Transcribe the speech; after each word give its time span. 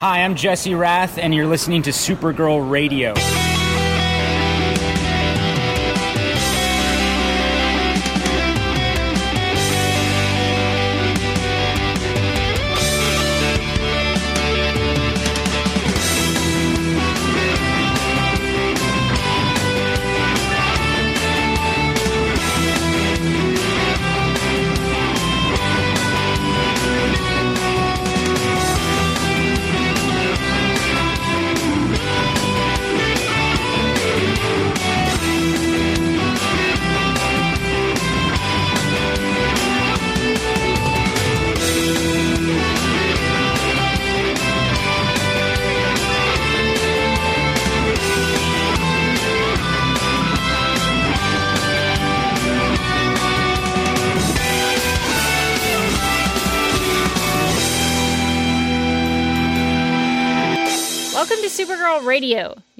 Hi, 0.00 0.22
I'm 0.22 0.36
Jesse 0.36 0.76
Rath, 0.76 1.18
and 1.18 1.34
you're 1.34 1.48
listening 1.48 1.82
to 1.82 1.90
Supergirl 1.90 2.70
Radio. 2.70 3.14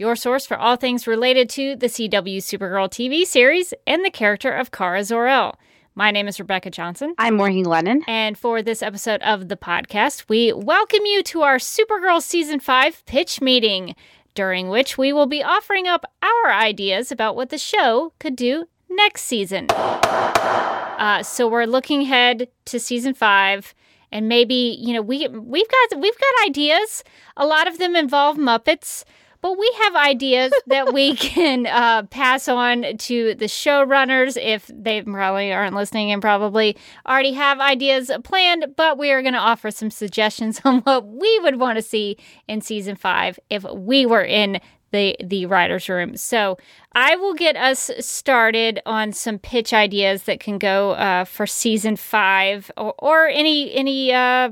Your 0.08 0.16
source 0.16 0.46
for 0.46 0.56
all 0.56 0.77
things 0.77 1.06
related 1.06 1.50
to 1.50 1.77
the 1.77 1.86
CW 1.86 2.38
Supergirl 2.38 2.88
TV 2.88 3.27
series 3.27 3.74
and 3.86 4.02
the 4.02 4.10
character 4.10 4.50
of 4.50 4.70
Kara 4.70 5.05
Zor-El. 5.05 5.55
My 5.94 6.10
name 6.10 6.27
is 6.27 6.41
Rebecca 6.41 6.70
Johnson. 6.70 7.14
I'm 7.19 7.36
Morgan 7.36 7.64
Lennon. 7.64 8.05
And 8.08 8.38
for 8.38 8.62
this 8.62 8.83
episode 8.83 9.20
of 9.20 9.48
the 9.48 9.56
podcast, 9.58 10.24
we 10.27 10.50
welcome 10.55 11.05
you 11.05 11.22
to 11.24 11.42
our 11.42 11.58
Supergirl 11.58 12.22
Season 12.22 12.58
5 12.58 13.05
pitch 13.05 13.42
meeting, 13.42 13.94
during 14.33 14.70
which 14.70 14.96
we 14.96 15.12
will 15.12 15.27
be 15.27 15.42
offering 15.42 15.86
up 15.86 16.06
our 16.22 16.55
ideas 16.55 17.12
about 17.12 17.36
what 17.36 17.50
the 17.50 17.58
show 17.58 18.14
could 18.18 18.34
do 18.34 18.64
next 18.88 19.24
season. 19.24 19.66
Uh, 19.70 21.22
so 21.22 21.46
we're 21.46 21.66
looking 21.66 22.00
ahead 22.00 22.48
to 22.64 22.80
Season 22.80 23.12
5 23.12 23.74
and 24.11 24.27
maybe 24.27 24.78
you 24.80 24.94
know 24.94 25.02
we 25.02 25.28
we've 25.28 25.68
got 25.68 26.00
we've 26.00 26.18
got 26.18 26.46
ideas. 26.46 27.05
A 27.36 27.44
lot 27.44 27.68
of 27.68 27.77
them 27.77 27.94
involve 27.94 28.38
Muppets, 28.38 29.05
but 29.41 29.58
we 29.58 29.72
have 29.83 29.94
ideas 29.94 30.53
that 30.67 30.92
we 30.92 31.14
can 31.17 31.67
uh, 31.67 32.03
pass 32.05 32.48
on 32.48 32.97
to 32.98 33.34
the 33.34 33.47
showrunners 33.47 34.36
if 34.41 34.70
they 34.72 35.03
probably 35.03 35.53
aren't 35.53 35.75
listening 35.75 36.11
and 36.11 36.20
probably 36.20 36.77
already 37.06 37.33
have 37.33 37.61
ideas 37.61 38.11
planned. 38.25 38.75
But 38.77 38.98
we 38.98 39.11
are 39.11 39.22
going 39.22 39.34
to 39.34 39.41
offer 39.41 39.70
some 39.70 39.91
suggestions 39.91 40.61
on 40.64 40.80
what 40.80 41.06
we 41.06 41.39
would 41.41 41.56
want 41.56 41.77
to 41.77 41.83
see 41.83 42.17
in 42.47 42.61
season 42.61 42.97
five 42.97 43.39
if 43.50 43.64
we 43.64 44.06
were 44.06 44.25
in 44.25 44.61
the 44.91 45.17
the 45.22 45.47
writers 45.47 45.89
room. 45.89 46.17
So 46.17 46.56
I 46.92 47.17
will 47.17 47.34
get 47.34 47.56
us 47.56 47.91
started 48.00 48.80
on 48.86 49.12
some 49.12 49.39
pitch 49.39 49.73
ideas 49.73 50.23
that 50.25 50.41
can 50.41 50.58
go 50.58 50.92
uh, 50.92 51.25
for 51.25 51.47
season 51.47 51.97
five 51.97 52.70
or, 52.77 52.95
or 52.98 53.27
any 53.28 53.73
any 53.75 54.12
uh, 54.12 54.50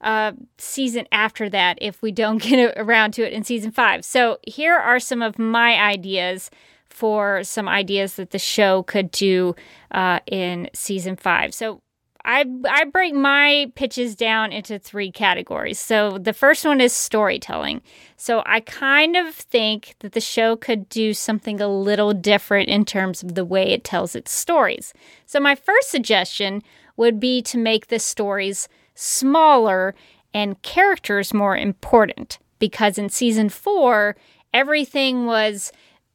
uh, 0.00 0.32
season 0.58 1.06
after 1.12 1.48
that 1.48 1.78
if 1.80 2.02
we 2.02 2.12
don't 2.12 2.38
get 2.42 2.74
around 2.76 3.12
to 3.12 3.26
it 3.26 3.32
in 3.32 3.44
season 3.44 3.70
five. 3.70 4.04
So 4.04 4.38
here 4.46 4.76
are 4.76 5.00
some 5.00 5.22
of 5.22 5.38
my 5.38 5.80
ideas 5.80 6.50
for 6.88 7.44
some 7.44 7.68
ideas 7.68 8.14
that 8.14 8.30
the 8.30 8.38
show 8.38 8.82
could 8.84 9.10
do 9.10 9.54
uh, 9.90 10.20
in 10.26 10.70
season 10.72 11.16
five. 11.16 11.52
So 11.52 11.82
I 12.26 12.44
I 12.68 12.84
break 12.84 13.14
my 13.14 13.70
pitches 13.76 14.16
down 14.16 14.52
into 14.52 14.78
three 14.78 15.12
categories. 15.12 15.78
So 15.78 16.18
the 16.18 16.32
first 16.32 16.64
one 16.64 16.80
is 16.80 16.92
storytelling. 16.92 17.82
So 18.16 18.42
I 18.44 18.60
kind 18.60 19.16
of 19.16 19.32
think 19.32 19.94
that 20.00 20.12
the 20.12 20.20
show 20.20 20.56
could 20.56 20.88
do 20.88 21.14
something 21.14 21.60
a 21.60 21.68
little 21.68 22.12
different 22.12 22.68
in 22.68 22.84
terms 22.84 23.22
of 23.22 23.36
the 23.36 23.44
way 23.44 23.70
it 23.70 23.84
tells 23.84 24.16
its 24.16 24.32
stories. 24.32 24.92
So 25.24 25.38
my 25.38 25.54
first 25.54 25.88
suggestion 25.88 26.62
would 26.96 27.20
be 27.20 27.42
to 27.42 27.58
make 27.58 27.86
the 27.86 28.00
stories 28.00 28.68
smaller 28.96 29.94
and 30.34 30.60
characters 30.62 31.32
more 31.32 31.56
important 31.56 32.38
because 32.58 32.98
in 32.98 33.08
season 33.08 33.48
4 33.48 34.16
everything 34.52 35.26
was 35.26 35.70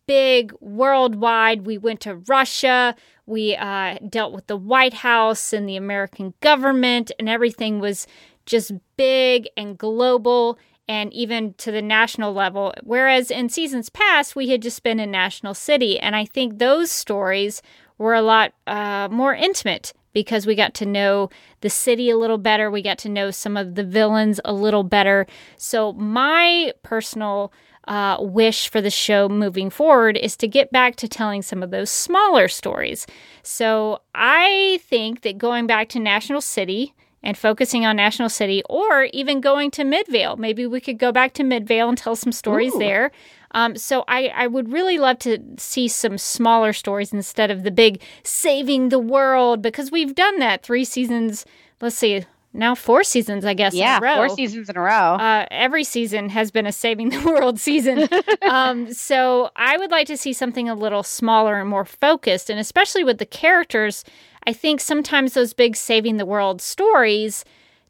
big 0.07 0.51
worldwide. 0.59 1.65
We 1.65 1.77
went 1.77 2.01
to 2.01 2.15
Russia. 2.15 2.95
We 3.25 3.55
uh, 3.55 3.97
dealt 4.09 4.33
with 4.33 4.47
the 4.47 4.57
White 4.57 4.95
House 4.95 5.53
and 5.53 5.69
the 5.69 5.77
American 5.77 6.33
government, 6.41 7.11
and 7.17 7.29
everything 7.29 7.79
was 7.79 8.07
just 8.45 8.73
big 8.97 9.47
and 9.55 9.77
global 9.77 10.59
and 10.89 11.13
even 11.13 11.53
to 11.53 11.71
the 11.71 11.81
national 11.81 12.33
level. 12.33 12.73
Whereas 12.83 13.31
in 13.31 13.47
seasons 13.47 13.89
past, 13.89 14.35
we 14.35 14.49
had 14.49 14.61
just 14.61 14.83
been 14.83 14.99
in 14.99 15.11
National 15.11 15.53
City. 15.53 15.97
And 15.97 16.13
I 16.13 16.25
think 16.25 16.57
those 16.57 16.91
stories 16.91 17.61
were 17.97 18.15
a 18.15 18.21
lot 18.21 18.53
uh, 18.67 19.07
more 19.09 19.33
intimate 19.33 19.93
because 20.13 20.45
we 20.45 20.55
got 20.55 20.73
to 20.75 20.85
know 20.85 21.29
the 21.61 21.69
city 21.69 22.09
a 22.09 22.17
little 22.17 22.37
better. 22.37 22.69
We 22.69 22.81
got 22.81 22.97
to 22.99 23.09
know 23.09 23.31
some 23.31 23.57
of 23.57 23.75
the 23.75 23.83
villains 23.83 24.39
a 24.45 24.53
little 24.53 24.83
better. 24.83 25.27
So, 25.57 25.93
my 25.93 26.73
personal 26.83 27.51
uh, 27.87 28.17
wish 28.19 28.69
for 28.69 28.81
the 28.81 28.89
show 28.89 29.27
moving 29.27 29.69
forward 29.69 30.17
is 30.17 30.37
to 30.37 30.47
get 30.47 30.71
back 30.71 30.95
to 30.97 31.07
telling 31.07 31.41
some 31.41 31.63
of 31.63 31.71
those 31.71 31.89
smaller 31.89 32.47
stories. 32.47 33.07
So 33.43 33.99
I 34.13 34.79
think 34.83 35.21
that 35.21 35.37
going 35.37 35.67
back 35.67 35.89
to 35.89 35.99
National 35.99 36.41
City 36.41 36.93
and 37.23 37.37
focusing 37.37 37.85
on 37.85 37.95
National 37.95 38.29
City, 38.29 38.63
or 38.69 39.03
even 39.13 39.41
going 39.41 39.71
to 39.71 39.83
Midvale, 39.83 40.37
maybe 40.37 40.65
we 40.65 40.81
could 40.81 40.97
go 40.97 41.11
back 41.11 41.33
to 41.33 41.43
Midvale 41.43 41.89
and 41.89 41.97
tell 41.97 42.15
some 42.15 42.31
stories 42.31 42.75
Ooh. 42.75 42.79
there. 42.79 43.11
Um, 43.51 43.75
so 43.75 44.03
I, 44.07 44.27
I 44.29 44.47
would 44.47 44.71
really 44.71 44.97
love 44.97 45.19
to 45.19 45.39
see 45.57 45.87
some 45.87 46.17
smaller 46.17 46.73
stories 46.73 47.11
instead 47.13 47.51
of 47.51 47.63
the 47.63 47.71
big 47.71 48.01
saving 48.23 48.89
the 48.89 48.99
world 48.99 49.61
because 49.61 49.91
we've 49.91 50.15
done 50.15 50.39
that 50.39 50.63
three 50.63 50.85
seasons. 50.85 51.45
Let's 51.81 51.97
see, 51.97 52.25
now 52.53 52.75
four 52.75 53.03
seasons, 53.03 53.45
I 53.45 53.53
guess. 53.53 53.73
Yeah, 53.73 53.97
in 53.97 54.03
a 54.03 54.05
row. 54.05 54.15
four 54.15 54.35
seasons 54.35 54.69
in 54.69 54.77
a 54.77 54.81
row. 54.81 55.15
Uh, 55.15 55.45
every 55.51 55.83
season 55.83 56.29
has 56.29 56.51
been 56.51 56.65
a 56.65 56.71
saving 56.71 57.09
the 57.09 57.21
world 57.21 57.59
season. 57.59 58.09
um, 58.41 58.91
so 58.93 59.51
I 59.55 59.77
would 59.77 59.91
like 59.91 60.07
to 60.07 60.17
see 60.17 60.33
something 60.33 60.67
a 60.67 60.75
little 60.75 61.03
smaller 61.03 61.59
and 61.59 61.69
more 61.69 61.85
focused, 61.85 62.49
and 62.49 62.59
especially 62.59 63.03
with 63.03 63.17
the 63.17 63.25
characters. 63.25 64.03
I 64.45 64.53
think 64.53 64.81
sometimes 64.81 65.33
those 65.33 65.53
big 65.53 65.75
saving 65.75 66.17
the 66.17 66.25
world 66.25 66.61
stories 66.61 67.45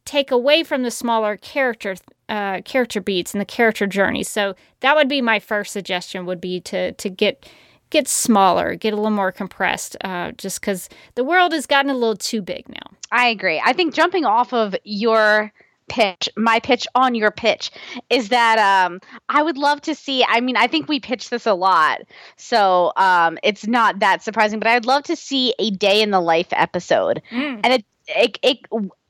take 0.06 0.32
away 0.32 0.64
from 0.64 0.84
the 0.84 0.92
smaller 0.92 1.38
character 1.38 1.96
uh, 2.28 2.62
character 2.62 3.02
beats 3.02 3.34
and 3.34 3.42
the 3.42 3.46
character 3.46 3.86
journeys. 3.86 4.30
So 4.30 4.56
that 4.80 4.96
would 4.96 5.10
be 5.10 5.22
my 5.22 5.40
first 5.40 5.74
suggestion. 5.74 6.26
Would 6.26 6.42
be 6.42 6.60
to 6.62 6.94
to 6.94 7.10
get 7.10 7.48
get 7.90 8.08
smaller, 8.08 8.76
get 8.76 8.94
a 8.94 8.96
little 8.96 9.12
more 9.12 9.32
compressed, 9.32 9.98
uh, 10.02 10.32
just 10.34 10.62
because 10.62 10.90
the 11.16 11.24
world 11.24 11.52
has 11.52 11.66
gotten 11.66 11.92
a 11.92 11.94
little 11.94 12.16
too 12.16 12.42
big 12.42 12.68
now. 12.70 12.98
I 13.12 13.28
agree. 13.28 13.62
I 13.64 13.74
think 13.74 13.94
jumping 13.94 14.26
off 14.26 14.54
of 14.54 14.76
your 14.84 15.52
pitch, 15.90 16.30
my 16.38 16.60
pitch 16.60 16.88
on 16.96 17.16
your 17.16 17.32
pitch, 17.32 17.72
is 18.10 18.30
that 18.30 18.58
um, 18.60 19.00
I 19.30 19.42
would 19.44 19.58
love 19.58 19.82
to 19.82 19.96
see. 19.96 20.24
I 20.28 20.40
mean, 20.42 20.56
I 20.58 20.68
think 20.68 20.88
we 20.88 21.00
pitch 21.00 21.30
this 21.30 21.46
a 21.46 21.54
lot, 21.54 22.02
so 22.38 22.94
um, 22.96 23.38
it's 23.44 23.68
not 23.68 24.00
that 24.00 24.24
surprising. 24.24 24.60
But 24.60 24.68
I'd 24.68 24.86
love 24.86 25.04
to 25.04 25.16
see 25.16 25.54
a 25.60 25.72
day 25.72 26.02
in 26.02 26.12
the 26.12 26.22
life 26.22 26.48
episode, 26.52 27.22
Mm. 27.32 27.60
and 27.64 27.74
it, 27.74 27.86
it, 28.08 28.40
it, 28.42 28.60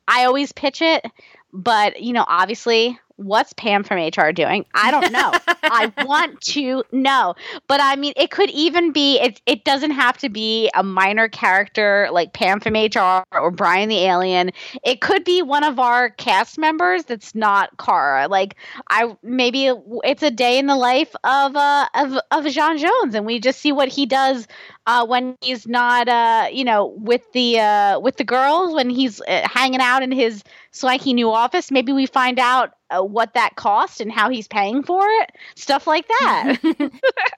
I 0.07 0.25
always 0.25 0.51
pitch 0.51 0.81
it, 0.81 1.05
but 1.53 2.01
you 2.01 2.13
know, 2.13 2.25
obviously. 2.27 2.99
What's 3.21 3.53
Pam 3.53 3.83
from 3.83 3.97
HR 3.97 4.31
doing? 4.31 4.65
I 4.73 4.91
don't 4.91 5.11
know. 5.11 5.31
I 5.63 5.91
want 6.05 6.41
to 6.41 6.83
know. 6.91 7.35
But 7.67 7.79
I 7.81 7.95
mean, 7.95 8.13
it 8.15 8.31
could 8.31 8.49
even 8.49 8.91
be 8.91 9.19
it 9.19 9.41
it 9.45 9.63
doesn't 9.63 9.91
have 9.91 10.17
to 10.19 10.29
be 10.29 10.69
a 10.73 10.83
minor 10.83 11.29
character 11.29 12.09
like 12.11 12.33
Pam 12.33 12.59
from 12.59 12.73
HR 12.73 13.23
or 13.31 13.51
Brian 13.51 13.89
the 13.89 13.99
alien. 13.99 14.51
It 14.83 15.01
could 15.01 15.23
be 15.23 15.41
one 15.41 15.63
of 15.63 15.79
our 15.79 16.09
cast 16.09 16.57
members 16.57 17.05
that's 17.05 17.35
not 17.35 17.69
Kara. 17.77 18.27
Like 18.27 18.55
I 18.89 19.15
maybe 19.23 19.71
it's 20.03 20.23
a 20.23 20.31
day 20.31 20.57
in 20.57 20.65
the 20.65 20.75
life 20.75 21.15
of 21.23 21.55
uh 21.55 21.87
of 21.93 22.13
of 22.31 22.45
J'onn 22.45 22.79
J'onzz 22.79 23.13
and 23.13 23.25
we 23.25 23.39
just 23.39 23.59
see 23.59 23.71
what 23.71 23.87
he 23.87 24.05
does 24.05 24.47
uh 24.87 25.05
when 25.05 25.37
he's 25.41 25.67
not 25.67 26.07
uh 26.07 26.47
you 26.51 26.63
know 26.63 26.87
with 26.97 27.21
the 27.33 27.59
uh 27.59 27.99
with 27.99 28.17
the 28.17 28.23
girls 28.23 28.73
when 28.73 28.89
he's 28.89 29.21
uh, 29.21 29.47
hanging 29.47 29.81
out 29.81 30.03
in 30.03 30.11
his 30.11 30.43
swanky 30.71 31.13
new 31.13 31.31
office. 31.31 31.71
Maybe 31.71 31.91
we 31.91 32.05
find 32.05 32.39
out 32.39 32.71
uh, 32.91 33.01
what 33.03 33.33
that 33.33 33.55
cost 33.55 34.01
and 34.01 34.11
how 34.11 34.29
he's 34.29 34.47
paying 34.47 34.83
for 34.83 35.01
it. 35.05 35.31
Stuff 35.55 35.87
like 35.87 36.07
that. 36.07 36.57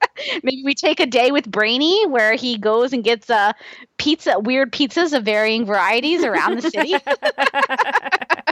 Maybe 0.44 0.64
we 0.64 0.74
take 0.76 1.00
a 1.00 1.06
day 1.06 1.32
with 1.32 1.50
Brainy 1.50 2.06
where 2.08 2.36
he 2.36 2.58
goes 2.58 2.94
and 2.94 3.04
gets 3.04 3.30
uh, 3.30 3.54
pizza, 3.98 4.40
weird 4.40 4.72
pizzas 4.72 5.14
of 5.16 5.24
varying 5.24 5.66
varieties 5.66 6.24
around 6.24 6.58
the 6.58 6.70
city. 6.70 6.96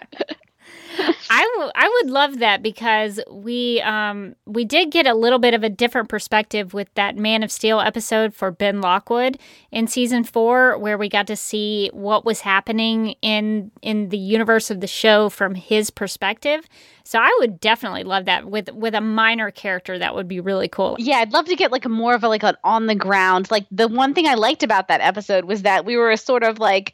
I, 1.34 1.50
w- 1.56 1.72
I 1.76 1.88
would 1.88 2.12
love 2.12 2.40
that 2.40 2.62
because 2.62 3.20
we 3.32 3.80
um 3.82 4.36
we 4.46 4.66
did 4.66 4.92
get 4.92 5.08
a 5.08 5.14
little 5.14 5.40
bit 5.40 5.54
of 5.54 5.64
a 5.64 5.70
different 5.70 6.10
perspective 6.10 6.74
with 6.74 6.94
that 6.96 7.16
Man 7.16 7.42
of 7.42 7.52
Steel 7.52 7.80
episode 7.80 8.34
for 8.34 8.52
Ben 8.52 8.82
Lockwood 8.82 9.40
in 9.72 9.88
season 9.88 10.26
4 10.26 10.78
where 10.78 10.98
we 10.98 11.08
got 11.08 11.28
to 11.28 11.38
see 11.38 11.90
what 11.94 12.26
was 12.26 12.42
happening 12.42 13.16
in 13.22 13.72
in 13.82 14.10
the 14.10 14.18
universe 14.18 14.70
of 14.70 14.82
the 14.82 14.88
show 14.88 15.30
from 15.30 15.56
his 15.56 15.90
perspective. 15.90 16.68
So 17.06 17.18
I 17.18 17.34
would 17.40 17.62
definitely 17.62 18.04
love 18.04 18.26
that 18.26 18.50
with 18.50 18.70
with 18.74 18.94
a 18.94 19.02
minor 19.02 19.52
character 19.52 19.98
that 19.98 20.14
would 20.14 20.28
be 20.28 20.42
really 20.42 20.68
cool. 20.68 20.98
Yeah, 21.00 21.18
I'd 21.20 21.32
love 21.32 21.46
to 21.46 21.56
get 21.56 21.72
like 21.72 21.88
more 21.88 22.14
of 22.14 22.26
a 22.26 22.28
like 22.28 22.44
an 22.44 22.58
on 22.66 22.88
the 22.88 22.96
ground. 22.96 23.50
Like 23.50 23.66
the 23.72 23.88
one 23.88 24.14
thing 24.14 24.28
I 24.28 24.34
liked 24.34 24.64
about 24.64 24.90
that 24.90 25.00
episode 25.00 25.46
was 25.46 25.62
that 25.62 25.86
we 25.86 25.96
were 25.96 26.16
sort 26.18 26.44
of 26.44 26.60
like 26.60 26.94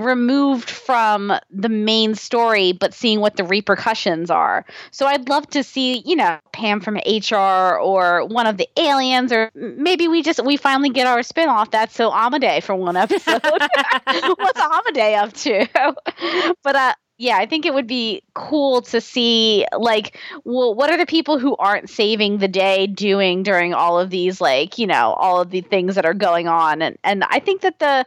removed 0.00 0.70
from 0.70 1.32
the 1.50 1.68
main 1.68 2.14
story 2.14 2.72
but 2.72 2.94
seeing 2.94 3.20
what 3.20 3.36
the 3.36 3.44
repercussions 3.44 4.30
are. 4.30 4.64
So 4.90 5.06
I'd 5.06 5.28
love 5.28 5.46
to 5.50 5.62
see, 5.62 6.02
you 6.04 6.16
know, 6.16 6.38
Pam 6.52 6.80
from 6.80 6.96
HR 6.96 7.78
or 7.78 8.26
one 8.26 8.46
of 8.46 8.56
the 8.56 8.68
aliens 8.76 9.32
or 9.32 9.50
maybe 9.54 10.08
we 10.08 10.22
just 10.22 10.44
we 10.44 10.56
finally 10.56 10.90
get 10.90 11.06
our 11.06 11.22
spin-off 11.22 11.70
that's 11.70 11.94
so 11.94 12.12
Amadeus 12.12 12.64
for 12.64 12.74
one 12.74 12.96
episode. 12.96 13.40
What's 13.44 14.60
Amadeus 14.60 15.20
up 15.20 15.32
to? 15.32 16.54
but 16.62 16.76
uh 16.76 16.94
yeah, 17.20 17.36
I 17.36 17.44
think 17.44 17.66
it 17.66 17.74
would 17.74 17.86
be 17.86 18.22
cool 18.34 18.80
to 18.80 19.00
see 19.00 19.66
like 19.76 20.18
well 20.44 20.74
what 20.74 20.90
are 20.90 20.96
the 20.96 21.04
people 21.04 21.38
who 21.38 21.54
aren't 21.56 21.90
saving 21.90 22.38
the 22.38 22.48
day 22.48 22.86
doing 22.86 23.42
during 23.42 23.74
all 23.74 24.00
of 24.00 24.08
these 24.08 24.40
like, 24.40 24.78
you 24.78 24.86
know, 24.86 25.12
all 25.12 25.42
of 25.42 25.50
the 25.50 25.60
things 25.60 25.96
that 25.96 26.06
are 26.06 26.14
going 26.14 26.48
on 26.48 26.80
and 26.80 26.96
and 27.04 27.22
I 27.28 27.40
think 27.40 27.60
that 27.60 27.78
the 27.78 28.06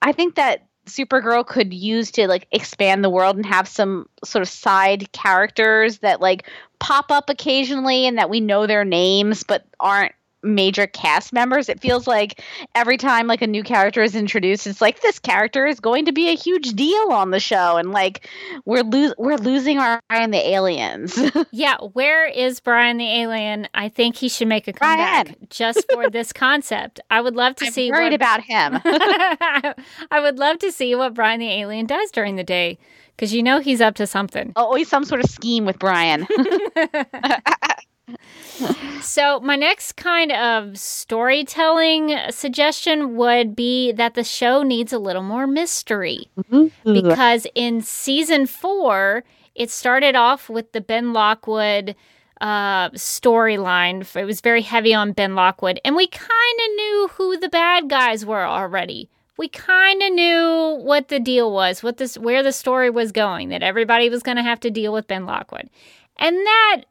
I 0.00 0.12
think 0.12 0.36
that 0.36 0.66
Supergirl 0.86 1.46
could 1.46 1.72
use 1.72 2.10
to 2.12 2.28
like 2.28 2.46
expand 2.52 3.02
the 3.02 3.10
world 3.10 3.36
and 3.36 3.46
have 3.46 3.66
some 3.66 4.08
sort 4.24 4.42
of 4.42 4.48
side 4.48 5.10
characters 5.12 5.98
that 5.98 6.20
like 6.20 6.48
pop 6.78 7.10
up 7.10 7.30
occasionally 7.30 8.06
and 8.06 8.18
that 8.18 8.30
we 8.30 8.40
know 8.40 8.66
their 8.66 8.84
names 8.84 9.42
but 9.44 9.64
aren't 9.80 10.12
major 10.44 10.86
cast 10.86 11.32
members. 11.32 11.68
It 11.68 11.80
feels 11.80 12.06
like 12.06 12.42
every 12.74 12.96
time 12.96 13.26
like 13.26 13.42
a 13.42 13.46
new 13.46 13.62
character 13.62 14.02
is 14.02 14.14
introduced, 14.14 14.66
it's 14.66 14.80
like 14.80 15.00
this 15.00 15.18
character 15.18 15.66
is 15.66 15.80
going 15.80 16.04
to 16.04 16.12
be 16.12 16.28
a 16.28 16.36
huge 16.36 16.72
deal 16.74 17.10
on 17.10 17.30
the 17.30 17.40
show, 17.40 17.76
and 17.76 17.92
like 17.92 18.28
we're 18.64 18.82
lo- 18.82 19.14
we're 19.18 19.36
losing 19.36 19.78
our 19.78 20.00
eye 20.10 20.22
on 20.22 20.30
the 20.30 20.48
aliens. 20.48 21.18
yeah, 21.52 21.76
where 21.92 22.26
is 22.26 22.60
Brian 22.60 22.98
the 22.98 23.06
alien? 23.06 23.68
I 23.74 23.88
think 23.88 24.16
he 24.16 24.28
should 24.28 24.48
make 24.48 24.68
a 24.68 24.72
comeback 24.72 25.26
Brian. 25.26 25.36
just 25.50 25.84
for 25.92 26.10
this 26.10 26.32
concept. 26.32 27.00
I 27.10 27.20
would 27.20 27.34
love 27.34 27.56
to 27.56 27.66
I'm 27.66 27.72
see. 27.72 27.90
Worried 27.90 28.12
what... 28.12 28.14
about 28.14 28.42
him. 28.42 28.80
I 30.10 30.20
would 30.20 30.38
love 30.38 30.58
to 30.58 30.70
see 30.70 30.94
what 30.94 31.14
Brian 31.14 31.40
the 31.40 31.50
alien 31.50 31.86
does 31.86 32.10
during 32.10 32.36
the 32.36 32.44
day 32.44 32.78
because 33.16 33.32
you 33.32 33.42
know 33.42 33.60
he's 33.60 33.80
up 33.80 33.94
to 33.96 34.06
something. 34.06 34.52
Always 34.56 34.88
some 34.88 35.04
sort 35.04 35.22
of 35.22 35.30
scheme 35.30 35.64
with 35.64 35.78
Brian 35.78 36.26
so, 39.02 39.40
my 39.40 39.56
next 39.56 39.92
kind 39.92 40.30
of 40.32 40.78
storytelling 40.78 42.16
suggestion 42.30 43.16
would 43.16 43.56
be 43.56 43.92
that 43.92 44.14
the 44.14 44.24
show 44.24 44.62
needs 44.62 44.92
a 44.92 44.98
little 44.98 45.22
more 45.22 45.46
mystery. 45.46 46.28
Mm-hmm. 46.38 46.92
Because 46.92 47.46
in 47.54 47.80
season 47.80 48.46
four, 48.46 49.24
it 49.54 49.70
started 49.70 50.14
off 50.14 50.48
with 50.48 50.72
the 50.72 50.80
Ben 50.80 51.12
Lockwood 51.12 51.94
uh, 52.40 52.90
storyline. 52.90 54.04
It 54.16 54.24
was 54.24 54.40
very 54.40 54.62
heavy 54.62 54.92
on 54.94 55.12
Ben 55.12 55.34
Lockwood, 55.34 55.80
and 55.84 55.96
we 55.96 56.06
kind 56.06 56.30
of 56.30 56.74
knew 56.76 57.10
who 57.14 57.36
the 57.38 57.48
bad 57.48 57.88
guys 57.88 58.26
were 58.26 58.44
already. 58.44 59.08
We 59.36 59.48
kind 59.48 60.00
of 60.00 60.12
knew 60.12 60.78
what 60.82 61.08
the 61.08 61.18
deal 61.18 61.52
was, 61.52 61.82
what 61.82 61.96
this, 61.96 62.16
where 62.16 62.42
the 62.42 62.52
story 62.52 62.90
was 62.90 63.10
going. 63.12 63.48
That 63.48 63.62
everybody 63.62 64.08
was 64.08 64.22
going 64.22 64.36
to 64.36 64.42
have 64.42 64.60
to 64.60 64.70
deal 64.70 64.92
with 64.92 65.08
Ben 65.08 65.26
Lockwood, 65.26 65.70
and 66.18 66.36
that 66.36 66.82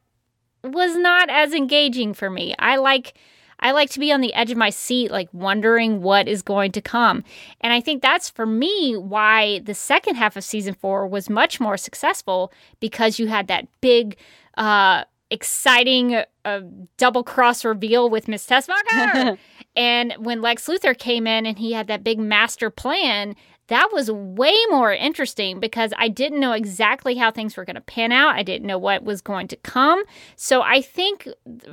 was 0.64 0.96
not 0.96 1.30
as 1.30 1.52
engaging 1.52 2.14
for 2.14 2.30
me. 2.30 2.54
I 2.58 2.76
like 2.76 3.14
I 3.60 3.70
like 3.72 3.90
to 3.90 4.00
be 4.00 4.12
on 4.12 4.20
the 4.20 4.34
edge 4.34 4.50
of 4.50 4.58
my 4.58 4.70
seat, 4.70 5.10
like 5.10 5.28
wondering 5.32 6.02
what 6.02 6.28
is 6.28 6.42
going 6.42 6.72
to 6.72 6.82
come. 6.82 7.24
And 7.60 7.72
I 7.72 7.80
think 7.80 8.02
that's 8.02 8.28
for 8.28 8.46
me 8.46 8.94
why 8.96 9.60
the 9.60 9.74
second 9.74 10.16
half 10.16 10.36
of 10.36 10.44
season 10.44 10.74
four 10.74 11.06
was 11.06 11.30
much 11.30 11.60
more 11.60 11.76
successful 11.76 12.52
because 12.80 13.18
you 13.18 13.28
had 13.28 13.46
that 13.48 13.66
big, 13.80 14.16
uh, 14.58 15.04
exciting 15.30 16.22
uh, 16.44 16.60
double 16.98 17.24
cross 17.24 17.64
reveal 17.64 18.10
with 18.10 18.28
Miss 18.28 18.46
Teschmacher. 18.46 19.38
and 19.76 20.12
when 20.18 20.42
Lex 20.42 20.66
Luthor 20.66 20.96
came 20.96 21.26
in 21.26 21.46
and 21.46 21.58
he 21.58 21.72
had 21.72 21.86
that 21.86 22.04
big 22.04 22.18
master 22.18 22.70
plan, 22.70 23.34
that 23.68 23.88
was 23.92 24.10
way 24.10 24.54
more 24.70 24.92
interesting 24.92 25.58
because 25.58 25.92
I 25.96 26.08
didn't 26.08 26.40
know 26.40 26.52
exactly 26.52 27.14
how 27.14 27.30
things 27.30 27.56
were 27.56 27.64
going 27.64 27.76
to 27.76 27.80
pan 27.80 28.12
out. 28.12 28.34
I 28.34 28.42
didn't 28.42 28.66
know 28.66 28.78
what 28.78 29.04
was 29.04 29.20
going 29.20 29.48
to 29.48 29.56
come. 29.56 30.04
So 30.36 30.60
I 30.60 30.82
think 30.82 31.28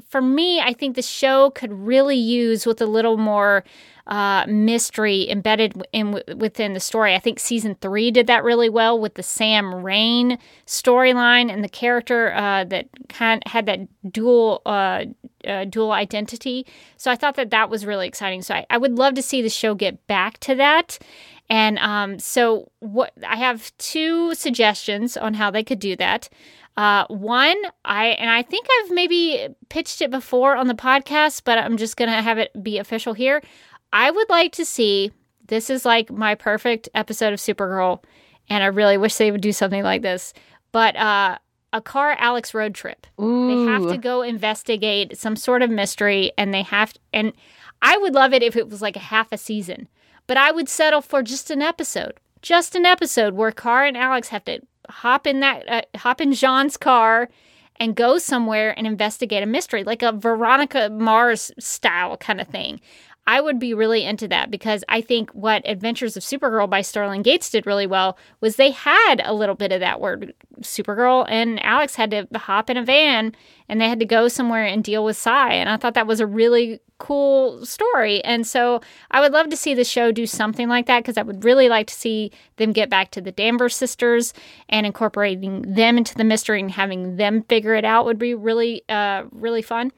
for 0.08 0.22
me, 0.22 0.62
I 0.62 0.74
think 0.74 0.96
the 0.96 1.02
show 1.02 1.50
could 1.50 1.74
really 1.74 2.16
use 2.16 2.66
with 2.66 2.82
a 2.82 2.86
little 2.86 3.18
more 3.18 3.66
uh, 4.08 4.46
mystery 4.48 5.30
embedded 5.30 5.82
in 5.92 6.22
within 6.36 6.74
the 6.74 6.80
story. 6.80 7.14
I 7.14 7.20
think 7.20 7.40
season 7.40 7.76
three 7.82 8.10
did 8.10 8.28
that 8.28 8.44
really 8.44 8.70
well 8.70 9.00
with 9.00 9.14
the 9.14 9.24
Sam 9.24 9.74
Reign 9.76 10.38
storyline 10.66 11.52
and 11.52 11.64
the 11.64 11.70
character 11.70 12.34
uh, 12.34 12.64
that 12.66 12.88
kind 13.10 13.44
had 13.46 13.66
that 13.68 13.80
dual 14.12 14.62
uh, 14.66 15.06
uh, 15.48 15.66
dual 15.66 15.92
identity. 15.92 16.66
So 16.98 17.12
I 17.12 17.16
thought 17.16 17.36
that 17.36 17.52
that 17.52 17.70
was 17.70 17.86
really 17.86 18.08
exciting. 18.08 18.42
So 18.42 18.56
I, 18.56 18.66
I 18.70 18.78
would 18.78 18.98
love 18.98 19.14
to 19.16 19.22
see 19.22 19.42
the 19.42 19.50
show 19.50 19.76
get 19.76 20.06
back 20.08 20.40
to 20.40 20.56
that. 20.56 21.00
And 21.52 21.80
um, 21.80 22.18
so, 22.18 22.72
what 22.80 23.12
I 23.28 23.36
have 23.36 23.76
two 23.78 24.34
suggestions 24.36 25.18
on 25.18 25.34
how 25.34 25.52
they 25.52 25.66
could 25.66 25.80
do 25.80 25.98
that. 25.98 26.30
Uh, 26.78 27.06
one, 27.10 27.58
I 27.84 28.08
and 28.08 28.30
I 28.30 28.42
think 28.42 28.66
I've 28.72 28.92
maybe 28.92 29.50
pitched 29.68 30.02
it 30.02 30.10
before 30.10 30.56
on 30.56 30.68
the 30.68 30.74
podcast, 30.74 31.42
but 31.44 31.58
I'm 31.58 31.76
just 31.76 31.98
gonna 31.98 32.22
have 32.22 32.38
it 32.38 32.64
be 32.64 32.78
official 32.78 33.14
here. 33.14 33.44
I 33.92 34.10
would 34.12 34.30
like 34.30 34.54
to 34.54 34.66
see 34.66 35.12
this 35.48 35.70
is 35.70 35.84
like 35.84 36.10
my 36.10 36.36
perfect 36.36 36.88
episode 36.96 37.34
of 37.34 37.40
Supergirl, 37.40 38.02
and 38.50 38.64
I 38.64 38.68
really 38.68 38.98
wish 38.98 39.18
they 39.18 39.30
would 39.30 39.42
do 39.42 39.52
something 39.52 39.84
like 39.84 40.04
this. 40.04 40.34
But 40.72 40.96
uh, 40.96 41.38
a 41.74 41.82
Kara 41.82 42.16
Alex 42.18 42.54
road 42.54 42.74
trip. 42.74 43.06
Ooh. 43.22 43.66
They 43.66 43.72
have 43.72 43.90
to 43.90 43.98
go 43.98 44.22
investigate 44.22 45.18
some 45.18 45.36
sort 45.36 45.64
of 45.64 45.70
mystery, 45.70 46.32
and 46.38 46.54
they 46.54 46.62
have 46.62 46.94
to, 46.94 47.00
and 47.12 47.34
I 47.82 47.98
would 47.98 48.14
love 48.14 48.34
it 48.34 48.44
if 48.44 48.56
it 48.56 48.70
was 48.70 48.82
like 48.82 48.96
a 48.96 49.00
half 49.00 49.32
a 49.32 49.38
season 49.38 49.88
but 50.28 50.38
I 50.38 50.52
would 50.52 50.70
settle 50.70 51.02
for 51.02 51.24
just 51.24 51.52
an 51.52 51.62
episode, 51.62 52.20
just 52.42 52.76
an 52.76 52.86
episode 52.86 53.34
where 53.34 53.52
Kara 53.52 53.88
and 53.88 53.98
Alex 53.98 54.30
have 54.30 54.46
to 54.46 54.62
hop 54.90 55.28
in 55.28 55.40
that, 55.42 55.70
uh, 55.70 55.82
hop 55.98 56.22
in 56.22 56.32
J'onn's 56.32 56.78
car 56.78 57.30
and 57.78 57.96
go 57.96 58.18
somewhere 58.18 58.78
and 58.78 58.88
investigate 58.88 59.44
a 59.44 59.46
mystery, 59.46 59.84
like 59.84 60.02
a 60.02 60.12
Veronica 60.12 60.90
Mars 60.90 61.52
style 61.60 62.16
kind 62.16 62.40
of 62.40 62.48
thing. 62.48 62.80
I 63.28 63.40
would 63.40 63.60
be 63.60 63.74
really 63.74 64.04
into 64.04 64.28
that 64.30 64.50
because 64.50 64.84
I 64.90 65.02
think 65.02 65.30
what 65.32 65.62
Adventures 65.66 66.18
of 66.18 66.24
Supergirl 66.24 66.70
by 66.70 66.82
Sterling 66.82 67.22
Gates 67.22 67.50
did 67.50 67.68
really 67.68 67.86
well 67.86 68.18
was 68.40 68.56
they 68.56 68.72
had 68.72 69.22
a 69.24 69.34
little 69.34 69.56
bit 69.56 69.72
of 69.72 69.80
that 69.80 70.02
word. 70.02 70.34
Supergirl 70.62 71.28
and 71.30 71.64
Alex 71.64 71.96
had 71.96 72.12
to 72.12 72.28
hop 72.36 72.70
in 72.70 72.78
a 72.78 72.84
van 72.84 73.36
and 73.70 73.80
they 73.80 73.88
had 73.88 74.00
to 74.00 74.06
go 74.06 74.28
somewhere 74.28 74.66
and 74.66 74.84
deal 74.84 75.06
with 75.06 75.18
Psi. 75.18 75.54
And 75.54 75.70
I 75.70 75.78
thought 75.78 75.94
that 75.94 76.08
was 76.08 76.20
a 76.20 76.26
really 76.26 76.80
cool 76.98 77.64
story. 77.66 78.24
And 78.24 78.46
so 78.46 78.82
I 79.12 79.22
would 79.22 79.34
love 79.34 79.50
to 79.50 79.58
see 79.58 79.76
the 79.76 79.84
show 79.84 80.12
do 80.12 80.26
something 80.26 80.68
like 80.68 80.88
that 80.88 81.00
because 81.00 81.18
I 81.18 81.24
would 81.24 81.44
really 81.44 81.70
like 81.70 81.88
to 81.88 81.94
see 81.94 82.32
them 82.58 82.74
get 82.74 82.90
back 82.90 83.12
to 83.12 83.22
the 83.22 83.32
Danvers 83.32 83.76
sisters 83.76 84.34
and 84.68 84.86
incorporating 84.86 85.62
them 85.62 85.98
into 85.98 86.16
the 86.16 86.24
mystery 86.24 86.60
and 86.60 86.72
having 86.72 87.18
them 87.18 87.44
figure 87.44 87.76
it 87.76 87.86
out 87.86 88.06
would 88.06 88.20
be 88.20 88.34
really, 88.34 88.84
uh, 88.90 89.24
really 89.32 89.62
fun. 89.62 89.92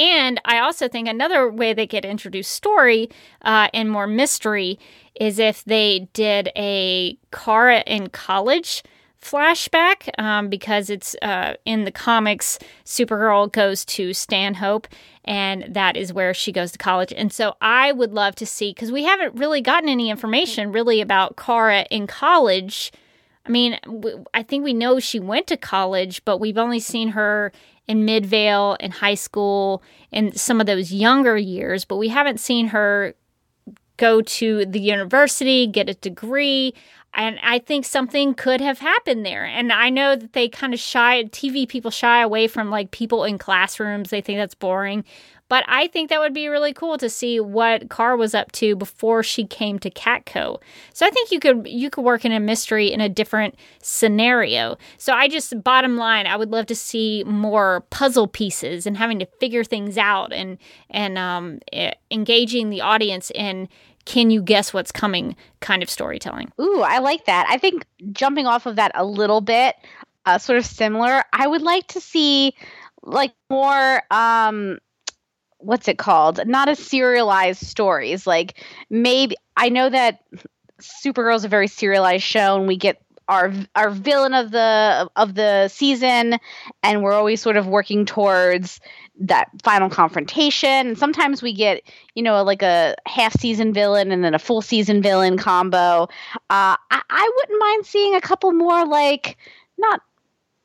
And 0.00 0.40
I 0.46 0.60
also 0.60 0.88
think 0.88 1.08
another 1.08 1.50
way 1.50 1.74
they 1.74 1.86
could 1.86 2.06
introduce 2.06 2.48
story 2.48 3.10
uh, 3.42 3.68
and 3.74 3.90
more 3.90 4.06
mystery 4.06 4.78
is 5.14 5.38
if 5.38 5.62
they 5.64 6.08
did 6.14 6.50
a 6.56 7.18
Kara 7.30 7.80
in 7.86 8.08
college 8.08 8.82
flashback 9.20 10.08
um, 10.18 10.48
because 10.48 10.88
it's 10.88 11.14
uh, 11.20 11.52
in 11.66 11.84
the 11.84 11.92
comics 11.92 12.58
supergirl 12.86 13.52
goes 13.52 13.84
to 13.84 14.14
stanhope 14.14 14.88
and 15.26 15.66
that 15.68 15.98
is 15.98 16.14
where 16.14 16.32
she 16.32 16.50
goes 16.50 16.72
to 16.72 16.78
college. 16.78 17.12
And 17.14 17.30
so 17.30 17.54
i 17.60 17.92
would 17.92 18.14
love 18.14 18.34
to 18.36 18.46
see 18.46 18.70
because 18.70 18.90
we 18.90 19.04
haven't 19.04 19.34
really 19.34 19.60
gotten 19.60 19.90
any 19.90 20.08
information 20.08 20.72
really 20.72 21.02
about 21.02 21.36
kara 21.36 21.84
in 21.90 22.06
college. 22.06 22.90
I 23.44 23.50
mean 23.50 23.78
i 24.32 24.42
think 24.42 24.64
we 24.64 24.72
know 24.72 24.98
she 24.98 25.20
went 25.20 25.46
to 25.48 25.58
college 25.58 26.24
but 26.24 26.38
we've 26.38 26.56
only 26.56 26.80
seen 26.80 27.08
her 27.10 27.52
in 27.90 28.04
Midvale 28.04 28.76
in 28.78 28.92
high 28.92 29.16
school 29.16 29.82
and 30.12 30.38
some 30.38 30.60
of 30.60 30.68
those 30.68 30.92
younger 30.92 31.36
years, 31.36 31.84
but 31.84 31.96
we 31.96 32.06
haven't 32.06 32.38
seen 32.38 32.68
her 32.68 33.14
go 33.96 34.22
to 34.22 34.64
the 34.64 34.78
university, 34.78 35.66
get 35.66 35.88
a 35.88 35.94
degree. 35.94 36.72
and 37.14 37.40
I 37.42 37.58
think 37.58 37.84
something 37.84 38.34
could 38.34 38.60
have 38.60 38.78
happened 38.78 39.26
there. 39.26 39.44
And 39.44 39.72
I 39.72 39.90
know 39.90 40.14
that 40.14 40.34
they 40.34 40.48
kind 40.48 40.72
of 40.72 40.78
shy, 40.78 41.24
TV 41.24 41.68
people 41.68 41.90
shy 41.90 42.22
away 42.22 42.46
from 42.46 42.70
like 42.70 42.92
people 42.92 43.24
in 43.24 43.36
classrooms. 43.36 44.10
They 44.10 44.20
think 44.20 44.38
that's 44.38 44.54
boring. 44.54 45.04
But 45.50 45.64
I 45.66 45.88
think 45.88 46.08
that 46.08 46.20
would 46.20 46.32
be 46.32 46.46
really 46.46 46.72
cool 46.72 46.96
to 46.96 47.10
see 47.10 47.40
what 47.40 47.90
Kara 47.90 48.16
was 48.16 48.36
up 48.36 48.52
to 48.52 48.76
before 48.76 49.24
she 49.24 49.44
came 49.44 49.80
to 49.80 49.90
Catco. 49.90 50.62
So 50.94 51.04
I 51.04 51.10
think 51.10 51.32
you 51.32 51.40
could 51.40 51.66
you 51.66 51.90
could 51.90 52.04
work 52.04 52.24
in 52.24 52.30
a 52.30 52.38
mystery 52.38 52.92
in 52.92 53.00
a 53.00 53.08
different 53.08 53.56
scenario. 53.82 54.78
So 54.96 55.12
I 55.12 55.26
just 55.26 55.62
bottom 55.64 55.96
line, 55.96 56.28
I 56.28 56.36
would 56.36 56.50
love 56.50 56.66
to 56.66 56.76
see 56.76 57.24
more 57.24 57.80
puzzle 57.90 58.28
pieces 58.28 58.86
and 58.86 58.96
having 58.96 59.18
to 59.18 59.26
figure 59.40 59.64
things 59.64 59.98
out 59.98 60.32
and 60.32 60.56
and 60.88 61.18
um, 61.18 61.58
engaging 62.12 62.70
the 62.70 62.80
audience 62.80 63.32
in 63.34 63.68
can 64.04 64.30
you 64.30 64.42
guess 64.42 64.72
what's 64.72 64.92
coming 64.92 65.34
kind 65.58 65.82
of 65.82 65.90
storytelling. 65.90 66.52
Ooh, 66.60 66.82
I 66.82 66.98
like 66.98 67.24
that. 67.24 67.46
I 67.50 67.58
think 67.58 67.84
jumping 68.12 68.46
off 68.46 68.66
of 68.66 68.76
that 68.76 68.92
a 68.94 69.04
little 69.04 69.40
bit, 69.40 69.74
uh, 70.26 70.38
sort 70.38 70.58
of 70.58 70.64
similar. 70.64 71.24
I 71.32 71.48
would 71.48 71.62
like 71.62 71.88
to 71.88 72.00
see 72.00 72.54
like 73.02 73.32
more 73.50 74.02
um 74.12 74.78
what's 75.60 75.88
it 75.88 75.98
called? 75.98 76.46
Not 76.46 76.68
as 76.68 76.78
serialized 76.78 77.66
stories. 77.66 78.26
Like 78.26 78.62
maybe 78.88 79.36
I 79.56 79.68
know 79.68 79.88
that 79.88 80.20
Supergirl 80.80 81.36
is 81.36 81.44
a 81.44 81.48
very 81.48 81.68
serialized 81.68 82.24
show, 82.24 82.56
and 82.56 82.66
we 82.66 82.76
get 82.76 83.00
our 83.28 83.52
our 83.76 83.90
villain 83.90 84.34
of 84.34 84.50
the 84.50 85.08
of 85.16 85.34
the 85.34 85.68
season, 85.68 86.38
and 86.82 87.02
we're 87.02 87.12
always 87.12 87.40
sort 87.40 87.56
of 87.56 87.66
working 87.66 88.06
towards 88.06 88.80
that 89.20 89.50
final 89.62 89.90
confrontation. 89.90 90.88
And 90.88 90.98
sometimes 90.98 91.42
we 91.42 91.52
get 91.52 91.82
you 92.14 92.22
know 92.22 92.42
like 92.42 92.62
a 92.62 92.96
half 93.06 93.38
season 93.38 93.72
villain 93.72 94.10
and 94.10 94.24
then 94.24 94.34
a 94.34 94.38
full 94.38 94.62
season 94.62 95.02
villain 95.02 95.38
combo. 95.38 96.04
Uh, 96.34 96.76
I, 96.90 97.02
I 97.08 97.32
wouldn't 97.36 97.60
mind 97.60 97.86
seeing 97.86 98.14
a 98.14 98.20
couple 98.20 98.52
more 98.52 98.86
like 98.86 99.36
not 99.78 100.00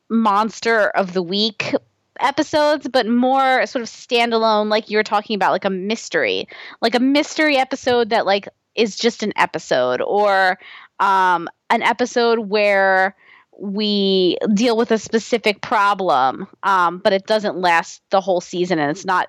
monster 0.08 0.88
of 0.90 1.12
the 1.12 1.22
week 1.22 1.74
episodes, 2.20 2.88
but 2.88 3.06
more 3.06 3.66
sort 3.66 3.82
of 3.82 3.88
standalone, 3.88 4.68
like 4.68 4.90
you 4.90 4.98
were 4.98 5.02
talking 5.02 5.34
about, 5.34 5.52
like 5.52 5.64
a 5.64 5.70
mystery, 5.70 6.48
like 6.80 6.94
a 6.94 7.00
mystery 7.00 7.56
episode 7.56 8.10
that 8.10 8.26
like 8.26 8.48
is 8.74 8.96
just 8.96 9.22
an 9.22 9.32
episode, 9.36 10.00
or 10.00 10.58
um, 11.00 11.48
an 11.70 11.82
episode 11.82 12.38
where 12.38 13.16
we 13.58 14.36
deal 14.52 14.76
with 14.76 14.90
a 14.90 14.98
specific 14.98 15.62
problem, 15.62 16.46
um, 16.62 16.98
but 16.98 17.12
it 17.12 17.26
doesn't 17.26 17.56
last 17.56 18.02
the 18.10 18.20
whole 18.20 18.40
season, 18.40 18.78
and 18.78 18.90
it's 18.90 19.04
not 19.04 19.28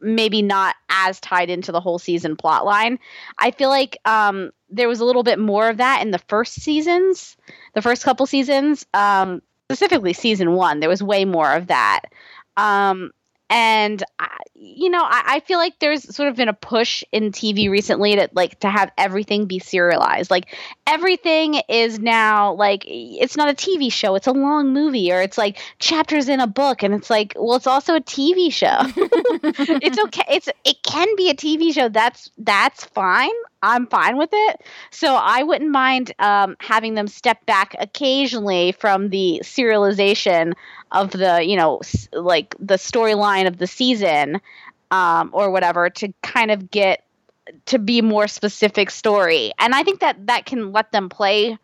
maybe 0.00 0.42
not 0.42 0.76
as 0.88 1.20
tied 1.20 1.50
into 1.50 1.72
the 1.72 1.80
whole 1.80 1.98
season 1.98 2.36
plot 2.36 2.64
line. 2.64 2.98
I 3.38 3.50
feel 3.50 3.68
like 3.68 3.98
um, 4.04 4.50
there 4.68 4.88
was 4.88 5.00
a 5.00 5.04
little 5.04 5.22
bit 5.22 5.38
more 5.38 5.68
of 5.68 5.78
that 5.78 6.02
in 6.02 6.10
the 6.10 6.20
first 6.28 6.54
seasons, 6.60 7.36
the 7.74 7.82
first 7.82 8.04
couple 8.04 8.26
seasons. 8.26 8.86
Um, 8.94 9.42
specifically 9.68 10.14
season 10.14 10.52
one, 10.52 10.80
there 10.80 10.88
was 10.88 11.02
way 11.02 11.26
more 11.26 11.52
of 11.52 11.66
that. 11.66 12.00
Um, 12.56 13.12
and 13.50 14.02
I, 14.18 14.36
you 14.54 14.90
know, 14.90 15.02
I, 15.02 15.22
I, 15.26 15.40
feel 15.40 15.58
like 15.58 15.78
there's 15.78 16.14
sort 16.14 16.28
of 16.28 16.36
been 16.36 16.48
a 16.48 16.54
push 16.54 17.02
in 17.12 17.32
TV 17.32 17.70
recently 17.70 18.16
to 18.16 18.28
like 18.34 18.60
to 18.60 18.68
have 18.68 18.90
everything 18.98 19.46
be 19.46 19.58
serialized. 19.58 20.30
Like 20.30 20.54
everything 20.86 21.62
is 21.68 21.98
now 21.98 22.52
like 22.54 22.84
it's 22.86 23.36
not 23.36 23.48
a 23.48 23.54
TV 23.54 23.90
show; 23.90 24.16
it's 24.16 24.26
a 24.26 24.32
long 24.32 24.74
movie, 24.74 25.12
or 25.12 25.22
it's 25.22 25.38
like 25.38 25.58
chapters 25.78 26.28
in 26.28 26.40
a 26.40 26.46
book, 26.46 26.82
and 26.82 26.92
it's 26.92 27.08
like, 27.08 27.34
well, 27.36 27.56
it's 27.56 27.66
also 27.66 27.94
a 27.94 28.00
TV 28.00 28.52
show. 28.52 28.76
it's 29.80 29.98
okay. 29.98 30.24
It's 30.28 30.48
it 30.64 30.82
can 30.82 31.08
be 31.16 31.30
a 31.30 31.34
TV 31.34 31.72
show. 31.72 31.88
That's 31.88 32.30
that's 32.36 32.84
fine. 32.84 33.30
I'm 33.62 33.86
fine 33.86 34.16
with 34.16 34.30
it. 34.32 34.62
So 34.90 35.14
I 35.14 35.42
wouldn't 35.42 35.70
mind 35.70 36.12
um, 36.18 36.56
having 36.60 36.94
them 36.94 37.08
step 37.08 37.44
back 37.46 37.74
occasionally 37.78 38.72
from 38.72 39.08
the 39.08 39.40
serialization 39.42 40.52
of 40.92 41.10
the, 41.10 41.44
you 41.44 41.56
know, 41.56 41.80
like 42.12 42.54
the 42.58 42.76
storyline 42.76 43.46
of 43.46 43.58
the 43.58 43.66
season 43.66 44.40
um, 44.90 45.30
or 45.32 45.50
whatever 45.50 45.90
to 45.90 46.12
kind 46.22 46.50
of 46.50 46.70
get 46.70 47.04
to 47.66 47.78
be 47.78 48.00
more 48.02 48.28
specific 48.28 48.90
story. 48.90 49.52
And 49.58 49.74
I 49.74 49.82
think 49.82 50.00
that 50.00 50.26
that 50.26 50.46
can 50.46 50.72
let 50.72 50.92
them 50.92 51.08
play 51.08 51.58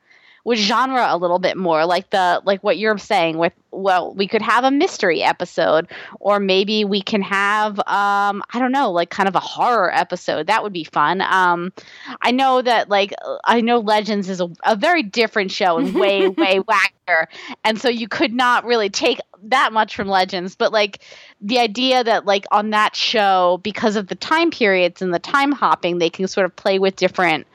with 0.44 0.58
genre 0.58 1.06
a 1.08 1.16
little 1.16 1.38
bit 1.38 1.56
more 1.56 1.86
like 1.86 2.10
the 2.10 2.40
like 2.44 2.62
what 2.62 2.78
you're 2.78 2.98
saying 2.98 3.38
with 3.38 3.52
well 3.70 4.14
we 4.14 4.28
could 4.28 4.42
have 4.42 4.62
a 4.62 4.70
mystery 4.70 5.22
episode 5.22 5.88
or 6.20 6.38
maybe 6.38 6.84
we 6.84 7.00
can 7.00 7.22
have 7.22 7.78
um 7.80 8.42
i 8.52 8.58
don't 8.58 8.70
know 8.70 8.92
like 8.92 9.10
kind 9.10 9.28
of 9.28 9.34
a 9.34 9.40
horror 9.40 9.92
episode. 9.92 10.46
That 10.46 10.62
would 10.62 10.72
be 10.72 10.84
fun. 10.84 11.20
Um 11.22 11.72
i 12.20 12.30
know 12.30 12.62
that 12.62 12.88
like 12.88 13.12
i 13.44 13.60
know 13.60 13.78
legends 13.78 14.28
is 14.28 14.40
a, 14.40 14.48
a 14.64 14.76
very 14.76 15.02
different 15.02 15.50
show 15.50 15.78
and 15.78 15.94
way 15.94 16.28
way 16.28 16.60
wackier. 16.60 17.26
And 17.64 17.80
so 17.80 17.88
you 17.88 18.06
could 18.08 18.32
not 18.32 18.64
really 18.64 18.90
take 18.90 19.20
that 19.44 19.72
much 19.72 19.96
from 19.96 20.08
legends 20.08 20.56
but 20.56 20.72
like 20.72 21.00
the 21.40 21.58
idea 21.58 22.04
that 22.04 22.24
like 22.24 22.46
on 22.50 22.70
that 22.70 22.96
show 22.96 23.60
because 23.62 23.96
of 23.96 24.06
the 24.06 24.14
time 24.14 24.50
periods 24.50 25.02
and 25.02 25.12
the 25.12 25.18
time 25.18 25.52
hopping 25.52 25.98
they 25.98 26.10
can 26.10 26.26
sort 26.28 26.46
of 26.46 26.56
play 26.56 26.78
with 26.78 26.96
different 26.96 27.46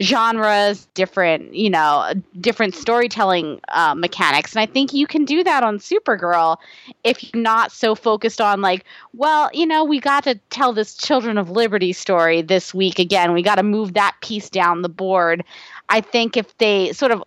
genres, 0.00 0.86
different, 0.94 1.54
you 1.54 1.68
know, 1.68 2.12
different 2.40 2.74
storytelling 2.74 3.60
uh, 3.68 3.94
mechanics. 3.94 4.54
And 4.54 4.60
I 4.60 4.66
think 4.66 4.92
you 4.92 5.06
can 5.06 5.24
do 5.24 5.42
that 5.44 5.62
on 5.62 5.78
Supergirl 5.78 6.56
if 7.04 7.22
you're 7.22 7.42
not 7.42 7.72
so 7.72 7.94
focused 7.94 8.40
on, 8.40 8.60
like, 8.60 8.84
well, 9.12 9.50
you 9.52 9.66
know, 9.66 9.84
we 9.84 10.00
got 10.00 10.24
to 10.24 10.36
tell 10.50 10.72
this 10.72 10.96
Children 10.96 11.38
of 11.38 11.50
Liberty 11.50 11.92
story 11.92 12.42
this 12.42 12.72
week 12.72 12.98
again. 12.98 13.32
We 13.32 13.42
got 13.42 13.56
to 13.56 13.62
move 13.62 13.94
that 13.94 14.16
piece 14.22 14.48
down 14.48 14.82
the 14.82 14.88
board. 14.88 15.42
I 15.88 16.00
think 16.00 16.36
if 16.36 16.56
they 16.58 16.92
sort 16.92 17.12
of 17.12 17.24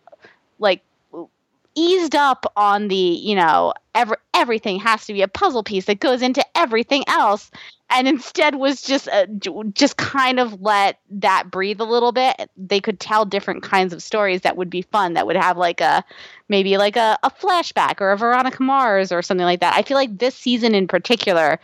like 0.59 0.81
eased 1.75 2.15
up 2.15 2.51
on 2.55 2.87
the, 2.87 2.95
you 2.95 3.35
know, 3.35 3.73
every, 3.95 4.17
everything 4.33 4.79
has 4.79 5.05
to 5.05 5.13
be 5.13 5.21
a 5.21 5.27
puzzle 5.27 5.63
piece 5.63 5.85
that 5.85 5.99
goes 5.99 6.21
into 6.21 6.45
everything 6.55 7.03
else. 7.07 7.51
And 7.93 8.07
instead 8.07 8.55
was 8.55 8.81
just 8.81 9.09
uh, 9.09 9.25
just 9.73 9.97
kind 9.97 10.39
of 10.39 10.61
let 10.61 10.99
that 11.09 11.51
breathe 11.51 11.81
a 11.81 11.85
little 11.85 12.13
bit. 12.13 12.49
They 12.55 12.79
could 12.79 13.01
tell 13.01 13.25
different 13.25 13.63
kinds 13.63 13.91
of 13.91 14.01
stories 14.01 14.41
that 14.41 14.55
would 14.55 14.69
be 14.69 14.83
fun 14.83 15.15
that 15.15 15.27
would 15.27 15.35
have 15.35 15.57
like 15.57 15.81
a 15.81 16.01
maybe 16.47 16.77
like 16.77 16.95
a, 16.95 17.19
a 17.21 17.29
flashback 17.29 17.99
or 17.99 18.11
a 18.11 18.17
veronica 18.17 18.63
mars 18.63 19.11
or 19.11 19.21
something 19.21 19.45
like 19.45 19.59
that. 19.59 19.75
I 19.75 19.81
feel 19.81 19.97
like 19.97 20.19
this 20.19 20.35
season 20.35 20.73
in 20.73 20.87
particular 20.87 21.59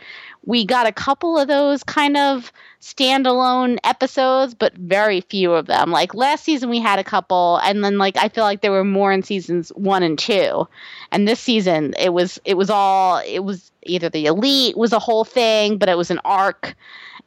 we 0.48 0.64
got 0.64 0.86
a 0.86 0.92
couple 0.92 1.38
of 1.38 1.46
those 1.46 1.84
kind 1.84 2.16
of 2.16 2.50
standalone 2.80 3.76
episodes, 3.84 4.54
but 4.54 4.74
very 4.76 5.20
few 5.20 5.52
of 5.52 5.66
them. 5.66 5.90
Like 5.90 6.14
last 6.14 6.42
season, 6.42 6.70
we 6.70 6.78
had 6.78 6.98
a 6.98 7.04
couple, 7.04 7.60
and 7.62 7.84
then 7.84 7.98
like 7.98 8.16
I 8.16 8.30
feel 8.30 8.44
like 8.44 8.62
there 8.62 8.72
were 8.72 8.82
more 8.82 9.12
in 9.12 9.22
seasons 9.22 9.68
one 9.70 10.02
and 10.02 10.18
two, 10.18 10.66
and 11.12 11.26
this 11.26 11.40
season 11.40 11.94
it 11.98 12.12
was 12.12 12.40
it 12.44 12.56
was 12.56 12.70
all 12.70 13.18
it 13.26 13.40
was 13.40 13.70
either 13.84 14.08
the 14.08 14.26
elite 14.26 14.76
was 14.76 14.92
a 14.92 14.98
whole 14.98 15.24
thing, 15.24 15.78
but 15.78 15.88
it 15.88 15.96
was 15.96 16.10
an 16.10 16.20
arc, 16.24 16.74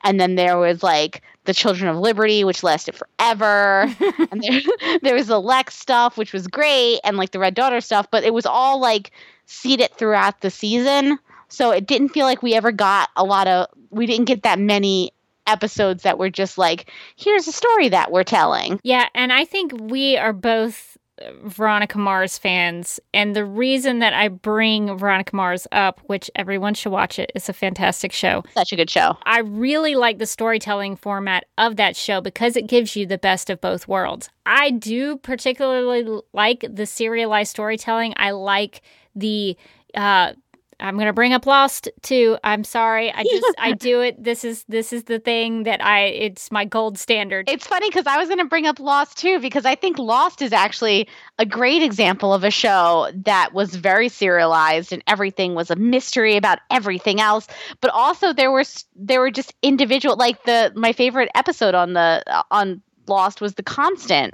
and 0.04 0.20
then 0.20 0.36
there 0.36 0.58
was 0.58 0.84
like 0.84 1.22
the 1.46 1.54
Children 1.54 1.90
of 1.90 1.98
Liberty, 1.98 2.44
which 2.44 2.64
lasted 2.64 2.96
forever, 2.96 3.94
and 4.32 4.44
there 4.44 4.62
there 5.02 5.16
was 5.16 5.28
the 5.28 5.42
Lex 5.42 5.76
stuff, 5.76 6.18
which 6.18 6.34
was 6.34 6.48
great, 6.48 7.00
and 7.04 7.18
like 7.18 7.32
the 7.32 7.40
Red 7.40 7.56
Daughter 7.56 7.82
stuff, 7.82 8.10
but 8.12 8.24
it 8.24 8.34
was 8.34 8.46
all 8.46 8.80
like 8.80 9.12
seeded 9.46 9.92
throughout 9.98 10.42
the 10.42 10.50
season. 10.50 11.20
So 11.50 11.72
it 11.72 11.86
didn't 11.86 12.10
feel 12.10 12.26
like 12.26 12.42
we 12.42 12.54
ever 12.54 12.72
got 12.72 13.10
a 13.18 13.26
lot 13.26 13.48
of, 13.48 13.68
we 13.90 14.06
didn't 14.06 14.26
get 14.26 14.44
that 14.44 14.58
many 14.58 15.12
episodes 15.48 16.04
that 16.04 16.18
were 16.18 16.30
just 16.30 16.58
like, 16.58 16.90
here's 17.18 17.48
a 17.48 17.52
story 17.52 17.90
that 17.90 18.12
we're 18.12 18.24
telling. 18.24 18.80
Yeah. 18.84 19.08
And 19.14 19.34
I 19.34 19.44
think 19.44 19.74
we 19.74 20.18
are 20.18 20.32
both 20.32 20.98
Veronica 21.44 21.98
Mars 21.98 22.38
fans. 22.38 23.00
And 23.13 23.36
the 23.36 23.46
reason 23.46 24.00
that 24.00 24.13
I 24.13 24.28
bring 24.28 24.98
Veronica 24.98 25.36
Mars 25.36 25.68
up, 25.72 26.00
which 26.06 26.30
everyone 26.36 26.74
should 26.74 26.92
watch 26.92 27.20
it, 27.20 27.32
it's 27.36 27.50
a 27.50 27.54
fantastic 27.54 28.12
show. 28.12 28.44
Such 28.54 28.72
a 28.72 28.75
good 28.75 28.90
show. 28.90 29.18
I 29.24 29.40
really 29.40 29.96
like 29.96 30.18
the 30.18 30.25
storytelling 30.25 30.96
format 30.96 31.46
of 31.58 31.75
that 31.78 31.96
show 31.96 32.22
because 32.22 32.56
it 32.56 32.68
gives 32.68 32.96
you 32.96 33.06
the 33.06 33.18
best 33.18 33.50
of 33.50 33.62
both 33.62 33.88
worlds. 33.88 34.30
I 34.46 34.72
do 34.72 35.18
particularly 35.18 36.22
like 36.34 36.66
the 36.70 36.86
serialized 36.86 37.51
storytelling. 37.51 38.13
I 38.18 38.32
like 38.32 38.82
the 39.16 39.58
uh, 39.96 40.34
I'm 40.82 40.98
gonna 40.98 41.14
bring 41.14 41.34
up 41.34 41.46
Lost 41.46 41.90
too. 42.02 42.38
I'm 42.44 42.64
sorry. 42.64 43.12
I 43.12 43.24
just 43.24 43.56
I 43.58 43.72
do 43.80 44.02
it. 44.02 44.22
This 44.22 44.44
is 44.44 44.66
this 44.68 44.92
is 44.92 45.04
the 45.04 45.20
thing 45.20 45.64
that 45.64 45.84
I 45.84 46.06
it's 46.06 46.52
my 46.52 46.66
gold 46.66 46.98
standard. 46.98 47.50
It's 47.50 47.68
funny 47.68 47.90
because 47.90 48.08
I 48.08 48.18
was 48.18 48.28
gonna 48.28 48.46
bring 48.46 48.66
up 48.66 48.80
Lost 48.80 49.18
too 49.18 49.40
because 49.40 49.66
I 49.66 49.76
think 49.76 50.00
Lost 50.00 50.42
is 50.42 50.52
actually 50.52 51.08
a 51.38 51.46
great 51.46 51.84
example 51.84 52.34
of 52.34 52.44
a 52.44 52.52
show 52.52 53.12
that 53.26 53.54
was 53.54 53.76
very 53.76 54.10
serialized 54.10 54.92
and 54.92 55.04
everything 55.08 55.56
was 55.56 55.70
a 55.70 55.76
mystery 55.76 56.36
about 56.36 56.60
everything 56.70 57.22
else. 57.22 57.48
But 57.80 57.92
also 57.92 58.34
there 58.34 58.52
were 58.52 58.64
there 58.96 59.20
were 59.22 59.32
just 59.32 59.54
individual 59.62 60.16
like 60.18 60.44
the 60.44 60.72
my 60.76 60.94
favorite 60.94 61.30
episode 61.36 61.76
on 61.76 61.94
the 61.94 62.24
on 62.50 62.82
Lost 63.08 63.42
was 63.42 63.56
the 63.56 63.64
constant. 63.64 64.34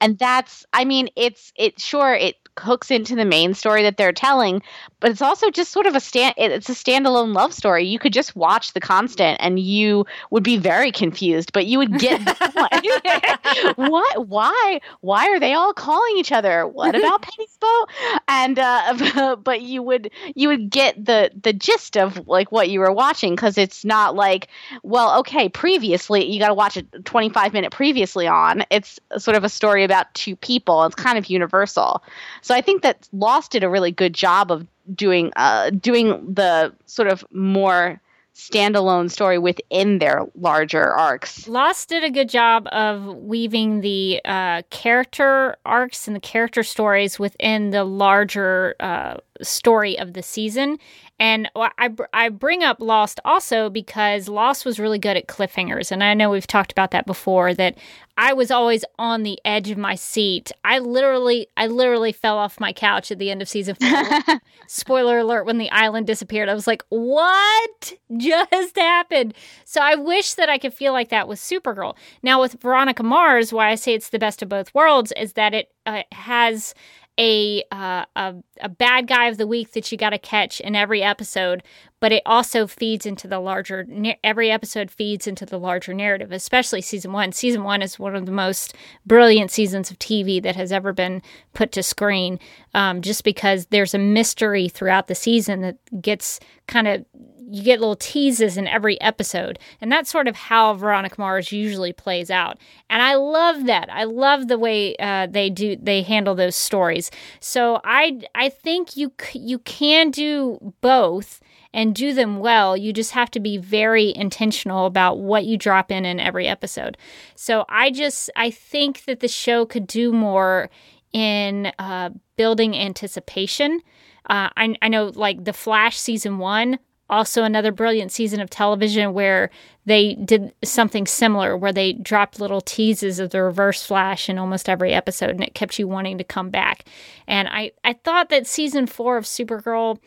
And 0.00 0.18
that's 0.18 0.64
I 0.72 0.84
mean 0.84 1.08
it's 1.16 1.52
it 1.56 1.80
sure 1.80 2.14
it 2.14 2.36
hooks 2.60 2.90
into 2.90 3.14
the 3.14 3.24
main 3.24 3.54
story 3.54 3.82
that 3.82 3.96
they're 3.96 4.12
telling, 4.12 4.62
but 5.00 5.10
it's 5.10 5.22
also 5.22 5.50
just 5.50 5.72
sort 5.72 5.86
of 5.86 5.94
a 5.94 6.00
stand 6.00 6.34
it's 6.36 6.68
a 6.68 6.72
standalone 6.72 7.34
love 7.34 7.52
story. 7.52 7.86
You 7.86 7.98
could 7.98 8.12
just 8.12 8.36
watch 8.36 8.72
The 8.72 8.80
Constant 8.80 9.38
and 9.40 9.58
you 9.58 10.06
would 10.30 10.42
be 10.42 10.58
very 10.58 10.92
confused, 10.92 11.52
but 11.52 11.66
you 11.66 11.78
would 11.78 11.98
get 11.98 12.20
what 13.76 14.28
why 14.28 14.80
why 15.00 15.28
are 15.30 15.40
they 15.40 15.54
all 15.54 15.72
calling 15.72 16.16
each 16.16 16.32
other? 16.32 16.66
What 16.66 16.94
about 16.94 17.22
Penny's 17.36 17.56
boat? 17.60 17.86
And 18.28 18.58
uh 18.58 19.36
but 19.42 19.62
you 19.62 19.82
would 19.82 20.10
you 20.34 20.48
would 20.48 20.70
get 20.70 21.02
the 21.04 21.30
the 21.42 21.52
gist 21.52 21.96
of 21.96 22.28
like 22.28 22.52
what 22.52 22.68
you 22.68 22.80
were 22.80 22.92
watching 22.92 23.36
cuz 23.36 23.58
it's 23.58 23.84
not 23.84 24.14
like 24.14 24.48
well, 24.82 25.20
okay, 25.20 25.48
previously 25.48 26.30
you 26.30 26.38
got 26.38 26.48
to 26.48 26.54
watch 26.54 26.76
a 26.76 26.82
25 26.82 27.52
minute 27.52 27.72
previously 27.72 28.26
on. 28.26 28.64
It's 28.70 29.00
sort 29.18 29.36
of 29.36 29.44
a 29.44 29.48
story 29.48 29.84
about 29.84 30.12
two 30.14 30.36
people. 30.36 30.84
It's 30.84 30.94
kind 30.94 31.18
of 31.18 31.26
universal. 31.26 32.02
So 32.42 32.49
I 32.54 32.60
think 32.60 32.82
that 32.82 33.08
Lost 33.12 33.52
did 33.52 33.64
a 33.64 33.68
really 33.68 33.92
good 33.92 34.14
job 34.14 34.50
of 34.50 34.66
doing 34.94 35.32
uh, 35.36 35.70
doing 35.70 36.34
the 36.34 36.72
sort 36.86 37.08
of 37.08 37.24
more 37.32 38.00
standalone 38.34 39.10
story 39.10 39.38
within 39.38 39.98
their 39.98 40.22
larger 40.34 40.94
arcs. 40.94 41.46
Lost 41.46 41.88
did 41.88 42.04
a 42.04 42.10
good 42.10 42.28
job 42.28 42.66
of 42.72 43.04
weaving 43.16 43.80
the 43.82 44.20
uh, 44.24 44.62
character 44.70 45.56
arcs 45.66 46.06
and 46.06 46.16
the 46.16 46.20
character 46.20 46.62
stories 46.62 47.18
within 47.18 47.70
the 47.70 47.84
larger 47.84 48.76
uh, 48.80 49.16
story 49.42 49.98
of 49.98 50.14
the 50.14 50.22
season. 50.22 50.78
And 51.18 51.50
I, 51.54 51.90
I 52.14 52.30
bring 52.30 52.62
up 52.62 52.78
Lost 52.80 53.20
also 53.26 53.68
because 53.68 54.26
Lost 54.26 54.64
was 54.64 54.80
really 54.80 54.98
good 54.98 55.18
at 55.18 55.28
cliffhangers. 55.28 55.92
And 55.92 56.02
I 56.02 56.14
know 56.14 56.30
we've 56.30 56.46
talked 56.46 56.72
about 56.72 56.92
that 56.92 57.04
before 57.04 57.52
that 57.54 57.76
I 58.16 58.32
was 58.32 58.50
always 58.50 58.84
on 58.98 59.22
the 59.22 59.38
edge 59.44 59.70
of 59.70 59.78
my 59.78 59.94
seat. 59.94 60.50
I 60.64 60.78
literally, 60.78 61.46
I 61.56 61.66
literally 61.66 62.12
fell 62.12 62.38
off 62.38 62.60
my 62.60 62.72
couch 62.72 63.10
at 63.10 63.18
the 63.18 63.30
end 63.30 63.42
of 63.42 63.48
season 63.48 63.76
four. 63.76 64.40
Spoiler 64.66 65.18
alert, 65.18 65.44
when 65.44 65.58
the 65.58 65.70
island 65.70 66.06
disappeared, 66.06 66.48
I 66.48 66.54
was 66.54 66.66
like, 66.66 66.84
what 66.88 67.92
just 68.16 68.76
happened? 68.76 69.34
So 69.64 69.80
I 69.80 69.94
wish 69.94 70.34
that 70.34 70.48
I 70.48 70.58
could 70.58 70.74
feel 70.74 70.92
like 70.92 71.10
that 71.10 71.28
with 71.28 71.38
Supergirl. 71.38 71.96
Now, 72.22 72.40
with 72.40 72.60
Veronica 72.60 73.02
Mars, 73.02 73.52
why 73.52 73.70
I 73.70 73.74
say 73.74 73.94
it's 73.94 74.10
the 74.10 74.18
best 74.18 74.42
of 74.42 74.48
both 74.48 74.74
worlds 74.74 75.12
is 75.16 75.34
that 75.34 75.54
it 75.54 75.70
uh, 75.86 76.02
has 76.12 76.74
a, 77.20 77.62
uh, 77.70 78.04
a 78.16 78.34
a 78.62 78.68
bad 78.68 79.06
guy 79.06 79.26
of 79.26 79.36
the 79.36 79.46
week 79.46 79.72
that 79.72 79.92
you 79.92 79.98
got 79.98 80.10
to 80.10 80.18
catch 80.18 80.58
in 80.60 80.74
every 80.74 81.02
episode, 81.02 81.62
but 82.00 82.12
it 82.12 82.22
also 82.26 82.66
feeds 82.66 83.06
into 83.06 83.28
the 83.28 83.38
larger. 83.38 83.86
Every 84.24 84.50
episode 84.50 84.90
feeds 84.90 85.26
into 85.26 85.46
the 85.46 85.58
larger 85.58 85.94
narrative, 85.94 86.32
especially 86.32 86.80
season 86.80 87.12
one. 87.12 87.32
Season 87.32 87.62
one 87.62 87.82
is 87.82 87.98
one 87.98 88.16
of 88.16 88.26
the 88.26 88.32
most 88.32 88.74
brilliant 89.06 89.50
seasons 89.50 89.90
of 89.90 89.98
TV 89.98 90.42
that 90.42 90.56
has 90.56 90.72
ever 90.72 90.92
been 90.92 91.22
put 91.52 91.72
to 91.72 91.82
screen, 91.82 92.40
um, 92.74 93.02
just 93.02 93.22
because 93.22 93.66
there's 93.66 93.94
a 93.94 93.98
mystery 93.98 94.68
throughout 94.68 95.06
the 95.06 95.14
season 95.14 95.60
that 95.60 95.76
gets 96.02 96.40
kind 96.66 96.88
of 96.88 97.04
you 97.50 97.64
get 97.64 97.80
little 97.80 97.96
teases 97.96 98.56
in 98.56 98.68
every 98.68 99.00
episode. 99.00 99.58
And 99.80 99.90
that's 99.90 100.10
sort 100.10 100.28
of 100.28 100.36
how 100.36 100.74
Veronica 100.74 101.16
Mars 101.18 101.50
usually 101.50 101.92
plays 101.92 102.30
out. 102.30 102.58
And 102.88 103.02
I 103.02 103.16
love 103.16 103.66
that. 103.66 103.90
I 103.90 104.04
love 104.04 104.46
the 104.46 104.58
way 104.58 104.94
uh, 104.98 105.26
they 105.26 105.50
do 105.50 105.76
they 105.76 106.02
handle 106.02 106.34
those 106.36 106.54
stories. 106.54 107.10
So 107.40 107.80
I 107.82 108.20
I 108.34 108.48
think 108.50 108.96
you 108.96 109.12
you 109.34 109.58
can 109.58 110.10
do 110.10 110.74
both 110.80 111.40
and 111.72 111.94
do 111.94 112.12
them 112.12 112.40
well. 112.40 112.76
You 112.76 112.92
just 112.92 113.12
have 113.12 113.30
to 113.32 113.40
be 113.40 113.58
very 113.58 114.14
intentional 114.14 114.86
about 114.86 115.18
what 115.18 115.44
you 115.44 115.56
drop 115.56 115.90
in 115.90 116.04
in 116.04 116.20
every 116.20 116.46
episode. 116.46 116.96
So 117.34 117.64
I 117.68 117.90
just 117.90 118.30
I 118.36 118.50
think 118.50 119.04
that 119.04 119.20
the 119.20 119.28
show 119.28 119.66
could 119.66 119.86
do 119.86 120.12
more 120.12 120.70
in 121.12 121.72
uh, 121.78 122.10
building 122.36 122.76
anticipation. 122.76 123.80
Uh, 124.28 124.48
I, 124.56 124.76
I 124.82 124.88
know, 124.88 125.12
like 125.14 125.44
the 125.44 125.52
Flash 125.52 125.98
season 125.98 126.38
one 126.38 126.78
also 127.10 127.42
another 127.42 127.72
brilliant 127.72 128.12
season 128.12 128.40
of 128.40 128.48
television 128.48 129.12
where 129.12 129.50
they 129.84 130.14
did 130.14 130.54
something 130.62 131.06
similar 131.06 131.56
where 131.56 131.72
they 131.72 131.92
dropped 131.92 132.40
little 132.40 132.60
teases 132.60 133.18
of 133.18 133.30
the 133.30 133.42
reverse 133.42 133.84
flash 133.84 134.28
in 134.28 134.38
almost 134.38 134.68
every 134.68 134.92
episode 134.92 135.30
and 135.30 135.42
it 135.42 135.54
kept 135.54 135.78
you 135.78 135.88
wanting 135.88 136.16
to 136.16 136.24
come 136.24 136.48
back 136.48 136.84
and 137.26 137.48
i 137.48 137.72
i 137.84 137.92
thought 137.92 138.28
that 138.30 138.46
season 138.46 138.86
4 138.86 139.18
of 139.18 139.24
supergirl 139.24 139.98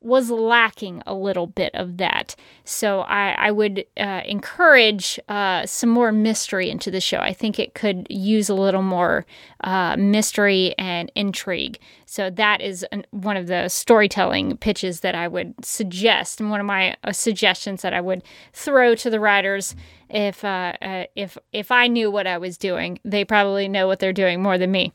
was 0.00 0.30
lacking 0.30 1.02
a 1.06 1.14
little 1.14 1.46
bit 1.46 1.74
of 1.74 1.96
that. 1.96 2.36
So 2.64 3.00
I, 3.00 3.30
I 3.38 3.50
would 3.50 3.84
uh, 3.96 4.22
encourage 4.24 5.18
uh, 5.28 5.66
some 5.66 5.90
more 5.90 6.12
mystery 6.12 6.70
into 6.70 6.90
the 6.90 7.00
show. 7.00 7.18
I 7.18 7.32
think 7.32 7.58
it 7.58 7.74
could 7.74 8.06
use 8.08 8.48
a 8.48 8.54
little 8.54 8.82
more 8.82 9.26
uh, 9.64 9.96
mystery 9.96 10.74
and 10.78 11.10
intrigue. 11.14 11.78
So 12.04 12.30
that 12.30 12.60
is 12.60 12.84
an, 12.92 13.04
one 13.10 13.36
of 13.36 13.46
the 13.46 13.68
storytelling 13.68 14.58
pitches 14.58 15.00
that 15.00 15.14
I 15.14 15.28
would 15.28 15.54
suggest, 15.64 16.40
and 16.40 16.50
one 16.50 16.60
of 16.60 16.66
my 16.66 16.96
uh, 17.02 17.12
suggestions 17.12 17.82
that 17.82 17.92
I 17.92 18.00
would 18.00 18.22
throw 18.52 18.94
to 18.94 19.10
the 19.10 19.20
writers. 19.20 19.74
If 20.08 20.44
uh, 20.44 20.74
uh, 20.80 21.04
if 21.16 21.36
if 21.52 21.72
I 21.72 21.88
knew 21.88 22.10
what 22.10 22.28
I 22.28 22.38
was 22.38 22.56
doing, 22.56 23.00
they 23.04 23.24
probably 23.24 23.66
know 23.66 23.88
what 23.88 23.98
they're 23.98 24.12
doing 24.12 24.40
more 24.40 24.56
than 24.56 24.70
me. 24.70 24.92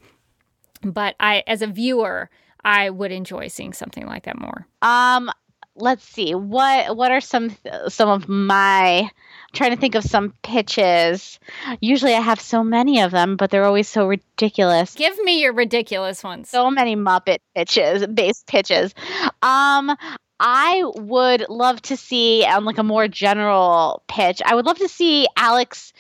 But 0.84 1.15
I, 1.19 1.43
as 1.47 1.62
a 1.62 1.67
viewer, 1.67 2.30
I 2.63 2.89
would 2.89 3.12
enjoy 3.12 3.47
seeing 3.47 3.74
something 3.74 4.06
like 4.06 4.24
that 4.24 4.39
more. 4.39 4.67
Um, 4.82 5.32
let's 5.76 6.04
see 6.04 6.36
what 6.36 6.95
what 6.95 7.12
are 7.12 7.21
some 7.21 7.56
some 7.88 8.10
of 8.10 8.28
my 8.28 9.00
I'm 9.00 9.10
trying 9.54 9.71
to 9.71 9.78
think 9.78 9.95
of 9.95 10.04
some 10.04 10.34
pitches. 10.43 11.39
Usually, 11.82 12.13
I 12.13 12.21
have 12.21 12.39
so 12.39 12.63
many 12.63 13.02
of 13.02 13.12
them, 13.12 13.36
but 13.36 13.52
they're 13.52 13.65
always 13.65 13.89
so 13.89 14.08
ridiculous. 14.08 14.95
Give 14.95 15.17
me 15.19 15.41
your 15.41 15.54
ridiculous 15.54 16.24
ones. 16.24 16.50
So 16.50 16.71
many 16.71 16.95
Muppet 16.95 17.39
pitches, 17.56 18.06
base 18.08 18.43
pitches. 18.47 18.93
Um, 19.41 19.95
I 20.39 20.84
would 20.95 21.45
love 21.50 21.82
to 21.84 21.97
see 21.97 22.45
on 22.45 22.65
like 22.65 22.78
a 22.78 22.84
more 22.84 23.08
general 23.08 24.04
pitch. 24.08 24.41
I 24.45 24.56
would 24.56 24.65
love 24.65 24.80
to 24.80 24.88
see 24.88 25.28
Alex 25.36 25.93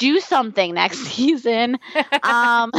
do 0.00 0.18
something 0.18 0.74
next 0.74 0.98
season. 1.06 1.78
um, 2.24 2.72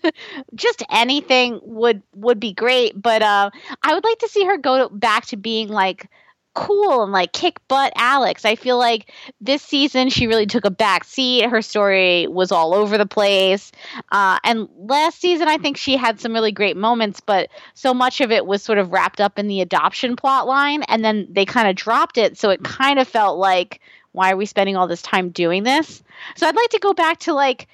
just 0.54 0.82
anything 0.90 1.60
would 1.62 2.02
would 2.14 2.40
be 2.40 2.54
great. 2.54 3.00
But 3.00 3.20
uh, 3.20 3.50
I 3.82 3.94
would 3.94 4.04
like 4.04 4.18
to 4.20 4.28
see 4.28 4.46
her 4.46 4.56
go 4.56 4.88
back 4.88 5.26
to 5.26 5.36
being 5.36 5.68
like 5.68 6.08
cool 6.54 7.04
and 7.04 7.12
like 7.12 7.32
kick 7.32 7.60
butt 7.68 7.92
Alex. 7.94 8.44
I 8.44 8.56
feel 8.56 8.78
like 8.78 9.12
this 9.40 9.62
season 9.62 10.08
she 10.08 10.26
really 10.26 10.46
took 10.46 10.64
a 10.64 10.70
back 10.70 11.04
seat. 11.04 11.48
Her 11.48 11.62
story 11.62 12.26
was 12.26 12.50
all 12.50 12.74
over 12.74 12.98
the 12.98 13.06
place. 13.06 13.70
Uh, 14.10 14.38
and 14.42 14.68
last 14.76 15.20
season 15.20 15.46
I 15.46 15.58
think 15.58 15.76
she 15.76 15.96
had 15.96 16.18
some 16.18 16.32
really 16.32 16.50
great 16.50 16.76
moments, 16.76 17.20
but 17.20 17.48
so 17.74 17.94
much 17.94 18.20
of 18.20 18.32
it 18.32 18.44
was 18.44 18.62
sort 18.62 18.78
of 18.78 18.92
wrapped 18.92 19.20
up 19.20 19.38
in 19.38 19.46
the 19.46 19.60
adoption 19.60 20.16
plot 20.16 20.48
line 20.48 20.82
and 20.84 21.04
then 21.04 21.28
they 21.30 21.44
kind 21.44 21.68
of 21.68 21.76
dropped 21.76 22.18
it. 22.18 22.36
So 22.36 22.50
it 22.50 22.64
kind 22.64 22.98
of 22.98 23.06
felt 23.06 23.38
like 23.38 23.80
why 24.12 24.32
are 24.32 24.36
we 24.36 24.46
spending 24.46 24.76
all 24.76 24.88
this 24.88 25.02
time 25.02 25.30
doing 25.30 25.62
this? 25.62 26.02
So 26.36 26.46
I'd 26.46 26.56
like 26.56 26.70
to 26.70 26.78
go 26.78 26.94
back 26.94 27.20
to 27.20 27.34
like 27.34 27.68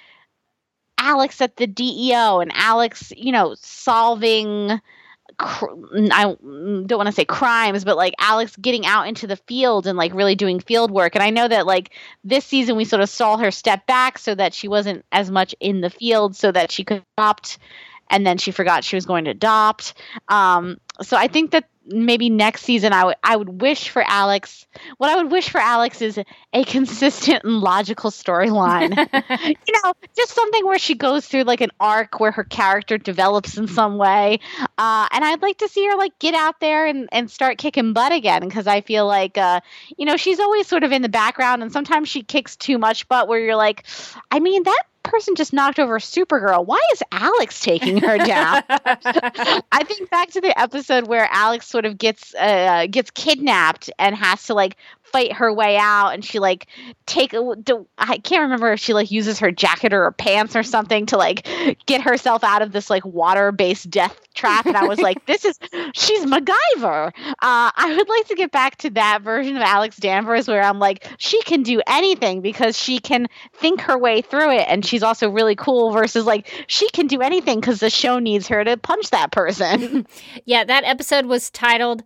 Alex 0.99 1.41
at 1.41 1.57
the 1.57 1.67
DEO 1.67 2.41
and 2.41 2.53
Alex, 2.55 3.13
you 3.17 3.33
know, 3.33 3.55
solving 3.59 4.81
I 5.41 6.37
don't 6.41 6.93
want 6.93 7.07
to 7.07 7.13
say 7.13 7.25
crimes, 7.25 7.85
but 7.85 7.97
like 7.97 8.15
Alex 8.19 8.55
getting 8.57 8.87
out 8.87 9.09
into 9.09 9.27
the 9.27 9.37
field 9.37 9.87
and 9.87 9.99
like 9.99 10.15
really 10.15 10.35
doing 10.35 10.61
field 10.61 10.91
work. 10.91 11.15
And 11.15 11.25
I 11.25 11.31
know 11.31 11.49
that 11.49 11.67
like 11.67 11.91
this 12.23 12.45
season 12.45 12.77
we 12.77 12.85
sort 12.85 13.03
of 13.03 13.09
saw 13.09 13.37
her 13.37 13.51
step 13.51 13.87
back 13.87 14.19
so 14.19 14.35
that 14.35 14.55
she 14.55 14.69
wasn't 14.69 15.05
as 15.11 15.31
much 15.31 15.55
in 15.61 15.81
the 15.81 15.91
field 15.91 16.37
so 16.37 16.53
that 16.53 16.71
she 16.71 16.85
could 16.85 17.03
adopt 17.17 17.59
and 18.11 18.27
then 18.27 18.39
she 18.39 18.51
forgot 18.51 18.85
she 18.85 18.97
was 18.97 19.07
going 19.07 19.25
to 19.25 19.31
adopt. 19.31 19.95
Um, 20.29 20.79
so 21.03 21.17
I 21.17 21.27
think 21.27 21.51
that 21.51 21.69
maybe 21.87 22.31
next 22.31 22.63
season 22.63 22.93
I 22.93 23.05
would 23.05 23.17
I 23.23 23.37
would 23.37 23.61
wish 23.61 23.89
for 23.89 24.03
Alex 24.07 24.67
what 24.99 25.11
I 25.11 25.17
would 25.17 25.31
wish 25.31 25.51
for 25.51 25.61
Alex 25.61 26.03
is 26.03 26.19
a 26.53 26.65
consistent 26.65 27.45
and 27.45 27.61
logical 27.61 28.11
storyline. 28.11 28.91
you 29.67 29.75
know, 29.83 29.93
just 30.17 30.33
something 30.33 30.65
where 30.67 30.79
she 30.79 30.95
goes 30.95 31.27
through 31.27 31.45
like 31.45 31.61
an 31.61 31.71
arc 31.81 32.21
where 32.21 32.33
her 32.33 32.45
character 32.45 32.99
develops 32.99 33.57
in 33.57 33.69
some 33.69 33.97
way. 33.97 34.41
Uh, 34.79 35.09
and 35.11 35.25
I'd 35.25 35.43
like 35.43 35.59
to 35.59 35.69
see 35.69 35.87
her 35.87 35.97
like 35.97 36.19
get 36.19 36.35
out 36.35 36.61
there 36.61 36.87
and, 36.87 37.09
and 37.13 37.31
start 37.31 37.59
kicking 37.59 37.93
butt 37.93 38.13
again 38.13 38.43
because 38.43 38.67
I 38.67 38.81
feel 38.81 39.07
like 39.07 39.39
uh, 39.39 39.61
you 39.97 40.07
know, 40.07 40.17
she's 40.17 40.41
always 40.41 40.67
sort 40.67 40.85
of 40.85 40.93
in 40.93 41.03
the 41.03 41.09
background 41.09 41.63
and 41.63 41.73
sometimes 41.73 42.09
she 42.09 42.23
kicks 42.23 42.57
too 42.57 42.79
much 42.79 43.09
butt 43.09 43.29
where 43.29 43.39
you're 43.39 43.57
like, 43.57 43.85
I 44.31 44.41
mean 44.41 44.65
that 44.65 44.83
person 45.05 45.37
just 45.37 45.53
knocked 45.53 45.79
over 45.79 45.99
Supergirl. 45.99 46.67
Why 46.67 46.81
is 46.93 47.03
Alex 47.13 47.61
taking 47.61 47.99
her 47.99 48.19
down? 48.19 48.63
I 48.69 49.85
think 49.85 50.11
back 50.11 50.31
to 50.33 50.41
the 50.41 50.59
episode 50.59 51.07
where 51.07 51.29
Alex 51.31 51.67
sort 51.69 51.85
of 51.85 51.97
gets 51.99 52.35
uh, 52.35 52.87
gets 52.91 53.11
kidnapped 53.13 53.91
and 53.99 54.17
has 54.17 54.45
to 54.47 54.55
like 54.55 54.77
fight 55.15 55.33
her 55.33 55.53
way 55.53 55.77
out 55.77 56.09
and 56.09 56.25
she 56.25 56.41
like 56.41 56.67
take 57.07 57.33
I 57.97 58.19
can't 58.19 58.43
remember 58.43 58.73
if 58.73 58.81
she 58.81 58.95
like 58.95 59.13
uses 59.13 59.39
her 59.39 59.53
jacket 59.53 59.95
or 59.95 60.03
her 60.03 60.11
pants 60.11 60.57
or 60.57 60.65
something 60.65 61.07
to 61.07 61.17
like 61.17 61.47
get 61.87 62.01
herself 62.01 62.43
out 62.43 62.63
of 62.63 62.73
this 62.73 62.91
like 62.91 63.07
water-based 63.07 63.89
death 63.91 64.19
trap 64.35 64.67
and 64.67 64.77
I 64.77 64.89
was 64.89 64.99
like 64.99 65.25
this 65.27 65.45
is 65.45 65.61
she's 65.95 66.27
MacGyver. 66.27 67.13
Uh, 67.29 67.31
I 67.41 67.95
would 67.97 68.09
like 68.09 68.27
to 68.27 68.35
get 68.35 68.51
back 68.51 68.79
to 68.79 68.91
that 68.91 69.23
version 69.23 69.55
of 69.57 69.63
Alex 69.63 69.99
Danvers 69.99 70.49
where 70.49 70.63
I'm 70.63 70.81
like 70.81 71.09
she 71.19 71.41
can 71.43 71.63
do 71.63 71.81
anything 71.87 72.41
because 72.41 72.77
she 72.77 72.99
can 72.99 73.29
think 73.53 73.83
her 73.83 73.97
way 73.97 74.21
through 74.21 74.51
it 74.51 74.67
and 74.69 74.85
she's 74.85 75.05
also 75.05 75.31
really 75.31 75.55
cool 75.55 75.93
versus 75.93 76.27
like 76.27 76.51
she 76.67 76.91
can 76.91 77.07
do 77.07 77.21
anything 77.21 77.61
because 77.61 77.79
the 77.79 77.89
show 77.89 78.19
needs 78.19 78.49
her 78.49 78.65
to 78.65 78.77
punch 78.77 79.11
that 79.11 79.31
person. 79.31 80.09
yeah, 80.45 80.65
that 80.65 80.83
episode 80.83 81.27
was 81.27 81.51
titled 81.51 82.03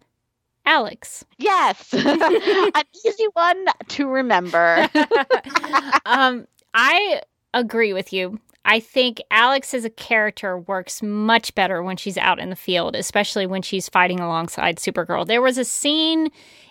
Alex. 0.68 1.24
Yes, 1.38 1.94
an 1.94 2.82
easy 3.06 3.26
one 3.32 3.64
to 3.88 4.06
remember. 4.06 4.86
um, 6.04 6.46
I 6.74 7.22
agree 7.54 7.94
with 7.94 8.12
you. 8.12 8.38
I 8.66 8.78
think 8.78 9.22
Alex 9.30 9.72
as 9.72 9.86
a 9.86 9.90
character 9.90 10.58
works 10.58 11.02
much 11.02 11.54
better 11.54 11.82
when 11.82 11.96
she's 11.96 12.18
out 12.18 12.38
in 12.38 12.50
the 12.50 12.56
field, 12.56 12.96
especially 12.96 13.46
when 13.46 13.62
she's 13.62 13.88
fighting 13.88 14.20
alongside 14.20 14.76
Supergirl. 14.76 15.26
There 15.26 15.40
was 15.40 15.56
a 15.56 15.64
scene 15.64 16.28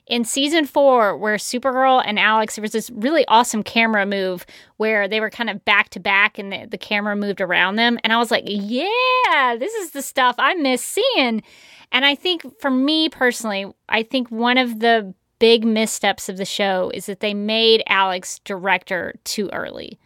in 0.07 0.23
season 0.23 0.65
four 0.65 1.17
where 1.17 1.35
Supergirl 1.35 2.01
and 2.05 2.17
Alex, 2.17 2.55
there 2.55 2.61
was 2.61 2.71
this 2.71 2.89
really 2.91 3.25
awesome 3.27 3.63
camera 3.63 4.05
move 4.05 4.45
where 4.77 5.07
they 5.07 5.19
were 5.19 5.29
kind 5.29 5.49
of 5.49 5.63
back 5.65 5.89
to 5.89 5.99
back 5.99 6.39
and 6.39 6.51
the, 6.51 6.65
the 6.65 6.77
camera 6.77 7.15
moved 7.15 7.41
around 7.41 7.75
them. 7.75 7.99
And 8.03 8.13
I 8.13 8.17
was 8.17 8.31
like, 8.31 8.45
yeah, 8.47 9.55
this 9.59 9.73
is 9.73 9.91
the 9.91 10.01
stuff 10.01 10.35
I 10.39 10.55
miss 10.55 10.83
seeing. 10.83 11.43
And 11.91 12.05
I 12.05 12.15
think 12.15 12.43
for 12.59 12.71
me 12.71 13.09
personally, 13.09 13.65
I 13.89 14.03
think 14.03 14.29
one 14.29 14.57
of 14.57 14.79
the 14.79 15.13
big 15.39 15.65
missteps 15.65 16.29
of 16.29 16.37
the 16.37 16.45
show 16.45 16.91
is 16.93 17.05
that 17.05 17.19
they 17.19 17.33
made 17.33 17.83
Alex 17.87 18.39
director 18.39 19.13
too 19.23 19.49
early. 19.53 19.99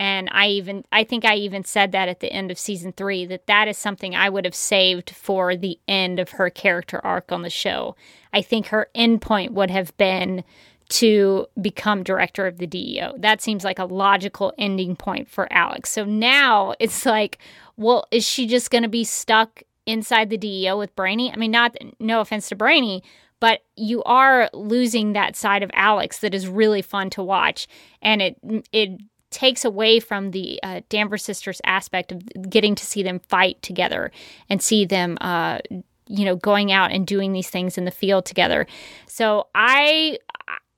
And 0.00 0.30
I 0.32 0.46
even 0.48 0.82
I 0.90 1.04
think 1.04 1.26
I 1.26 1.34
even 1.36 1.62
said 1.62 1.92
that 1.92 2.08
at 2.08 2.20
the 2.20 2.32
end 2.32 2.50
of 2.50 2.58
season 2.58 2.92
3 2.92 3.26
that 3.26 3.46
that 3.46 3.68
is 3.68 3.76
something 3.76 4.14
I 4.16 4.30
would 4.30 4.46
have 4.46 4.54
saved 4.54 5.10
for 5.10 5.54
the 5.54 5.78
end 5.86 6.18
of 6.18 6.30
her 6.30 6.48
character 6.48 7.04
arc 7.04 7.30
on 7.30 7.42
the 7.42 7.50
show. 7.50 7.94
I 8.32 8.40
think 8.40 8.68
her 8.68 8.88
endpoint 8.96 9.50
would 9.50 9.70
have 9.70 9.94
been 9.98 10.42
to 10.88 11.46
become 11.60 12.02
director 12.02 12.46
of 12.46 12.56
the 12.56 12.66
DEO. 12.66 13.12
That 13.18 13.42
seems 13.42 13.62
like 13.62 13.78
a 13.78 13.84
logical 13.84 14.54
ending 14.56 14.96
point 14.96 15.28
for 15.28 15.52
Alex. 15.52 15.90
So 15.90 16.04
now 16.04 16.74
it's 16.80 17.04
like, 17.04 17.36
well, 17.76 18.06
is 18.10 18.26
she 18.26 18.46
just 18.46 18.70
going 18.70 18.82
to 18.82 18.88
be 18.88 19.04
stuck 19.04 19.62
inside 19.84 20.30
the 20.30 20.38
DEO 20.38 20.78
with 20.78 20.96
Brainy? 20.96 21.30
I 21.30 21.36
mean, 21.36 21.50
not 21.50 21.76
no 22.00 22.22
offense 22.22 22.48
to 22.48 22.56
Brainy, 22.56 23.02
but 23.38 23.60
you 23.76 24.02
are 24.04 24.48
losing 24.54 25.12
that 25.12 25.36
side 25.36 25.62
of 25.62 25.70
Alex 25.74 26.20
that 26.20 26.34
is 26.34 26.48
really 26.48 26.82
fun 26.82 27.10
to 27.10 27.22
watch, 27.22 27.66
and 28.00 28.22
it 28.22 28.36
it 28.72 29.00
takes 29.30 29.64
away 29.64 30.00
from 30.00 30.32
the 30.32 30.60
uh, 30.62 30.80
Danvers 30.88 31.24
sisters 31.24 31.60
aspect 31.64 32.12
of 32.12 32.22
getting 32.48 32.74
to 32.74 32.84
see 32.84 33.02
them 33.02 33.20
fight 33.20 33.60
together 33.62 34.10
and 34.48 34.60
see 34.62 34.84
them, 34.84 35.16
uh, 35.20 35.58
you 36.06 36.24
know, 36.24 36.36
going 36.36 36.72
out 36.72 36.90
and 36.90 37.06
doing 37.06 37.32
these 37.32 37.50
things 37.50 37.78
in 37.78 37.84
the 37.84 37.90
field 37.90 38.24
together. 38.24 38.66
So 39.06 39.48
I. 39.54 40.18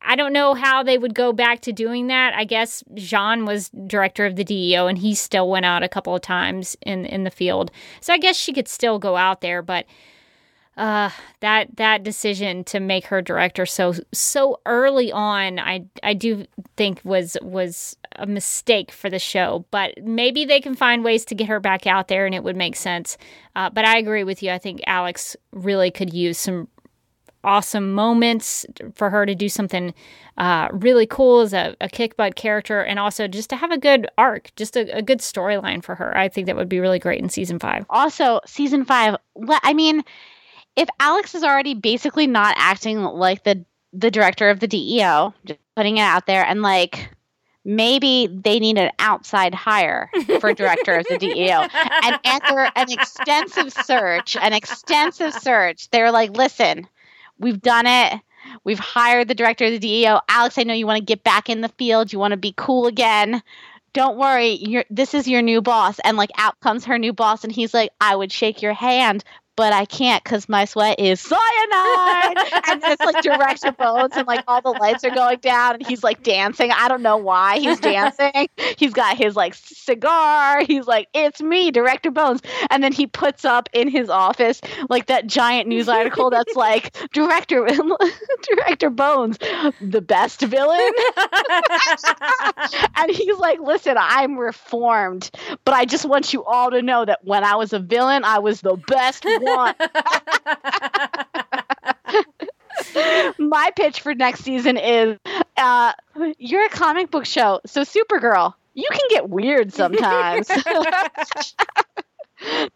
I 0.05 0.17
don't 0.17 0.33
know 0.33 0.55
how 0.55 0.83
they 0.83 0.99
would 0.99 1.15
go 1.15 1.33
back 1.33 1.61
to 1.61 1.73
doing 1.73 2.09
that. 2.09 2.35
I 2.35 2.43
guess 2.43 2.83
J'onn 2.95 3.47
was 3.47 3.71
director 3.87 4.27
of 4.27 4.35
the 4.35 4.43
DEO 4.43 4.89
and 4.89 4.99
he 4.99 5.15
still 5.15 5.49
went 5.49 5.65
out 5.65 5.85
a 5.85 5.89
couple 5.89 6.13
of 6.13 6.21
times 6.21 6.77
in 6.83 7.07
in 7.07 7.23
the 7.23 7.31
field. 7.31 7.71
So 8.01 8.13
I 8.13 8.19
guess 8.19 8.37
she 8.37 8.53
could 8.53 8.67
still 8.67 8.99
go 8.99 9.17
out 9.17 9.43
there, 9.43 9.63
but 9.63 9.87
uh, 10.77 11.11
that 11.41 11.77
that 11.77 12.03
decision 12.03 12.65
to 12.65 12.81
make 12.81 13.07
her 13.07 13.21
director 13.21 13.67
so 13.67 13.95
so 14.13 14.61
early 14.65 15.13
on, 15.13 15.59
I 15.59 15.85
I 16.03 16.15
do 16.15 16.47
think 16.77 17.01
was 17.05 17.37
was 17.43 17.97
a 18.17 18.27
mistake 18.27 18.91
for 18.91 19.11
the 19.11 19.19
show. 19.19 19.67
But 19.71 20.03
maybe 20.03 20.45
they 20.45 20.61
can 20.61 20.75
find 20.75 21.05
ways 21.05 21.25
to 21.27 21.35
get 21.35 21.49
her 21.49 21.61
back 21.61 21.87
out 21.87 22.09
there, 22.09 22.25
and 22.25 22.35
it 22.35 22.43
would 22.43 22.57
make 22.57 22.77
sense. 22.77 23.19
Uh, 23.55 23.69
but 23.69 23.85
I 23.85 23.99
agree 23.99 24.25
with 24.25 24.43
you. 24.43 24.51
I 24.51 24.59
think 24.59 24.81
Alex 24.87 25.37
really 25.53 25.91
could 25.91 26.15
use 26.15 26.39
some 26.39 26.69
awesome 27.45 27.93
moments 27.93 28.65
for 28.95 29.11
her 29.11 29.27
to 29.27 29.35
do 29.35 29.49
something 29.49 29.93
uh, 30.39 30.69
really 30.73 31.07
cool 31.07 31.41
as 31.41 31.53
a, 31.53 31.77
a 31.81 31.89
kick 31.89 32.17
butt 32.17 32.37
character 32.37 32.81
and 32.81 32.99
also 32.99 33.27
just 33.27 33.51
to 33.51 33.57
have 33.57 33.71
a 33.73 33.79
good 33.79 34.07
arc 34.17 34.53
just 34.57 34.77
a, 34.77 34.97
a 34.97 35.03
good 35.03 35.19
storyline 35.19 35.83
for 35.83 35.97
her 35.97 36.17
i 36.17 36.29
think 36.29 36.47
that 36.47 36.55
would 36.55 36.69
be 36.69 36.79
really 36.79 36.99
great 37.01 37.21
in 37.21 37.29
season 37.29 37.59
five 37.59 37.85
also 37.91 38.39
season 38.47 38.85
five 38.85 39.17
i 39.65 39.75
mean 39.75 40.05
if 40.77 40.89
Alex 41.01 41.35
is 41.35 41.45
already 41.45 41.75
basically 41.75 42.27
not 42.27 42.55
acting 42.59 43.03
like 43.03 43.45
the 43.45 43.65
the 43.93 44.11
director 44.11 44.49
of 44.49 44.61
the 44.61 44.69
DEO, 44.69 45.35
just 45.45 45.61
putting 45.77 45.99
it 45.99 46.03
out 46.03 46.27
there, 46.27 46.45
and 46.45 46.63
like 46.63 47.11
maybe 47.65 48.27
they 48.27 48.59
need 48.59 48.79
an 48.79 48.91
outside 48.99 49.55
hire 49.55 50.11
for 50.41 50.53
director 50.53 50.97
of 50.97 51.07
the 51.09 51.19
DEO. 51.19 51.67
And 52.05 52.19
after 52.25 52.71
an 52.75 52.91
extensive 52.91 53.73
search, 53.73 54.37
an 54.37 54.53
extensive 54.53 55.33
search, 55.33 55.89
they're 55.91 56.11
like, 56.11 56.37
listen, 56.37 56.89
we've 57.39 57.61
done 57.61 57.87
it. 57.87 58.21
We've 58.65 58.79
hired 58.79 59.29
the 59.29 59.35
director 59.35 59.67
of 59.67 59.73
the 59.73 59.79
DEO. 59.79 60.21
Alex, 60.29 60.59
I 60.59 60.65
know 60.65 60.75
you 60.75 60.87
want 60.87 60.99
to 60.99 61.05
get 61.05 61.23
back 61.23 61.49
in 61.49 61.61
the 61.61 61.69
field. 61.69 62.13
You 62.13 62.19
want 62.19 62.33
to 62.33 62.37
be 62.37 62.55
cool 62.57 62.87
again. 62.87 63.43
Don't 63.93 64.17
worry, 64.17 64.53
you're, 64.55 64.85
this 64.91 65.13
is 65.13 65.29
your 65.29 65.43
new 65.43 65.61
boss. 65.61 66.01
And 66.01 66.17
like 66.17 66.31
out 66.39 66.59
comes 66.61 66.87
her 66.87 66.99
new 66.99 67.13
boss, 67.13 67.45
and 67.45 67.53
he's 67.53 67.75
like, 67.75 67.91
I 68.01 68.17
would 68.17 68.33
shake 68.33 68.63
your 68.63 68.73
hand, 68.73 69.23
but 69.57 69.73
I 69.73 69.85
can't 69.85 70.23
because 70.23 70.49
my 70.49 70.65
sweat 70.65 70.99
is 70.99 71.21
cyanide. 71.21 72.37
and 72.69 72.83
it's 72.85 73.05
like 73.05 73.23
director 73.23 73.73
bones, 73.73 74.13
and 74.17 74.27
like 74.27 74.45
all 74.49 74.63
the 74.63 74.71
lights 74.71 75.05
are 75.05 75.11
going 75.11 75.39
down, 75.39 75.75
and 75.75 75.87
he's 75.87 76.03
like 76.03 76.23
dancing. 76.23 76.71
I 76.71 76.89
don't 76.89 77.03
know 77.03 77.17
why 77.17 77.59
he's 77.59 77.81
dancing. 77.81 78.49
he's 78.79 78.93
got 78.93 79.17
his 79.17 79.37
like 79.37 79.55
cigar. 79.55 80.65
He's 80.65 80.87
like, 80.87 81.09
it's 81.15 81.43
me, 81.43 81.71
director 81.71 82.11
bones. 82.11 82.41
And 82.71 82.83
then 82.83 82.93
he 82.93 83.07
puts 83.07 83.45
up 83.45 83.69
in 83.73 83.89
his 83.89 84.09
office 84.09 84.61
like 84.89 85.07
that 85.07 85.27
giant 85.27 85.69
news 85.69 85.89
article 85.89 86.31
that's 86.31 86.55
like, 86.55 86.97
director, 87.13 87.67
director 88.43 88.91
bones, 88.91 89.39
the 89.81 90.01
best 90.01 90.41
villain. 90.41 90.93
and 92.97 93.11
he's 93.11 93.39
like, 93.39 93.61
listen, 93.61 93.97
I'm 93.99 94.39
reformed, 94.39 95.31
but 95.65 95.75
I 95.75 95.85
just 95.85 96.05
want 96.05 96.33
you 96.33 96.45
all 96.45 96.71
to 96.71 96.83
know 96.83 97.05
that 97.05 97.21
when 97.25 97.45
I 97.45 97.57
was 97.57 97.73
a 97.73 97.79
villain, 97.79 98.25
I 98.25 98.39
was 98.39 98.61
the 98.61 98.77
best 98.89 99.25
want. 99.57 99.77
My 103.39 103.71
pitch 103.77 104.01
for 104.01 104.15
next 104.15 104.41
season 104.41 104.77
is 104.77 105.19
uh, 105.57 105.93
you're 106.39 106.65
a 106.65 106.69
comic 106.69 107.11
book 107.11 107.27
show, 107.27 107.61
so 107.67 107.83
Supergirl, 107.83 108.55
you 108.75 108.89
can 108.91 109.07
get 109.09 109.29
weird 109.29 109.73
sometimes. 109.73 110.49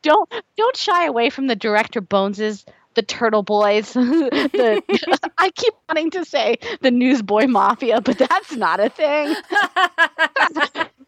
don't 0.02 0.32
don't 0.56 0.76
shy 0.76 1.06
away 1.06 1.30
from 1.30 1.46
the 1.46 1.56
director 1.56 2.00
Bones's 2.00 2.64
the 2.94 3.02
Turtle 3.02 3.42
Boys. 3.42 3.92
the, 3.94 5.30
I 5.38 5.50
keep 5.50 5.74
wanting 5.88 6.10
to 6.12 6.24
say 6.24 6.56
the 6.80 6.90
Newsboy 6.90 7.46
Mafia, 7.46 8.00
but 8.00 8.18
that's 8.18 8.52
not 8.52 8.80
a 8.80 8.88
thing. 8.88 9.36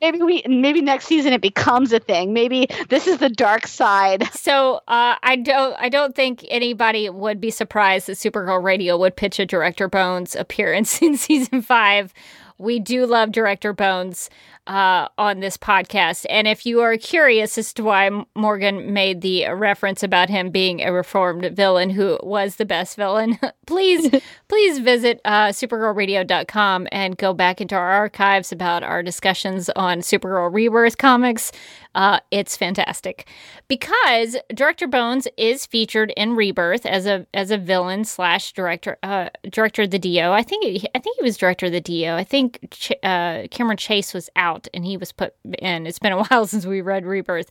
Maybe 0.01 0.21
we 0.23 0.43
maybe 0.47 0.81
next 0.81 1.07
season 1.07 1.33
it 1.33 1.41
becomes 1.41 1.93
a 1.93 2.01
thing. 2.01 2.33
Maybe 2.33 2.69
this 2.89 3.07
is 3.07 3.19
the 3.19 3.29
dark 3.29 3.67
side. 3.67 4.29
So 4.33 4.77
uh, 4.89 5.17
I 5.23 5.37
don't 5.37 5.77
I 5.79 5.89
don't 5.89 6.15
think 6.15 6.45
anybody 6.49 7.11
would 7.11 7.41
be 7.41 7.51
surprised 7.51 8.07
that 8.07 8.17
Supergirl 8.17 8.63
Radio 8.63 8.97
would 8.97 9.17
pitch 9.17 9.39
a 9.39 9.47
Director 9.47 9.89
Bones 9.89 10.35
appearance 10.35 11.03
in 11.03 11.17
season 11.17 11.63
five. 11.63 12.13
We 12.59 12.81
do 12.81 13.07
love 13.07 13.31
Director 13.31 13.73
Bones 13.73 14.31
uh, 14.69 15.09
on 15.17 15.41
this 15.41 15.57
podcast. 15.57 16.27
And 16.29 16.47
if 16.47 16.67
you 16.67 16.81
are 16.81 16.97
curious 16.97 17.57
as 17.57 17.73
to 17.75 17.83
why 17.83 18.11
Morgan 18.35 18.93
made 18.93 19.23
the 19.23 19.49
reference 19.49 20.03
about 20.03 20.29
him 20.29 20.51
being 20.51 20.83
a 20.83 20.93
reformed 20.93 21.45
villain 21.57 21.91
who 21.91 22.19
was 22.23 22.57
the 22.57 22.67
best 22.67 22.97
villain, 22.97 23.39
please, 23.67 24.11
please 24.49 24.79
visit 24.79 25.21
uh, 25.25 25.49
supergirlradio.com 25.49 26.87
and 26.93 27.17
go 27.17 27.33
back 27.33 27.61
into 27.61 27.75
our 27.75 27.91
archives 27.91 28.53
about 28.53 28.83
our 28.83 29.03
discussions 29.03 29.71
on 29.71 30.01
Supergirl 30.01 30.53
Rebirth 30.53 30.99
comics. 30.99 31.51
Uh, 31.95 32.21
it's 32.31 32.57
fantastic 32.57 33.27
because 33.67 34.37
Director 34.55 34.87
Bones 34.87 35.27
is 35.37 35.67
featured 35.67 36.13
in 36.17 36.37
Rebirth 36.37 36.87
as 36.87 37.07
a 37.07 37.27
as 37.35 37.51
a 37.51 37.59
villain 37.59 38.05
slash 38.05 38.53
director 38.53 38.99
uh, 39.03 39.31
director 39.51 39.83
of 39.83 39.91
the 39.91 39.99
DEO. 39.99 40.33
I 40.33 40.43
think 40.43 40.87
I 40.95 40.99
think 40.99 41.17
he 41.17 41.25
was 41.25 41.37
director 41.37 41.67
of 41.67 41.73
the 41.73 41.81
DEO. 41.81 42.15
I 42.15 42.25
think 42.25 42.69
Ch- 42.71 42.93
uh, 43.03 43.49
Cameron 43.51 43.79
Chase 43.79 44.15
was 44.15 44.31
out 44.37 44.58
out 44.59 44.69
and 44.75 44.85
he 44.85 44.97
was 44.97 45.13
put 45.13 45.35
in. 45.59 45.87
It's 45.87 45.99
been 45.99 46.13
a 46.13 46.23
while 46.29 46.47
since 46.47 46.67
we 46.67 46.81
read 46.81 47.07
Rebirth. 47.07 47.51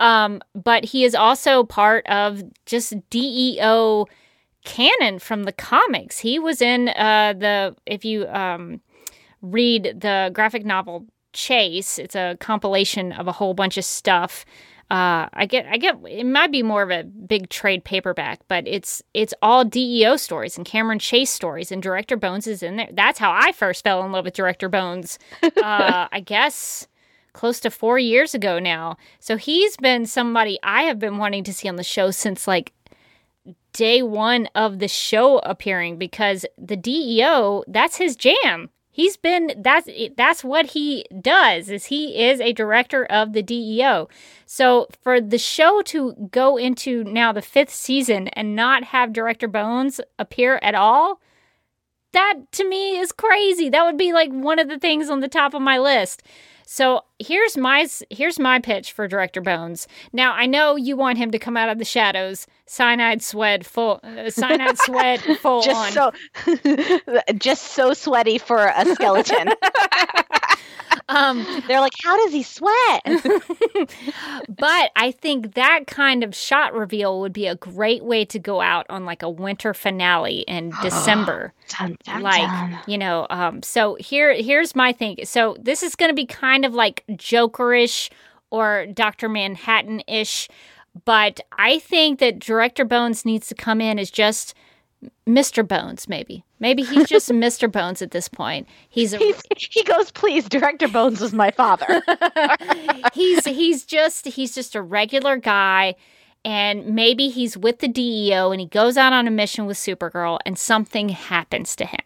Um, 0.00 0.40
but 0.54 0.84
he 0.84 1.04
is 1.04 1.14
also 1.14 1.64
part 1.64 2.06
of 2.06 2.42
just 2.64 2.94
DEO 3.10 4.06
canon 4.64 5.18
from 5.18 5.44
the 5.44 5.52
comics. 5.52 6.18
He 6.18 6.38
was 6.38 6.60
in 6.60 6.88
uh, 6.88 7.34
the, 7.38 7.76
if 7.86 8.04
you 8.04 8.26
um, 8.28 8.80
read 9.42 10.00
the 10.00 10.30
graphic 10.32 10.64
novel 10.64 11.06
Chase, 11.32 11.98
it's 11.98 12.16
a 12.16 12.36
compilation 12.40 13.12
of 13.12 13.28
a 13.28 13.32
whole 13.32 13.52
bunch 13.52 13.76
of 13.76 13.84
stuff 13.84 14.46
uh, 14.88 15.26
I 15.32 15.46
get, 15.46 15.66
I 15.66 15.78
get. 15.78 15.96
It 16.08 16.24
might 16.24 16.52
be 16.52 16.62
more 16.62 16.82
of 16.82 16.90
a 16.90 17.02
big 17.02 17.48
trade 17.48 17.82
paperback, 17.82 18.40
but 18.46 18.68
it's 18.68 19.02
it's 19.14 19.34
all 19.42 19.64
DEO 19.64 20.16
stories 20.16 20.56
and 20.56 20.64
Cameron 20.64 21.00
Chase 21.00 21.30
stories, 21.30 21.72
and 21.72 21.82
Director 21.82 22.16
Bones 22.16 22.46
is 22.46 22.62
in 22.62 22.76
there. 22.76 22.88
That's 22.92 23.18
how 23.18 23.32
I 23.32 23.50
first 23.50 23.82
fell 23.82 24.04
in 24.04 24.12
love 24.12 24.24
with 24.24 24.34
Director 24.34 24.68
Bones. 24.68 25.18
Uh, 25.56 26.06
I 26.12 26.20
guess 26.20 26.86
close 27.32 27.60
to 27.60 27.70
four 27.70 27.98
years 27.98 28.34
ago 28.34 28.58
now. 28.58 28.96
So 29.20 29.36
he's 29.36 29.76
been 29.76 30.06
somebody 30.06 30.58
I 30.62 30.82
have 30.82 30.98
been 30.98 31.18
wanting 31.18 31.44
to 31.44 31.52
see 31.52 31.68
on 31.68 31.76
the 31.76 31.82
show 31.82 32.10
since 32.10 32.46
like 32.46 32.72
day 33.72 34.02
one 34.02 34.48
of 34.54 34.78
the 34.78 34.88
show 34.88 35.38
appearing 35.38 35.98
because 35.98 36.46
the 36.56 36.76
DEO 36.76 37.64
that's 37.68 37.96
his 37.96 38.16
jam 38.16 38.70
He's 38.96 39.18
been 39.18 39.52
that's 39.58 39.90
that's 40.16 40.42
what 40.42 40.68
he 40.68 41.04
does. 41.20 41.68
Is 41.68 41.84
he 41.84 42.24
is 42.24 42.40
a 42.40 42.54
director 42.54 43.04
of 43.04 43.34
the 43.34 43.42
DEO. 43.42 44.08
So 44.46 44.88
for 45.02 45.20
the 45.20 45.36
show 45.36 45.82
to 45.82 46.14
go 46.30 46.56
into 46.56 47.04
now 47.04 47.30
the 47.30 47.42
5th 47.42 47.68
season 47.68 48.28
and 48.28 48.56
not 48.56 48.84
have 48.84 49.12
director 49.12 49.48
Bones 49.48 50.00
appear 50.18 50.58
at 50.62 50.74
all, 50.74 51.20
that 52.12 52.36
to 52.52 52.66
me 52.66 52.96
is 52.96 53.12
crazy. 53.12 53.68
That 53.68 53.84
would 53.84 53.98
be 53.98 54.14
like 54.14 54.30
one 54.30 54.58
of 54.58 54.68
the 54.68 54.78
things 54.78 55.10
on 55.10 55.20
the 55.20 55.28
top 55.28 55.52
of 55.52 55.60
my 55.60 55.76
list. 55.76 56.22
So 56.64 57.04
here's 57.18 57.54
my 57.54 57.86
here's 58.08 58.38
my 58.38 58.60
pitch 58.60 58.92
for 58.92 59.06
director 59.06 59.42
Bones. 59.42 59.86
Now 60.10 60.32
I 60.32 60.46
know 60.46 60.76
you 60.76 60.96
want 60.96 61.18
him 61.18 61.30
to 61.32 61.38
come 61.38 61.58
out 61.58 61.68
of 61.68 61.76
the 61.76 61.84
shadows, 61.84 62.46
cyanide 62.66 63.22
sweat 63.22 63.64
full, 63.64 64.00
uh, 64.02 64.28
cyanide 64.30 64.78
sweat 64.78 65.20
full 65.40 65.62
just 65.62 65.96
on. 65.96 66.12
so 66.46 67.20
just 67.38 67.62
so 67.68 67.92
sweaty 67.92 68.38
for 68.38 68.66
a 68.74 68.84
skeleton. 68.94 69.48
Um, 71.08 71.46
They're 71.68 71.80
like, 71.80 71.92
how 72.02 72.16
does 72.24 72.32
he 72.32 72.42
sweat? 72.42 73.02
but 74.48 74.90
I 74.96 75.12
think 75.12 75.54
that 75.54 75.86
kind 75.86 76.24
of 76.24 76.34
shot 76.34 76.74
reveal 76.74 77.20
would 77.20 77.32
be 77.32 77.46
a 77.46 77.54
great 77.54 78.04
way 78.04 78.24
to 78.24 78.40
go 78.40 78.60
out 78.60 78.86
on 78.88 79.04
like 79.04 79.22
a 79.22 79.30
winter 79.30 79.72
finale 79.72 80.40
in 80.48 80.72
December. 80.82 81.52
Dun, 81.68 81.96
dun, 82.04 82.22
like 82.22 82.42
dun. 82.42 82.78
you 82.88 82.98
know 82.98 83.26
um 83.30 83.62
so 83.62 83.96
here 84.00 84.34
here's 84.34 84.74
my 84.74 84.92
thing 84.92 85.18
so 85.24 85.56
this 85.60 85.82
is 85.82 85.94
going 85.96 86.10
to 86.10 86.14
be 86.14 86.26
kind 86.26 86.64
of 86.64 86.74
like 86.74 87.02
jokerish 87.10 88.08
or 88.50 88.86
dr 88.86 89.28
manhattan-ish 89.28 90.48
but 91.04 91.40
i 91.58 91.78
think 91.78 92.18
that 92.18 92.38
director 92.38 92.84
bones 92.84 93.24
needs 93.24 93.46
to 93.46 93.54
come 93.54 93.80
in 93.80 93.98
as 93.98 94.10
just 94.10 94.54
mr 95.28 95.66
bones 95.66 96.08
maybe. 96.08 96.44
Maybe 96.58 96.82
he's 96.82 97.08
just 97.08 97.28
mr 97.30 97.70
bones 97.70 98.00
at 98.02 98.12
this 98.12 98.28
point. 98.28 98.66
He's 98.88 99.12
a, 99.12 99.18
He's, 99.18 99.42
he 99.56 99.82
goes, 99.82 100.10
please, 100.10 100.48
Director 100.48 100.88
Bones 100.88 101.20
was 101.20 101.32
my 101.32 101.50
father. 101.50 102.02
he's 103.12 103.44
he's 103.44 103.84
just 103.84 104.26
he's 104.26 104.54
just 104.54 104.74
a 104.74 104.82
regular 104.82 105.36
guy 105.36 105.96
and 106.44 106.94
maybe 106.94 107.28
he's 107.28 107.56
with 107.56 107.80
the 107.80 107.88
DEO 107.88 108.52
and 108.52 108.60
he 108.60 108.66
goes 108.68 108.96
out 108.96 109.12
on 109.12 109.26
a 109.26 109.30
mission 109.30 109.66
with 109.66 109.76
Supergirl 109.76 110.38
and 110.46 110.58
something 110.58 111.08
happens 111.10 111.74
to 111.76 111.84
him. 111.84 112.00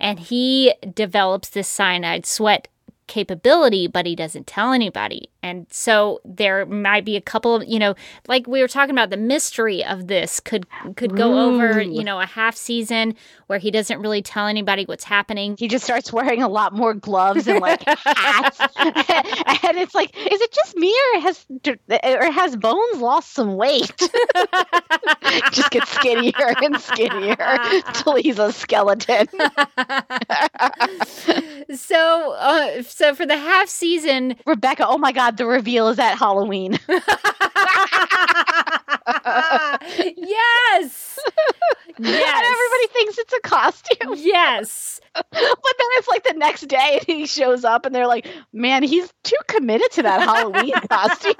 And 0.00 0.18
he 0.18 0.74
develops 0.94 1.50
this 1.50 1.68
cyanide 1.68 2.26
sweat 2.26 2.68
capability 3.06 3.86
but 3.86 4.06
he 4.06 4.14
doesn't 4.14 4.46
tell 4.46 4.72
anybody 4.72 5.28
and 5.42 5.66
so 5.70 6.20
there 6.24 6.64
might 6.66 7.04
be 7.04 7.16
a 7.16 7.20
couple 7.20 7.54
of 7.54 7.64
you 7.66 7.78
know 7.78 7.94
like 8.28 8.46
we 8.46 8.60
were 8.60 8.68
talking 8.68 8.94
about 8.94 9.10
the 9.10 9.16
mystery 9.16 9.84
of 9.84 10.06
this 10.06 10.40
could 10.40 10.66
could 10.96 11.16
go 11.16 11.38
over 11.48 11.80
you 11.80 12.02
know 12.02 12.20
a 12.20 12.26
half 12.26 12.56
season 12.56 13.14
where 13.46 13.58
he 13.58 13.70
doesn't 13.70 14.00
really 14.00 14.22
tell 14.22 14.46
anybody 14.46 14.84
what's 14.84 15.04
happening 15.04 15.56
he 15.58 15.68
just 15.68 15.84
starts 15.84 16.12
wearing 16.12 16.42
a 16.42 16.48
lot 16.48 16.72
more 16.72 16.94
gloves 16.94 17.46
and 17.46 17.60
like 17.60 17.82
hats, 17.86 18.60
and 18.76 19.78
it's 19.78 19.94
like, 19.94 20.16
is 20.16 20.40
it 20.40 20.52
just 20.52 20.76
me 20.76 20.94
or 21.14 21.20
has 21.20 21.46
or 21.90 22.30
has 22.30 22.56
Bones 22.56 23.00
lost 23.00 23.32
some 23.32 23.56
weight? 23.56 23.92
just 25.52 25.70
gets 25.70 25.90
skinnier 25.90 26.54
and 26.62 26.80
skinnier 26.80 27.36
until 27.38 28.16
he's 28.16 28.38
a 28.38 28.52
skeleton. 28.52 29.26
so 31.74 32.32
uh, 32.38 32.82
so 32.94 33.12
for 33.12 33.26
the 33.26 33.36
half 33.36 33.68
season 33.68 34.36
Rebecca, 34.46 34.86
oh 34.86 34.98
my 34.98 35.10
God, 35.10 35.36
the 35.36 35.46
reveal 35.46 35.88
is 35.88 35.98
at 35.98 36.14
Halloween. 36.14 36.78
yes. 40.16 41.13
And 41.96 42.06
Yes. 42.06 42.44
everybody 42.44 42.92
thinks 42.92 43.18
it's 43.18 43.32
a 43.34 43.40
costume. 43.40 44.14
Yes. 44.16 45.00
But 45.14 45.26
then 45.32 45.88
it's 45.92 46.08
like 46.08 46.24
the 46.24 46.34
next 46.36 46.62
day 46.62 46.98
and 46.98 47.02
he 47.06 47.24
shows 47.26 47.64
up 47.64 47.86
and 47.86 47.94
they're 47.94 48.08
like, 48.08 48.26
man, 48.52 48.82
he's 48.82 49.12
too 49.22 49.36
committed 49.46 49.90
to 49.92 50.02
that 50.02 50.22
Halloween 50.22 50.72
costume. 50.90 51.34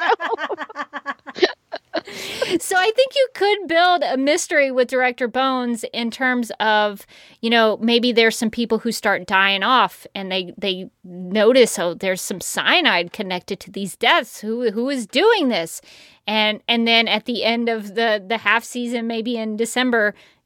So 2.61 2.77
I 2.77 2.93
think 2.95 3.15
you 3.15 3.29
could 3.35 3.67
build 3.69 4.03
a 4.05 4.17
mystery 4.17 4.71
with 4.71 4.89
director 4.89 5.27
Bones 5.27 5.85
in 5.93 6.11
terms 6.11 6.53
of, 6.61 7.07
you 7.41 7.51
know, 7.51 7.79
maybe 7.81 8.13
there's 8.13 8.37
some 8.37 8.51
people 8.51 8.79
who 8.79 8.93
start 8.93 9.27
dying 9.27 9.63
off 9.63 10.07
and 10.15 10.31
they 10.31 10.53
they 10.59 10.91
notice 11.03 11.79
oh 11.79 11.95
there's 11.95 12.21
some 12.21 12.41
cyanide 12.41 13.13
connected 13.13 13.59
to 13.61 13.71
these 13.71 13.97
deaths. 13.97 14.41
Who 14.41 14.71
who 14.71 14.89
is 14.91 15.07
doing 15.07 15.49
this? 15.49 15.81
And 16.27 16.63
and 16.69 16.87
then 16.87 17.07
at 17.09 17.25
the 17.27 17.45
end 17.45 17.69
of 17.69 17.95
the 17.95 18.23
the 18.27 18.39
half 18.39 18.65
season 18.65 19.07
maybe 19.07 19.37
in 19.37 19.57
December 19.57 19.74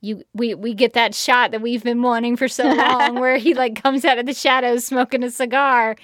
you 0.01 0.23
we 0.35 0.55
we 0.55 0.75
get 0.75 0.93
that 0.93 1.15
shot 1.15 1.51
that 1.51 1.61
we've 1.61 1.83
been 1.83 2.03
wanting 2.03 2.37
for 2.37 2.49
so 2.49 2.65
long 2.73 3.19
where 3.19 3.37
he 3.37 3.55
like 3.55 3.83
comes 3.83 4.05
out 4.05 4.19
of 4.19 4.27
the 4.27 4.35
shadows 4.35 4.85
smoking 4.85 5.23
a 5.23 5.31
cigar. 5.31 5.97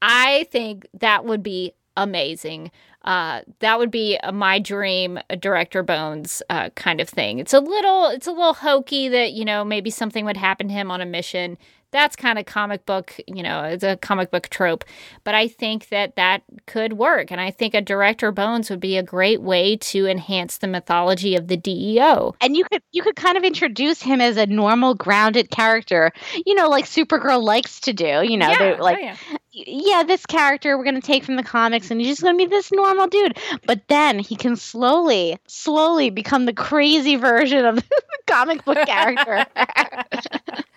I 0.00 0.48
think 0.50 0.86
that 1.00 1.24
would 1.24 1.42
be 1.42 1.72
amazing. 1.96 2.70
Uh, 3.04 3.42
that 3.58 3.78
would 3.78 3.90
be 3.90 4.16
a, 4.22 4.32
my 4.32 4.58
dream 4.58 5.18
a 5.28 5.36
director 5.36 5.82
bones 5.82 6.42
uh, 6.50 6.70
kind 6.70 7.00
of 7.00 7.08
thing. 7.08 7.38
It's 7.38 7.54
a 7.54 7.60
little 7.60 8.06
it's 8.08 8.26
a 8.26 8.32
little 8.32 8.54
hokey 8.54 9.08
that 9.08 9.32
you 9.32 9.44
know 9.44 9.64
maybe 9.64 9.90
something 9.90 10.24
would 10.24 10.36
happen 10.36 10.68
to 10.68 10.74
him 10.74 10.90
on 10.90 11.00
a 11.00 11.06
mission. 11.06 11.58
That's 11.92 12.16
kind 12.16 12.38
of 12.38 12.46
comic 12.46 12.86
book, 12.86 13.18
you 13.26 13.42
know, 13.42 13.64
it's 13.64 13.84
a 13.84 13.96
comic 13.96 14.30
book 14.30 14.48
trope. 14.48 14.84
But 15.24 15.34
I 15.34 15.48
think 15.48 15.88
that 15.88 16.16
that 16.16 16.42
could 16.66 16.94
work, 16.94 17.30
and 17.30 17.40
I 17.40 17.50
think 17.50 17.74
a 17.74 17.80
director 17.80 18.32
bones 18.32 18.70
would 18.70 18.80
be 18.80 18.96
a 18.96 19.02
great 19.02 19.42
way 19.42 19.76
to 19.76 20.06
enhance 20.06 20.58
the 20.58 20.68
mythology 20.68 21.36
of 21.36 21.48
the 21.48 21.56
DEO. 21.56 22.34
and 22.40 22.56
you 22.56 22.64
could 22.64 22.82
you 22.92 23.02
could 23.02 23.16
kind 23.16 23.36
of 23.36 23.44
introduce 23.44 24.02
him 24.02 24.20
as 24.20 24.36
a 24.36 24.46
normal 24.46 24.94
grounded 24.94 25.50
character 25.50 26.12
you 26.46 26.54
know 26.54 26.68
like 26.68 26.84
supergirl 26.84 27.42
likes 27.42 27.80
to 27.80 27.92
do 27.92 28.22
you 28.22 28.36
know 28.36 28.48
yeah, 28.48 28.58
they're 28.58 28.78
like 28.78 28.98
oh, 29.00 29.04
yeah. 29.04 29.16
yeah 29.52 30.02
this 30.02 30.24
character 30.26 30.76
we're 30.76 30.84
going 30.84 31.00
to 31.00 31.06
take 31.06 31.24
from 31.24 31.36
the 31.36 31.42
comics 31.42 31.90
and 31.90 32.00
he's 32.00 32.08
just 32.08 32.22
going 32.22 32.34
to 32.34 32.38
be 32.38 32.48
this 32.48 32.72
normal 32.72 33.06
dude 33.06 33.38
but 33.66 33.86
then 33.88 34.18
he 34.18 34.36
can 34.36 34.56
slowly 34.56 35.38
slowly 35.46 36.10
become 36.10 36.46
the 36.46 36.52
crazy 36.52 37.16
version 37.16 37.64
of 37.64 37.76
the 37.90 38.02
comic 38.26 38.64
book 38.64 38.78
character 38.86 39.46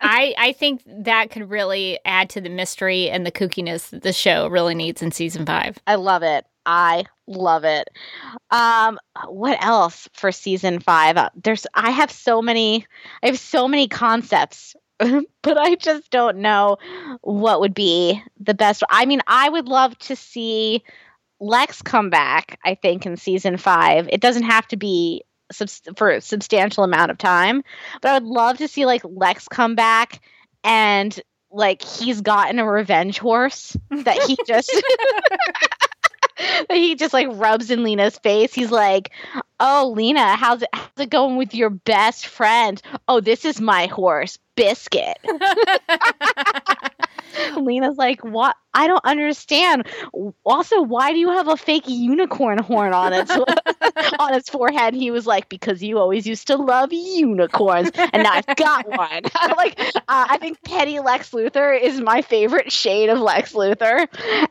I 0.00 0.34
I 0.38 0.52
think 0.52 0.82
that 0.86 1.30
could 1.30 1.50
really 1.50 1.98
add 2.04 2.30
to 2.30 2.40
the 2.40 2.48
mystery 2.48 3.10
and 3.10 3.26
the 3.26 3.32
kookiness 3.32 3.90
that 3.90 4.02
the 4.02 4.12
show 4.12 4.48
really 4.48 4.74
needs 4.74 5.02
in 5.02 5.12
season 5.12 5.46
five. 5.46 5.78
i 5.86 5.94
love 5.96 6.22
it. 6.22 6.44
I 6.66 7.04
love 7.26 7.64
it. 7.64 7.88
Um 8.50 8.98
what 9.28 9.62
else 9.62 10.08
for 10.14 10.32
season 10.32 10.80
five? 10.80 11.16
Uh, 11.16 11.30
there's 11.42 11.66
i 11.74 11.90
have 11.90 12.10
so 12.10 12.40
many 12.42 12.86
i 13.22 13.26
have 13.26 13.38
so 13.38 13.68
many 13.68 13.88
concepts 13.88 14.74
but 14.98 15.58
i 15.58 15.74
just 15.76 16.10
don't 16.10 16.38
know 16.38 16.76
what 17.22 17.60
would 17.60 17.74
be 17.74 18.22
the 18.38 18.54
best. 18.54 18.82
I 18.90 19.06
mean 19.06 19.20
i 19.26 19.48
would 19.48 19.68
love 19.68 19.96
to 20.00 20.16
see 20.16 20.82
lex 21.40 21.80
come 21.80 22.10
back 22.10 22.58
i 22.64 22.74
think 22.74 23.06
in 23.06 23.16
season 23.16 23.56
five. 23.56 24.08
It 24.10 24.20
doesn't 24.20 24.42
have 24.44 24.66
to 24.68 24.76
be 24.76 25.24
for 25.96 26.10
a 26.10 26.20
substantial 26.20 26.84
amount 26.84 27.10
of 27.10 27.18
time 27.18 27.62
but 28.00 28.10
i 28.10 28.14
would 28.14 28.24
love 28.24 28.58
to 28.58 28.68
see 28.68 28.86
like 28.86 29.02
lex 29.04 29.48
come 29.48 29.74
back 29.74 30.20
and 30.64 31.20
like 31.50 31.82
he's 31.82 32.20
gotten 32.20 32.58
a 32.58 32.70
revenge 32.70 33.18
horse 33.18 33.76
that 33.90 34.22
he 34.22 34.36
just 34.46 34.70
that 36.68 36.76
he 36.76 36.94
just 36.94 37.12
like 37.12 37.28
rubs 37.32 37.70
in 37.70 37.82
Lena's 37.82 38.18
face. 38.18 38.54
He's 38.54 38.70
like, 38.70 39.10
"Oh, 39.58 39.92
Lena, 39.94 40.36
how's 40.36 40.62
it 40.62 40.68
how's 40.72 40.88
it 40.98 41.10
going 41.10 41.36
with 41.36 41.54
your 41.54 41.70
best 41.70 42.26
friend? 42.26 42.80
Oh, 43.08 43.20
this 43.20 43.44
is 43.44 43.60
my 43.60 43.86
horse, 43.86 44.38
Biscuit." 44.54 45.18
Lena's 47.56 47.96
like, 47.96 48.22
"What? 48.24 48.56
I 48.72 48.86
don't 48.86 49.04
understand. 49.04 49.86
Also, 50.44 50.82
why 50.82 51.12
do 51.12 51.18
you 51.18 51.30
have 51.30 51.48
a 51.48 51.56
fake 51.56 51.84
unicorn 51.86 52.58
horn 52.58 52.92
on 52.92 53.12
its 53.12 53.30
on 54.18 54.34
its 54.34 54.48
forehead?" 54.48 54.94
He 54.94 55.10
was 55.10 55.26
like, 55.26 55.48
"Because 55.48 55.82
you 55.82 55.98
always 55.98 56.26
used 56.26 56.46
to 56.48 56.56
love 56.56 56.92
unicorns, 56.92 57.90
and 57.94 58.22
now 58.22 58.32
I've 58.32 58.56
got 58.56 58.88
one." 58.88 59.22
like, 59.56 59.78
uh, 59.80 60.00
I 60.08 60.38
think 60.38 60.62
petty 60.64 61.00
Lex 61.00 61.30
Luthor 61.30 61.80
is 61.80 62.00
my 62.00 62.22
favorite 62.22 62.72
shade 62.72 63.08
of 63.08 63.18
Lex 63.18 63.52
Luthor, 63.52 64.06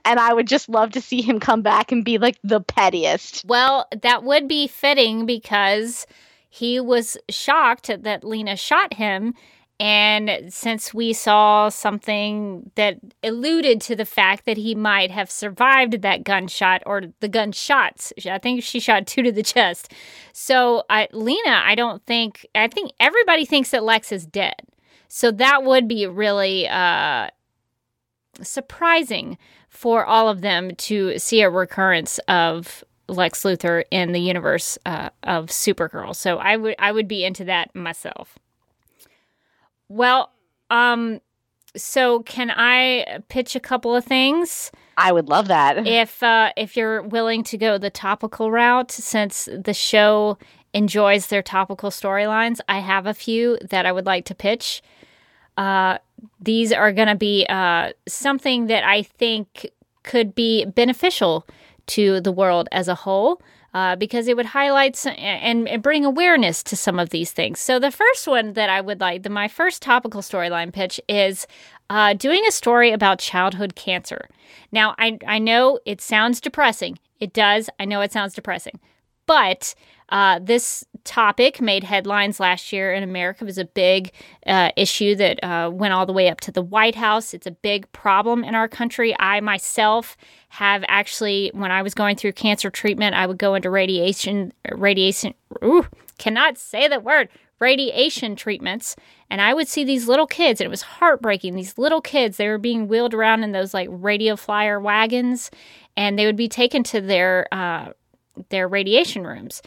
and 0.06 0.20
I 0.20 0.34
would 0.34 0.48
just 0.48 0.70
love 0.70 0.92
to 0.92 1.02
see 1.02 1.22
him 1.22 1.40
come 1.40 1.62
back 1.62 1.92
and 1.92 2.04
be 2.04 2.18
like 2.18 2.38
the 2.44 2.62
pettiest. 2.62 3.46
Well, 3.46 3.88
that 4.02 4.24
would 4.24 4.48
be 4.48 4.68
fitting 4.68 5.26
because 5.26 6.06
he 6.50 6.80
was 6.80 7.18
shocked 7.30 7.92
that 8.04 8.24
Lena 8.24 8.56
shot 8.56 8.96
him. 8.96 9.36
And 9.80 10.54
since 10.54 10.94
we 10.94 11.14
saw 11.14 11.70
something 11.70 12.70
that 12.76 13.00
alluded 13.24 13.80
to 13.82 13.96
the 13.96 14.06
fact 14.06 14.46
that 14.46 14.58
he 14.58 14.76
might 14.76 15.10
have 15.10 15.32
survived 15.32 16.02
that 16.02 16.26
gunshot 16.26 16.84
or 16.86 17.04
the 17.22 17.30
gunshots, 17.30 18.12
I 18.30 18.40
think 18.40 18.62
she 18.62 18.82
shot 18.82 19.08
two 19.08 19.24
to 19.24 19.32
the 19.32 19.44
chest. 19.44 19.94
So, 20.34 20.84
I, 20.90 21.08
Lena, 21.14 21.62
I 21.64 21.76
don't 21.76 22.06
think, 22.06 22.46
I 22.54 22.68
think 22.68 22.92
everybody 23.00 23.46
thinks 23.46 23.72
that 23.72 23.86
Lex 23.86 24.12
is 24.12 24.26
dead. 24.26 24.62
So 25.08 25.32
that 25.32 25.64
would 25.64 25.88
be 25.88 26.06
really 26.06 26.68
uh, 26.68 27.30
surprising 28.42 29.38
for 29.70 30.06
all 30.06 30.28
of 30.28 30.42
them 30.42 30.76
to 30.76 31.18
see 31.18 31.42
a 31.42 31.50
recurrence 31.50 32.20
of 32.28 32.84
Lex 33.08 33.44
Luthor 33.44 33.84
in 33.92 34.12
the 34.12 34.20
universe 34.20 34.78
uh, 34.86 35.10
of 35.24 35.48
Supergirl. 35.48 36.16
So 36.16 36.38
I 36.38 36.58
would 36.58 36.76
I 36.78 36.92
would 36.92 37.08
be 37.08 37.26
into 37.26 37.44
that 37.46 37.74
myself. 37.76 38.38
Well, 39.90 40.32
um, 40.70 41.20
so 41.76 42.22
can 42.24 42.52
I 42.52 43.20
pitch 43.28 43.56
a 43.56 43.60
couple 43.60 43.96
of 43.96 44.06
things? 44.06 44.72
I 44.98 45.12
would 45.12 45.30
love 45.30 45.48
that. 45.48 45.88
If 45.88 46.22
uh, 46.24 46.52
if 46.56 46.76
you're 46.78 47.02
willing 47.02 47.44
to 47.46 47.58
go 47.58 47.78
the 47.78 47.90
topical 47.90 48.52
route, 48.52 48.92
since 48.92 49.48
the 49.52 49.74
show 49.74 50.38
enjoys 50.74 51.28
their 51.28 51.42
topical 51.42 51.90
storylines, 51.90 52.60
I 52.68 52.80
have 52.80 53.06
a 53.06 53.14
few 53.14 53.58
that 53.70 53.86
I 53.86 53.92
would 53.92 54.06
like 54.06 54.26
to 54.26 54.36
pitch. 54.36 54.82
Uh, 55.58 55.98
these 56.40 56.72
are 56.72 56.92
going 56.92 57.08
to 57.08 57.16
be 57.16 57.46
uh, 57.50 57.92
something 58.08 58.68
that 58.68 58.84
I 58.84 59.04
think 59.04 59.70
could 60.04 60.36
be 60.36 60.66
beneficial 60.66 61.46
to 61.88 62.22
the 62.22 62.32
world 62.32 62.70
as 62.72 62.88
a 62.88 62.96
whole. 62.96 63.42
Uh, 63.72 63.96
because 63.96 64.28
it 64.28 64.36
would 64.36 64.48
highlight 64.48 64.96
some, 64.96 65.14
and, 65.20 65.68
and, 65.68 65.84
bring 65.84 66.04
awareness 66.04 66.64
to 66.64 66.76
some 66.76 66.98
of 66.98 67.12
these 67.12 67.32
things. 67.32 67.60
So 67.60 67.78
the 67.78 67.92
first 67.92 68.28
one 68.28 68.54
that 68.54 68.68
I 68.68 68.82
would 68.82 69.00
like, 69.00 69.22
the, 69.22 69.30
my 69.30 69.48
first 69.48 69.84
topical 69.84 70.22
storyline 70.22 70.74
pitch 70.74 71.00
is 71.08 71.46
uh, 71.92 72.14
doing 72.14 72.44
a 72.48 72.52
story 72.52 72.92
about 72.92 73.20
childhood 73.20 73.76
cancer. 73.76 74.28
Now 74.72 74.96
I 74.98 75.20
I 75.28 75.40
know 75.40 75.80
it 75.86 76.02
sounds 76.02 76.42
depressing. 76.42 76.98
It 77.20 77.34
does. 77.34 77.70
I 77.80 77.86
know 77.86 78.02
it 78.02 78.12
sounds 78.12 78.34
depressing, 78.34 78.80
but 79.26 79.76
uh, 80.10 80.40
this 80.40 80.86
topic 81.04 81.62
made 81.62 81.84
headlines 81.84 82.40
last 82.40 82.72
year 82.74 82.94
in 82.94 83.04
America. 83.04 83.44
It 83.44 83.46
was 83.46 83.58
a 83.58 83.66
big 83.66 84.12
uh, 84.46 84.72
issue 84.76 85.16
that 85.16 85.44
uh, 85.44 85.70
went 85.72 85.94
all 85.94 86.06
the 86.06 86.14
way 86.14 86.30
up 86.30 86.42
to 86.42 86.52
the 86.52 86.62
White 86.62 86.96
House. 86.96 87.34
It's 87.34 87.48
a 87.48 87.52
big 87.52 87.92
problem 87.92 88.44
in 88.44 88.56
our 88.56 88.68
country. 88.68 89.16
I 89.20 89.40
myself 89.40 90.18
have 90.50 90.84
actually, 90.88 91.52
when 91.54 91.72
I 91.72 91.82
was 91.82 91.94
going 91.94 92.16
through 92.16 92.34
cancer 92.34 92.70
treatment, 92.70 93.16
I 93.16 93.28
would 93.28 93.38
go 93.38 93.56
into 93.56 93.70
radiation, 93.70 94.54
radiation, 94.72 95.34
ooh, 95.64 95.86
cannot 96.18 96.58
say 96.58 96.88
the 96.88 97.00
word, 97.00 97.30
radiation 97.60 98.36
treatments. 98.36 98.96
And 99.30 99.42
I 99.42 99.54
would 99.54 99.68
see 99.68 99.84
these 99.84 100.08
little 100.08 100.28
kids, 100.28 100.60
and 100.60 100.66
it 100.66 100.72
was 100.72 100.82
heartbreaking. 100.82 101.56
These 101.56 101.78
little 101.78 102.02
kids, 102.02 102.38
they 102.38 102.48
were 102.48 102.58
being 102.58 102.88
wheeled 102.88 103.14
around 103.14 103.44
in 103.44 103.52
those 103.52 103.74
like 103.74 103.88
radio 103.92 104.36
flyer 104.36 104.80
wagons, 104.80 105.52
and 105.96 106.18
they 106.18 106.26
would 106.26 106.36
be 106.36 106.50
taken 106.50 106.84
to 106.86 107.02
their 107.02 107.48
uh, 107.52 107.94
their 108.50 108.68
radiation 108.68 109.26
rooms. 109.26 109.62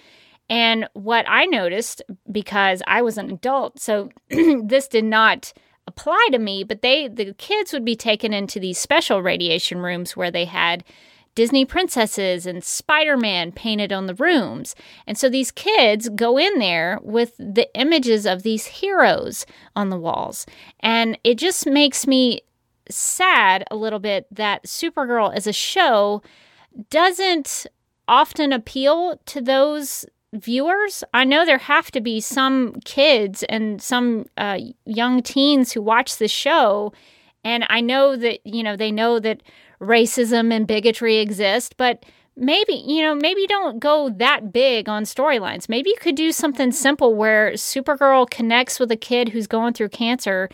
And 0.53 0.87
what 0.93 1.25
I 1.27 1.47
noticed, 1.47 2.03
because 2.31 2.83
I 2.87 3.01
was 3.01 3.17
an 3.17 3.31
adult, 3.31 3.81
so 3.81 4.11
this 4.29 4.87
did 4.87 5.07
not 5.07 5.55
apply 5.87 6.29
to 6.31 6.39
me, 6.39 6.63
but 6.63 6.83
they 6.83 7.09
the 7.09 7.33
kids 7.33 7.73
would 7.73 7.87
be 7.87 7.97
taken 7.97 8.35
into 8.35 8.61
these 8.61 8.77
special 8.77 9.23
radiation 9.23 9.79
rooms 9.79 10.15
where 10.15 10.31
they 10.31 10.45
had 10.45 10.85
Disney 11.35 11.65
princesses 11.65 12.45
and 12.45 12.63
Spider 12.63 13.17
Man 13.17 13.51
painted 13.51 13.95
on 13.95 14.05
the 14.05 14.15
rooms. 14.15 14.75
And 15.07 15.17
so 15.17 15.31
these 15.31 15.51
kids 15.51 16.11
go 16.11 16.39
in 16.39 16.59
there 16.59 16.99
with 17.03 17.35
the 17.39 17.75
images 17.75 18.27
of 18.27 18.43
these 18.43 18.67
heroes 18.67 19.47
on 19.75 19.89
the 19.89 19.99
walls. 19.99 20.45
And 20.81 21.19
it 21.25 21.39
just 21.39 21.67
makes 21.67 22.07
me 22.07 22.43
sad 22.91 23.65
a 23.71 23.77
little 23.77 24.01
bit 24.01 24.27
that 24.31 24.65
Supergirl 24.65 25.35
as 25.35 25.47
a 25.47 25.53
show 25.55 26.21
doesn't 26.91 27.67
often 28.07 28.53
appeal 28.53 29.19
to 29.25 29.41
those 29.41 30.05
viewers. 30.33 31.05
I 31.13 31.25
know 31.25 31.45
there 31.45 31.59
have 31.59 31.91
to 31.93 32.01
be 32.01 32.21
some 32.21 32.75
kids 32.85 33.43
and 33.45 33.81
some 33.83 34.27
uh, 34.37 34.59
young 34.85 35.23
teens 35.23 35.73
who 35.73 35.83
watch 35.83 36.17
the 36.17 36.29
show, 36.29 36.93
and 37.45 37.67
I 37.69 37.81
know 37.81 38.17
that 38.17 38.41
you 38.47 38.63
know 38.63 38.77
they 38.77 38.91
know 38.93 39.19
that 39.21 39.43
racism 39.81 40.53
and 40.53 40.67
bigotry 40.67 41.19
exist, 41.19 41.77
but 41.77 42.05
maybe 42.37 42.73
you 42.73 43.03
know 43.03 43.15
maybe 43.15 43.47
don't 43.47 43.79
go 43.79 44.09
that 44.09 44.53
big 44.53 44.89
on 44.89 45.05
storylines. 45.05 45.69
Maybe 45.69 45.91
you 45.91 45.97
could 46.01 46.17
do 46.17 46.33
something 46.33 46.73
simple 46.73 47.15
where 47.15 47.53
Supergirl 47.53 48.29
connects 48.31 48.81
with 48.81 48.91
a 48.91 48.97
kid 48.97 49.31
who's 49.31 49.47
going 49.47 49.75
through 49.75 49.91
cancer, 49.91 50.49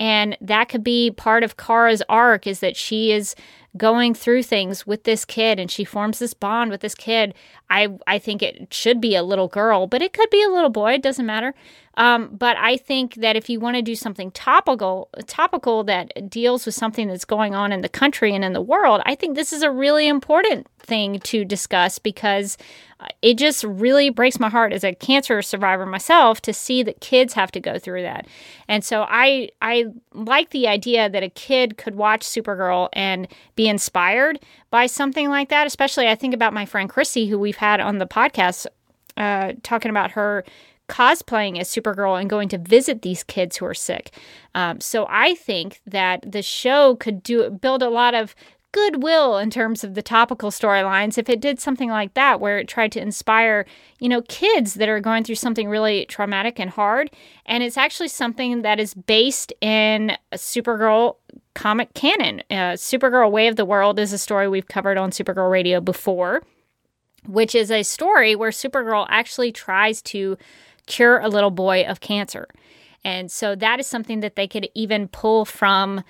and 0.00 0.36
that 0.40 0.68
could 0.68 0.82
be 0.82 1.10
part 1.10 1.44
of 1.44 1.56
Kara's 1.56 2.02
arc 2.08 2.46
is 2.46 2.60
that 2.60 2.76
she 2.76 3.12
is 3.12 3.36
going 3.76 4.14
through 4.14 4.42
things 4.42 4.86
with 4.86 5.04
this 5.04 5.24
kid 5.24 5.58
and 5.58 5.70
she 5.70 5.84
forms 5.84 6.18
this 6.18 6.34
bond 6.34 6.70
with 6.70 6.80
this 6.80 6.94
kid. 6.94 7.34
I 7.68 7.88
I 8.06 8.18
think 8.18 8.42
it 8.42 8.72
should 8.72 9.00
be 9.00 9.14
a 9.14 9.22
little 9.22 9.48
girl, 9.48 9.86
but 9.86 10.02
it 10.02 10.12
could 10.12 10.30
be 10.30 10.42
a 10.42 10.48
little 10.48 10.70
boy, 10.70 10.94
it 10.94 11.02
doesn't 11.02 11.26
matter. 11.26 11.54
Um, 11.96 12.28
but 12.32 12.56
I 12.56 12.76
think 12.76 13.16
that 13.16 13.36
if 13.36 13.50
you 13.50 13.58
want 13.58 13.76
to 13.76 13.82
do 13.82 13.94
something 13.94 14.30
topical, 14.30 15.08
topical 15.26 15.82
that 15.84 16.30
deals 16.30 16.64
with 16.64 16.74
something 16.74 17.08
that's 17.08 17.24
going 17.24 17.54
on 17.54 17.72
in 17.72 17.80
the 17.80 17.88
country 17.88 18.34
and 18.34 18.44
in 18.44 18.52
the 18.52 18.62
world, 18.62 19.02
I 19.04 19.14
think 19.14 19.34
this 19.34 19.52
is 19.52 19.62
a 19.62 19.70
really 19.70 20.06
important 20.06 20.68
thing 20.78 21.18
to 21.20 21.44
discuss 21.44 21.98
because 21.98 22.56
uh, 23.00 23.06
it 23.22 23.38
just 23.38 23.64
really 23.64 24.08
breaks 24.08 24.38
my 24.38 24.48
heart 24.48 24.72
as 24.72 24.84
a 24.84 24.94
cancer 24.94 25.42
survivor 25.42 25.84
myself 25.84 26.40
to 26.42 26.52
see 26.52 26.82
that 26.84 27.00
kids 27.00 27.34
have 27.34 27.50
to 27.52 27.60
go 27.60 27.78
through 27.78 28.02
that. 28.02 28.26
And 28.68 28.84
so 28.84 29.04
I 29.08 29.50
I 29.60 29.86
like 30.14 30.50
the 30.50 30.68
idea 30.68 31.10
that 31.10 31.22
a 31.22 31.28
kid 31.28 31.76
could 31.76 31.96
watch 31.96 32.22
Supergirl 32.22 32.88
and 32.92 33.26
be 33.56 33.68
inspired 33.68 34.38
by 34.70 34.86
something 34.86 35.28
like 35.28 35.48
that. 35.48 35.66
Especially 35.66 36.06
I 36.06 36.14
think 36.14 36.34
about 36.34 36.54
my 36.54 36.66
friend 36.66 36.88
Chrissy, 36.88 37.26
who 37.26 37.38
we've 37.38 37.56
had 37.56 37.80
on 37.80 37.98
the 37.98 38.06
podcast, 38.06 38.66
uh, 39.16 39.52
talking 39.62 39.90
about 39.90 40.12
her 40.12 40.44
cosplaying 40.90 41.58
as 41.58 41.68
Supergirl 41.68 42.20
and 42.20 42.28
going 42.28 42.48
to 42.48 42.58
visit 42.58 43.02
these 43.02 43.22
kids 43.22 43.56
who 43.56 43.64
are 43.64 43.74
sick. 43.74 44.12
Um, 44.54 44.80
so 44.80 45.06
I 45.08 45.34
think 45.34 45.80
that 45.86 46.30
the 46.30 46.42
show 46.42 46.96
could 46.96 47.22
do 47.22 47.48
build 47.48 47.82
a 47.82 47.88
lot 47.88 48.12
of 48.14 48.34
goodwill 48.72 49.36
in 49.38 49.50
terms 49.50 49.82
of 49.82 49.94
the 49.94 50.02
topical 50.02 50.50
storylines 50.50 51.18
if 51.18 51.28
it 51.28 51.40
did 51.40 51.58
something 51.58 51.90
like 51.90 52.14
that 52.14 52.40
where 52.40 52.56
it 52.56 52.68
tried 52.68 52.92
to 52.92 53.00
inspire 53.00 53.66
you 53.98 54.08
know 54.08 54.22
kids 54.22 54.74
that 54.74 54.88
are 54.88 55.00
going 55.00 55.24
through 55.24 55.34
something 55.34 55.68
really 55.68 56.06
traumatic 56.06 56.60
and 56.60 56.70
hard 56.70 57.10
and 57.46 57.64
it's 57.64 57.76
actually 57.76 58.06
something 58.06 58.62
that 58.62 58.78
is 58.78 58.94
based 58.94 59.52
in 59.60 60.16
a 60.30 60.36
supergirl 60.36 61.16
comic 61.54 61.92
canon 61.94 62.40
uh, 62.48 62.74
supergirl 62.76 63.28
way 63.28 63.48
of 63.48 63.56
the 63.56 63.64
world 63.64 63.98
is 63.98 64.12
a 64.12 64.18
story 64.18 64.46
we've 64.46 64.68
covered 64.68 64.96
on 64.96 65.10
supergirl 65.10 65.50
radio 65.50 65.80
before 65.80 66.40
which 67.26 67.56
is 67.56 67.72
a 67.72 67.82
story 67.82 68.36
where 68.36 68.50
supergirl 68.50 69.06
actually 69.08 69.50
tries 69.50 70.00
to 70.00 70.38
cure 70.90 71.18
a 71.18 71.28
little 71.28 71.50
boy 71.50 71.84
of 71.84 72.00
cancer. 72.00 72.46
And 73.02 73.30
so 73.30 73.54
that 73.54 73.80
is 73.80 73.86
something 73.86 74.20
that 74.20 74.36
they 74.36 74.46
could 74.46 74.68
even 74.74 75.08
pull 75.08 75.44
from 75.44 76.04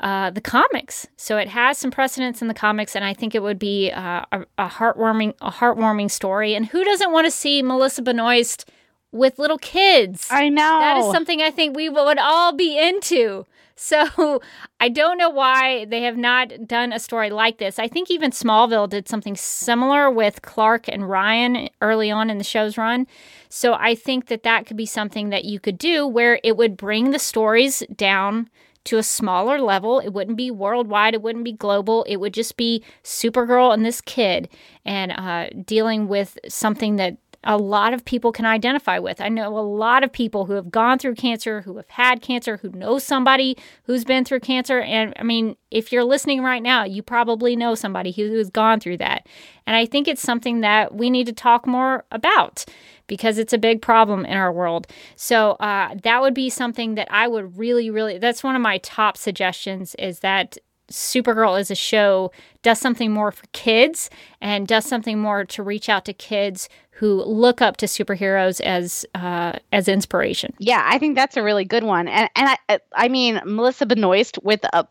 uh, 0.00 0.30
the 0.30 0.40
comics. 0.40 1.06
So 1.16 1.38
it 1.38 1.48
has 1.48 1.78
some 1.78 1.90
precedence 1.90 2.42
in 2.42 2.48
the 2.48 2.54
comics, 2.54 2.96
and 2.96 3.04
I 3.04 3.14
think 3.14 3.34
it 3.34 3.42
would 3.42 3.58
be 3.58 3.92
uh, 3.92 4.24
a, 4.32 4.44
a, 4.58 4.68
heartwarming, 4.68 5.34
a 5.40 5.52
heartwarming 5.52 6.10
story. 6.10 6.54
And 6.54 6.66
who 6.66 6.84
doesn't 6.84 7.12
want 7.12 7.26
to 7.26 7.30
see 7.30 7.62
Melissa 7.62 8.02
Benoist 8.02 8.68
with 9.12 9.38
little 9.38 9.58
kids? 9.58 10.26
I 10.30 10.48
know 10.48 10.80
that 10.80 10.96
is 10.98 11.12
something 11.12 11.40
I 11.40 11.50
think 11.50 11.76
we 11.76 11.88
would 11.88 12.18
all 12.18 12.52
be 12.52 12.76
into. 12.76 13.46
So 13.76 14.40
I 14.80 14.88
don't 14.88 15.18
know 15.18 15.30
why 15.30 15.84
they 15.84 16.02
have 16.02 16.16
not 16.16 16.66
done 16.66 16.92
a 16.92 16.98
story 16.98 17.30
like 17.30 17.58
this. 17.58 17.78
I 17.78 17.88
think 17.88 18.10
even 18.10 18.30
Smallville 18.30 18.88
did 18.88 19.08
something 19.08 19.36
similar 19.36 20.10
with 20.10 20.42
Clark 20.42 20.88
and 20.88 21.08
Ryan 21.08 21.68
early 21.80 22.10
on 22.10 22.30
in 22.30 22.38
the 22.38 22.44
show's 22.44 22.78
run. 22.78 23.06
So 23.48 23.74
I 23.74 23.94
think 23.94 24.26
that 24.26 24.42
that 24.42 24.66
could 24.66 24.76
be 24.76 24.86
something 24.86 25.30
that 25.30 25.44
you 25.44 25.60
could 25.60 25.78
do 25.78 26.06
where 26.06 26.40
it 26.42 26.56
would 26.56 26.76
bring 26.76 27.10
the 27.10 27.18
stories 27.18 27.82
down 27.94 28.48
to 28.84 28.98
a 28.98 29.02
smaller 29.02 29.60
level. 29.60 29.98
It 29.98 30.12
wouldn't 30.12 30.36
be 30.36 30.50
worldwide, 30.50 31.14
it 31.14 31.22
wouldn't 31.22 31.44
be 31.44 31.52
global. 31.52 32.04
It 32.04 32.16
would 32.16 32.34
just 32.34 32.56
be 32.56 32.84
Supergirl 33.02 33.72
and 33.72 33.84
this 33.84 34.00
kid 34.00 34.48
and 34.84 35.12
uh, 35.12 35.48
dealing 35.64 36.06
with 36.06 36.38
something 36.48 36.96
that 36.96 37.16
a 37.44 37.56
lot 37.56 37.94
of 37.94 38.04
people 38.04 38.32
can 38.32 38.46
identify 38.46 38.98
with. 38.98 39.20
I 39.20 39.28
know 39.28 39.56
a 39.56 39.60
lot 39.60 40.02
of 40.02 40.12
people 40.12 40.46
who 40.46 40.54
have 40.54 40.70
gone 40.70 40.98
through 40.98 41.14
cancer, 41.14 41.60
who 41.62 41.76
have 41.76 41.88
had 41.88 42.22
cancer, 42.22 42.56
who 42.56 42.70
know 42.70 42.98
somebody 42.98 43.56
who's 43.84 44.04
been 44.04 44.24
through 44.24 44.40
cancer. 44.40 44.80
And 44.80 45.12
I 45.18 45.22
mean, 45.22 45.56
if 45.70 45.92
you're 45.92 46.04
listening 46.04 46.42
right 46.42 46.62
now, 46.62 46.84
you 46.84 47.02
probably 47.02 47.56
know 47.56 47.74
somebody 47.74 48.12
who's 48.12 48.50
gone 48.50 48.80
through 48.80 48.98
that. 48.98 49.26
And 49.66 49.76
I 49.76 49.86
think 49.86 50.08
it's 50.08 50.22
something 50.22 50.60
that 50.60 50.94
we 50.94 51.10
need 51.10 51.26
to 51.26 51.32
talk 51.32 51.66
more 51.66 52.04
about 52.10 52.64
because 53.06 53.38
it's 53.38 53.52
a 53.52 53.58
big 53.58 53.82
problem 53.82 54.24
in 54.24 54.36
our 54.36 54.52
world. 54.52 54.86
So 55.16 55.52
uh, 55.52 55.94
that 56.02 56.22
would 56.22 56.34
be 56.34 56.50
something 56.50 56.94
that 56.94 57.08
I 57.10 57.28
would 57.28 57.58
really, 57.58 57.90
really, 57.90 58.18
that's 58.18 58.42
one 58.42 58.56
of 58.56 58.62
my 58.62 58.78
top 58.78 59.16
suggestions 59.16 59.94
is 59.96 60.20
that 60.20 60.56
Supergirl 60.90 61.58
as 61.58 61.70
a 61.70 61.74
show 61.74 62.30
does 62.62 62.78
something 62.78 63.10
more 63.10 63.32
for 63.32 63.46
kids 63.52 64.10
and 64.40 64.66
does 64.66 64.84
something 64.84 65.18
more 65.18 65.44
to 65.46 65.62
reach 65.62 65.88
out 65.88 66.04
to 66.04 66.12
kids 66.12 66.68
who 66.96 67.22
look 67.24 67.60
up 67.60 67.76
to 67.78 67.86
superheroes 67.86 68.60
as 68.60 69.04
uh, 69.14 69.52
as 69.72 69.88
inspiration. 69.88 70.54
Yeah, 70.58 70.82
I 70.84 70.98
think 70.98 71.16
that's 71.16 71.36
a 71.36 71.42
really 71.42 71.64
good 71.64 71.82
one. 71.82 72.08
And 72.08 72.30
and 72.36 72.56
I 72.68 72.78
I 72.94 73.08
mean 73.08 73.40
Melissa 73.44 73.86
Benoist 73.86 74.38
with 74.42 74.64
a 74.72 74.86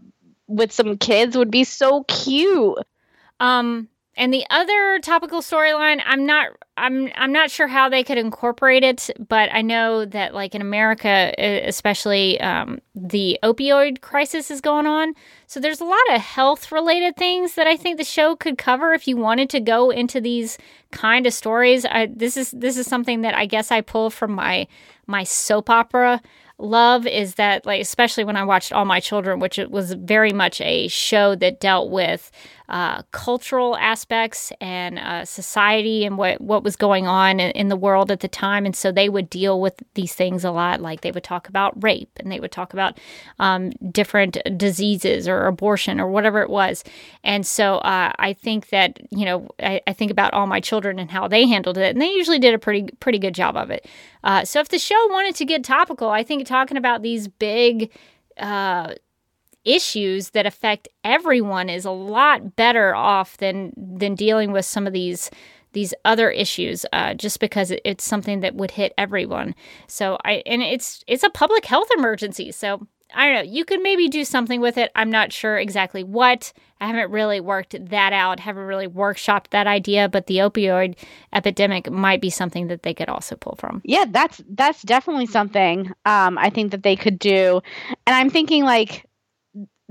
with 0.48 0.72
some 0.72 0.98
kids 0.98 1.38
would 1.38 1.52
be 1.52 1.64
so 1.64 2.04
cute. 2.04 2.78
Um 3.40 3.88
and 4.16 4.32
the 4.32 4.46
other 4.50 5.00
topical 5.00 5.42
storyline, 5.42 6.02
I'm 6.06 6.26
not 6.26 6.50
I'm 6.78 7.10
I'm 7.16 7.32
not 7.32 7.50
sure 7.50 7.68
how 7.68 7.90
they 7.90 8.04
could 8.04 8.18
incorporate 8.18 8.84
it, 8.84 9.10
but 9.28 9.50
I 9.52 9.62
know 9.62 10.06
that 10.06 10.36
like 10.36 10.54
in 10.54 10.62
America, 10.62 11.34
especially 11.38 12.40
um, 12.40 12.80
the 12.94 13.40
opioid 13.44 14.02
crisis 14.02 14.52
is 14.52 14.62
going 14.62 14.86
on. 14.86 15.14
So 15.48 15.60
there's 15.60 15.82
a 15.82 15.86
lot 15.86 16.00
of 16.12 16.22
health 16.22 16.72
related 16.72 17.16
things 17.16 17.56
that 17.56 17.68
I 17.68 17.76
think 17.76 17.98
the 17.98 18.04
show 18.04 18.36
could 18.36 18.58
cover 18.58 18.94
if 18.94 19.08
you 19.08 19.18
wanted 19.18 19.50
to 19.52 19.60
go 19.60 19.90
into 19.90 20.22
these 20.22 20.58
kind 20.92 21.26
of 21.26 21.34
stories. 21.34 21.84
I, 21.86 22.08
this 22.14 22.38
is 22.38 22.52
this 22.52 22.78
is 22.78 22.86
something 22.86 23.22
that 23.22 23.36
I 23.36 23.48
guess 23.48 23.72
I 23.72 23.82
pull 23.82 24.12
from 24.12 24.34
my 24.34 24.68
my 25.08 25.24
soap 25.24 25.72
opera 25.72 26.22
love 26.60 27.06
is 27.06 27.36
that, 27.36 27.66
like, 27.66 27.82
especially 27.82 28.24
when 28.24 28.38
I 28.38 28.44
watched 28.44 28.72
All 28.72 28.86
My 28.86 29.00
Children, 29.00 29.40
which 29.40 29.58
was 29.70 29.94
very 29.94 30.32
much 30.32 30.62
a 30.62 30.88
show 30.88 31.36
that 31.36 31.60
dealt 31.60 31.90
with 31.90 32.32
uh, 32.70 33.02
cultural 33.12 33.76
aspects 33.78 34.52
and 34.62 34.98
uh, 34.98 35.26
society 35.26 36.06
and 36.06 36.18
what, 36.18 36.40
what 36.40 36.64
was 36.64 36.78
going 36.78 37.06
on 37.08 37.40
in, 37.40 37.52
in, 37.52 37.68
the 37.68 37.76
world 37.76 38.10
at 38.10 38.22
the 38.22 38.28
time. 38.28 38.66
And 38.66 38.76
so 38.76 38.92
they 38.92 39.10
would 39.10 39.30
deal 39.30 39.60
with 39.60 39.84
these 39.96 40.14
things 40.14 40.46
a 40.46 40.52
lot. 40.52 40.80
Like 40.80 41.02
they 41.02 41.12
would 41.12 41.26
talk 41.26 41.50
about 41.50 41.84
rape 41.84 42.10
and 42.18 42.32
they 42.32 42.40
would 42.40 42.54
talk 42.54 42.72
about 42.72 42.98
um, 43.40 43.72
different 43.92 44.38
diseases 44.56 45.28
or 45.28 45.46
abortion 45.46 46.00
or 46.00 46.10
whatever 46.10 46.42
it 46.42 46.50
was. 46.50 46.86
And 47.24 47.46
so 47.46 47.76
uh, 47.80 48.14
I 48.18 48.32
think 48.32 48.70
that, 48.70 49.00
you 49.12 49.26
know, 49.26 49.50
I, 49.60 49.82
I, 49.86 49.94
think 49.94 50.12
about 50.12 50.34
all 50.34 50.48
my 50.48 50.62
children 50.62 51.00
and 51.00 51.12
how 51.12 51.28
they 51.28 51.46
handled 51.46 51.78
it. 51.78 51.92
And 51.92 52.02
they 52.02 52.12
usually 52.12 52.40
did 52.40 52.54
a 52.54 52.60
pretty, 52.60 52.90
pretty 53.00 53.20
good 53.20 53.36
job 53.36 53.58
of 53.58 53.72
it. 53.72 53.86
Uh, 54.24 54.46
so 54.46 54.62
if 54.62 54.70
the 54.70 54.80
show 54.80 55.08
wanted 55.08 55.36
to 55.36 55.46
get 55.46 55.66
topical, 55.66 56.10
I 56.10 56.24
think 56.24 56.48
talking 56.48 56.78
about 56.78 57.02
these 57.02 57.28
big, 57.28 57.92
uh, 58.38 58.94
issues 59.66 60.32
that 60.32 60.46
affect 60.46 60.88
everyone 61.04 61.70
is 61.70 61.86
a 61.86 61.92
lot 61.92 62.56
better 62.56 62.96
off 62.96 63.38
than 63.38 63.72
than 63.78 64.16
dealing 64.16 64.52
with 64.52 64.66
some 64.66 64.88
of 64.88 64.94
these 64.94 65.30
these 65.74 65.94
other 66.06 66.30
issues 66.30 66.86
uh, 66.94 67.14
just 67.16 67.40
because 67.40 67.74
it's 67.84 68.04
something 68.04 68.42
that 68.42 68.56
would 68.56 68.72
hit 68.72 68.94
everyone. 68.98 69.54
So 69.88 70.18
i 70.24 70.44
and 70.46 70.62
it's 70.62 71.04
it's 71.08 71.24
a 71.24 71.30
public 71.30 71.66
health 71.66 71.90
emergency. 71.98 72.52
So 72.52 72.88
i 73.16 73.26
don't 73.26 73.36
know 73.36 73.52
you 73.52 73.64
could 73.64 73.82
maybe 73.82 74.08
do 74.08 74.24
something 74.24 74.62
with 74.62 74.78
it. 74.78 74.92
I'm 74.96 75.10
not 75.10 75.32
sure 75.34 75.58
exactly 75.58 76.04
what. 76.04 76.54
I 76.80 76.88
haven't 76.88 77.12
really 77.12 77.40
worked 77.40 77.76
that 77.90 78.12
out 78.12 78.40
haven't 78.40 78.66
really 78.66 78.88
workshopped 78.88 79.50
that 79.52 79.68
idea 79.68 80.10
but 80.10 80.28
the 80.28 80.38
opioid 80.38 80.98
epidemic 81.32 81.90
might 81.90 82.22
be 82.22 82.30
something 82.30 82.68
that 82.68 82.84
they 82.84 82.94
could 82.94 83.10
also 83.10 83.36
pull 83.36 83.56
from. 83.56 83.82
Yeah 83.86 84.06
that's 84.10 84.42
that's 84.50 84.82
definitely 84.82 85.28
something 85.28 85.92
um, 86.06 86.38
i 86.38 86.50
think 86.50 86.72
that 86.72 86.84
they 86.84 86.96
could 86.96 87.18
do. 87.18 87.62
And 88.06 88.16
i'm 88.16 88.30
thinking 88.30 88.64
like 88.64 89.06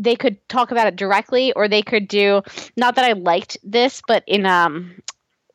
they 0.02 0.16
could 0.16 0.36
talk 0.48 0.70
about 0.70 0.86
it 0.86 0.96
directly 0.96 1.52
or 1.52 1.68
they 1.68 1.82
could 1.82 2.08
do 2.08 2.42
not 2.76 2.96
that 2.96 3.04
I 3.04 3.12
liked 3.12 3.56
this, 3.62 4.02
but 4.06 4.24
in 4.26 4.46
um 4.46 5.00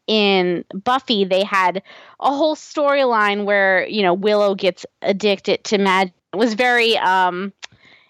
in 0.07 0.63
Buffy 0.73 1.25
they 1.25 1.43
had 1.43 1.83
a 2.19 2.31
whole 2.31 2.55
storyline 2.55 3.43
where, 3.45 3.85
you 3.87 4.01
know, 4.01 4.13
Willow 4.13 4.55
gets 4.55 4.85
addicted 5.01 5.63
to 5.65 5.77
magic. 5.77 6.13
It 6.33 6.37
was 6.37 6.53
very 6.53 6.97
um 6.97 7.53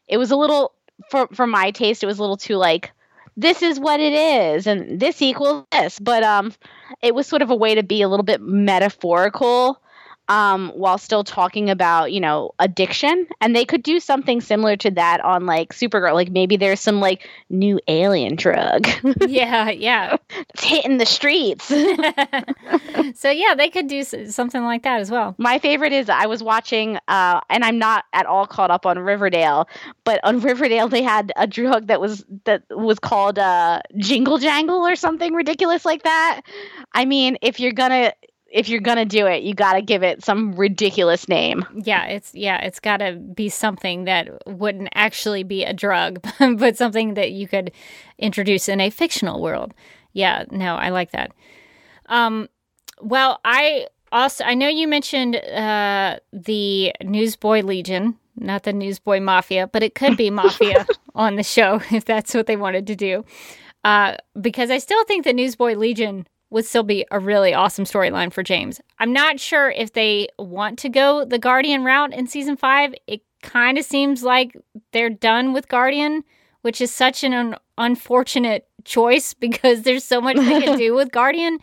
it 0.07 0.17
was 0.17 0.31
a 0.31 0.35
little 0.35 0.73
for 1.09 1.27
for 1.33 1.47
my 1.47 1.71
taste 1.71 2.03
it 2.03 2.07
was 2.07 2.19
a 2.19 2.21
little 2.21 2.38
too 2.38 2.55
like 2.55 2.91
this 3.35 3.61
is 3.61 3.79
what 3.79 3.99
it 3.99 4.13
is 4.13 4.65
and 4.65 4.99
this 4.99 5.21
equals 5.21 5.63
this 5.71 5.99
but 5.99 6.23
um 6.23 6.51
it 7.01 7.13
was 7.13 7.27
sort 7.27 7.43
of 7.43 7.51
a 7.51 7.55
way 7.55 7.75
to 7.75 7.83
be 7.83 8.01
a 8.01 8.07
little 8.09 8.23
bit 8.23 8.41
metaphorical 8.41 9.79
um, 10.30 10.69
while 10.75 10.97
still 10.97 11.23
talking 11.23 11.69
about 11.69 12.11
you 12.11 12.19
know 12.19 12.51
addiction. 12.59 13.28
And 13.41 13.55
they 13.55 13.65
could 13.65 13.84
do 13.84 13.99
something 13.99 14.41
similar 14.41 14.75
to 14.78 14.91
that 14.91 15.23
on 15.23 15.45
like 15.45 15.73
supergirl. 15.73 16.13
Like 16.13 16.32
maybe 16.32 16.57
there's 16.57 16.82
some 16.82 16.99
like 16.99 17.28
new 17.49 17.80
alien 17.88 18.36
drug. 18.36 18.88
Yeah 19.28 19.69
yeah. 19.69 20.17
It's 20.53 20.63
hitting 20.63 20.97
the 20.97 21.05
streets. 21.05 21.71
So 23.15 23.30
yeah 23.30 23.55
they 23.55 23.69
could 23.69 23.88
do 23.88 24.03
something 24.03 24.63
like 24.63 24.84
that 24.84 24.99
as 24.99 25.09
well. 25.09 25.36
My 25.38 25.59
favorite 25.59 25.93
is 25.93 26.09
i 26.09 26.25
was 26.25 26.43
watching 26.43 26.97
uh, 27.07 27.39
and 27.49 27.63
i'm 27.63 27.78
not 27.80 28.05
at 28.13 28.25
all 28.25 28.45
caught 28.45 28.71
up 28.71 28.86
on 28.86 28.99
riverdale 28.99 29.67
but 30.03 30.19
on 30.23 30.39
riverdale 30.39 30.88
they 30.88 31.01
had 31.01 31.32
a 31.36 31.47
drug 31.47 31.88
that 31.88 31.99
was 32.01 32.25
that 32.45 32.63
was 32.69 32.99
called 32.99 33.39
uh, 33.39 33.82
jingle 33.97 34.38
jangle 34.38 34.86
or 34.86 34.95
something 34.95 35.34
ridiculous 35.34 35.86
like 35.86 36.03
that. 36.03 36.41
I 36.93 37.05
mean 37.05 37.38
if 37.41 37.59
you're 37.59 37.71
gonna 37.73 38.13
if 38.50 38.70
you're 38.70 38.82
gonna 38.82 39.06
do 39.06 39.28
it, 39.28 39.43
you 39.43 39.54
gotta 39.54 39.82
give 39.82 40.04
it 40.04 40.24
some 40.24 40.54
ridiculous 40.54 41.28
name. 41.28 41.66
Yeah, 41.74 42.06
it's 42.06 42.34
yeah, 42.34 42.64
it's 42.64 42.80
gotta 42.80 43.14
be 43.14 43.50
something 43.50 44.06
that 44.06 44.30
wouldn't 44.48 44.89
actually 44.93 45.43
be 45.43 45.64
a 45.64 45.74
drug, 45.74 46.26
but 46.58 46.78
something 46.78 47.16
that 47.16 47.32
you 47.32 47.48
could 47.48 47.72
introduce 48.18 48.70
in 48.70 48.80
a 48.80 48.89
fictional 48.89 49.41
world. 49.41 49.74
Yeah, 50.14 50.45
no, 50.50 50.76
I 50.76 50.89
like 50.89 51.12
that. 51.12 51.32
Um, 52.08 52.48
well, 53.02 53.39
I 53.43 53.88
also 54.12 54.43
I 54.43 54.54
know 54.54 54.68
you 54.68 54.88
mentioned 54.88 55.36
uh, 55.36 56.20
the 56.32 56.93
Newsboy 57.04 57.62
Legion, 57.62 58.18
not 58.38 58.64
the 58.64 58.74
Newsboy 58.74 59.20
Mafia, 59.20 59.68
but 59.68 59.84
it 59.84 59.95
could 59.95 60.18
be 60.18 60.30
Mafia 60.32 60.86
on 61.16 61.36
the 61.36 61.43
show 61.43 61.82
if 61.91 62.06
that's 62.06 62.34
what 62.34 62.48
they 62.48 62.56
wanted 62.56 62.88
to 62.88 62.95
do. 62.95 63.26
Uh, 63.84 64.16
because 64.39 64.72
I 64.72 64.80
still 64.80 65.04
think 65.06 65.24
the 65.24 65.34
Newsboy 65.34 65.76
Legion 65.76 66.28
would 66.50 66.66
still 66.66 66.84
be 66.84 67.06
a 67.12 67.20
really 67.20 67.54
awesome 67.54 67.86
storyline 67.86 68.32
for 68.32 68.43
James. 68.43 68.80
I'm 69.00 69.12
not 69.12 69.39
sure 69.39 69.70
if 69.72 69.93
they 69.93 70.28
want 70.39 70.80
to 70.80 70.89
go 70.89 71.26
the 71.26 71.39
Guardian 71.39 71.84
route 71.84 72.14
in 72.14 72.28
season 72.28 72.56
five. 72.56 72.93
It 73.06 73.22
kind 73.43 73.78
of 73.78 73.86
seems 73.86 74.24
like 74.24 74.56
they're 74.91 75.10
done 75.10 75.54
with 75.54 75.68
Guardian, 75.68 76.24
which 76.62 76.80
is 76.82 76.93
such 76.93 77.24
an 77.24 77.34
un- 77.34 77.56
unfortunate 77.78 78.68
choice 78.86 79.34
because 79.39 79.82
there's 79.82 80.04
so 80.04 80.22
much 80.22 80.38
they 80.38 80.62
can 80.62 80.78
do 80.78 80.93
with 80.95 81.12
Guardian. 81.12 81.60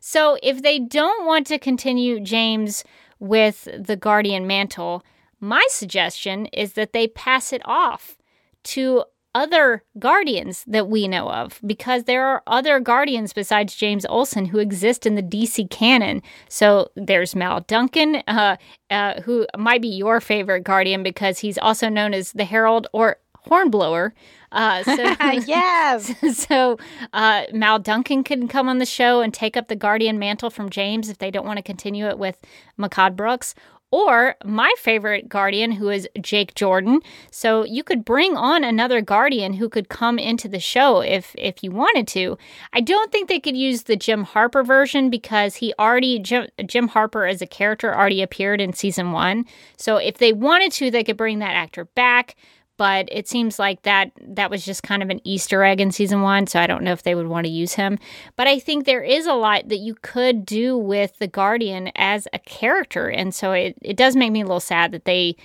So 0.00 0.38
if 0.42 0.62
they 0.62 0.78
don't 0.78 1.26
want 1.26 1.46
to 1.48 1.58
continue 1.58 2.20
James 2.20 2.84
with 3.18 3.68
the 3.76 3.96
Guardian 3.96 4.46
mantle, 4.46 5.02
my 5.40 5.66
suggestion 5.68 6.46
is 6.46 6.74
that 6.74 6.92
they 6.92 7.08
pass 7.08 7.52
it 7.52 7.62
off 7.64 8.16
to 8.64 9.04
other 9.36 9.84
guardians 9.98 10.64
that 10.66 10.88
we 10.88 11.06
know 11.06 11.28
of 11.28 11.60
because 11.66 12.04
there 12.04 12.24
are 12.24 12.42
other 12.46 12.80
guardians 12.80 13.34
besides 13.34 13.76
James 13.76 14.06
Olsen 14.06 14.46
who 14.46 14.58
exist 14.58 15.04
in 15.04 15.14
the 15.14 15.22
DC 15.22 15.68
canon. 15.68 16.22
So 16.48 16.88
there's 16.96 17.36
Mal 17.36 17.60
Duncan, 17.60 18.22
uh, 18.26 18.56
uh, 18.90 19.20
who 19.20 19.46
might 19.58 19.82
be 19.82 19.88
your 19.88 20.22
favorite 20.22 20.64
guardian 20.64 21.02
because 21.02 21.40
he's 21.40 21.58
also 21.58 21.90
known 21.90 22.14
as 22.14 22.32
the 22.32 22.46
Herald 22.46 22.86
or 22.94 23.18
Hornblower. 23.40 24.14
Uh, 24.52 24.82
so 24.84 24.94
yes, 25.46 26.14
so 26.34 26.78
uh, 27.12 27.42
Mal 27.52 27.78
Duncan 27.78 28.24
can 28.24 28.48
come 28.48 28.70
on 28.70 28.78
the 28.78 28.86
show 28.86 29.20
and 29.20 29.34
take 29.34 29.54
up 29.54 29.68
the 29.68 29.76
guardian 29.76 30.18
mantle 30.18 30.48
from 30.48 30.70
James 30.70 31.10
if 31.10 31.18
they 31.18 31.30
don't 31.30 31.46
want 31.46 31.58
to 31.58 31.62
continue 31.62 32.06
it 32.06 32.18
with 32.18 32.38
Mehcad 32.78 33.16
Brooks, 33.16 33.54
or 33.90 34.34
my 34.44 34.72
favorite 34.78 35.28
guardian, 35.28 35.72
who 35.72 35.88
is 35.88 36.08
Jake 36.20 36.54
Jordan. 36.54 37.00
So 37.30 37.64
you 37.64 37.84
could 37.84 38.04
bring 38.04 38.36
on 38.36 38.64
another 38.64 39.00
guardian 39.00 39.54
who 39.54 39.68
could 39.68 39.88
come 39.88 40.18
into 40.18 40.48
the 40.48 40.60
show 40.60 41.00
if 41.00 41.34
if 41.38 41.62
you 41.62 41.70
wanted 41.70 42.08
to. 42.08 42.36
I 42.72 42.80
don't 42.80 43.12
think 43.12 43.28
they 43.28 43.40
could 43.40 43.56
use 43.56 43.84
the 43.84 43.96
Jim 43.96 44.24
Harper 44.24 44.62
version 44.62 45.08
because 45.10 45.56
he 45.56 45.72
already 45.78 46.18
Jim, 46.18 46.48
Jim 46.66 46.88
Harper 46.88 47.26
as 47.26 47.40
a 47.40 47.46
character 47.46 47.94
already 47.94 48.22
appeared 48.22 48.60
in 48.60 48.72
season 48.72 49.12
one. 49.12 49.44
So 49.76 49.96
if 49.96 50.18
they 50.18 50.32
wanted 50.32 50.72
to, 50.72 50.90
they 50.90 51.04
could 51.04 51.16
bring 51.16 51.38
that 51.38 51.54
actor 51.54 51.84
back 51.84 52.36
but 52.76 53.08
it 53.10 53.28
seems 53.28 53.58
like 53.58 53.82
that 53.82 54.12
that 54.20 54.50
was 54.50 54.64
just 54.64 54.82
kind 54.82 55.02
of 55.02 55.10
an 55.10 55.20
Easter 55.24 55.62
egg 55.62 55.80
in 55.80 55.90
season 55.90 56.22
one, 56.22 56.46
so 56.46 56.60
I 56.60 56.66
don't 56.66 56.84
know 56.84 56.92
if 56.92 57.02
they 57.02 57.14
would 57.14 57.28
want 57.28 57.46
to 57.46 57.52
use 57.52 57.74
him. 57.74 57.98
But 58.36 58.46
I 58.46 58.58
think 58.58 58.84
there 58.84 59.02
is 59.02 59.26
a 59.26 59.34
lot 59.34 59.68
that 59.68 59.78
you 59.78 59.94
could 60.02 60.44
do 60.46 60.76
with 60.76 61.18
the 61.18 61.28
Guardian 61.28 61.90
as 61.96 62.28
a 62.32 62.38
character, 62.38 63.08
and 63.08 63.34
so 63.34 63.52
it, 63.52 63.76
it 63.82 63.96
does 63.96 64.16
make 64.16 64.32
me 64.32 64.40
a 64.42 64.44
little 64.44 64.60
sad 64.60 64.92
that 64.92 65.04
they 65.04 65.36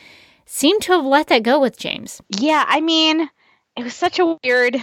seem 0.45 0.79
to 0.81 0.93
have 0.93 1.05
let 1.05 1.27
that 1.27 1.43
go 1.43 1.59
with 1.59 1.77
James. 1.77 2.21
Yeah, 2.37 2.65
I 2.67 2.81
mean, 2.81 3.29
it 3.77 3.83
was 3.83 3.93
such 3.93 4.19
a 4.19 4.37
weird 4.43 4.77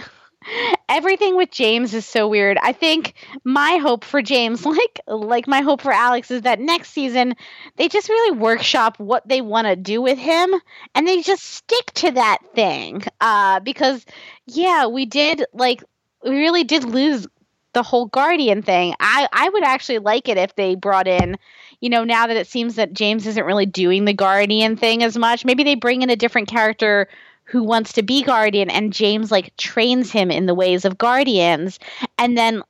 everything 0.89 1.37
with 1.37 1.51
James 1.51 1.93
is 1.93 2.05
so 2.05 2.27
weird. 2.27 2.57
I 2.61 2.73
think 2.73 3.13
my 3.45 3.77
hope 3.77 4.03
for 4.03 4.21
James, 4.21 4.65
like 4.65 4.99
like 5.07 5.47
my 5.47 5.61
hope 5.61 5.81
for 5.81 5.93
Alex, 5.93 6.31
is 6.31 6.41
that 6.41 6.59
next 6.59 6.89
season 6.89 7.35
they 7.77 7.87
just 7.87 8.09
really 8.09 8.37
workshop 8.37 8.99
what 8.99 9.27
they 9.27 9.41
want 9.41 9.67
to 9.67 9.75
do 9.75 10.01
with 10.01 10.17
him, 10.17 10.53
and 10.95 11.07
they 11.07 11.21
just 11.21 11.43
stick 11.43 11.85
to 11.93 12.11
that 12.11 12.39
thing. 12.55 13.03
Uh, 13.21 13.59
because 13.61 14.05
yeah, 14.47 14.87
we 14.87 15.05
did 15.05 15.45
like 15.53 15.83
we 16.23 16.31
really 16.31 16.63
did 16.63 16.83
lose 16.83 17.27
the 17.73 17.83
whole 17.83 18.07
Guardian 18.07 18.61
thing. 18.63 18.95
I 18.99 19.27
I 19.31 19.49
would 19.49 19.63
actually 19.63 19.99
like 19.99 20.27
it 20.27 20.37
if 20.37 20.55
they 20.55 20.75
brought 20.75 21.07
in. 21.07 21.37
You 21.81 21.89
know, 21.89 22.03
now 22.03 22.27
that 22.27 22.35
it 22.35 22.47
seems 22.47 22.75
that 22.75 22.91
James 22.91 23.25
isn't 23.25 23.45
really 23.45 23.65
doing 23.65 24.03
the 24.03 24.13
Guardian 24.13 24.75
thing 24.75 25.01
as 25.01 25.17
much, 25.17 25.45
maybe 25.45 25.63
they 25.63 25.75
bring 25.75 26.01
in 26.01 26.09
a 26.09 26.15
different 26.17 26.49
character 26.49 27.07
who 27.49 27.63
wants 27.63 27.93
to 27.93 28.03
be 28.03 28.21
guardian 28.21 28.69
and 28.69 28.93
James 28.93 29.31
like 29.31 29.55
trains 29.57 30.11
him 30.11 30.29
in 30.29 30.45
the 30.45 30.53
ways 30.53 30.85
of 30.85 30.97
guardians. 30.97 31.79
And 32.17 32.37
then 32.37 32.61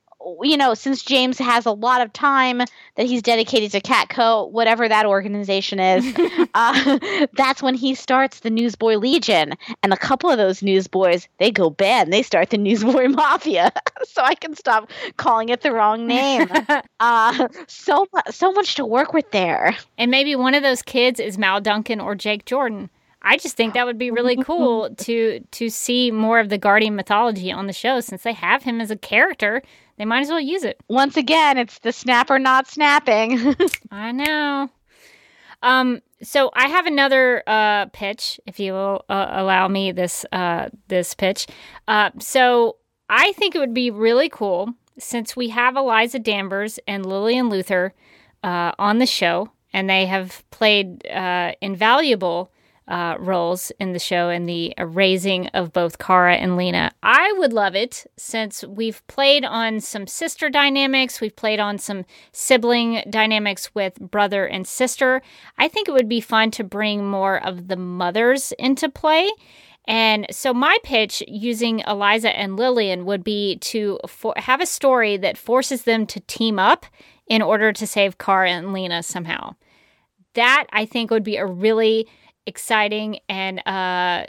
you 0.42 0.58
know 0.58 0.74
since 0.74 1.02
James 1.02 1.38
has 1.40 1.66
a 1.66 1.72
lot 1.72 2.02
of 2.02 2.12
time 2.14 2.60
that 2.60 3.06
he's 3.06 3.22
dedicated 3.22 3.72
to 3.72 3.82
Catco 3.82 4.50
whatever 4.52 4.88
that 4.88 5.06
organization 5.06 5.80
is 5.80 6.06
uh, 6.54 7.00
that's 7.34 7.64
when 7.64 7.74
he 7.74 7.96
starts 7.96 8.42
the 8.42 8.50
Newsboy 8.50 8.96
Legion. 8.96 9.54
And 9.84 9.92
a 9.92 9.98
couple 9.98 10.30
of 10.30 10.38
those 10.38 10.64
newsboys 10.64 11.28
they 11.40 11.52
go 11.52 11.70
bad. 11.70 12.12
They 12.12 12.24
start 12.24 12.50
the 12.50 12.58
Newsboy 12.58 13.08
Mafia. 13.10 13.72
So 14.06 14.24
I 14.24 14.34
can 14.34 14.56
stop 14.56 14.90
calling 15.18 15.50
it 15.50 15.60
the 15.62 15.74
wrong 15.74 16.08
name. 16.08 16.50
Uh, 17.02 17.48
so 17.68 18.08
so 18.30 18.52
much 18.54 18.76
to 18.76 18.86
work 18.86 19.14
with 19.14 19.30
there. 19.32 19.76
And 19.98 20.10
maybe 20.10 20.38
one 20.38 20.54
of 20.54 20.64
those 20.64 20.82
kids 20.82 21.20
is 21.20 21.38
Mal 21.38 21.60
Duncan 21.60 22.00
or 22.00 22.16
Jake 22.16 22.46
Jordan 22.46 22.90
I 23.22 23.38
just 23.38 23.58
think 23.58 23.74
that 23.74 23.86
would 23.86 23.98
be 23.98 24.12
really 24.12 24.38
cool 24.38 24.90
to 24.98 25.40
to 25.40 25.70
see 25.70 26.12
more 26.12 26.40
of 26.40 26.50
the 26.50 26.58
Guardian 26.58 26.96
mythology 26.96 27.52
on 27.52 27.68
the 27.68 27.74
show 27.74 28.00
since 28.00 28.24
they 28.24 28.34
have 28.34 28.64
him 28.64 28.80
as 28.82 28.92
a 28.92 28.96
character. 28.96 29.62
They 29.98 30.06
might 30.06 30.22
as 30.22 30.30
well 30.30 30.40
use 30.40 30.64
it. 30.64 30.80
Once 30.88 31.18
again, 31.18 31.58
it's 31.58 31.80
the 31.80 31.92
snapper 31.92 32.40
not 32.40 32.68
snapping. 32.68 33.56
I 33.92 34.12
know. 34.14 34.70
Um, 35.62 36.02
so 36.22 36.52
I 36.54 36.68
have 36.70 36.86
another 36.86 37.44
uh, 37.48 37.88
pitch, 37.88 38.40
if 38.46 38.60
you 38.60 38.74
will 38.74 39.06
uh, 39.10 39.28
allow 39.32 39.68
me 39.68 39.92
this 39.92 40.26
uh, 40.32 40.70
this 40.88 41.14
pitch. 41.14 41.48
Uh, 41.88 42.12
so 42.20 42.78
I 43.10 43.34
think 43.34 43.56
it 43.56 43.60
would 43.60 43.74
be 43.74 43.92
really 43.92 44.30
cool 44.30 44.74
since 44.98 45.36
we 45.36 45.50
have 45.50 45.76
Eliza 45.76 46.20
Danvers 46.20 46.80
and 46.88 47.06
Lillian 47.06 47.50
Luthor 47.50 47.92
uh, 48.44 48.72
on 48.78 49.00
the 49.00 49.06
show, 49.06 49.50
and 49.74 49.90
they 49.90 50.06
have 50.06 50.44
played 50.52 51.06
uh, 51.08 51.54
invaluable 51.62 52.52
uh, 52.90 53.16
roles 53.20 53.72
in 53.80 53.94
the 53.94 54.00
show 54.00 54.30
and 54.30 54.50
the 54.50 54.74
raising 54.80 55.48
of 55.50 55.72
both 55.72 56.00
Kara 56.00 56.36
and 56.36 56.58
Lena. 56.58 56.92
I 57.04 57.32
would 57.38 57.54
love 57.54 57.76
it 57.76 58.06
since 58.18 58.64
we've 58.64 59.06
played 59.08 59.46
on 59.46 59.80
some 59.80 60.08
sister 60.08 60.50
dynamics, 60.50 61.22
we've 61.22 61.36
played 61.36 61.60
on 61.60 61.78
some 61.78 62.04
sibling 62.32 63.04
dynamics 63.10 63.74
with 63.76 64.00
brother 64.00 64.46
and 64.46 64.68
sister. 64.68 65.22
I 65.58 65.68
think 65.68 65.88
it 65.88 65.94
would 65.94 66.10
be 66.10 66.20
fun 66.20 66.50
to 66.52 66.64
bring 66.64 67.06
more 67.06 67.46
of 67.46 67.68
the 67.68 67.78
mothers 67.78 68.52
into 68.54 68.90
play. 68.90 69.30
And 69.88 70.28
so, 70.30 70.54
my 70.54 70.78
pitch 70.84 71.24
using 71.28 71.80
Eliza 71.88 72.38
and 72.38 72.58
Lillian 72.58 73.06
would 73.06 73.24
be 73.24 73.58
to 73.58 74.00
for- 74.08 74.36
have 74.38 74.62
a 74.62 74.68
story 74.68 75.18
that 75.18 75.38
forces 75.38 75.84
them 75.84 76.06
to 76.08 76.20
team 76.22 76.60
up 76.60 76.86
in 77.28 77.42
order 77.42 77.72
to 77.74 77.88
save 77.88 78.18
Kara 78.18 78.52
and 78.52 78.74
Lena 78.74 79.02
somehow. 79.02 79.56
That 80.36 80.66
I 80.72 80.86
think 80.86 81.10
would 81.10 81.24
be 81.24 81.38
a 81.38 81.46
really 81.46 82.08
exciting 82.50 83.20
and 83.30 83.66
uh, 83.66 84.26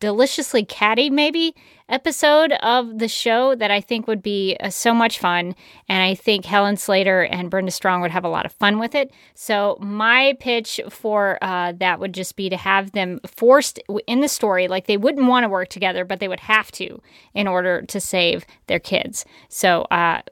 deliciously 0.00 0.64
catty, 0.64 1.10
maybe 1.10 1.54
episode 1.88 2.52
of 2.62 2.98
the 2.98 3.08
show 3.08 3.54
that 3.54 3.70
I 3.70 3.80
think 3.80 4.08
would 4.08 4.22
be 4.22 4.56
uh, 4.58 4.70
so 4.70 4.92
much 4.92 5.18
fun. 5.18 5.54
And 5.88 6.02
I 6.02 6.14
think 6.14 6.44
Helen 6.44 6.76
Slater 6.76 7.22
and 7.22 7.50
Brenda 7.50 7.70
Strong 7.70 8.00
would 8.00 8.10
have 8.10 8.24
a 8.24 8.28
lot 8.28 8.46
of 8.46 8.52
fun 8.52 8.78
with 8.78 8.94
it. 8.94 9.12
So, 9.34 9.76
my 9.80 10.36
pitch 10.40 10.80
for 10.88 11.38
uh, 11.42 11.72
that 11.76 12.00
would 12.00 12.14
just 12.14 12.36
be 12.36 12.48
to 12.48 12.56
have 12.56 12.92
them 12.92 13.20
forced 13.26 13.78
in 14.06 14.20
the 14.20 14.28
story, 14.28 14.66
like 14.66 14.86
they 14.86 14.96
wouldn't 14.96 15.26
want 15.26 15.44
to 15.44 15.48
work 15.48 15.68
together, 15.68 16.04
but 16.04 16.20
they 16.20 16.28
would 16.28 16.40
have 16.40 16.72
to 16.72 17.00
in 17.34 17.46
order 17.46 17.82
to 17.82 18.00
save 18.00 18.44
their 18.66 18.80
kids. 18.80 19.24
So, 19.48 19.82
uh, 19.82 20.22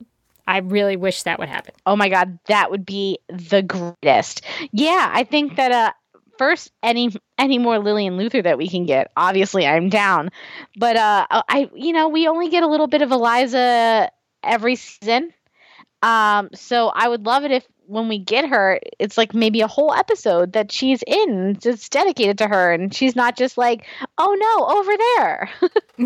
I 0.47 0.59
really 0.59 0.97
wish 0.97 1.23
that 1.23 1.39
would 1.39 1.49
happen. 1.49 1.73
Oh 1.87 1.97
my 1.97 2.09
God, 2.09 2.39
that 2.47 2.71
would 2.71 2.85
be 2.85 3.19
the 3.29 3.63
greatest. 3.63 4.43
Yeah, 4.73 5.11
I 5.13 5.25
think 5.25 5.57
that 5.57 5.73
uh, 5.73 5.93
first 6.39 6.71
any 6.83 7.11
any 7.39 7.59
more 7.59 7.79
Lillian 7.79 8.17
Luthor 8.17 8.43
that 8.43 8.59
we 8.59 8.69
can 8.69 8.87
get. 8.87 9.11
Obviously, 9.17 9.67
I'm 9.67 9.89
down. 9.89 10.31
But 10.77 10.97
uh 10.97 11.27
I 11.31 11.71
you 11.75 11.93
know, 11.93 12.09
we 12.09 12.29
only 12.29 12.49
get 12.49 12.63
a 12.63 12.69
little 12.69 12.87
bit 12.87 13.03
of 13.03 13.11
Eliza 13.11 14.11
every 14.43 14.77
season. 14.77 15.33
Um 16.03 16.51
so 16.55 16.89
I 16.89 17.09
would 17.09 17.27
love 17.27 17.45
it 17.45 17.51
if 17.51 17.67
when 17.87 18.09
we 18.09 18.19
get 18.19 18.49
her, 18.49 18.81
it's 18.99 19.17
like 19.17 19.35
maybe 19.35 19.61
a 19.61 19.67
whole 19.67 19.93
episode 19.93 20.53
that 20.53 20.73
she's 20.73 21.03
in. 21.07 21.59
It's 21.65 21.89
dedicated 21.89 22.39
to 22.39 22.49
her, 22.49 22.73
and 22.73 22.95
she's 22.95 23.15
not 23.17 23.37
just 23.37 23.59
like, 23.59 23.87
"Oh 24.19 24.35
no, 24.35 24.79
over 24.79 24.97
there." 24.97 25.51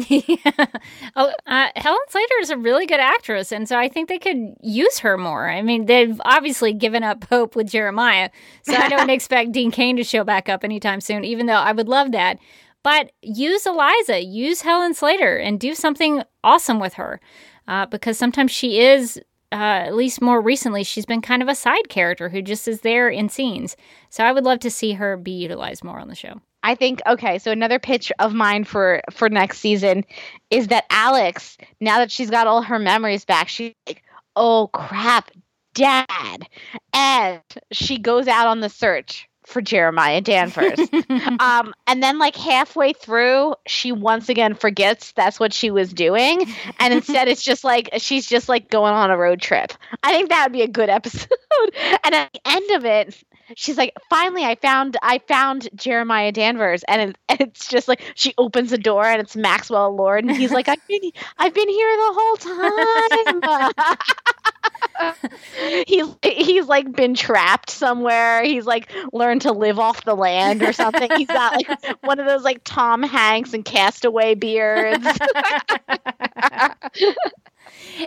yeah. 0.08 0.66
Oh, 1.16 1.32
uh, 1.46 1.68
Helen 1.74 1.98
Slater 2.08 2.34
is 2.40 2.50
a 2.50 2.56
really 2.56 2.86
good 2.86 3.00
actress, 3.00 3.50
and 3.50 3.68
so 3.68 3.76
I 3.76 3.88
think 3.88 4.08
they 4.08 4.18
could 4.18 4.54
use 4.60 4.98
her 5.00 5.16
more. 5.18 5.48
I 5.48 5.62
mean, 5.62 5.86
they've 5.86 6.20
obviously 6.24 6.72
given 6.72 7.02
up 7.02 7.24
hope 7.24 7.56
with 7.56 7.70
Jeremiah, 7.70 8.30
so 8.62 8.74
I 8.74 8.88
don't 8.88 9.10
expect 9.18 9.52
Dean 9.52 9.70
Cain 9.70 9.96
to 9.96 10.04
show 10.04 10.22
back 10.24 10.48
up 10.48 10.64
anytime 10.64 11.00
soon. 11.00 11.24
Even 11.24 11.46
though 11.46 11.54
I 11.54 11.72
would 11.72 11.88
love 11.88 12.12
that, 12.12 12.38
but 12.82 13.12
use 13.22 13.66
Eliza, 13.66 14.22
use 14.22 14.62
Helen 14.62 14.94
Slater, 14.94 15.36
and 15.36 15.58
do 15.58 15.74
something 15.74 16.22
awesome 16.44 16.78
with 16.78 16.94
her. 16.94 17.20
Uh, 17.66 17.84
because 17.84 18.16
sometimes 18.16 18.50
she 18.50 18.80
is 18.80 19.20
uh, 19.50 19.56
at 19.86 19.94
least 19.94 20.20
more 20.20 20.40
recently, 20.40 20.84
she's 20.84 21.06
been 21.06 21.22
kind 21.22 21.42
of 21.42 21.48
a 21.48 21.54
side 21.54 21.88
character 21.88 22.28
who 22.28 22.42
just 22.42 22.68
is 22.68 22.82
there 22.82 23.08
in 23.08 23.28
scenes. 23.28 23.76
So 24.10 24.24
I 24.24 24.32
would 24.32 24.44
love 24.44 24.60
to 24.60 24.70
see 24.70 24.92
her 24.92 25.16
be 25.16 25.32
utilized 25.32 25.84
more 25.84 25.98
on 25.98 26.08
the 26.08 26.14
show. 26.14 26.40
I 26.62 26.74
think 26.74 27.00
okay, 27.06 27.38
so 27.38 27.50
another 27.52 27.78
pitch 27.78 28.12
of 28.18 28.34
mine 28.34 28.64
for 28.64 29.00
for 29.10 29.28
next 29.28 29.58
season 29.58 30.04
is 30.50 30.68
that 30.68 30.84
Alex, 30.90 31.56
now 31.80 31.98
that 31.98 32.10
she's 32.10 32.30
got 32.30 32.46
all 32.46 32.62
her 32.62 32.78
memories 32.78 33.24
back, 33.24 33.48
she's 33.48 33.74
like, 33.86 34.02
"Oh 34.34 34.68
crap, 34.72 35.30
dad." 35.74 36.48
And 36.92 37.40
she 37.72 37.98
goes 37.98 38.26
out 38.26 38.48
on 38.48 38.60
the 38.60 38.68
search 38.68 39.27
for 39.48 39.60
Jeremiah 39.60 40.20
Danvers. 40.20 40.78
um, 41.40 41.74
and 41.86 42.02
then, 42.02 42.18
like 42.18 42.36
halfway 42.36 42.92
through, 42.92 43.54
she 43.66 43.92
once 43.92 44.28
again 44.28 44.54
forgets 44.54 45.12
that's 45.12 45.40
what 45.40 45.52
she 45.52 45.70
was 45.70 45.92
doing, 45.92 46.46
and 46.78 46.94
instead, 46.94 47.28
it's 47.28 47.42
just 47.42 47.64
like 47.64 47.90
she's 47.98 48.26
just 48.26 48.48
like 48.48 48.70
going 48.70 48.92
on 48.92 49.10
a 49.10 49.16
road 49.16 49.40
trip. 49.40 49.72
I 50.02 50.12
think 50.12 50.28
that 50.28 50.44
would 50.44 50.52
be 50.52 50.62
a 50.62 50.68
good 50.68 50.88
episode. 50.88 51.28
and 52.04 52.14
at 52.14 52.32
the 52.32 52.40
end 52.44 52.70
of 52.72 52.84
it, 52.84 53.22
she's 53.56 53.78
like, 53.78 53.94
"Finally, 54.10 54.44
I 54.44 54.54
found 54.56 54.96
I 55.02 55.18
found 55.26 55.68
Jeremiah 55.74 56.32
Danvers," 56.32 56.84
and, 56.84 57.10
it, 57.10 57.18
and 57.28 57.40
it's 57.40 57.68
just 57.68 57.88
like 57.88 58.02
she 58.14 58.34
opens 58.38 58.70
the 58.70 58.78
door, 58.78 59.04
and 59.04 59.20
it's 59.20 59.36
Maxwell 59.36 59.94
Lord, 59.94 60.24
and 60.24 60.36
he's 60.36 60.52
like, 60.52 60.68
"I've 60.68 60.86
been 60.86 61.10
I've 61.38 61.54
been 61.54 61.68
here 61.68 61.96
the 61.96 62.12
whole 62.14 62.36
time." 62.36 63.96
he's 65.86 66.06
he's 66.22 66.66
like 66.66 66.92
been 66.92 67.14
trapped 67.14 67.70
somewhere. 67.70 68.42
He's 68.44 68.66
like 68.66 68.90
learned 69.12 69.42
to 69.42 69.52
live 69.52 69.78
off 69.78 70.04
the 70.04 70.14
land 70.14 70.62
or 70.62 70.72
something. 70.72 71.10
He's 71.16 71.28
got 71.28 71.52
like 71.52 71.96
one 72.02 72.18
of 72.18 72.26
those 72.26 72.42
like 72.42 72.62
Tom 72.64 73.02
Hanks 73.02 73.52
and 73.54 73.64
Castaway 73.64 74.34
beards. 74.34 75.06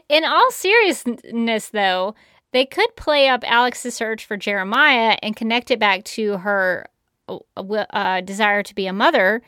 In 0.09 0.25
all 0.25 0.51
seriousness, 0.51 1.69
though, 1.69 2.15
they 2.51 2.65
could 2.65 2.95
play 2.95 3.27
up 3.27 3.43
Alex's 3.45 3.93
search 3.93 4.25
for 4.25 4.37
Jeremiah 4.37 5.17
and 5.21 5.35
connect 5.35 5.71
it 5.71 5.79
back 5.79 6.03
to 6.05 6.37
her 6.37 6.87
uh, 7.27 7.37
uh 7.57 8.21
desire 8.21 8.63
to 8.63 8.75
be 8.75 8.87
a 8.87 8.93
mother 8.93 9.41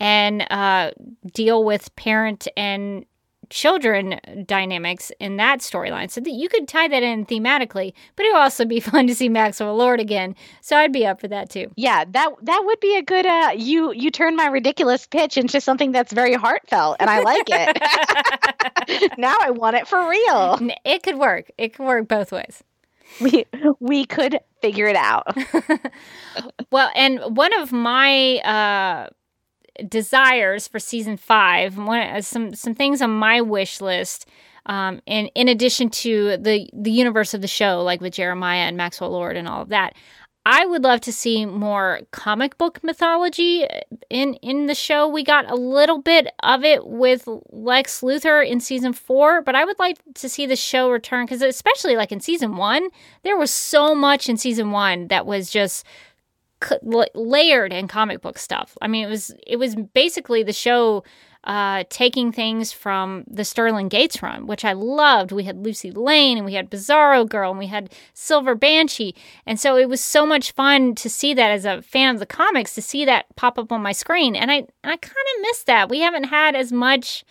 and 0.00 0.46
uh, 0.50 0.92
deal 1.32 1.64
with 1.64 1.94
parent 1.96 2.46
and 2.56 3.04
children 3.50 4.20
dynamics 4.46 5.10
in 5.20 5.36
that 5.36 5.60
storyline. 5.60 6.10
So 6.10 6.20
that 6.20 6.30
you 6.30 6.48
could 6.48 6.68
tie 6.68 6.88
that 6.88 7.02
in 7.02 7.26
thematically, 7.26 7.92
but 8.16 8.26
it 8.26 8.32
would 8.32 8.40
also 8.40 8.64
be 8.64 8.80
fun 8.88 9.06
to 9.06 9.14
see 9.14 9.28
Maxwell 9.28 9.76
Lord 9.76 10.00
again. 10.00 10.34
So 10.60 10.76
I'd 10.76 10.92
be 10.92 11.06
up 11.06 11.20
for 11.20 11.28
that 11.28 11.50
too. 11.50 11.70
Yeah, 11.76 12.04
that 12.08 12.30
that 12.42 12.62
would 12.64 12.80
be 12.80 12.96
a 12.96 13.02
good 13.02 13.26
uh 13.26 13.52
you 13.56 13.92
you 13.92 14.10
turn 14.10 14.36
my 14.36 14.46
ridiculous 14.46 15.06
pitch 15.06 15.36
into 15.36 15.60
something 15.60 15.92
that's 15.92 16.12
very 16.12 16.34
heartfelt 16.34 16.96
and 17.00 17.10
I 17.10 17.20
like 17.20 17.46
it. 17.48 19.12
now 19.18 19.36
I 19.40 19.50
want 19.50 19.76
it 19.76 19.86
for 19.86 20.08
real. 20.08 20.58
It 20.84 21.02
could 21.02 21.18
work. 21.18 21.50
It 21.58 21.74
could 21.74 21.86
work 21.86 22.08
both 22.08 22.32
ways. 22.32 22.62
We 23.20 23.46
we 23.80 24.04
could 24.04 24.38
figure 24.60 24.86
it 24.86 24.96
out. 24.96 25.26
well, 26.70 26.90
and 26.94 27.20
one 27.36 27.58
of 27.58 27.72
my 27.72 28.36
uh 28.38 29.08
desires 29.86 30.66
for 30.68 30.78
season 30.78 31.16
five, 31.16 31.76
one, 31.76 32.00
uh, 32.00 32.20
some 32.22 32.54
some 32.54 32.74
things 32.74 33.02
on 33.02 33.10
my 33.10 33.40
wish 33.40 33.80
list. 33.80 34.26
Um, 34.66 35.00
and 35.06 35.30
in 35.34 35.48
addition 35.48 35.88
to 35.90 36.36
the 36.36 36.68
the 36.72 36.90
universe 36.90 37.34
of 37.34 37.40
the 37.40 37.48
show, 37.48 37.82
like 37.82 38.00
with 38.00 38.14
Jeremiah 38.14 38.66
and 38.66 38.76
Maxwell 38.76 39.10
Lord 39.10 39.36
and 39.36 39.48
all 39.48 39.62
of 39.62 39.70
that, 39.70 39.94
I 40.50 40.64
would 40.64 40.82
love 40.82 41.02
to 41.02 41.12
see 41.12 41.44
more 41.44 42.00
comic 42.10 42.56
book 42.56 42.82
mythology 42.82 43.66
in 44.08 44.32
in 44.34 44.64
the 44.64 44.74
show. 44.74 45.06
We 45.06 45.22
got 45.22 45.50
a 45.50 45.54
little 45.54 46.00
bit 46.00 46.28
of 46.42 46.64
it 46.64 46.86
with 46.86 47.28
Lex 47.50 48.00
Luthor 48.00 48.46
in 48.46 48.58
season 48.60 48.94
four, 48.94 49.42
but 49.42 49.54
I 49.54 49.66
would 49.66 49.78
like 49.78 49.98
to 50.14 50.26
see 50.26 50.46
the 50.46 50.56
show 50.56 50.90
return 50.90 51.26
because, 51.26 51.42
especially 51.42 51.96
like 51.96 52.12
in 52.12 52.20
season 52.20 52.56
one, 52.56 52.88
there 53.24 53.36
was 53.36 53.50
so 53.50 53.94
much 53.94 54.26
in 54.28 54.38
season 54.38 54.70
one 54.70 55.08
that 55.08 55.26
was 55.26 55.50
just 55.50 55.84
layered 57.14 57.72
in 57.72 57.88
comic 57.88 58.20
book 58.20 58.38
stuff. 58.38 58.76
I 58.80 58.88
mean, 58.88 59.04
it 59.04 59.08
was 59.08 59.34
it 59.46 59.56
was 59.56 59.76
basically 59.76 60.42
the 60.42 60.52
show 60.52 61.04
uh, 61.44 61.84
taking 61.88 62.32
things 62.32 62.72
from 62.72 63.24
the 63.26 63.44
Sterling 63.44 63.88
Gates 63.88 64.22
run, 64.22 64.46
which 64.46 64.64
I 64.64 64.72
loved. 64.72 65.32
We 65.32 65.44
had 65.44 65.64
Lucy 65.64 65.90
Lane 65.90 66.36
and 66.36 66.44
we 66.44 66.54
had 66.54 66.70
Bizarro 66.70 67.28
Girl 67.28 67.50
and 67.50 67.58
we 67.58 67.68
had 67.68 67.90
Silver 68.12 68.54
Banshee. 68.54 69.14
And 69.46 69.58
so 69.58 69.76
it 69.76 69.88
was 69.88 70.00
so 70.00 70.26
much 70.26 70.52
fun 70.52 70.94
to 70.96 71.08
see 71.08 71.34
that 71.34 71.50
as 71.50 71.64
a 71.64 71.80
fan 71.80 72.14
of 72.14 72.20
the 72.20 72.26
comics, 72.26 72.74
to 72.74 72.82
see 72.82 73.04
that 73.04 73.34
pop 73.36 73.58
up 73.58 73.72
on 73.72 73.82
my 73.82 73.92
screen. 73.92 74.34
And 74.36 74.50
I, 74.50 74.56
and 74.56 74.68
I 74.92 74.96
kind 74.96 75.04
of 75.36 75.42
miss 75.42 75.62
that. 75.64 75.88
We 75.88 76.00
haven't 76.00 76.24
had 76.24 76.54
as 76.54 76.72
much 76.72 77.24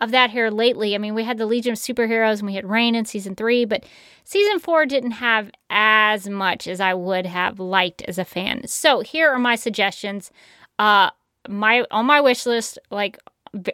of 0.00 0.10
that 0.12 0.30
here 0.30 0.50
lately. 0.50 0.94
I 0.94 0.98
mean, 0.98 1.14
we 1.14 1.24
had 1.24 1.38
the 1.38 1.46
Legion 1.46 1.72
of 1.72 1.78
Superheroes 1.78 2.38
and 2.38 2.46
we 2.46 2.54
had 2.54 2.68
Reign 2.68 2.94
in 2.94 3.04
season 3.04 3.34
three, 3.34 3.64
but 3.64 3.84
season 4.24 4.58
four 4.58 4.86
didn't 4.86 5.12
have 5.12 5.50
as 5.68 6.28
much 6.28 6.66
as 6.66 6.80
I 6.80 6.94
would 6.94 7.26
have 7.26 7.60
liked 7.60 8.02
as 8.02 8.18
a 8.18 8.24
fan. 8.24 8.66
So 8.66 9.00
here 9.00 9.30
are 9.30 9.38
my 9.38 9.56
suggestions. 9.56 10.30
Uh, 10.78 11.10
my 11.48 11.84
on 11.90 12.06
my 12.06 12.20
wish 12.20 12.46
list, 12.46 12.78
like 12.90 13.18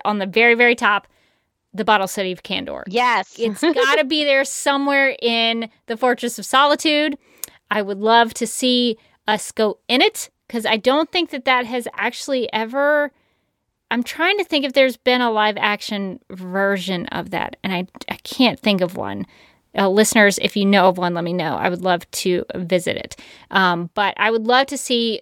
on 0.05 0.19
the 0.19 0.27
very 0.27 0.55
very 0.55 0.75
top, 0.75 1.07
the 1.73 1.85
Bottle 1.85 2.09
City 2.09 2.33
of 2.33 2.43
Kandor. 2.43 2.85
Yes, 2.89 3.35
it's 3.39 3.61
got 3.61 3.97
to 3.97 4.05
be 4.05 4.25
there 4.25 4.45
somewhere 4.45 5.17
in 5.21 5.71
the 5.87 5.97
Fortress 5.97 6.39
of 6.39 6.47
Solitude. 6.47 7.17
I 7.71 7.83
would 7.83 7.99
love 7.99 8.35
to 8.35 8.47
see 8.47 8.97
us 9.27 9.53
go 9.53 9.79
in 9.89 10.01
it 10.01 10.31
because 10.47 10.67
I 10.67 10.77
don't 10.77 11.11
think 11.11 11.31
that 11.31 11.45
that 11.45 11.67
has 11.67 11.89
actually 11.95 12.53
ever 12.53 13.13
I'm 13.91 14.03
trying 14.03 14.37
to 14.39 14.45
think 14.45 14.65
if 14.65 14.73
there's 14.73 14.97
been 14.97 15.21
a 15.21 15.31
live 15.31 15.57
action 15.59 16.21
version 16.31 17.07
of 17.07 17.31
that, 17.31 17.57
and 17.63 17.73
I, 17.73 17.87
I 18.09 18.17
can't 18.25 18.59
think 18.59 18.81
of 18.81 18.97
one. 18.97 19.27
Uh, 19.79 19.89
listeners, 19.89 20.39
if 20.41 20.57
you 20.57 20.65
know 20.65 20.89
of 20.89 20.99
one, 20.99 21.15
let 21.15 21.25
me 21.25 21.33
know. 21.33 21.55
I 21.57 21.69
would 21.69 21.83
love 21.83 22.11
to 22.13 22.45
visit 22.55 22.97
it. 22.97 23.17
Um, 23.51 23.91
but 23.95 24.15
I 24.17 24.31
would 24.31 24.47
love 24.47 24.67
to 24.69 24.79
see 24.79 25.21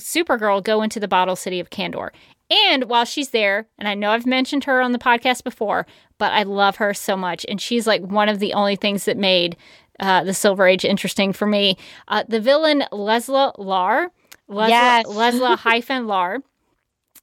Supergirl 0.00 0.62
go 0.62 0.82
into 0.82 1.00
the 1.00 1.08
bottle 1.08 1.36
city 1.36 1.60
of 1.60 1.70
Kandor. 1.70 2.10
And 2.50 2.84
while 2.84 3.04
she's 3.04 3.30
there, 3.30 3.66
and 3.78 3.86
I 3.88 3.94
know 3.94 4.12
I've 4.12 4.24
mentioned 4.24 4.64
her 4.64 4.80
on 4.80 4.92
the 4.92 4.98
podcast 4.98 5.44
before, 5.44 5.86
but 6.16 6.32
I 6.32 6.44
love 6.44 6.76
her 6.76 6.94
so 6.94 7.16
much. 7.16 7.44
And 7.48 7.60
she's 7.60 7.86
like 7.86 8.00
one 8.02 8.28
of 8.28 8.38
the 8.38 8.54
only 8.54 8.76
things 8.76 9.04
that 9.04 9.18
made 9.18 9.56
uh, 10.00 10.24
the 10.24 10.32
Silver 10.32 10.66
Age 10.66 10.84
interesting 10.84 11.32
for 11.32 11.46
me. 11.46 11.76
Uh, 12.06 12.24
the 12.26 12.40
villain, 12.40 12.84
Lesla 12.92 13.52
Lar. 13.58 14.10
Lesla, 14.48 14.68
Yes. 14.70 15.06
Lesla 15.06 15.58
hyphen 15.58 16.06
Lar. 16.06 16.38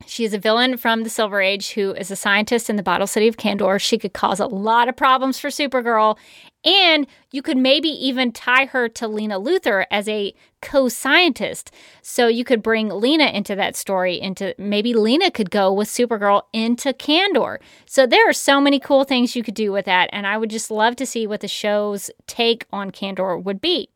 She 0.06 0.26
is 0.26 0.34
a 0.34 0.40
villain 0.40 0.78
from 0.78 1.04
the 1.04 1.10
Silver 1.10 1.42
Age 1.42 1.72
who 1.74 1.94
is 1.94 2.12
a 2.12 2.16
scientist 2.16 2.70
in 2.70 2.76
the 2.76 2.84
bottle 2.84 3.08
city 3.08 3.28
of 3.28 3.38
Kandor. 3.38 3.80
She 3.80 3.98
could 3.98 4.14
cause 4.14 4.40
a 4.40 4.46
lot 4.46 4.90
of 4.90 4.96
problems 4.96 5.40
for 5.40 5.48
Supergirl. 5.48 6.18
And 6.66 7.08
you 7.32 7.42
could 7.42 7.58
maybe 7.58 7.90
even 7.90 8.32
tie 8.32 8.66
her 8.66 8.90
to 8.90 9.08
Lena 9.08 9.40
Luthor 9.40 9.86
as 9.92 10.10
a 10.10 10.34
co 10.62 10.90
scientist. 10.90 11.72
So 12.02 12.28
you 12.28 12.44
could 12.44 12.62
bring 12.62 12.90
Lena 12.90 13.26
into 13.28 13.56
that 13.56 13.76
story, 13.76 14.20
into 14.20 14.54
maybe 14.58 14.94
Lena 14.94 15.32
could 15.32 15.52
go 15.52 15.72
with 15.72 15.88
Supergirl 15.88 16.44
into 16.52 16.92
Kandor. 16.92 17.60
So 17.86 18.06
there 18.06 18.28
are 18.28 18.34
so 18.34 18.60
many 18.60 18.80
cool 18.80 19.04
things 19.04 19.36
you 19.36 19.44
could 19.44 19.54
do 19.54 19.72
with 19.72 19.86
that. 19.86 20.10
And 20.12 20.28
I 20.28 20.38
would 20.38 20.50
just 20.50 20.72
love 20.72 20.96
to 20.98 21.06
see 21.06 21.26
what 21.28 21.42
the 21.42 21.48
show's 21.48 22.10
take 22.28 22.66
on 22.74 22.92
Kandor 22.92 23.42
would 23.42 23.62
be. 23.62 23.90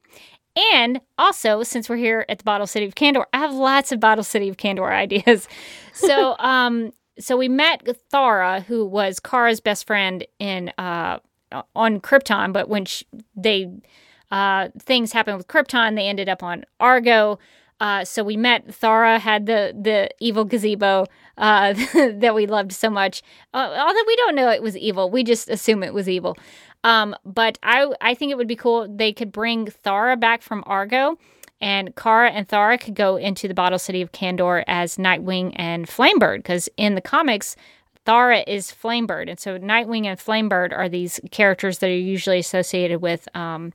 And 0.73 0.99
also, 1.17 1.63
since 1.63 1.87
we're 1.87 1.97
here 1.97 2.25
at 2.27 2.39
the 2.39 2.43
Bottle 2.43 2.67
City 2.67 2.85
of 2.85 2.95
Kandor, 2.95 3.25
I 3.33 3.39
have 3.39 3.53
lots 3.53 3.91
of 3.91 3.99
Bottle 3.99 4.23
City 4.23 4.49
of 4.49 4.57
Kandor 4.57 4.91
ideas. 4.93 5.47
So, 5.93 6.35
um, 6.39 6.91
so 7.17 7.37
we 7.37 7.47
met 7.47 7.87
Thara, 8.11 8.61
who 8.61 8.85
was 8.85 9.19
Kara's 9.19 9.59
best 9.59 9.87
friend 9.87 10.25
in 10.37 10.71
uh, 10.77 11.19
on 11.75 11.99
Krypton, 11.99 12.53
but 12.53 12.69
when 12.69 12.85
she, 12.85 13.05
they 13.35 13.69
uh, 14.31 14.69
things 14.79 15.11
happened 15.11 15.37
with 15.37 15.47
Krypton, 15.47 15.95
they 15.95 16.07
ended 16.07 16.29
up 16.29 16.43
on 16.43 16.65
Argo. 16.79 17.39
Uh, 17.79 18.03
so 18.03 18.23
we 18.23 18.35
met 18.35 18.73
Thara, 18.73 19.19
had 19.19 19.45
the 19.45 19.73
the 19.79 20.09
evil 20.19 20.43
gazebo 20.43 21.05
uh, 21.37 21.73
that 21.93 22.35
we 22.35 22.45
loved 22.45 22.73
so 22.73 22.89
much. 22.89 23.21
Uh, 23.53 23.75
although 23.79 24.03
we 24.05 24.15
don't 24.17 24.35
know 24.35 24.49
it 24.49 24.61
was 24.61 24.75
evil, 24.77 25.09
we 25.09 25.23
just 25.23 25.49
assume 25.49 25.83
it 25.83 25.93
was 25.93 26.09
evil. 26.09 26.37
Um, 26.83 27.15
but 27.25 27.57
I 27.63 27.91
I 28.01 28.13
think 28.13 28.31
it 28.31 28.37
would 28.37 28.47
be 28.47 28.55
cool. 28.55 28.87
They 28.87 29.11
could 29.11 29.31
bring 29.31 29.67
Thara 29.67 30.15
back 30.17 30.41
from 30.41 30.63
Argo, 30.65 31.17
and 31.59 31.95
Kara 31.95 32.31
and 32.31 32.47
Thara 32.47 32.77
could 32.77 32.95
go 32.95 33.17
into 33.17 33.47
the 33.47 33.53
Bottle 33.53 33.79
City 33.79 34.01
of 34.01 34.11
Kandor 34.11 34.63
as 34.67 34.97
Nightwing 34.97 35.53
and 35.55 35.87
Flamebird. 35.87 36.37
Because 36.37 36.69
in 36.77 36.95
the 36.95 37.01
comics, 37.01 37.55
Thara 38.05 38.43
is 38.47 38.71
Flamebird, 38.71 39.29
and 39.29 39.39
so 39.39 39.57
Nightwing 39.59 40.05
and 40.05 40.17
Flamebird 40.17 40.73
are 40.73 40.87
these 40.87 41.19
characters 41.31 41.79
that 41.79 41.89
are 41.89 41.93
usually 41.93 42.39
associated 42.39 43.01
with. 43.01 43.27
Um, 43.35 43.73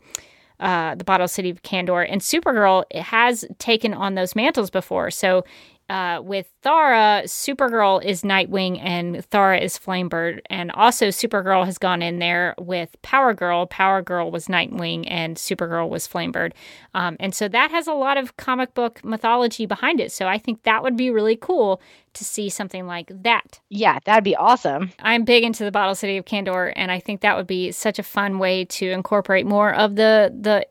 uh, 0.60 0.94
the 0.94 1.04
Bottle 1.04 1.26
City 1.26 1.50
of 1.50 1.62
Kandor 1.62 2.06
and 2.08 2.20
Supergirl 2.20 2.84
has 2.94 3.44
taken 3.58 3.92
on 3.92 4.14
those 4.14 4.36
mantles 4.36 4.70
before. 4.70 5.10
So 5.10 5.44
uh, 5.90 6.20
with 6.24 6.46
Thara, 6.62 7.22
Supergirl 7.26 8.02
is 8.02 8.22
Nightwing 8.22 8.80
and 8.82 9.24
Thara 9.26 9.58
is 9.58 9.78
Flamebird. 9.78 10.40
And 10.48 10.70
also, 10.72 11.08
Supergirl 11.08 11.66
has 11.66 11.76
gone 11.76 12.00
in 12.00 12.18
there 12.20 12.54
with 12.58 12.96
Power 13.02 13.34
Girl. 13.34 13.66
Power 13.66 14.00
Girl 14.00 14.30
was 14.30 14.46
Nightwing 14.46 15.04
and 15.08 15.36
Supergirl 15.36 15.90
was 15.90 16.08
Flamebird. 16.08 16.52
Um, 16.94 17.16
and 17.20 17.34
so 17.34 17.48
that 17.48 17.70
has 17.70 17.86
a 17.86 17.92
lot 17.92 18.16
of 18.16 18.36
comic 18.38 18.72
book 18.72 19.04
mythology 19.04 19.66
behind 19.66 20.00
it. 20.00 20.10
So 20.10 20.26
I 20.26 20.38
think 20.38 20.62
that 20.62 20.82
would 20.82 20.96
be 20.96 21.10
really 21.10 21.36
cool 21.36 21.82
to 22.14 22.24
see 22.24 22.48
something 22.48 22.86
like 22.86 23.10
that. 23.22 23.60
Yeah, 23.68 23.98
that'd 24.04 24.24
be 24.24 24.36
awesome. 24.36 24.92
I'm 25.00 25.24
big 25.24 25.44
into 25.44 25.64
the 25.64 25.72
Bottle 25.72 25.94
City 25.94 26.16
of 26.16 26.24
Kandor, 26.24 26.72
and 26.76 26.90
I 26.90 27.00
think 27.00 27.20
that 27.20 27.36
would 27.36 27.46
be 27.46 27.72
such 27.72 27.98
a 27.98 28.04
fun 28.04 28.38
way 28.38 28.64
to 28.66 28.90
incorporate 28.90 29.46
more 29.46 29.74
of 29.74 29.96
the 29.96 30.34
the 30.40 30.66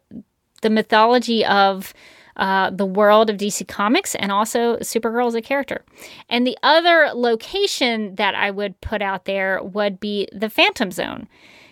the 0.62 0.70
mythology 0.70 1.46
of 1.46 1.94
uh, 2.38 2.70
the 2.72 2.86
world 2.86 3.30
of 3.30 3.38
DC 3.38 3.68
Comics 3.68 4.16
and 4.16 4.32
also 4.32 4.78
Supergirl 4.78 5.28
as 5.28 5.36
a 5.36 5.42
character. 5.42 5.84
And 6.30 6.46
the 6.48 6.58
other 6.64 7.12
location 7.14 8.16
that 8.16 8.36
I 8.36 8.52
would 8.52 8.80
put 8.82 9.02
out 9.02 9.26
there 9.26 9.62
would 9.62 10.00
be 10.00 10.28
the 10.32 10.50
Phantom 10.50 10.92
Zone. 10.92 11.28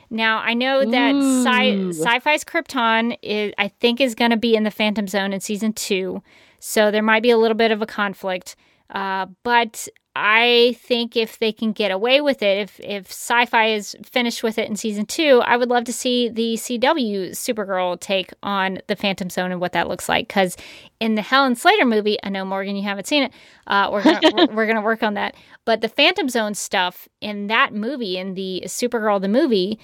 Now 0.10 0.40
I 0.40 0.54
know 0.54 0.84
that 0.86 1.16
sci- 1.16 2.04
Syfy's 2.04 2.44
Krypton 2.44 3.18
is, 3.22 3.54
I 3.58 3.70
think, 3.70 4.02
is 4.02 4.14
going 4.14 4.32
to 4.32 4.38
be 4.38 4.56
in 4.56 4.64
the 4.64 4.72
Phantom 4.72 5.08
Zone 5.08 5.32
in 5.34 5.40
season 5.40 5.72
two, 5.74 6.22
so 6.60 6.92
there 6.92 7.02
might 7.02 7.24
be 7.24 7.32
a 7.32 7.38
little 7.38 7.56
bit 7.56 7.72
of 7.72 7.82
a 7.82 7.86
conflict. 7.86 8.56
Uh, 8.90 9.28
but 9.44 9.88
I 10.14 10.76
think 10.82 11.16
if 11.16 11.40
they 11.40 11.54
can 11.54 11.72
get 11.72 11.90
away 11.90 12.20
with 12.20 12.42
it, 12.44 12.58
if 12.58 12.80
if 12.82 13.10
Syfy 13.10 13.76
is 13.76 13.96
finished 14.04 14.44
with 14.44 14.58
it 14.58 14.68
in 14.68 14.76
season 14.76 15.06
two, 15.06 15.42
I 15.46 15.56
would 15.56 15.70
love 15.70 15.86
to 15.86 15.94
see 15.94 16.28
the 16.28 16.56
CW 16.56 17.30
Supergirl 17.30 17.98
take 17.98 18.34
on 18.44 18.80
the 18.88 18.98
Phantom 18.98 19.30
Zone 19.30 19.54
and 19.54 19.62
what 19.62 19.72
that 19.72 19.88
looks 19.88 20.10
like. 20.10 20.28
Because 20.28 20.58
in 21.00 21.16
the 21.16 21.22
Helen 21.22 21.56
Slater 21.56 21.86
movie, 21.86 22.18
I 22.24 22.30
know 22.30 22.44
Morgan, 22.44 22.76
you 22.76 22.84
haven't 22.84 23.08
seen 23.08 23.24
it. 23.24 23.32
Uh, 23.68 23.90
we're 23.90 24.04
gonna 24.04 24.20
we're, 24.34 24.48
we're 24.54 24.68
gonna 24.68 24.82
work 24.82 25.02
on 25.02 25.14
that. 25.14 25.36
But 25.64 25.80
the 25.80 25.90
Phantom 25.90 26.28
Zone 26.28 26.56
stuff 26.56 27.08
in 27.22 27.48
that 27.48 27.74
movie, 27.74 28.18
in 28.18 28.34
the 28.34 28.64
Supergirl 28.66 29.22
the 29.22 29.30
movie, 29.30 29.80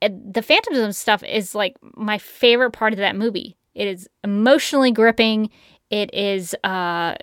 the 0.00 0.42
Phantom 0.42 0.74
Zone 0.74 0.92
stuff 0.94 1.22
is 1.22 1.54
like 1.54 1.76
my 1.96 2.16
favorite 2.16 2.70
part 2.70 2.94
of 2.94 2.98
that 2.98 3.14
movie. 3.14 3.58
It 3.74 3.88
is 3.88 4.08
emotionally 4.24 4.90
gripping. 4.90 5.50
It 5.90 6.14
is 6.14 6.54
uh, 6.64 7.16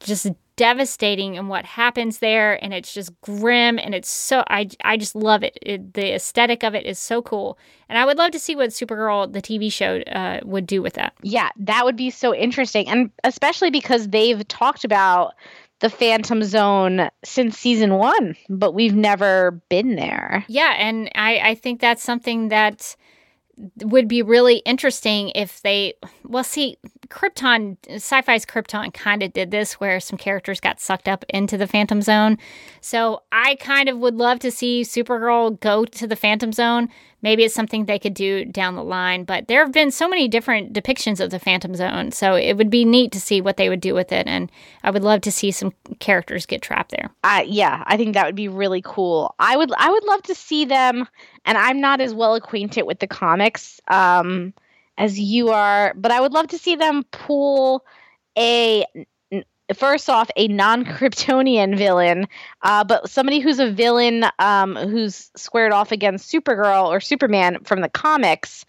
just 0.00 0.26
devastating 0.56 1.36
and 1.36 1.48
what 1.48 1.64
happens 1.64 2.18
there, 2.18 2.62
and 2.62 2.74
it's 2.74 2.92
just 2.92 3.18
grim, 3.20 3.78
and 3.78 3.94
it's 3.94 4.08
so 4.08 4.44
I 4.48 4.68
I 4.84 4.96
just 4.96 5.14
love 5.14 5.42
it. 5.42 5.58
it 5.62 5.94
the 5.94 6.14
aesthetic 6.14 6.62
of 6.62 6.74
it 6.74 6.86
is 6.86 6.98
so 6.98 7.22
cool, 7.22 7.58
and 7.88 7.98
I 7.98 8.04
would 8.04 8.18
love 8.18 8.32
to 8.32 8.38
see 8.38 8.56
what 8.56 8.70
Supergirl 8.70 9.32
the 9.32 9.42
TV 9.42 9.72
show 9.72 9.98
uh, 10.00 10.40
would 10.44 10.66
do 10.66 10.82
with 10.82 10.94
that. 10.94 11.14
Yeah, 11.22 11.50
that 11.56 11.84
would 11.84 11.96
be 11.96 12.10
so 12.10 12.34
interesting. 12.34 12.88
And 12.88 13.10
especially 13.24 13.70
because 13.70 14.08
they've 14.08 14.46
talked 14.48 14.84
about 14.84 15.34
the 15.80 15.90
Phantom 15.90 16.42
Zone 16.44 17.10
since 17.24 17.58
season 17.58 17.94
one, 17.96 18.36
but 18.48 18.72
we've 18.72 18.94
never 18.94 19.60
been 19.68 19.96
there. 19.96 20.44
Yeah, 20.48 20.74
and 20.78 21.10
I, 21.16 21.40
I 21.40 21.54
think 21.56 21.80
that's 21.80 22.02
something 22.02 22.48
that 22.48 22.96
would 23.82 24.08
be 24.08 24.22
really 24.22 24.56
interesting 24.58 25.30
if 25.34 25.60
they 25.62 25.94
well 26.24 26.44
see 26.44 26.78
krypton 27.08 27.76
Syfy's 27.88 28.46
krypton 28.46 28.92
kind 28.92 29.22
of 29.22 29.32
did 29.32 29.50
this 29.50 29.74
where 29.74 30.00
some 30.00 30.18
characters 30.18 30.60
got 30.60 30.80
sucked 30.80 31.08
up 31.08 31.24
into 31.28 31.56
the 31.56 31.66
phantom 31.66 32.02
zone. 32.02 32.38
So 32.80 33.22
i 33.32 33.56
kind 33.56 33.88
of 33.88 33.98
would 33.98 34.14
love 34.14 34.38
to 34.40 34.50
see 34.50 34.82
supergirl 34.82 35.58
go 35.60 35.84
to 35.84 36.06
the 36.06 36.16
phantom 36.16 36.52
zone. 36.52 36.88
Maybe 37.22 37.44
it's 37.44 37.54
something 37.54 37.84
they 37.84 38.00
could 38.00 38.14
do 38.14 38.44
down 38.44 38.74
the 38.74 38.82
line 38.82 39.24
but 39.24 39.46
there 39.46 39.62
have 39.62 39.72
been 39.72 39.90
so 39.90 40.08
many 40.08 40.26
different 40.26 40.72
depictions 40.72 41.20
of 41.20 41.30
the 41.30 41.38
phantom 41.38 41.74
zone 41.76 42.10
so 42.10 42.34
it 42.34 42.56
would 42.56 42.70
be 42.70 42.84
neat 42.84 43.12
to 43.12 43.20
see 43.20 43.40
what 43.40 43.56
they 43.56 43.68
would 43.68 43.80
do 43.80 43.94
with 43.94 44.10
it 44.10 44.26
and 44.26 44.50
i 44.82 44.90
would 44.90 45.04
love 45.04 45.20
to 45.20 45.30
see 45.30 45.52
some 45.52 45.72
characters 46.00 46.46
get 46.46 46.62
trapped 46.62 46.90
there. 46.90 47.10
Uh, 47.24 47.44
yeah, 47.46 47.82
I 47.86 47.96
think 47.96 48.14
that 48.14 48.26
would 48.26 48.34
be 48.34 48.48
really 48.48 48.82
cool. 48.84 49.34
I 49.38 49.56
would 49.56 49.72
I 49.76 49.90
would 49.90 50.04
love 50.04 50.22
to 50.24 50.34
see 50.34 50.64
them, 50.64 51.06
and 51.44 51.58
I'm 51.58 51.80
not 51.80 52.00
as 52.00 52.14
well 52.14 52.34
acquainted 52.34 52.82
with 52.82 52.98
the 52.98 53.06
comics 53.06 53.80
um, 53.88 54.52
as 54.98 55.18
you 55.18 55.50
are, 55.50 55.94
but 55.96 56.10
I 56.12 56.20
would 56.20 56.32
love 56.32 56.48
to 56.48 56.58
see 56.58 56.76
them 56.76 57.04
pull 57.10 57.84
a 58.38 58.84
first 59.74 60.10
off 60.10 60.30
a 60.36 60.48
non-Kryptonian 60.48 61.76
villain, 61.78 62.26
uh, 62.62 62.84
but 62.84 63.08
somebody 63.08 63.40
who's 63.40 63.58
a 63.58 63.70
villain 63.70 64.24
um, 64.38 64.76
who's 64.76 65.30
squared 65.36 65.72
off 65.72 65.92
against 65.92 66.30
Supergirl 66.32 66.88
or 66.88 67.00
Superman 67.00 67.58
from 67.64 67.80
the 67.80 67.88
comics, 67.88 68.64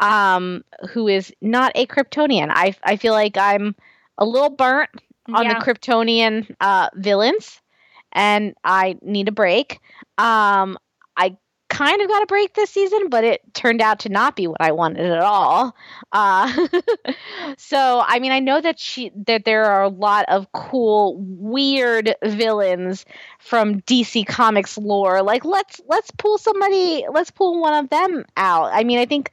um, 0.00 0.64
who 0.90 1.08
is 1.08 1.32
not 1.40 1.72
a 1.74 1.86
Kryptonian. 1.86 2.48
I 2.50 2.74
I 2.82 2.96
feel 2.96 3.12
like 3.12 3.36
I'm 3.36 3.74
a 4.18 4.24
little 4.24 4.50
burnt 4.50 4.90
on 5.32 5.44
Yeah. 5.44 5.58
the 5.58 5.64
Kryptonian 5.64 6.54
uh, 6.60 6.90
villains, 6.94 7.60
and 8.12 8.54
I 8.64 8.96
need 9.02 9.28
a 9.28 9.32
break. 9.32 9.80
Um, 10.18 10.78
kind 11.72 12.02
of 12.02 12.08
got 12.08 12.22
a 12.22 12.26
break 12.26 12.52
this 12.52 12.68
season, 12.68 13.08
but 13.08 13.24
it 13.24 13.40
turned 13.54 13.80
out 13.80 14.00
to 14.00 14.10
not 14.10 14.36
be 14.36 14.46
what 14.46 14.60
I 14.60 14.72
wanted 14.72 15.10
at 15.10 15.22
all. 15.22 15.74
Uh, 16.12 16.68
so, 17.56 18.04
I 18.06 18.18
mean, 18.18 18.30
I 18.30 18.40
know 18.40 18.60
that 18.60 18.78
she 18.78 19.10
that 19.26 19.46
there 19.46 19.64
are 19.64 19.82
a 19.82 19.88
lot 19.88 20.26
of 20.28 20.52
cool, 20.52 21.16
weird 21.18 22.14
villains 22.22 23.06
from 23.38 23.80
DC 23.82 24.26
Comics 24.26 24.76
lore. 24.76 25.22
Like, 25.22 25.46
let's 25.46 25.80
let's 25.88 26.10
pull 26.10 26.36
somebody, 26.36 27.06
let's 27.10 27.30
pull 27.30 27.58
one 27.58 27.82
of 27.82 27.88
them 27.88 28.26
out. 28.36 28.70
I 28.74 28.84
mean, 28.84 28.98
I 28.98 29.06
think 29.06 29.32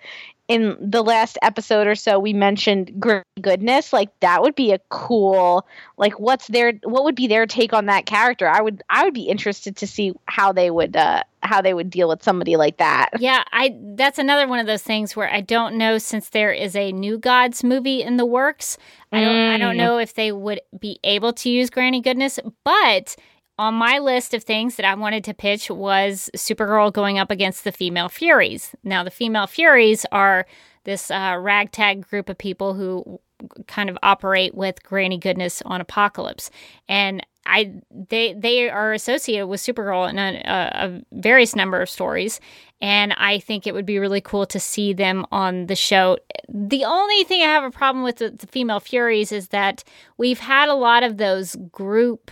in 0.50 0.76
the 0.82 1.02
last 1.04 1.38
episode 1.41 1.88
or 1.88 1.95
so 1.95 2.20
we 2.20 2.34
mentioned 2.34 2.91
Granny 3.00 3.24
Goodness. 3.41 3.93
Like, 3.93 4.10
that 4.20 4.41
would 4.41 4.56
be 4.56 4.74
a 4.74 4.80
cool 4.89 5.66
like 5.97 6.20
what's 6.20 6.47
their 6.47 6.74
what 6.84 7.06
would 7.06 7.16
be 7.16 7.28
their 7.28 7.45
take 7.45 7.72
on 7.72 7.86
that 7.86 8.06
character 8.06 8.47
i 8.47 8.60
would 8.62 8.82
i 8.89 9.04
would 9.06 9.14
be 9.14 9.24
interested 9.30 9.76
to 9.78 9.88
see 9.88 10.14
how 10.26 10.52
they 10.52 10.70
would 10.72 10.95
uh 10.95 11.24
how 11.43 11.62
they 11.62 11.74
would 11.74 11.89
deal 11.89 12.10
with 12.10 12.22
somebody 12.24 12.58
like 12.58 12.78
that 12.78 13.10
Yeah, 13.20 13.43
I 13.54 13.76
that's 13.95 14.18
another 14.20 14.47
one 14.47 14.60
of 14.60 14.66
those 14.68 14.82
things 14.84 15.16
where 15.16 15.30
I 15.32 15.39
don't 15.41 15.76
know 15.76 15.97
since 16.00 16.30
there 16.30 16.52
is 16.52 16.76
a 16.76 16.91
New 16.91 17.18
Gods 17.18 17.64
movie 17.64 18.02
in 18.02 18.18
the 18.18 18.26
works. 18.26 18.78
I 19.14 19.22
don't 19.22 19.50
I 19.54 19.58
don't 19.58 19.76
Mm. 19.76 19.78
know 19.78 19.97
if 20.00 20.14
they 20.16 20.32
would 20.34 20.60
be 20.78 21.00
able 21.04 21.32
to 21.34 21.50
use 21.50 21.70
Granny 21.70 22.02
Goodness, 22.02 22.39
but 22.66 23.16
on 23.60 23.74
my 23.74 23.99
list 23.99 24.34
of 24.34 24.41
things 24.41 24.78
that 24.78 24.86
I 24.86 24.95
wanted 24.95 25.26
to 25.26 25.34
pitch 25.34 25.70
was 25.70 26.30
Supergirl 26.34 26.93
going 26.93 27.20
up 27.20 27.30
against 27.30 27.66
the 27.66 27.74
Female 27.74 28.07
Furies. 28.07 28.74
Now, 28.86 29.03
the 29.03 29.12
Female 29.12 29.47
Furies 29.47 30.05
are 30.14 30.47
this 30.86 31.12
uh, 31.12 31.36
ragtag 31.38 32.07
group 32.07 32.30
of 32.30 32.38
people 32.38 32.74
who 32.74 33.20
kind 33.68 33.89
of 33.89 33.97
operate 34.01 34.55
with 34.55 34.82
Granny 34.84 35.18
Goodness 35.18 35.62
on 35.66 35.82
Apokolips, 35.82 36.49
and 36.88 37.22
I 37.45 37.74
they 37.91 38.34
they 38.34 38.70
are 38.70 38.93
associated 38.93 39.47
with 39.47 39.60
Supergirl 39.60 40.10
in 40.10 40.18
a, 40.18 40.41
a, 40.45 41.01
various 41.12 41.53
number 41.53 41.82
of 41.82 41.89
stories, 41.89 42.39
and 42.80 43.14
I 43.18 43.39
think 43.39 43.68
it 43.68 43.74
would 43.74 43.86
be 43.86 43.99
really 43.99 44.22
cool 44.22 44.45
to 44.45 44.60
see 44.60 44.93
them 44.93 45.26
on 45.34 45.66
the 45.66 45.76
show. 45.76 46.18
The 46.47 46.86
only 46.86 47.26
thing 47.26 47.41
I 47.41 47.47
have 47.47 47.66
a 47.66 47.72
problem 47.72 48.05
with 48.05 48.18
the, 48.18 48.30
the 48.30 48.47
female 48.47 48.80
Furies 48.80 49.34
is 49.34 49.49
that 49.49 49.84
we've 50.18 50.39
had 50.39 50.70
a 50.70 50.76
lot 50.76 51.03
of 51.03 51.18
those 51.18 51.57
group 51.72 52.32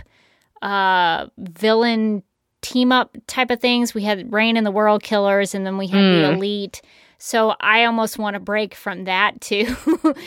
uh, 0.61 1.27
villain 1.37 2.23
team 2.61 2.91
up 2.91 3.17
type 3.27 3.51
of 3.51 3.59
things. 3.59 3.93
We 3.93 4.03
had 4.03 4.31
Reign 4.31 4.57
and 4.57 4.65
the 4.65 4.71
World 4.71 5.03
Killers, 5.03 5.55
and 5.55 5.65
then 5.65 5.77
we 5.77 5.87
had 5.87 5.99
mm. 5.99 6.21
the 6.21 6.27
hmm. 6.27 6.35
Elite. 6.35 6.81
So 7.17 7.55
I 7.59 7.85
almost 7.85 8.19
want 8.19 8.35
to 8.35 8.39
break 8.39 8.75
from 8.75 9.05
that 9.05 9.41
too. 9.41 9.75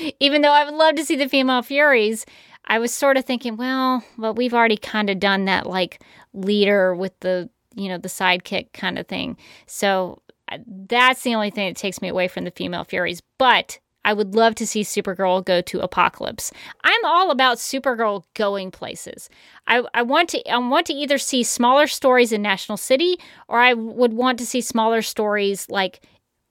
Even 0.21 0.43
though 0.43 0.53
I 0.53 0.65
would 0.65 0.75
love 0.75 0.97
to 0.97 1.05
see 1.05 1.17
the 1.17 1.29
female 1.29 1.63
Furies, 1.63 2.27
I 2.65 2.79
was 2.79 2.95
sort 2.95 3.17
of 3.17 3.25
thinking, 3.25 3.57
well, 3.57 4.05
but 4.19 4.35
we've 4.35 4.55
already 4.55 4.77
kind 4.77 5.09
of 5.11 5.21
done 5.21 5.45
that 5.45 5.67
like 5.67 6.03
leader 6.33 6.95
with 6.95 7.19
the, 7.21 7.49
you 7.75 7.89
know, 7.89 7.99
the 7.99 8.09
sidekick 8.09 8.73
kind 8.73 8.99
of 8.99 9.07
thing. 9.07 9.37
So 9.67 10.21
uh, 10.51 10.59
that's 10.67 11.23
the 11.23 11.35
only 11.35 11.51
thing 11.51 11.69
that 11.69 11.77
takes 11.77 12.03
me 12.03 12.09
away 12.09 12.29
from 12.29 12.45
the 12.45 12.51
female 12.51 12.85
Furies. 12.85 13.23
But 13.39 13.79
I 14.05 14.13
would 14.13 14.35
love 14.35 14.55
to 14.57 14.67
see 14.67 14.83
Supergirl 14.83 15.45
go 15.45 15.61
to 15.61 15.79
Apokolips. 15.79 16.53
I'm 16.85 17.05
all 17.05 17.31
about 17.31 17.59
Supergirl 17.59 18.25
going 18.35 18.71
places. 18.71 19.29
I, 19.67 19.83
I 19.95 20.03
want 20.03 20.31
to 20.31 20.51
I 20.51 20.59
want 20.59 20.87
to 20.87 20.95
either 20.95 21.19
see 21.19 21.43
smaller 21.43 21.87
stories 21.87 22.33
in 22.33 22.43
National 22.43 22.79
City 22.79 23.19
or 23.49 23.59
I 23.61 23.75
would 23.75 24.15
want 24.15 24.39
to 24.39 24.47
see 24.47 24.61
smaller 24.61 25.03
stories 25.03 25.69
like 25.69 26.01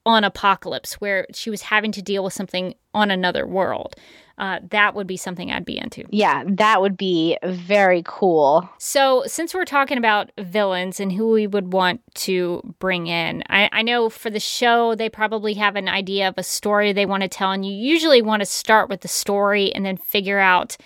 on 0.06 0.22
Apokolips 0.22 0.94
where 0.94 1.26
she 1.32 1.50
was 1.50 1.62
having 1.62 1.92
to 1.92 2.02
deal 2.02 2.24
with 2.24 2.32
something 2.32 2.74
on 2.94 3.10
another 3.10 3.46
world. 3.46 3.94
Uh, 4.40 4.58
that 4.70 4.94
would 4.94 5.06
be 5.06 5.18
something 5.18 5.52
I'd 5.52 5.66
be 5.66 5.76
into. 5.76 6.02
Yeah, 6.08 6.44
that 6.46 6.80
would 6.80 6.96
be 6.96 7.36
very 7.44 8.02
cool. 8.06 8.66
So, 8.78 9.22
since 9.26 9.52
we're 9.52 9.66
talking 9.66 9.98
about 9.98 10.32
villains 10.38 10.98
and 10.98 11.12
who 11.12 11.28
we 11.28 11.46
would 11.46 11.74
want 11.74 12.00
to 12.14 12.62
bring 12.78 13.06
in, 13.06 13.44
I, 13.50 13.68
I 13.70 13.82
know 13.82 14.08
for 14.08 14.30
the 14.30 14.40
show, 14.40 14.94
they 14.94 15.10
probably 15.10 15.52
have 15.54 15.76
an 15.76 15.90
idea 15.90 16.26
of 16.26 16.38
a 16.38 16.42
story 16.42 16.94
they 16.94 17.04
want 17.04 17.22
to 17.22 17.28
tell, 17.28 17.50
and 17.52 17.66
you 17.66 17.72
usually 17.74 18.22
want 18.22 18.40
to 18.40 18.46
start 18.46 18.88
with 18.88 19.02
the 19.02 19.08
story 19.08 19.74
and 19.74 19.84
then 19.84 19.98
figure 19.98 20.38
out 20.38 20.78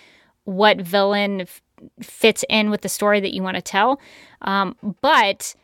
what 0.43 0.81
villain 0.81 1.41
f- 1.41 1.61
fits 2.01 2.43
in 2.49 2.69
with 2.69 2.81
the 2.81 2.89
story 2.89 3.21
that 3.21 3.33
you 3.33 3.41
want 3.41 3.55
to 3.55 3.61
tell. 3.61 4.01
Um, 4.41 4.75
but 4.99 5.55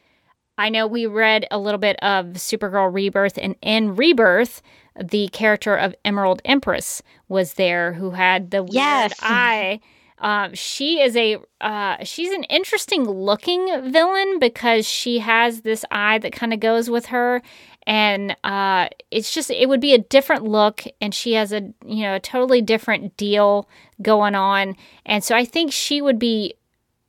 I 0.58 0.70
know 0.70 0.88
we 0.88 1.08
read 1.08 1.46
a 1.52 1.58
little 1.58 1.78
bit 1.78 1.98
of 2.02 2.28
Supergirl 2.36 2.94
Rebirth, 2.94 3.38
and 3.38 3.58
in 3.62 3.98
Rebirth, 3.98 4.62
the 5.02 5.28
character 5.30 5.76
of 5.76 5.96
Emerald 6.04 6.42
Empress 6.46 7.02
was 7.28 7.54
there, 7.54 7.94
who 7.94 8.12
had 8.12 8.52
the 8.52 8.64
weird 8.64 8.74
yes. 8.74 9.14
eye. 9.22 9.80
Um, 10.20 10.54
she 10.54 11.02
is 11.02 11.16
a 11.18 11.38
uh, 11.62 12.04
she's 12.04 12.32
an 12.32 12.44
interesting 12.44 13.06
looking 13.06 13.92
villain 13.92 14.38
because 14.40 14.88
she 14.88 15.20
has 15.20 15.62
this 15.62 15.84
eye 15.90 16.20
that 16.20 16.32
kind 16.32 16.54
of 16.54 16.60
goes 16.60 16.90
with 16.90 17.08
her, 17.08 17.42
and 17.88 18.36
uh, 18.44 18.90
it's 19.10 19.34
just 19.34 19.50
it 19.50 19.68
would 19.68 19.82
be 19.82 19.96
a 19.96 19.98
different 19.98 20.44
look, 20.44 20.84
and 21.00 21.16
she 21.16 21.34
has 21.34 21.52
a 21.52 21.62
you 21.84 22.04
know 22.04 22.16
a 22.16 22.20
totally 22.20 22.62
different 22.62 23.18
deal 23.18 23.68
going 24.02 24.36
on, 24.36 24.76
and 25.08 25.24
so 25.24 25.36
I 25.36 25.44
think 25.44 25.72
she 25.72 26.02
would 26.02 26.20
be 26.20 26.54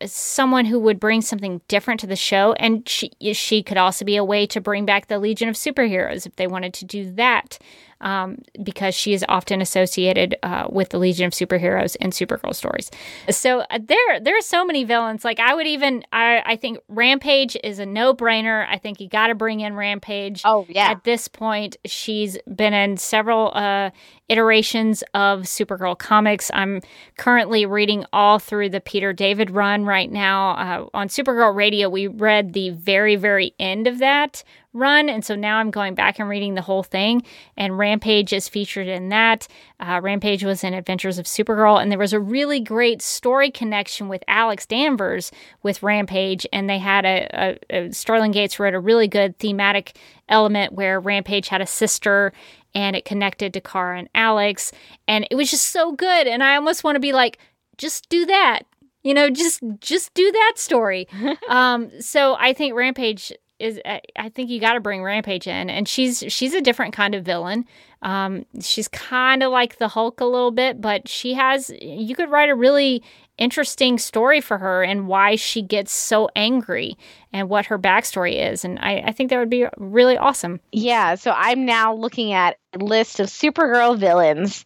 someone 0.06 0.64
who 0.64 0.78
would 0.80 1.00
bring 1.00 1.20
something 1.20 1.60
different 1.68 2.00
to 2.00 2.06
the 2.06 2.16
show 2.16 2.52
and 2.54 2.88
she 2.88 3.10
she 3.32 3.62
could 3.62 3.76
also 3.76 4.04
be 4.04 4.16
a 4.16 4.24
way 4.24 4.46
to 4.46 4.60
bring 4.60 4.84
back 4.84 5.06
the 5.06 5.18
legion 5.18 5.48
of 5.48 5.54
superheroes 5.54 6.26
if 6.26 6.36
they 6.36 6.46
wanted 6.46 6.74
to 6.74 6.84
do 6.84 7.12
that 7.12 7.58
um, 8.02 8.38
because 8.62 8.94
she 8.94 9.14
is 9.14 9.24
often 9.28 9.62
associated 9.62 10.36
uh, 10.42 10.66
with 10.68 10.90
the 10.90 10.98
Legion 10.98 11.26
of 11.26 11.32
Superheroes 11.32 11.96
and 12.00 12.12
Supergirl 12.12 12.54
stories. 12.54 12.90
So 13.30 13.60
uh, 13.60 13.78
there, 13.80 14.20
there 14.20 14.36
are 14.36 14.42
so 14.42 14.64
many 14.64 14.84
villains. 14.84 15.24
Like 15.24 15.38
I 15.38 15.54
would 15.54 15.66
even, 15.66 16.04
I, 16.12 16.42
I 16.44 16.56
think 16.56 16.78
Rampage 16.88 17.56
is 17.62 17.78
a 17.78 17.86
no-brainer. 17.86 18.66
I 18.68 18.78
think 18.78 19.00
you 19.00 19.08
got 19.08 19.28
to 19.28 19.34
bring 19.34 19.60
in 19.60 19.74
Rampage. 19.74 20.42
Oh 20.44 20.66
yeah. 20.68 20.90
At 20.90 21.04
this 21.04 21.28
point, 21.28 21.76
she's 21.86 22.36
been 22.54 22.74
in 22.74 22.96
several 22.96 23.52
uh, 23.54 23.90
iterations 24.28 25.02
of 25.14 25.40
Supergirl 25.42 25.98
comics. 25.98 26.50
I'm 26.54 26.80
currently 27.18 27.66
reading 27.66 28.04
all 28.12 28.38
through 28.38 28.70
the 28.70 28.80
Peter 28.80 29.12
David 29.12 29.50
run 29.50 29.84
right 29.84 30.10
now. 30.10 30.50
Uh, 30.52 30.86
on 30.94 31.08
Supergirl 31.08 31.54
Radio, 31.54 31.88
we 31.88 32.06
read 32.06 32.52
the 32.52 32.70
very, 32.70 33.16
very 33.16 33.54
end 33.58 33.86
of 33.86 33.98
that 33.98 34.42
run. 34.72 35.08
And 35.08 35.24
so 35.24 35.34
now 35.34 35.58
I'm 35.58 35.70
going 35.70 35.94
back 35.94 36.18
and 36.18 36.28
reading 36.28 36.54
the 36.54 36.62
whole 36.62 36.82
thing. 36.82 37.22
And 37.56 37.78
Rampage 37.78 38.32
is 38.32 38.48
featured 38.48 38.88
in 38.88 39.10
that. 39.10 39.46
Uh, 39.78 40.00
Rampage 40.02 40.44
was 40.44 40.64
in 40.64 40.74
Adventures 40.74 41.18
of 41.18 41.26
Supergirl. 41.26 41.80
And 41.80 41.90
there 41.90 41.98
was 41.98 42.12
a 42.12 42.20
really 42.20 42.60
great 42.60 43.02
story 43.02 43.50
connection 43.50 44.08
with 44.08 44.24
Alex 44.28 44.64
Danvers 44.66 45.30
with 45.62 45.82
Rampage. 45.82 46.46
And 46.52 46.70
they 46.70 46.78
had 46.78 47.04
a, 47.04 47.58
a, 47.70 47.88
a 47.88 48.28
Gates 48.30 48.58
wrote 48.58 48.74
a 48.74 48.80
really 48.80 49.08
good 49.08 49.38
thematic 49.38 49.96
element 50.28 50.72
where 50.72 51.00
Rampage 51.00 51.48
had 51.48 51.60
a 51.60 51.66
sister 51.66 52.32
and 52.74 52.96
it 52.96 53.04
connected 53.04 53.52
to 53.54 53.60
Kara 53.60 53.98
and 53.98 54.08
Alex. 54.14 54.72
And 55.06 55.26
it 55.30 55.34
was 55.34 55.50
just 55.50 55.68
so 55.68 55.92
good. 55.92 56.26
And 56.26 56.42
I 56.42 56.56
almost 56.56 56.84
want 56.84 56.96
to 56.96 57.00
be 57.00 57.12
like, 57.12 57.38
just 57.78 58.08
do 58.08 58.26
that 58.26 58.62
you 59.02 59.14
know 59.14 59.28
just 59.28 59.60
just 59.80 60.14
do 60.14 60.30
that 60.30 60.52
story 60.56 61.08
um 61.48 61.90
so 62.00 62.36
i 62.38 62.52
think 62.52 62.74
rampage 62.74 63.32
is 63.62 63.80
I 63.84 64.28
think 64.28 64.50
you 64.50 64.60
got 64.60 64.74
to 64.74 64.80
bring 64.80 65.02
Rampage 65.02 65.46
in, 65.46 65.70
and 65.70 65.88
she's 65.88 66.24
she's 66.28 66.52
a 66.52 66.60
different 66.60 66.92
kind 66.92 67.14
of 67.14 67.24
villain. 67.24 67.64
Um, 68.02 68.44
she's 68.60 68.88
kind 68.88 69.42
of 69.42 69.52
like 69.52 69.78
the 69.78 69.88
Hulk 69.88 70.20
a 70.20 70.24
little 70.24 70.50
bit, 70.50 70.80
but 70.80 71.08
she 71.08 71.34
has 71.34 71.70
you 71.80 72.14
could 72.16 72.30
write 72.30 72.50
a 72.50 72.54
really 72.54 73.02
interesting 73.42 73.98
story 73.98 74.40
for 74.40 74.56
her 74.56 74.84
and 74.84 75.08
why 75.08 75.34
she 75.34 75.62
gets 75.62 75.92
so 75.92 76.28
angry 76.36 76.96
and 77.32 77.48
what 77.48 77.66
her 77.66 77.78
backstory 77.78 78.52
is. 78.52 78.64
And 78.64 78.78
I, 78.78 79.02
I 79.06 79.12
think 79.12 79.30
that 79.30 79.38
would 79.38 79.50
be 79.50 79.66
really 79.76 80.16
awesome. 80.16 80.60
Yeah. 80.70 81.16
So 81.16 81.32
I'm 81.34 81.64
now 81.64 81.92
looking 81.92 82.32
at 82.32 82.58
a 82.72 82.78
list 82.78 83.18
of 83.18 83.26
Supergirl 83.26 83.98
villains. 83.98 84.64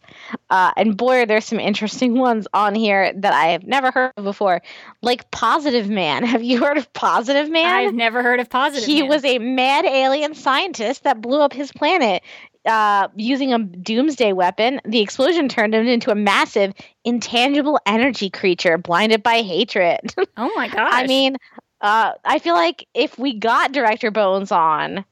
Uh, 0.51 0.71
and 0.77 0.95
boy, 0.95 1.25
there's 1.25 1.45
some 1.45 1.59
interesting 1.59 2.19
ones 2.19 2.47
on 2.53 2.75
here 2.75 3.11
that 3.13 3.33
I 3.33 3.47
have 3.47 3.63
never 3.63 3.89
heard 3.89 4.13
of 4.15 4.23
before. 4.23 4.61
Like 5.01 5.31
Positive 5.31 5.89
Man. 5.89 6.23
Have 6.37 6.43
you 6.43 6.59
heard 6.63 6.77
of 6.77 6.93
Positive 6.93 7.49
Man? 7.49 7.65
I've 7.65 7.95
never 7.95 8.21
heard 8.21 8.39
of 8.39 8.47
Positive 8.47 8.85
he 8.85 9.01
Man. 9.01 9.09
was 9.09 9.25
a 9.25 9.39
mad 9.39 9.85
alien 9.85 10.35
scientist 10.35 11.03
that 11.03 11.19
blew 11.19 11.41
up 11.41 11.51
his 11.51 11.71
planet 11.71 12.21
uh, 12.67 13.07
using 13.15 13.53
a 13.53 13.59
doomsday 13.59 14.33
weapon, 14.33 14.81
the 14.85 14.99
explosion 14.99 15.47
turned 15.49 15.73
him 15.73 15.87
into 15.87 16.11
a 16.11 16.15
massive, 16.15 16.73
intangible 17.03 17.79
energy 17.85 18.29
creature 18.29 18.77
blinded 18.77 19.23
by 19.23 19.41
hatred. 19.41 20.13
Oh 20.39 20.51
my 20.55 20.67
gosh. 20.67 20.93
I 20.93 21.07
mean, 21.07 21.37
uh, 21.81 22.11
I 22.23 22.37
feel 22.37 22.53
like 22.53 22.87
if 22.93 23.17
we 23.17 23.39
got 23.39 23.71
Director 23.71 24.11
Bones 24.11 24.51
on, 24.51 25.03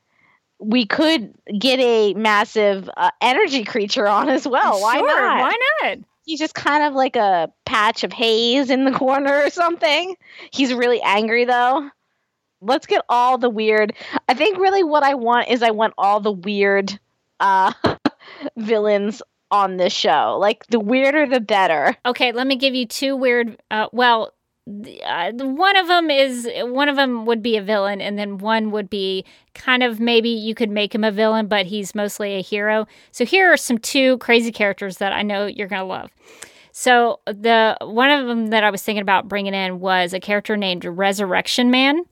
we 0.60 0.86
could 0.86 1.34
get 1.58 1.80
a 1.80 2.14
massive 2.14 2.90
uh, 2.96 3.10
energy 3.22 3.64
creature 3.64 4.08
on 4.08 4.30
as 4.30 4.48
well. 4.48 4.82
Why 4.82 4.98
sure, 4.98 5.08
not? 5.08 5.40
Why 5.40 5.58
not? 5.82 5.98
He's 6.26 6.40
just 6.40 6.54
kind 6.54 6.84
of 6.84 6.94
like 6.94 7.16
a 7.16 7.52
patch 7.66 8.04
of 8.04 8.14
haze 8.14 8.70
in 8.70 8.86
the 8.86 8.92
corner 8.98 9.44
or 9.44 9.50
something. 9.50 10.16
He's 10.52 10.74
really 10.74 11.02
angry 11.02 11.46
though. 11.46 11.90
Let's 12.62 12.86
get 12.86 13.04
all 13.10 13.38
the 13.38 13.50
weird. 13.50 13.94
I 14.28 14.34
think 14.34 14.58
really 14.58 14.84
what 14.84 15.04
I 15.04 15.16
want 15.16 15.50
is 15.50 15.64
I 15.64 15.72
want 15.72 15.94
all 15.98 16.20
the 16.20 16.32
weird 16.32 17.00
uh, 17.40 17.74
villains 18.58 19.22
on 19.52 19.78
this 19.78 19.94
show. 19.94 20.38
Like 20.40 20.66
the 20.68 20.80
weirder, 20.80 21.28
the 21.28 21.40
better. 21.40 21.96
Okay, 22.06 22.32
let 22.32 22.48
me 22.48 22.56
give 22.56 22.76
you 22.76 22.86
two 22.86 23.16
weird. 23.16 23.62
Uh, 23.72 23.88
well, 23.92 24.34
uh, 24.68 25.32
one 25.32 25.78
of 25.78 25.88
them 25.88 26.10
is 26.10 26.50
one 26.56 26.90
of 26.90 26.96
them 26.96 27.26
would 27.26 27.44
be 27.44 27.56
a 27.56 27.62
villain, 27.62 28.02
and 28.02 28.18
then 28.18 28.40
one 28.40 28.72
would 28.72 28.90
be 28.90 29.24
kind 29.54 29.84
of 29.84 30.00
maybe 30.00 30.30
you 30.30 30.56
could 30.56 30.72
make 30.72 30.94
him 30.94 31.04
a 31.04 31.12
villain, 31.12 31.48
but 31.48 31.68
he's 31.68 31.94
mostly 31.94 32.36
a 32.36 32.42
hero. 32.42 32.88
So 33.12 33.26
here 33.26 33.52
are 33.52 33.58
some 33.58 33.78
two 33.78 34.18
crazy 34.18 34.52
characters 34.52 34.98
that 34.98 35.14
I 35.14 35.22
know 35.22 35.46
you're 35.46 35.68
gonna 35.68 35.86
love. 35.86 36.10
So 36.72 37.20
the 37.26 37.78
one 37.82 38.10
of 38.10 38.28
them 38.28 38.48
that 38.48 38.64
I 38.64 38.72
was 38.72 38.82
thinking 38.82 39.04
about 39.04 39.30
bringing 39.30 39.54
in 39.54 39.80
was 39.80 40.14
a 40.14 40.20
character 40.20 40.58
named 40.58 40.84
Resurrection 40.84 41.70
Man. 41.70 42.04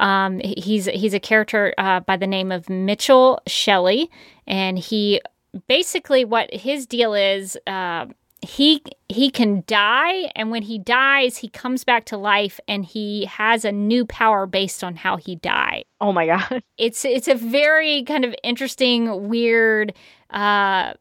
Um, 0.00 0.40
he's 0.40 0.86
he's 0.86 1.14
a 1.14 1.20
character 1.20 1.72
uh, 1.78 2.00
by 2.00 2.16
the 2.16 2.26
name 2.26 2.50
of 2.50 2.68
Mitchell 2.68 3.40
Shelley, 3.46 4.10
and 4.46 4.78
he 4.78 5.20
basically 5.68 6.24
what 6.24 6.52
his 6.52 6.86
deal 6.86 7.14
is. 7.14 7.56
Uh, 7.66 8.06
he 8.42 8.82
he 9.08 9.30
can 9.30 9.62
die. 9.66 10.30
And 10.34 10.50
when 10.50 10.62
he 10.62 10.78
dies 10.78 11.36
he 11.36 11.48
comes 11.48 11.84
back 11.84 12.06
to 12.06 12.16
life 12.16 12.58
and 12.66 12.84
he 12.84 13.26
has 13.26 13.64
a 13.64 13.72
new 13.72 14.06
power 14.06 14.46
based 14.46 14.82
on 14.82 14.96
how 14.96 15.16
he 15.16 15.36
died. 15.36 15.84
Oh 16.00 16.12
my 16.12 16.26
god. 16.26 16.62
It's 16.78 17.04
it's 17.04 17.28
a 17.28 17.34
very 17.34 18.02
kind 18.04 18.24
of 18.24 18.34
interesting 18.42 19.28
weird 19.28 19.92
uh 20.30 20.94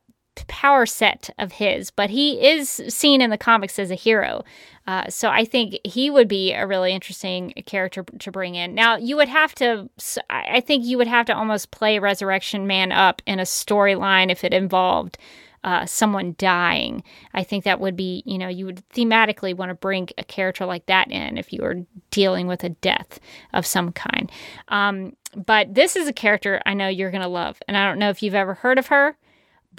power 0.47 0.85
set 0.85 1.29
of 1.37 1.53
his, 1.53 1.91
but 1.91 2.09
he 2.09 2.45
is 2.45 2.69
seen 2.87 3.21
in 3.21 3.29
the 3.29 3.37
comics 3.37 3.79
as 3.79 3.91
a 3.91 3.95
hero. 3.95 4.43
Uh, 4.87 5.07
so 5.09 5.29
I 5.29 5.45
think 5.45 5.77
he 5.85 6.09
would 6.09 6.27
be 6.27 6.53
a 6.53 6.65
really 6.65 6.93
interesting 6.93 7.53
character 7.65 8.03
to 8.03 8.31
bring 8.31 8.55
in. 8.55 8.73
Now 8.73 8.97
you 8.97 9.15
would 9.17 9.29
have 9.29 9.53
to, 9.55 9.89
I 10.29 10.61
think 10.61 10.85
you 10.85 10.97
would 10.97 11.07
have 11.07 11.25
to 11.27 11.35
almost 11.35 11.71
play 11.71 11.99
Resurrection 11.99 12.65
Man 12.65 12.91
up 12.91 13.21
in 13.25 13.39
a 13.39 13.43
storyline 13.43 14.31
if 14.31 14.43
it 14.43 14.53
involved 14.53 15.17
uh, 15.63 15.85
someone 15.85 16.35
dying. 16.37 17.03
I 17.33 17.43
think 17.43 17.63
that 17.65 17.79
would 17.79 17.95
be, 17.95 18.23
you 18.25 18.37
know, 18.37 18.47
you 18.47 18.65
would 18.65 18.87
thematically 18.89 19.55
want 19.55 19.69
to 19.69 19.75
bring 19.75 20.09
a 20.17 20.23
character 20.23 20.65
like 20.65 20.85
that 20.85 21.11
in 21.11 21.37
if 21.37 21.51
you 21.51 21.61
were 21.61 21.85
dealing 22.11 22.47
with 22.47 22.63
a 22.63 22.69
death 22.69 23.19
of 23.53 23.65
some 23.65 23.91
kind. 23.91 24.31
Um, 24.69 25.15
but 25.35 25.75
this 25.75 25.95
is 25.95 26.07
a 26.07 26.13
character 26.13 26.61
I 26.65 26.73
know 26.73 26.87
you're 26.87 27.11
going 27.11 27.21
to 27.21 27.27
love. 27.27 27.61
And 27.67 27.77
I 27.77 27.87
don't 27.87 27.99
know 27.99 28.09
if 28.09 28.23
you've 28.23 28.35
ever 28.35 28.55
heard 28.55 28.79
of 28.79 28.87
her. 28.87 29.17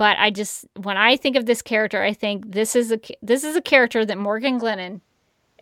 But 0.01 0.17
I 0.19 0.31
just 0.31 0.65
when 0.77 0.97
I 0.97 1.19
think 1.19 1.37
of 1.37 1.45
this 1.45 1.61
character, 1.61 2.03
I 2.03 2.15
think 2.15 2.53
this 2.53 2.75
is 2.75 2.91
a 2.91 2.99
this 3.21 3.45
is 3.45 3.55
a 3.55 3.61
character 3.61 4.03
that 4.07 4.17
Morgan 4.17 4.57
Lennon 4.57 5.03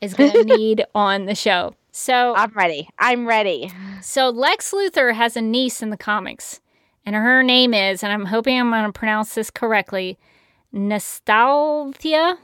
is 0.01 0.15
going 0.15 0.31
to 0.47 0.57
need 0.57 0.85
on 0.95 1.27
the 1.27 1.35
show. 1.35 1.75
So 1.91 2.37
I'm 2.37 2.53
ready. 2.53 2.89
I'm 3.01 3.27
ready. 3.27 3.73
So 4.01 4.29
Lex 4.29 4.71
Luthor 4.71 5.13
has 5.13 5.37
a 5.37 5.41
niece 5.43 5.83
in 5.83 5.91
the 5.91 5.97
comics, 5.97 6.61
and 7.05 7.17
her 7.17 7.43
name 7.43 7.75
is, 7.75 8.05
and 8.05 8.13
I'm 8.13 8.27
hoping 8.27 8.61
I'm 8.61 8.71
going 8.71 8.85
to 8.85 8.93
pronounce 8.93 9.35
this 9.35 9.51
correctly, 9.51 10.21
Nostalgia. 10.71 12.39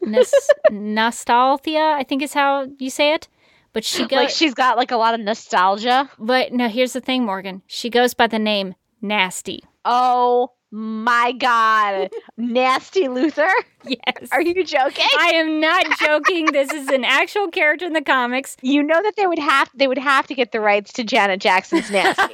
Nos- 0.00 0.50
nostalgia, 0.72 1.94
I 1.96 2.02
think 2.02 2.22
is 2.22 2.34
how 2.34 2.66
you 2.80 2.90
say 2.90 3.14
it. 3.14 3.28
But 3.72 3.84
she 3.84 4.04
goes 4.08 4.16
like 4.16 4.30
she's 4.30 4.54
got 4.54 4.76
like 4.76 4.90
a 4.90 4.96
lot 4.96 5.14
of 5.14 5.20
nostalgia. 5.20 6.10
But 6.18 6.52
no, 6.52 6.68
here's 6.68 6.92
the 6.92 7.00
thing, 7.00 7.24
Morgan. 7.24 7.62
She 7.68 7.88
goes 7.88 8.14
by 8.14 8.26
the 8.26 8.40
name 8.40 8.74
Nasty. 9.00 9.62
Oh 9.84 10.50
my 10.72 11.32
god. 11.32 12.10
Nasty 12.38 13.02
Luthor? 13.02 13.52
yes. 13.84 14.28
Are 14.32 14.40
you 14.40 14.64
joking? 14.64 15.06
I 15.18 15.32
am 15.34 15.60
not 15.60 15.84
joking. 16.00 16.46
This 16.46 16.72
is 16.72 16.88
an 16.88 17.04
actual 17.04 17.48
character 17.48 17.84
in 17.84 17.92
the 17.92 18.00
comics. 18.02 18.56
You 18.62 18.82
know 18.82 19.00
that 19.02 19.14
they 19.16 19.26
would 19.26 19.38
have 19.38 19.70
they 19.74 19.86
would 19.86 19.98
have 19.98 20.26
to 20.28 20.34
get 20.34 20.50
the 20.50 20.60
rights 20.60 20.94
to 20.94 21.04
janet 21.04 21.40
jackson's 21.40 21.90
nasty. 21.90 22.22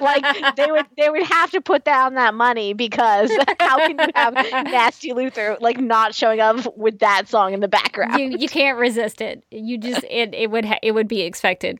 Like 0.00 0.56
they 0.56 0.70
would 0.70 0.86
they 0.96 1.08
would 1.08 1.22
have 1.24 1.50
to 1.52 1.60
put 1.60 1.84
down 1.84 2.14
that 2.14 2.34
money 2.34 2.72
because 2.72 3.30
how 3.60 3.78
can 3.78 3.98
you 3.98 4.06
have 4.14 4.34
nasty 4.34 5.10
Luthor 5.12 5.60
like 5.60 5.78
not 5.78 6.14
showing 6.14 6.40
up 6.40 6.76
with 6.76 6.98
that 7.00 7.28
song 7.28 7.52
in 7.52 7.60
the 7.60 7.68
background? 7.68 8.18
You 8.18 8.38
you 8.38 8.48
can't 8.48 8.78
resist 8.78 9.20
it. 9.20 9.44
You 9.50 9.78
just 9.78 10.04
it 10.04 10.34
it 10.34 10.50
would 10.50 10.64
ha- 10.64 10.78
it 10.82 10.92
would 10.92 11.08
be 11.08 11.22
expected 11.22 11.78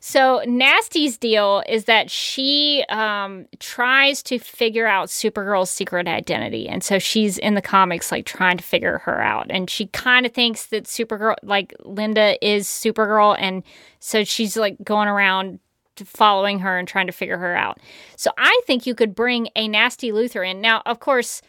so 0.00 0.42
Nasty's 0.46 1.18
deal 1.18 1.62
is 1.68 1.84
that 1.84 2.10
she 2.10 2.84
um, 2.88 3.46
tries 3.58 4.22
to 4.24 4.38
figure 4.38 4.86
out 4.86 5.08
Supergirl's 5.08 5.70
secret 5.70 6.08
identity, 6.08 6.68
and 6.68 6.82
so 6.82 6.98
she's 6.98 7.36
in 7.38 7.54
the 7.54 7.62
comics 7.62 8.10
like 8.10 8.24
trying 8.24 8.56
to 8.56 8.64
figure 8.64 8.98
her 8.98 9.20
out, 9.20 9.46
and 9.50 9.68
she 9.68 9.86
kind 9.86 10.24
of 10.24 10.32
thinks 10.32 10.66
that 10.66 10.84
Supergirl, 10.84 11.36
like 11.42 11.74
Linda, 11.84 12.36
is 12.46 12.66
Supergirl, 12.66 13.36
and 13.38 13.62
so 13.98 14.24
she's 14.24 14.56
like 14.56 14.76
going 14.82 15.08
around 15.08 15.60
following 16.04 16.60
her 16.60 16.78
and 16.78 16.88
trying 16.88 17.06
to 17.06 17.12
figure 17.12 17.38
her 17.38 17.54
out. 17.54 17.78
So 18.16 18.30
I 18.38 18.60
think 18.66 18.86
you 18.86 18.94
could 18.94 19.14
bring 19.14 19.48
a 19.54 19.68
Nasty 19.68 20.12
Luthor 20.12 20.48
in. 20.48 20.60
Now, 20.60 20.82
of 20.86 21.00
course, 21.00 21.42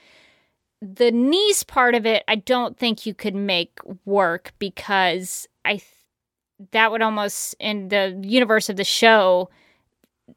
the 0.82 1.12
niece 1.12 1.64
part 1.64 1.96
of 1.96 2.06
it, 2.06 2.24
I 2.28 2.36
don't 2.36 2.78
think 2.78 3.06
you 3.06 3.14
could 3.14 3.36
make 3.36 3.80
work 4.06 4.54
because 4.60 5.48
I. 5.64 5.82
Th- 6.62 6.72
that 6.72 6.92
would 6.92 7.02
almost 7.02 7.56
in 7.60 7.90
the 7.90 8.20
universe 8.24 8.70
of 8.70 8.78
the 8.78 8.84
show 8.84 9.50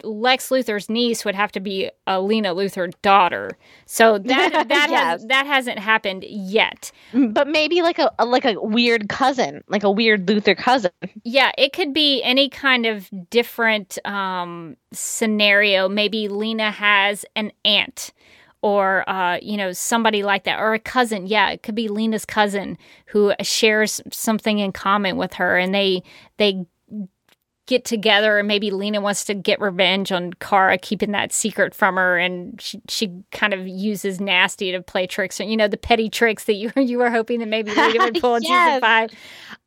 Lex 0.03 0.49
Luthor's 0.49 0.89
niece 0.89 1.25
would 1.25 1.35
have 1.35 1.53
to 1.53 1.61
be 1.61 1.91
a 2.07 2.21
Lena 2.21 2.55
Luthor 2.55 2.93
daughter. 3.03 3.51
So 3.87 4.19
that 4.25 4.69
that 4.69 4.91
yes. 4.91 4.91
has, 4.91 5.27
that 5.27 5.47
hasn't 5.47 5.79
happened 5.79 6.25
yet. 6.25 6.91
But 7.13 7.49
maybe 7.49 7.83
like 7.83 7.99
a, 7.99 8.11
a, 8.19 8.25
like 8.25 8.45
a 8.45 8.61
weird 8.61 9.09
cousin, 9.09 9.63
like 9.69 9.85
a 9.85 9.91
weird 9.91 10.27
Luthor 10.27 10.57
cousin. 10.57 10.91
Yeah, 11.23 11.53
it 11.57 11.73
could 11.73 11.93
be 11.93 12.23
any 12.23 12.49
kind 12.49 12.87
of 12.87 13.09
different 13.31 13.99
um, 14.05 14.77
scenario. 14.93 15.89
Maybe 15.89 16.29
Lena 16.29 16.71
has 16.71 17.25
an 17.37 17.53
aunt 17.65 18.13
or 18.65 19.07
uh, 19.11 19.39
you 19.43 19.59
know 19.59 19.73
somebody 19.73 20.23
like 20.23 20.45
that 20.45 20.59
or 20.59 20.73
a 20.73 20.79
cousin 20.79 21.27
yeah 21.27 21.51
it 21.51 21.63
could 21.63 21.75
be 21.75 21.87
lena's 21.87 22.25
cousin 22.25 22.79
who 23.05 23.35
shares 23.43 24.01
something 24.11 24.59
in 24.59 24.73
common 24.73 25.19
with 25.19 25.35
her 25.35 25.59
and 25.59 25.75
they 25.75 26.03
they 26.39 26.65
get 27.67 27.85
together 27.85 28.39
and 28.39 28.47
maybe 28.47 28.71
Lena 28.71 29.01
wants 29.01 29.25
to 29.25 29.33
get 29.33 29.59
revenge 29.59 30.13
on 30.13 30.35
Kara 30.35 30.77
keeping 30.77 31.13
that 31.13 31.33
secret 31.33 31.75
from 31.75 31.95
her 31.95 32.19
and 32.19 32.61
she, 32.61 32.81
she 32.91 33.11
kind 33.33 33.55
of 33.55 33.67
uses 33.67 34.21
nasty 34.21 34.71
to 34.71 34.83
play 34.83 35.07
tricks 35.07 35.41
and 35.41 35.51
you 35.51 35.57
know 35.57 35.69
the 35.69 35.79
petty 35.79 36.11
tricks 36.11 36.45
that 36.45 36.55
you 36.55 36.71
you 36.77 36.99
were 36.99 37.11
hoping 37.11 37.41
that 37.41 37.49
maybe 37.49 37.75
Lena 37.75 38.05
would 38.05 38.15
pull 38.21 38.35
in 38.35 38.43
yes. 38.43 38.75
season 38.75 38.81
5 38.81 39.11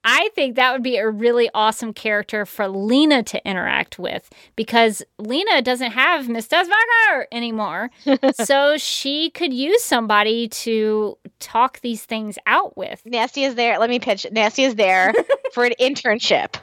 I 0.10 0.30
think 0.36 0.56
that 0.56 0.72
would 0.72 0.84
be 0.84 0.96
a 0.96 1.10
really 1.10 1.50
awesome 1.54 1.92
character 1.92 2.46
for 2.46 2.70
Lena 2.70 3.24
to 3.24 3.46
interact 3.46 4.00
with 4.00 4.30
because 4.56 5.04
Lena 5.20 5.62
doesn't 5.62 5.92
have 5.92 6.30
Miss 6.30 6.48
Teschmacher 6.48 7.26
anymore. 7.30 7.90
so 8.46 8.78
she 8.78 9.30
could 9.32 9.52
use 9.52 9.84
somebody 9.84 10.48
to 10.48 11.18
talk 11.40 11.82
these 11.82 12.06
things 12.06 12.40
out 12.48 12.78
with. 12.78 13.02
Nasty 13.06 13.44
is 13.44 13.56
there. 13.56 13.80
Let 13.80 13.90
me 13.90 14.00
pitch. 14.00 14.26
Nasty 14.32 14.64
is 14.64 14.76
there 14.76 15.14
for 15.54 15.66
an 15.66 15.74
internship. 15.78 16.56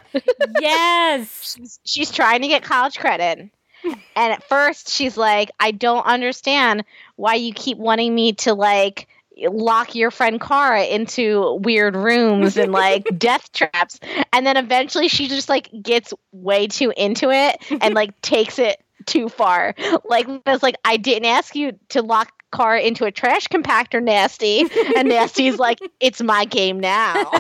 yes. 0.59 1.55
she's, 1.59 1.80
she's 1.84 2.11
trying 2.11 2.40
to 2.40 2.49
get 2.49 2.62
college 2.62 2.99
credit. 2.99 3.51
And 3.84 4.32
at 4.32 4.42
first 4.45 4.88
she's 4.88 5.18
like, 5.18 5.51
I 5.61 5.70
don't 5.70 6.07
understand 6.07 6.84
why 7.16 7.34
you 7.34 7.53
keep 7.53 7.76
wanting 7.76 8.14
me 8.14 8.32
to 8.32 8.55
like 8.55 9.07
lock 9.39 9.95
your 9.95 10.11
friend 10.11 10.41
Kara 10.41 10.85
into 10.85 11.59
weird 11.62 11.97
rooms 11.97 12.57
and 12.57 12.72
like 12.72 13.07
death 13.18 13.53
traps. 13.53 14.01
And 14.32 14.47
then 14.47 14.57
eventually 14.57 15.09
she 15.09 15.28
just 15.28 15.49
like 15.49 15.70
gets 15.82 16.12
way 16.32 16.66
too 16.66 16.93
into 16.97 17.30
it 17.30 17.57
and 17.82 17.95
like 17.95 18.20
takes 18.20 18.59
it 18.59 18.82
too 19.07 19.28
far. 19.28 19.74
Like 20.05 20.26
it's 20.47 20.62
like 20.62 20.76
I 20.85 20.97
didn't 20.97 21.26
ask 21.26 21.55
you 21.55 21.78
to 21.91 22.03
lock 22.03 22.32
Kara 22.55 22.80
into 22.80 23.05
a 23.05 23.11
trash 23.11 23.49
compactor, 23.49 24.03
Nasty. 24.03 24.64
And 24.97 25.09
Nasty's 25.09 25.59
like, 25.59 25.80
it's 25.99 26.22
my 26.22 26.45
game 26.45 26.78
now. 26.78 27.14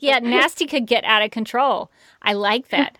yeah, 0.00 0.18
Nasty 0.18 0.66
could 0.66 0.86
get 0.86 1.04
out 1.04 1.22
of 1.22 1.30
control. 1.30 1.92
I 2.22 2.32
like 2.32 2.70
that 2.70 2.98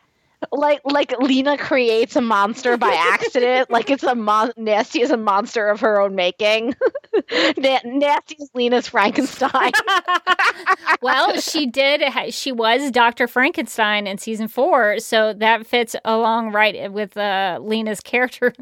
like 0.53 0.81
like 0.85 1.13
Lena 1.21 1.59
creates 1.59 2.17
a 2.17 2.21
monster 2.21 2.77
by 2.77 2.93
accident. 2.97 3.71
like 3.71 3.91
it's 3.91 4.03
a 4.03 4.15
mon- 4.15 4.53
Nasty 4.57 5.03
is 5.03 5.11
a 5.11 5.17
monster 5.17 5.69
of 5.69 5.81
her 5.81 6.01
own 6.01 6.15
making. 6.15 6.75
Na- 7.59 7.81
Nasty 7.85 8.37
is 8.39 8.51
Lena's 8.55 8.89
Frankenstein. 8.89 9.73
well, 11.03 11.39
she 11.41 11.67
did. 11.67 12.03
She 12.33 12.53
was 12.53 12.91
Doctor 12.91 13.29
Frankenstein 13.29 14.07
in 14.07 14.19
season 14.19 14.49
four, 14.49 14.99
so 14.99 15.33
that 15.35 15.67
fits 15.67 15.95
along 16.05 16.53
right 16.53 16.91
with 16.91 17.17
uh, 17.17 17.59
Lena's 17.63 18.01
character. 18.01 18.53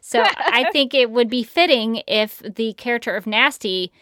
So 0.00 0.24
I 0.24 0.70
think 0.72 0.94
it 0.94 1.10
would 1.10 1.30
be 1.30 1.42
fitting 1.42 2.02
if 2.06 2.40
the 2.40 2.72
character 2.74 3.14
of 3.14 3.26
Nasty 3.26 3.92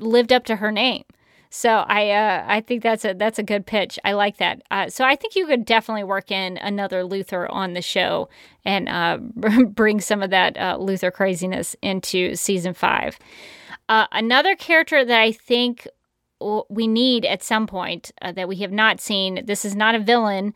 lived 0.00 0.32
up 0.32 0.44
to 0.46 0.56
her 0.56 0.70
name. 0.72 1.04
So 1.50 1.70
I 1.70 2.10
uh, 2.10 2.44
I 2.46 2.60
think 2.60 2.82
that's 2.82 3.04
a 3.04 3.14
that's 3.14 3.38
a 3.38 3.42
good 3.42 3.66
pitch. 3.66 3.98
I 4.04 4.12
like 4.12 4.38
that. 4.38 4.62
Uh, 4.70 4.88
so 4.88 5.04
I 5.04 5.16
think 5.16 5.36
you 5.36 5.46
could 5.46 5.64
definitely 5.64 6.04
work 6.04 6.30
in 6.30 6.58
another 6.58 7.02
Luthor 7.02 7.46
on 7.50 7.72
the 7.74 7.82
show 7.82 8.28
and 8.64 8.88
uh, 8.88 9.18
bring 9.66 10.00
some 10.00 10.22
of 10.22 10.30
that 10.30 10.56
uh, 10.56 10.76
Luthor 10.78 11.12
craziness 11.12 11.76
into 11.82 12.34
season 12.34 12.74
five. 12.74 13.18
Uh, 13.88 14.06
another 14.12 14.56
character 14.56 15.04
that 15.04 15.20
I 15.20 15.32
think 15.32 15.86
we 16.68 16.86
need 16.86 17.24
at 17.24 17.42
some 17.42 17.66
point 17.66 18.10
uh, 18.20 18.32
that 18.32 18.48
we 18.48 18.56
have 18.56 18.72
not 18.72 19.00
seen. 19.00 19.44
This 19.46 19.64
is 19.64 19.74
not 19.74 19.94
a 19.94 20.00
villain, 20.00 20.52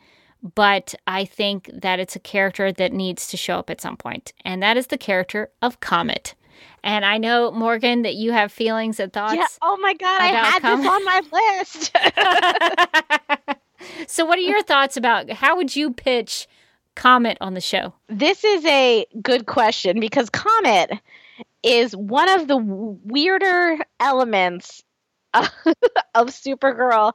but 0.55 0.95
I 1.07 1.24
think 1.24 1.70
that 1.72 2.01
it's 2.01 2.16
a 2.16 2.20
character 2.20 2.72
that 2.72 2.93
needs 2.93 3.28
to 3.28 3.36
show 3.36 3.59
up 3.59 3.70
at 3.70 3.80
some 3.80 3.97
point, 3.97 4.32
and 4.45 4.62
that 4.62 4.76
is 4.76 4.88
the 4.88 4.99
character 4.99 5.51
of 5.62 5.80
Comet. 5.80 6.34
And 6.83 7.05
I 7.05 7.18
know, 7.18 7.51
Morgan, 7.51 8.03
that 8.03 8.14
you 8.14 8.33
have 8.33 8.53
feelings 8.53 9.01
and 9.01 9.12
thoughts. 9.12 9.37
Yeah. 9.37 9.47
Oh 9.62 9.76
my 9.78 9.95
God, 9.95 10.20
I 10.20 10.26
had 10.26 10.62
this 10.62 10.87
on 10.87 11.05
my 11.05 11.22
list. 11.59 11.97
so, 14.11 14.24
what 14.24 14.39
are 14.39 14.43
your 14.43 14.62
thoughts 14.62 14.97
about 14.97 15.31
how 15.31 15.57
would 15.57 15.74
you 15.74 15.93
pitch 15.93 16.47
Comet 16.95 17.39
on 17.41 17.55
the 17.55 17.61
show? 17.61 17.95
This 18.09 18.45
is 18.45 18.64
a 18.64 19.07
good 19.22 19.47
question 19.47 20.01
because 20.01 20.31
Comet 20.31 20.93
is 21.62 21.95
one 21.95 22.28
of 22.28 22.49
the 22.49 22.57
weirder 22.57 23.78
elements 23.99 24.83
of, 25.35 25.49
of 26.14 26.28
Supergirl 26.28 27.12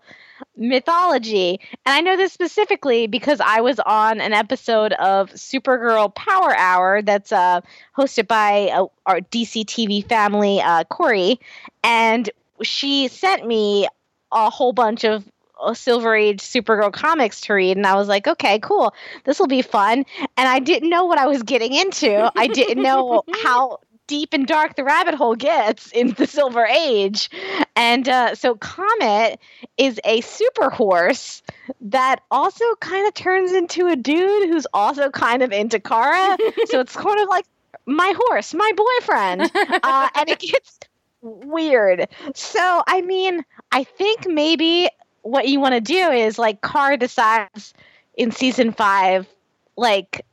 mythology. 0.58 1.60
And 1.86 1.96
I 1.96 2.02
know 2.02 2.18
this 2.18 2.34
specifically 2.34 3.08
because 3.08 3.40
I 3.40 3.62
was 3.62 3.80
on 3.80 4.22
an 4.22 4.34
episode 4.34 4.94
of 4.94 5.32
Supergirl 5.32 6.14
Power 6.14 6.56
Hour 6.56 7.02
that's 7.02 7.32
uh, 7.32 7.62
hosted 7.98 8.28
by 8.28 8.70
uh, 8.70 8.86
our 9.06 9.22
DC 9.22 9.66
TV 9.66 10.08
family, 10.08 10.62
uh, 10.62 10.84
Corey. 10.86 11.40
And 11.84 12.30
she 12.62 13.08
sent 13.08 13.46
me 13.46 13.88
a 14.32 14.50
whole 14.50 14.74
bunch 14.74 15.04
of 15.04 15.30
uh, 15.62 15.74
Silver 15.74 16.16
Age 16.16 16.40
Supergirl 16.40 16.92
comics 16.92 17.42
to 17.42 17.54
read, 17.54 17.78
and 17.78 17.88
I 17.88 17.96
was 17.96 18.08
like, 18.08 18.28
okay, 18.28 18.60
cool, 18.60 18.94
this 19.24 19.40
will 19.40 19.48
be 19.48 19.62
fun. 19.62 20.06
And 20.38 20.48
I 20.48 20.60
didn't 20.60 20.90
know 20.90 21.06
what 21.06 21.18
I 21.18 21.28
was 21.28 21.44
getting 21.44 21.74
into. 21.74 22.32
I 22.36 22.48
didn't 22.48 22.82
know 22.82 23.24
how 23.44 23.80
deep 24.08 24.34
and 24.34 24.48
dark 24.48 24.76
the 24.76 24.84
rabbit 24.84 25.16
hole 25.16 25.36
gets 25.36 25.92
in 25.92 26.12
the 26.14 26.28
Silver 26.28 26.66
Age. 26.66 27.30
And 27.76 28.08
uh, 28.08 28.36
so 28.36 28.56
Comet 28.56 29.40
is 29.78 30.00
a 30.06 30.22
super 30.22 30.70
horse 30.70 31.42
that 31.82 32.22
also 32.32 32.66
kind 32.80 33.08
of 33.08 33.14
turns 33.14 33.52
into 33.52 33.88
a 33.88 33.96
dude 33.96 34.50
who's 34.50 34.68
also 34.74 35.10
kind 35.10 35.44
of 35.44 35.52
into 35.52 35.80
Kara. 35.80 36.38
so 36.66 36.80
it's 36.80 36.96
kind 36.96 37.20
of 37.20 37.30
like 37.30 37.46
my 37.86 38.14
horse, 38.18 38.54
my 38.54 38.72
boyfriend. 38.76 39.52
Uh, 39.84 40.08
and 40.16 40.30
it 40.30 40.40
gets 40.40 40.80
weird. 41.22 42.08
So, 42.34 42.84
I 42.88 43.02
mean, 43.02 43.44
I 43.72 43.84
think 43.84 44.28
maybe 44.28 44.90
what 45.22 45.48
you 45.48 45.60
want 45.60 45.74
to 45.76 45.82
do 45.82 46.12
is 46.12 46.40
like 46.40 46.62
Kara 46.62 46.98
decides 46.98 47.74
in 48.16 48.32
season 48.32 48.72
five, 48.72 49.28
like, 49.76 50.26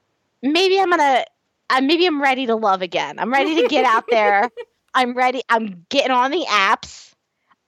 maybe 0.42 0.78
I'm 0.78 0.88
going 0.88 1.00
to 1.00 1.26
uh, 1.70 1.80
maybe 1.80 2.06
I'm 2.06 2.20
ready 2.20 2.46
to 2.46 2.56
love 2.56 2.82
again. 2.82 3.18
I'm 3.18 3.32
ready 3.32 3.62
to 3.62 3.68
get 3.68 3.84
out 3.84 4.04
there. 4.10 4.50
I'm 4.94 5.14
ready. 5.14 5.42
I'm 5.48 5.86
getting 5.88 6.10
on 6.10 6.30
the 6.30 6.44
apps. 6.48 7.12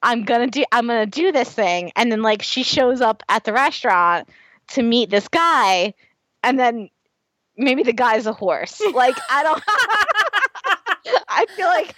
I'm 0.03 0.25
gonna 0.25 0.49
do. 0.49 0.65
I'm 0.71 0.87
gonna 0.87 1.07
do 1.07 1.33
this 1.33 1.51
thing, 1.51 1.91
and 1.97 2.13
then 2.13 2.21
like 2.21 2.43
she 2.43 2.63
shows 2.63 3.01
up 3.01 3.23
at 3.29 3.45
the 3.45 3.53
restaurant 3.53 4.29
to 4.69 4.83
meet 4.83 5.09
this 5.09 5.27
guy, 5.29 5.95
and 6.43 6.59
then 6.59 6.91
maybe 7.57 7.83
the 7.83 7.95
guy's 7.95 8.27
a 8.27 8.33
horse. 8.33 8.83
Like 8.93 9.17
I 9.31 9.43
don't. 9.43 9.63
I 11.29 11.47
feel 11.57 11.67
like, 11.67 11.89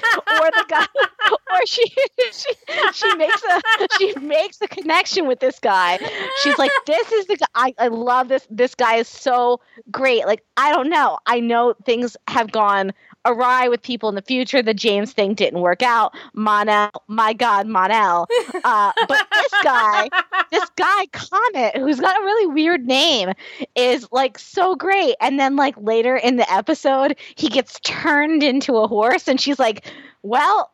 or 0.40 0.50
the 0.50 0.64
guy, 0.68 0.86
or 1.30 1.66
she, 1.66 1.84
she, 2.32 2.50
she 2.92 3.14
makes 3.16 3.42
a, 3.44 3.62
she 3.98 4.14
makes 4.20 4.60
a 4.60 4.68
connection 4.68 5.26
with 5.26 5.40
this 5.40 5.58
guy. 5.58 5.98
She's 6.42 6.58
like, 6.58 6.72
this 6.86 7.12
is 7.12 7.26
the 7.26 7.36
guy. 7.36 7.46
I, 7.54 7.74
I 7.78 7.88
love 7.88 8.28
this. 8.28 8.46
This 8.50 8.74
guy 8.74 8.96
is 8.96 9.08
so 9.08 9.60
great. 9.90 10.26
Like, 10.26 10.42
I 10.56 10.72
don't 10.72 10.88
know. 10.88 11.18
I 11.26 11.40
know 11.40 11.74
things 11.84 12.16
have 12.28 12.50
gone 12.50 12.92
awry 13.26 13.68
with 13.68 13.82
people 13.82 14.08
in 14.08 14.14
the 14.14 14.22
future. 14.22 14.62
The 14.62 14.74
James 14.74 15.12
thing 15.12 15.34
didn't 15.34 15.60
work 15.60 15.82
out. 15.82 16.14
Mon-El, 16.34 16.90
my 17.08 17.32
God, 17.32 17.66
Mon-El. 17.66 18.26
Uh, 18.64 18.90
but 19.06 19.26
this 19.32 19.52
guy, 19.62 20.08
this 20.50 20.68
guy, 20.76 21.06
Comet, 21.12 21.76
who's 21.76 22.00
got 22.00 22.20
a 22.20 22.24
really 22.24 22.46
weird 22.46 22.84
name, 22.84 23.32
is 23.76 24.08
like 24.10 24.38
so 24.38 24.74
great. 24.74 25.14
And 25.20 25.38
then, 25.38 25.56
like, 25.56 25.74
later 25.78 26.16
in 26.16 26.36
the 26.36 26.50
episode, 26.52 27.16
he 27.36 27.48
gets 27.48 27.78
turned 27.80 28.42
into 28.42 28.76
a 28.78 28.88
horse, 28.88 29.28
and 29.28 29.40
she's 29.40 29.58
like, 29.58 29.86
well, 30.22 30.72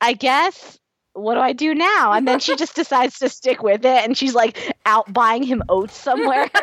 I 0.00 0.14
guess 0.14 0.78
what 1.16 1.34
do 1.34 1.40
I 1.40 1.52
do 1.52 1.74
now? 1.74 2.12
And 2.12 2.28
then 2.28 2.40
she 2.40 2.56
just 2.56 2.74
decides 2.74 3.18
to 3.20 3.28
stick 3.28 3.62
with 3.62 3.84
it, 3.84 4.04
and 4.04 4.16
she's 4.16 4.34
like 4.34 4.74
out 4.84 5.12
buying 5.12 5.42
him 5.42 5.62
oats 5.68 5.96
somewhere. 5.96 6.50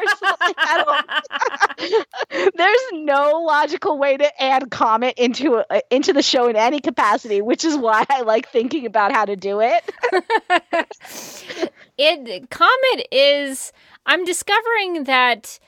There's 2.55 2.81
no 2.93 3.41
logical 3.45 3.97
way 3.97 4.17
to 4.17 4.41
add 4.41 4.69
Comet 4.69 5.15
into 5.17 5.63
a, 5.69 5.81
into 5.89 6.13
the 6.13 6.21
show 6.21 6.47
in 6.47 6.55
any 6.55 6.79
capacity, 6.79 7.41
which 7.41 7.65
is 7.65 7.75
why 7.77 8.05
I 8.09 8.21
like 8.21 8.49
thinking 8.49 8.85
about 8.85 9.11
how 9.11 9.25
to 9.25 9.35
do 9.35 9.59
it. 9.61 9.83
it 11.97 12.49
Comet 12.49 13.07
is. 13.11 13.71
I'm 14.05 14.23
discovering 14.25 15.05
that. 15.05 15.59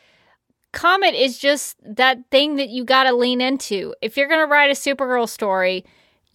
Comet 0.73 1.15
is 1.15 1.37
just 1.39 1.77
that 1.85 2.19
thing 2.31 2.57
that 2.57 2.67
you 2.67 2.83
got 2.83 3.03
to 3.03 3.15
lean 3.15 3.39
into. 3.39 3.95
If 4.01 4.17
you're 4.17 4.27
going 4.27 4.45
to 4.45 4.51
write 4.51 4.69
a 4.69 4.73
Supergirl 4.73 5.29
story, 5.29 5.85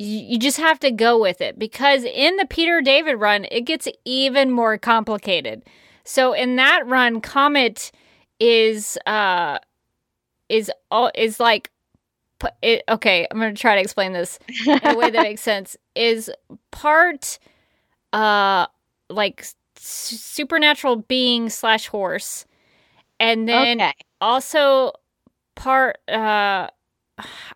you 0.02 0.38
just 0.38 0.56
have 0.56 0.80
to 0.80 0.90
go 0.90 1.20
with 1.20 1.42
it 1.42 1.58
because 1.58 2.04
in 2.04 2.36
the 2.36 2.46
Peter 2.46 2.80
David 2.80 3.16
run, 3.16 3.46
it 3.50 3.62
gets 3.62 3.86
even 4.06 4.50
more 4.50 4.78
complicated. 4.78 5.62
So 6.04 6.32
in 6.32 6.56
that 6.56 6.86
run, 6.86 7.20
Comet 7.20 7.92
is 8.38 8.96
uh 9.06 9.58
is 10.48 10.70
all 10.90 11.10
is 11.14 11.38
like 11.38 11.70
it, 12.62 12.82
okay, 12.88 13.26
I'm 13.30 13.38
going 13.38 13.54
to 13.54 13.60
try 13.60 13.74
to 13.74 13.80
explain 13.82 14.14
this 14.14 14.38
in 14.66 14.80
a 14.82 14.96
way 14.96 15.10
that 15.10 15.22
makes 15.22 15.42
sense. 15.42 15.76
Is 15.94 16.30
part 16.70 17.38
uh 18.14 18.66
like 19.10 19.44
supernatural 19.76 20.96
being 20.96 21.50
slash 21.50 21.88
horse, 21.88 22.46
and 23.18 23.46
then 23.46 23.82
okay. 23.82 23.92
also 24.22 24.92
part 25.56 25.98
uh 26.08 26.68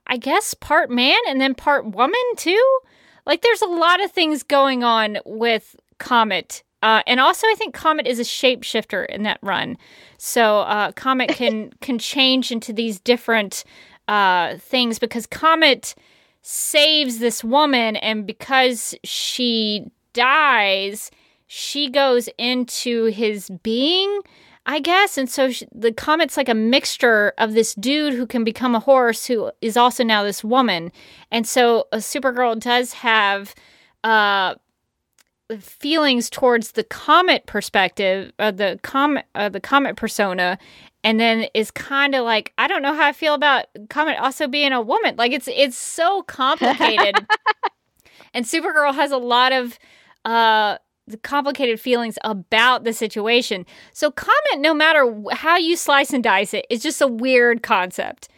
I 0.06 0.16
guess 0.16 0.54
part 0.54 0.90
man 0.90 1.18
and 1.28 1.40
then 1.40 1.54
part 1.54 1.86
woman 1.86 2.20
too. 2.36 2.78
Like 3.26 3.42
there's 3.42 3.62
a 3.62 3.66
lot 3.66 4.02
of 4.02 4.12
things 4.12 4.42
going 4.42 4.84
on 4.84 5.18
with 5.24 5.76
Comet. 5.98 6.62
Uh, 6.82 7.02
and 7.06 7.18
also, 7.18 7.46
I 7.46 7.54
think 7.56 7.74
Comet 7.74 8.06
is 8.06 8.20
a 8.20 8.24
shapeshifter 8.24 9.06
in 9.06 9.22
that 9.22 9.38
run, 9.40 9.78
so 10.18 10.60
uh, 10.60 10.92
Comet 10.92 11.30
can 11.34 11.72
can 11.80 11.98
change 11.98 12.52
into 12.52 12.74
these 12.74 13.00
different 13.00 13.64
uh, 14.06 14.58
things 14.58 14.98
because 14.98 15.26
Comet 15.26 15.94
saves 16.42 17.20
this 17.20 17.42
woman, 17.42 17.96
and 17.96 18.26
because 18.26 18.94
she 19.02 19.86
dies, 20.12 21.10
she 21.46 21.88
goes 21.88 22.28
into 22.36 23.06
his 23.06 23.50
being, 23.62 24.20
I 24.66 24.80
guess. 24.80 25.18
And 25.18 25.28
so 25.28 25.50
she, 25.50 25.66
the 25.72 25.92
comet's 25.92 26.36
like 26.36 26.48
a 26.48 26.54
mixture 26.54 27.34
of 27.38 27.52
this 27.52 27.74
dude 27.74 28.14
who 28.14 28.26
can 28.26 28.44
become 28.44 28.74
a 28.74 28.80
horse 28.80 29.26
who 29.26 29.50
is 29.60 29.76
also 29.76 30.02
now 30.02 30.22
this 30.22 30.42
woman. 30.42 30.90
And 31.30 31.46
so 31.46 31.86
a 31.92 31.98
Supergirl 31.98 32.58
does 32.58 32.94
have 32.94 33.54
uh, 34.04 34.54
feelings 35.60 36.30
towards 36.30 36.72
the 36.72 36.84
comet 36.84 37.46
perspective, 37.46 38.32
uh, 38.38 38.50
the 38.50 38.78
comet, 38.82 39.26
uh, 39.34 39.50
the 39.50 39.60
comet 39.60 39.96
persona, 39.96 40.58
and 41.02 41.20
then 41.20 41.46
is 41.52 41.70
kind 41.70 42.14
of 42.14 42.24
like 42.24 42.52
I 42.56 42.66
don't 42.66 42.82
know 42.82 42.94
how 42.94 43.06
I 43.06 43.12
feel 43.12 43.34
about 43.34 43.66
Comet 43.90 44.18
also 44.18 44.48
being 44.48 44.72
a 44.72 44.80
woman. 44.80 45.16
Like 45.16 45.32
it's 45.32 45.48
it's 45.48 45.76
so 45.76 46.22
complicated. 46.22 47.14
and 48.34 48.46
Supergirl 48.46 48.94
has 48.94 49.12
a 49.12 49.18
lot 49.18 49.52
of 49.52 49.78
uh 50.24 50.78
the 51.06 51.18
complicated 51.18 51.80
feelings 51.80 52.18
about 52.24 52.84
the 52.84 52.92
situation. 52.92 53.66
So, 53.92 54.10
Comet, 54.10 54.58
no 54.58 54.74
matter 54.74 55.22
how 55.32 55.56
you 55.56 55.76
slice 55.76 56.12
and 56.12 56.24
dice 56.24 56.54
it, 56.54 56.66
is 56.70 56.82
just 56.82 57.00
a 57.00 57.06
weird 57.06 57.62
concept. 57.62 58.28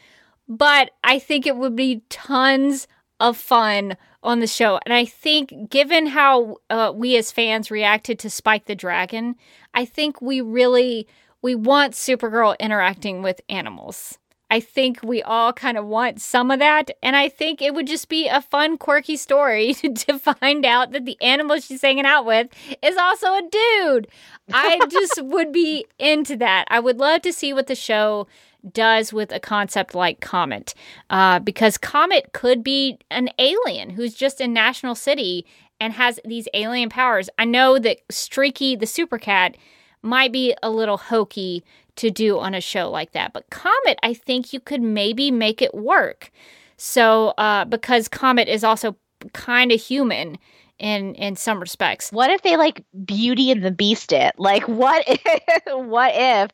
But 0.48 0.90
I 1.02 1.18
think 1.18 1.46
it 1.46 1.56
would 1.56 1.76
be 1.76 2.02
tons 2.08 2.86
of 3.20 3.36
fun 3.36 3.96
on 4.22 4.40
the 4.40 4.46
show. 4.46 4.78
And 4.84 4.92
I 4.92 5.04
think, 5.04 5.70
given 5.70 6.06
how 6.06 6.56
uh, 6.68 6.92
we 6.94 7.16
as 7.16 7.30
fans 7.30 7.70
reacted 7.70 8.18
to 8.20 8.30
Spike 8.30 8.66
the 8.66 8.74
Dragon, 8.74 9.36
I 9.74 9.84
think 9.84 10.20
we 10.20 10.40
really 10.40 11.06
we 11.42 11.54
want 11.54 11.94
Supergirl 11.94 12.58
interacting 12.58 13.22
with 13.22 13.40
animals. 13.48 14.18
I 14.51 14.61
think 14.61 15.01
we 15.03 15.22
all 15.22 15.53
kind 15.53 15.76
of 15.76 15.86
want 15.86 16.20
some 16.20 16.51
of 16.51 16.61
that. 16.61 16.90
And 17.03 17.16
I 17.16 17.28
think 17.28 17.61
it 17.61 17.74
would 17.74 17.86
just 17.86 18.09
be 18.09 18.28
a 18.28 18.40
fun, 18.40 18.78
quirky 18.78 19.16
story 19.16 19.74
to 19.74 20.18
find 20.18 20.64
out 20.64 20.92
that 20.92 21.05
the 21.05 21.20
animal 21.20 21.59
she's 21.59 21.82
hanging 21.82 22.07
out 22.07 22.24
with 22.24 22.49
is 22.82 22.97
also 22.97 23.26
a 23.34 23.42
dude. 23.51 24.09
I 24.53 24.80
just 24.88 25.20
would 25.22 25.53
be 25.53 25.86
into 25.99 26.36
that. 26.36 26.66
I 26.68 26.80
would 26.80 26.99
love 26.99 27.22
to 27.22 27.32
see 27.32 27.53
what 27.53 27.66
the 27.66 27.74
show 27.74 28.28
does 28.72 29.12
with 29.12 29.32
a 29.32 29.40
concept 29.40 29.94
like 29.94 30.20
Comet, 30.20 30.74
uh, 31.11 31.38
because 31.38 31.78
Comet 31.78 32.32
could 32.32 32.62
be 32.64 32.99
an 33.11 33.30
alien 33.38 33.90
who's 33.90 34.14
just 34.14 34.40
in 34.40 34.53
National 34.53 34.94
City 34.94 35.47
and 35.80 35.92
has 35.92 36.18
these 36.24 36.49
alien 36.55 36.88
powers. 36.88 37.28
I 37.38 37.44
know 37.44 37.78
that 37.78 37.99
Streaky 38.11 38.76
the 38.76 38.86
Super 38.86 39.18
Cat 39.18 39.57
might 40.03 40.32
be 40.32 40.55
a 40.62 40.70
little 40.70 40.97
hokey 40.97 41.64
to 41.97 42.11
do 42.11 42.38
on 42.38 42.55
a 42.55 42.61
show 42.61 42.90
like 42.90 43.12
that. 43.12 43.32
But 43.32 43.51
Comet, 43.51 43.99
I 44.03 44.14
think 44.14 44.53
you 44.53 44.61
could 44.61 44.82
maybe 44.82 45.30
make 45.30 45.61
it 45.62 45.74
work. 45.74 46.30
So, 46.76 47.28
uh, 47.38 47.64
because 47.64 48.09
Comet 48.09 48.49
is 48.49 48.64
also 48.64 48.97
kind 49.32 49.72
of 49.72 49.80
human 49.80 50.38
in 50.78 51.14
in 51.14 51.36
some 51.36 51.59
respects. 51.59 52.12
What 52.12 52.30
if 52.30 52.42
they 52.42 52.57
like 52.57 52.84
Beauty 53.05 53.51
and 53.51 53.64
the 53.64 53.70
Beast 53.70 54.12
it? 54.12 54.34
Like 54.38 54.68
what 54.68 55.05
if 55.07 55.62
what 55.66 56.12
if 56.14 56.51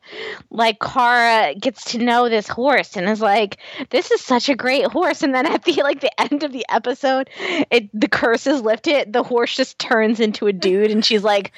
like 0.49 0.79
Kara 0.79 1.53
gets 1.55 1.91
to 1.91 1.97
know 1.97 2.29
this 2.29 2.47
horse 2.47 2.95
and 2.95 3.09
is 3.09 3.21
like, 3.21 3.57
this 3.89 4.11
is 4.11 4.21
such 4.21 4.49
a 4.49 4.55
great 4.55 4.85
horse, 4.85 5.23
and 5.23 5.35
then 5.35 5.45
at 5.45 5.63
the 5.63 5.73
like 5.83 6.01
the 6.01 6.21
end 6.21 6.43
of 6.43 6.51
the 6.51 6.65
episode, 6.69 7.29
it 7.69 7.89
the 7.93 8.07
curse 8.07 8.47
is 8.47 8.61
lifted, 8.61 9.11
the 9.11 9.23
horse 9.23 9.55
just 9.55 9.77
turns 9.79 10.19
into 10.19 10.47
a 10.47 10.53
dude 10.53 10.91
and 10.91 11.05
she's 11.05 11.23
like, 11.23 11.51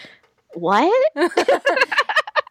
What? 0.54 1.12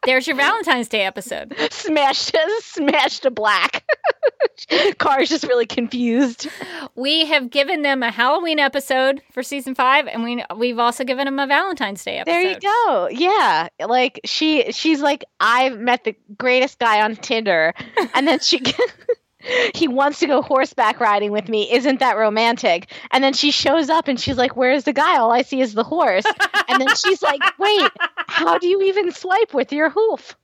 There's 0.07 0.27
your 0.27 0.37
Valentine's 0.37 0.89
Day 0.89 1.03
episode. 1.03 1.55
Smashed, 1.71 2.37
smashed 2.61 3.23
to 3.23 3.31
black. 3.31 3.85
Kara's 4.99 5.29
just 5.29 5.45
really 5.45 5.67
confused. 5.67 6.49
We 6.95 7.25
have 7.27 7.51
given 7.51 7.83
them 7.83 8.03
a 8.03 8.11
Halloween 8.11 8.59
episode 8.59 9.23
for 9.33 9.43
season 9.43 9.75
five, 9.75 10.07
and 10.07 10.23
we 10.23 10.45
we've 10.57 10.79
also 10.79 11.05
given 11.05 11.25
them 11.25 11.39
a 11.39 11.47
Valentine's 11.47 12.05
Day 12.05 12.19
episode. 12.19 12.33
There 12.33 12.43
you 12.43 12.61
go. 12.61 13.09
Yeah, 13.11 13.69
like 13.87 14.21
she 14.25 14.71
she's 14.73 15.01
like 15.01 15.25
I've 15.41 15.79
met 15.79 16.05
the 16.05 16.15
greatest 16.39 16.79
guy 16.79 17.03
on 17.03 17.17
Tinder, 17.17 17.75
and 18.15 18.27
then 18.29 18.41
she 18.41 18.61
he 19.75 19.89
wants 19.89 20.19
to 20.21 20.27
go 20.27 20.43
horseback 20.43 21.01
riding 21.01 21.33
with 21.33 21.49
me. 21.49 21.71
Isn't 21.73 22.01
that 22.01 22.17
romantic? 22.17 22.91
And 23.13 23.23
then 23.23 23.33
she 23.33 23.51
shows 23.51 23.91
up 23.91 24.09
and 24.09 24.19
she's 24.19 24.39
like, 24.39 24.57
Where's 24.57 24.85
the 24.85 24.93
guy? 24.93 25.19
All 25.19 25.33
I 25.33 25.43
see 25.43 25.61
is 25.61 25.75
the 25.75 25.85
horse. 25.85 26.25
And 26.69 26.81
then 26.81 26.95
she's 26.95 27.23
like, 27.23 27.41
Wait, 27.59 27.91
how 28.27 28.59
do 28.59 28.67
you 28.67 28.83
even 28.83 29.13
swipe 29.13 29.55
with 29.55 29.73
your 29.73 29.91
hoof? 29.91 30.37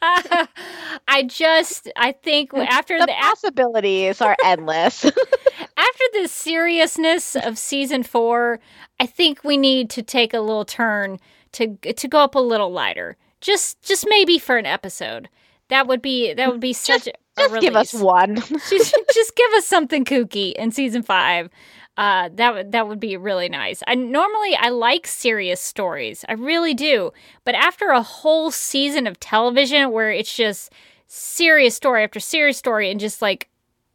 uh, 0.00 0.46
I 1.08 1.22
just 1.24 1.90
I 1.96 2.12
think 2.12 2.52
after 2.54 2.98
the, 2.98 3.06
the 3.06 3.12
possibilities 3.12 4.20
are 4.20 4.36
endless. 4.44 5.04
after 5.76 6.04
the 6.14 6.28
seriousness 6.28 7.36
of 7.36 7.58
season 7.58 8.02
four, 8.02 8.60
I 9.00 9.06
think 9.06 9.44
we 9.44 9.56
need 9.56 9.90
to 9.90 10.02
take 10.02 10.34
a 10.34 10.40
little 10.40 10.64
turn 10.64 11.18
to 11.52 11.76
to 11.76 12.08
go 12.08 12.18
up 12.20 12.34
a 12.34 12.40
little 12.40 12.70
lighter. 12.72 13.16
Just 13.40 13.82
just 13.82 14.06
maybe 14.08 14.38
for 14.38 14.56
an 14.56 14.66
episode. 14.66 15.28
That 15.68 15.86
would 15.86 16.02
be 16.02 16.32
that 16.34 16.50
would 16.50 16.60
be 16.60 16.72
such 16.72 17.04
just, 17.04 17.08
a 17.08 17.12
just 17.38 17.60
give 17.60 17.76
us 17.76 17.94
one. 17.94 18.36
just, 18.70 18.96
just 19.12 19.36
give 19.36 19.52
us 19.52 19.66
something 19.66 20.04
kooky 20.04 20.52
in 20.52 20.70
season 20.70 21.02
five. 21.02 21.50
Uh, 21.96 22.28
that 22.34 22.52
would 22.52 22.72
that 22.72 22.88
would 22.88 23.00
be 23.00 23.16
really 23.16 23.48
nice. 23.48 23.82
I 23.86 23.94
normally 23.94 24.54
I 24.54 24.68
like 24.68 25.06
serious 25.06 25.60
stories, 25.60 26.24
I 26.28 26.34
really 26.34 26.74
do. 26.74 27.10
But 27.44 27.54
after 27.54 27.88
a 27.88 28.02
whole 28.02 28.50
season 28.50 29.06
of 29.06 29.18
television 29.18 29.92
where 29.92 30.10
it's 30.10 30.34
just 30.34 30.70
serious 31.06 31.74
story 31.74 32.04
after 32.04 32.20
serious 32.20 32.58
story 32.58 32.90
and 32.90 33.00
just 33.00 33.22
like 33.22 33.48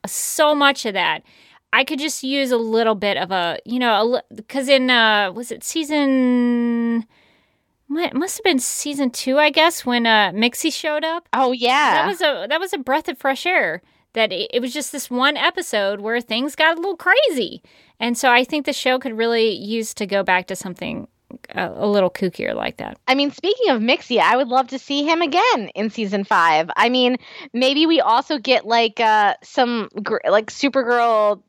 so 0.08 0.56
much 0.56 0.86
of 0.88 0.94
that, 0.96 1.22
I 1.74 1.84
could 1.84 2.00
just 2.00 2.24
use 2.24 2.52
a 2.52 2.58
little 2.58 2.96
bit 2.96 3.18
of 3.18 3.32
a 3.32 3.60
you 3.66 3.78
know 3.78 4.20
because 4.34 4.68
in 4.68 4.90
uh 4.90 5.32
was 5.32 5.52
it 5.52 5.64
season 5.64 7.06
it 7.98 8.14
must 8.14 8.38
have 8.38 8.44
been 8.44 8.60
season 8.60 9.10
two, 9.10 9.38
I 9.38 9.50
guess, 9.50 9.86
when 9.86 10.06
uh, 10.06 10.32
Mxy 10.32 10.72
showed 10.72 11.04
up. 11.04 11.28
Oh 11.34 11.52
yeah, 11.52 11.94
that 11.94 12.08
was 12.08 12.22
a 12.22 12.48
that 12.50 12.60
was 12.60 12.74
a 12.74 12.78
breath 12.78 13.08
of 13.08 13.18
fresh 13.18 13.46
air. 13.46 13.82
That 14.14 14.32
it, 14.32 14.52
it 14.54 14.62
was 14.62 14.74
just 14.74 14.92
this 14.92 15.10
one 15.10 15.38
episode 15.38 16.02
where 16.02 16.20
things 16.20 16.56
got 16.56 16.78
a 16.78 16.82
little 16.82 16.98
crazy, 16.98 17.62
and 18.00 18.18
so 18.18 18.32
I 18.32 18.44
think 18.44 18.66
the 18.66 18.74
show 18.74 19.00
could 19.00 19.18
really 19.18 19.52
use 19.52 19.94
to 19.96 20.06
go 20.06 20.24
back 20.24 20.48
to 20.48 20.56
something 20.56 21.08
a, 21.50 21.72
a, 21.76 21.88
little 21.88 22.10
kookier 22.10 22.54
like 22.54 22.78
that. 22.78 22.98
I 23.08 23.16
mean, 23.16 23.32
speaking 23.32 23.70
of 23.70 23.82
Mxy, 23.82 24.20
I 24.20 24.36
would 24.36 24.48
love 24.48 24.68
to 24.70 24.80
see 24.80 25.04
him 25.04 25.22
again 25.22 25.70
in 25.76 25.90
season 25.90 26.24
five. 26.24 26.70
I 26.76 26.90
mean, 26.90 27.18
maybe 27.54 27.86
we 27.86 28.02
also 28.02 28.38
get 28.38 28.66
like 28.66 29.00
uh, 29.00 29.36
some 29.44 29.90
gr- 30.04 30.18
like 30.30 30.48
Supergirl, 30.48 31.42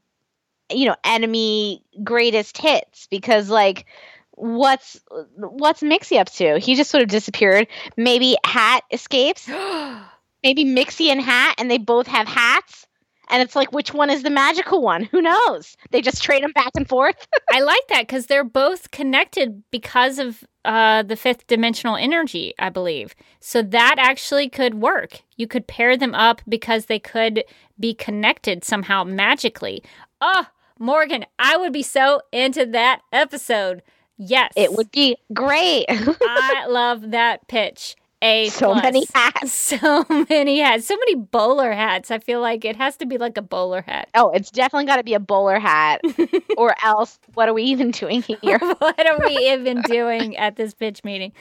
you 0.70 0.86
know, 0.86 0.96
enemy 1.04 1.82
greatest 2.02 2.58
hits 2.58 3.06
because 3.10 3.48
like 3.48 3.86
what's 4.32 5.00
what's 5.36 5.82
Mxy 5.82 6.18
up 6.18 6.30
to? 6.32 6.58
He 6.58 6.74
just 6.74 6.90
sort 6.90 7.02
of 7.02 7.08
disappeared. 7.08 7.68
Maybe 7.96 8.36
Hat 8.44 8.82
escapes. 8.90 9.48
Maybe 10.42 10.64
Mxy 10.64 11.06
and 11.08 11.20
Hat, 11.20 11.54
and 11.58 11.70
they 11.70 11.78
both 11.78 12.08
have 12.08 12.26
hats. 12.26 12.86
And 13.28 13.40
it's 13.40 13.56
like, 13.56 13.72
which 13.72 13.94
one 13.94 14.10
is 14.10 14.24
the 14.24 14.30
magical 14.30 14.82
one? 14.82 15.04
Who 15.04 15.22
knows? 15.22 15.76
They 15.90 16.02
just 16.02 16.22
trade 16.22 16.42
them 16.42 16.52
back 16.52 16.72
and 16.76 16.86
forth. 16.88 17.26
I 17.52 17.60
like 17.60 17.86
that 17.88 18.02
because 18.02 18.26
they're 18.26 18.44
both 18.44 18.90
connected 18.90 19.62
because 19.70 20.18
of 20.18 20.44
uh, 20.64 21.02
the 21.02 21.16
fifth 21.16 21.46
dimensional 21.46 21.96
energy, 21.96 22.52
I 22.58 22.68
believe. 22.68 23.14
So 23.40 23.62
that 23.62 23.96
actually 23.98 24.48
could 24.48 24.74
work. 24.82 25.22
You 25.36 25.46
could 25.46 25.66
pair 25.66 25.96
them 25.96 26.14
up 26.14 26.42
because 26.48 26.86
they 26.86 26.98
could 26.98 27.44
be 27.80 27.94
connected 27.94 28.64
somehow 28.64 29.04
magically. 29.04 29.82
Oh, 30.20 30.46
Morgan, 30.78 31.24
I 31.38 31.56
would 31.56 31.72
be 31.72 31.82
so 31.82 32.20
into 32.32 32.66
that 32.66 33.00
episode. 33.12 33.82
Yes. 34.18 34.52
It 34.56 34.72
would 34.72 34.90
be 34.90 35.16
great. 35.32 35.86
I 35.88 36.66
love 36.68 37.10
that 37.10 37.46
pitch. 37.48 37.96
A 38.24 38.50
so 38.50 38.66
plus. 38.72 38.82
many 38.84 39.04
hats. 39.14 39.52
So 39.52 40.06
many 40.30 40.60
hats. 40.60 40.86
So 40.86 40.96
many 40.96 41.16
bowler 41.16 41.72
hats. 41.72 42.10
I 42.12 42.20
feel 42.20 42.40
like 42.40 42.64
it 42.64 42.76
has 42.76 42.96
to 42.98 43.06
be 43.06 43.18
like 43.18 43.36
a 43.36 43.42
bowler 43.42 43.82
hat. 43.82 44.08
Oh, 44.14 44.30
it's 44.30 44.52
definitely 44.52 44.86
got 44.86 44.96
to 44.96 45.02
be 45.02 45.14
a 45.14 45.20
bowler 45.20 45.58
hat. 45.58 46.00
or 46.56 46.76
else, 46.84 47.18
what 47.34 47.48
are 47.48 47.52
we 47.52 47.64
even 47.64 47.90
doing 47.90 48.22
here? 48.22 48.60
what 48.60 49.06
are 49.06 49.18
we 49.26 49.36
even 49.50 49.82
doing 49.82 50.36
at 50.36 50.54
this 50.54 50.72
pitch 50.72 51.02
meeting? 51.02 51.32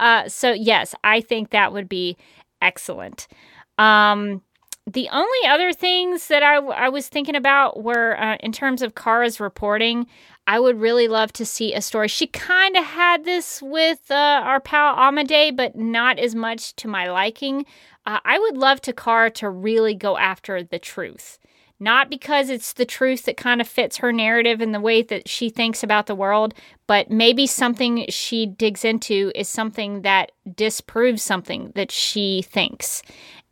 Uh, 0.00 0.26
so, 0.26 0.52
yes, 0.52 0.94
I 1.04 1.20
think 1.20 1.50
that 1.50 1.74
would 1.74 1.88
be 1.88 2.16
excellent. 2.62 3.28
Um, 3.76 4.40
the 4.90 5.08
only 5.12 5.48
other 5.48 5.72
things 5.72 6.28
that 6.28 6.42
I, 6.42 6.56
I 6.56 6.88
was 6.88 7.08
thinking 7.08 7.36
about 7.36 7.82
were 7.82 8.18
uh, 8.18 8.36
in 8.40 8.52
terms 8.52 8.82
of 8.82 8.94
Kara's 8.94 9.38
reporting. 9.38 10.06
I 10.46 10.58
would 10.58 10.80
really 10.80 11.08
love 11.08 11.32
to 11.34 11.46
see 11.46 11.72
a 11.72 11.80
story. 11.80 12.08
She 12.08 12.26
kind 12.26 12.76
of 12.76 12.84
had 12.84 13.24
this 13.24 13.62
with 13.62 14.10
uh, 14.10 14.42
our 14.44 14.60
pal 14.60 14.96
Amade, 14.96 15.56
but 15.56 15.76
not 15.76 16.18
as 16.18 16.34
much 16.34 16.74
to 16.76 16.88
my 16.88 17.10
liking. 17.10 17.64
Uh, 18.04 18.18
I 18.24 18.38
would 18.38 18.56
love 18.56 18.80
to 18.82 18.92
Kara 18.92 19.30
to 19.32 19.48
really 19.48 19.94
go 19.94 20.18
after 20.18 20.62
the 20.62 20.78
truth. 20.78 21.38
Not 21.78 22.10
because 22.10 22.48
it's 22.48 22.72
the 22.74 22.84
truth 22.84 23.24
that 23.24 23.36
kind 23.36 23.60
of 23.60 23.66
fits 23.66 23.96
her 23.96 24.12
narrative 24.12 24.60
and 24.60 24.72
the 24.72 24.80
way 24.80 25.02
that 25.02 25.28
she 25.28 25.50
thinks 25.50 25.82
about 25.82 26.06
the 26.06 26.14
world, 26.14 26.54
but 26.86 27.10
maybe 27.10 27.44
something 27.46 28.06
she 28.08 28.46
digs 28.46 28.84
into 28.84 29.32
is 29.34 29.48
something 29.48 30.02
that 30.02 30.30
disproves 30.54 31.24
something 31.24 31.72
that 31.74 31.90
she 31.90 32.42
thinks 32.42 33.02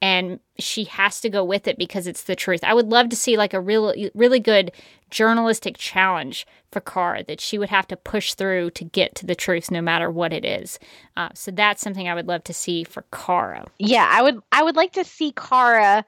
and 0.02 0.40
she 0.58 0.84
has 0.84 1.20
to 1.20 1.28
go 1.28 1.44
with 1.44 1.68
it 1.68 1.78
because 1.78 2.06
it's 2.06 2.24
the 2.24 2.36
truth. 2.36 2.60
I 2.64 2.74
would 2.74 2.88
love 2.88 3.08
to 3.10 3.16
see 3.16 3.36
like 3.36 3.54
a 3.54 3.60
really 3.60 4.10
really 4.14 4.40
good 4.40 4.72
journalistic 5.10 5.76
challenge 5.76 6.46
for 6.70 6.80
Kara 6.80 7.24
that 7.24 7.40
she 7.40 7.58
would 7.58 7.70
have 7.70 7.88
to 7.88 7.96
push 7.96 8.34
through 8.34 8.70
to 8.70 8.84
get 8.84 9.14
to 9.16 9.26
the 9.26 9.34
truth 9.34 9.70
no 9.70 9.82
matter 9.82 10.10
what 10.10 10.32
it 10.32 10.44
is. 10.44 10.78
Uh, 11.16 11.30
so 11.34 11.50
that's 11.50 11.82
something 11.82 12.08
I 12.08 12.14
would 12.14 12.28
love 12.28 12.44
to 12.44 12.54
see 12.54 12.84
for 12.84 13.04
Kara. 13.12 13.66
Yeah, 13.78 14.08
I 14.10 14.22
would 14.22 14.40
I 14.52 14.62
would 14.62 14.76
like 14.76 14.92
to 14.92 15.04
see 15.04 15.32
Kara 15.32 16.04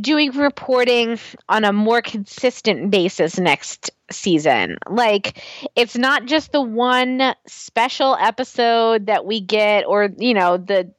doing 0.00 0.32
reporting 0.32 1.18
on 1.48 1.64
a 1.64 1.72
more 1.72 2.02
consistent 2.02 2.90
basis 2.90 3.38
next 3.38 3.90
season. 4.10 4.76
Like 4.88 5.42
it's 5.76 5.96
not 5.96 6.26
just 6.26 6.52
the 6.52 6.60
one 6.60 7.34
special 7.46 8.16
episode 8.16 9.06
that 9.06 9.24
we 9.24 9.40
get 9.40 9.84
or 9.86 10.10
you 10.18 10.34
know 10.34 10.56
the 10.56 10.90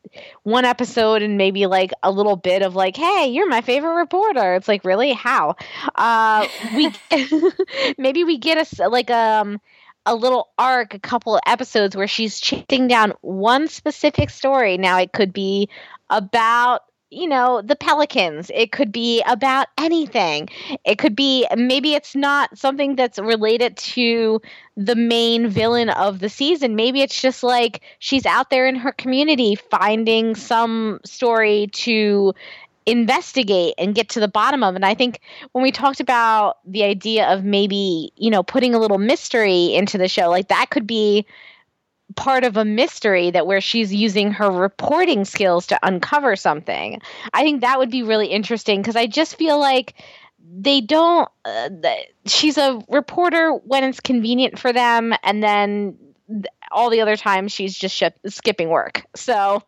one 0.43 0.65
episode 0.65 1.21
and 1.21 1.37
maybe 1.37 1.65
like 1.65 1.91
a 2.03 2.11
little 2.11 2.35
bit 2.35 2.61
of 2.61 2.75
like 2.75 2.95
hey, 2.95 3.27
you're 3.27 3.49
my 3.49 3.61
favorite 3.61 3.95
reporter. 3.95 4.55
It's 4.55 4.67
like 4.67 4.85
really 4.85 5.13
how? 5.13 5.55
Uh 5.95 6.47
we 6.75 6.91
maybe 7.97 8.23
we 8.23 8.37
get 8.37 8.79
a 8.79 8.89
like 8.89 9.11
um 9.11 9.59
a 10.05 10.15
little 10.15 10.49
arc, 10.57 10.93
a 10.93 10.99
couple 10.99 11.39
episodes 11.47 11.95
where 11.95 12.07
she's 12.07 12.39
chasing 12.39 12.87
down 12.87 13.13
one 13.21 13.67
specific 13.67 14.29
story. 14.29 14.77
Now 14.77 14.99
it 14.99 15.13
could 15.13 15.33
be 15.33 15.67
about 16.09 16.81
you 17.09 17.27
know, 17.27 17.61
the 17.61 17.75
Pelicans. 17.75 18.51
It 18.53 18.71
could 18.71 18.91
be 18.91 19.21
about 19.25 19.67
anything. 19.77 20.49
It 20.83 20.97
could 20.97 21.15
be 21.15 21.47
maybe 21.55 21.93
it's 21.93 22.15
not 22.15 22.57
something 22.57 22.95
that's 22.95 23.19
related 23.19 23.77
to 23.77 24.41
the 24.75 24.95
main 24.95 25.47
villain 25.47 25.89
of 25.89 26.19
the 26.19 26.29
season. 26.29 26.75
Maybe 26.75 27.01
it's 27.01 27.21
just 27.21 27.43
like 27.43 27.81
she's 27.99 28.25
out 28.25 28.49
there 28.49 28.67
in 28.67 28.75
her 28.75 28.91
community 28.91 29.55
finding 29.55 30.35
some 30.35 30.99
story 31.05 31.67
to 31.73 32.33
investigate 32.85 33.73
and 33.77 33.95
get 33.95 34.09
to 34.09 34.19
the 34.19 34.27
bottom 34.27 34.63
of. 34.63 34.75
And 34.75 34.85
I 34.85 34.93
think 34.93 35.19
when 35.53 35.63
we 35.63 35.71
talked 35.71 35.99
about 35.99 36.57
the 36.65 36.83
idea 36.83 37.27
of 37.27 37.43
maybe, 37.43 38.11
you 38.15 38.29
know, 38.29 38.43
putting 38.43 38.75
a 38.75 38.79
little 38.79 38.99
mystery 38.99 39.73
into 39.73 39.97
the 39.97 40.07
show, 40.07 40.29
like 40.29 40.49
that 40.49 40.69
could 40.69 40.85
be 40.85 41.25
part 42.15 42.43
of 42.43 42.57
a 42.57 42.65
mystery 42.65 43.31
that 43.31 43.47
where 43.47 43.61
she's 43.61 43.93
using 43.93 44.31
her 44.31 44.49
reporting 44.49 45.25
skills 45.25 45.67
to 45.67 45.79
uncover 45.83 46.35
something. 46.35 47.01
I 47.33 47.43
think 47.43 47.61
that 47.61 47.79
would 47.79 47.89
be 47.89 48.03
really 48.03 48.27
interesting 48.27 48.81
because 48.81 48.95
I 48.95 49.07
just 49.07 49.35
feel 49.35 49.59
like 49.59 49.95
they 50.57 50.81
don't 50.81 51.27
uh, 51.43 51.69
she's 52.25 52.57
a 52.57 52.79
reporter 52.87 53.51
when 53.51 53.83
it's 53.83 53.99
convenient 53.99 54.59
for 54.59 54.71
them 54.71 55.13
and 55.23 55.41
then 55.41 55.97
all 56.71 56.89
the 56.89 57.01
other 57.01 57.17
times 57.17 57.51
she's 57.51 57.75
just 57.75 57.95
sh- 57.95 58.03
skipping 58.27 58.69
work. 58.69 59.05
So 59.15 59.63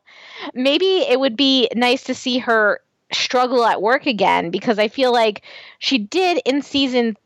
maybe 0.54 1.00
it 1.00 1.20
would 1.20 1.36
be 1.36 1.70
nice 1.76 2.04
to 2.06 2.16
see 2.16 2.40
her 2.40 2.82
struggle 3.12 3.66
at 3.66 3.82
work 3.82 4.06
again 4.06 4.52
because 4.52 4.80
I 4.80 4.88
feel 4.88 5.12
like 5.12 5.44
she 5.80 5.98
did 5.98 6.42
in 6.46 6.62
season 6.62 7.18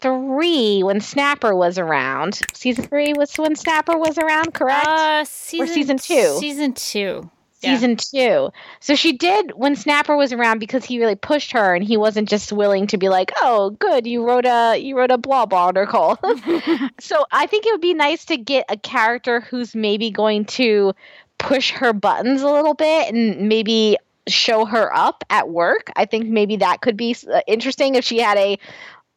three 0.00 0.82
when 0.82 1.00
Snapper 1.00 1.54
was 1.54 1.78
around. 1.78 2.40
Season 2.54 2.84
three 2.84 3.12
was 3.14 3.34
when 3.36 3.56
Snapper 3.56 3.96
was 3.96 4.18
around, 4.18 4.54
correct? 4.54 4.86
Uh, 4.86 5.24
season, 5.24 5.64
or 5.64 5.72
season 5.72 5.98
two? 5.98 6.38
Season 6.38 6.72
two. 6.72 7.30
Season 7.60 7.96
yeah. 8.12 8.28
two. 8.28 8.50
So 8.80 8.94
she 8.94 9.12
did 9.12 9.52
when 9.54 9.76
Snapper 9.76 10.14
was 10.14 10.32
around 10.32 10.58
because 10.58 10.84
he 10.84 10.98
really 10.98 11.16
pushed 11.16 11.52
her 11.52 11.74
and 11.74 11.82
he 11.82 11.96
wasn't 11.96 12.28
just 12.28 12.52
willing 12.52 12.86
to 12.88 12.98
be 12.98 13.08
like, 13.08 13.32
Oh, 13.40 13.70
good, 13.70 14.06
you 14.06 14.26
wrote 14.26 14.44
a 14.44 14.76
you 14.76 14.96
wrote 14.96 15.10
a 15.10 15.18
blah 15.18 15.46
blah 15.46 15.66
article. 15.66 16.18
so 17.00 17.24
I 17.32 17.46
think 17.46 17.64
it 17.66 17.72
would 17.72 17.80
be 17.80 17.94
nice 17.94 18.26
to 18.26 18.36
get 18.36 18.66
a 18.68 18.76
character 18.76 19.40
who's 19.40 19.74
maybe 19.74 20.10
going 20.10 20.44
to 20.44 20.92
push 21.38 21.70
her 21.70 21.92
buttons 21.92 22.42
a 22.42 22.50
little 22.50 22.74
bit 22.74 23.12
and 23.12 23.48
maybe 23.48 23.96
show 24.28 24.64
her 24.64 24.94
up 24.94 25.24
at 25.30 25.48
work. 25.48 25.90
I 25.96 26.04
think 26.04 26.26
maybe 26.26 26.56
that 26.56 26.80
could 26.80 26.96
be 26.96 27.16
uh, 27.32 27.40
interesting 27.46 27.94
if 27.94 28.04
she 28.04 28.18
had 28.18 28.36
a 28.38 28.58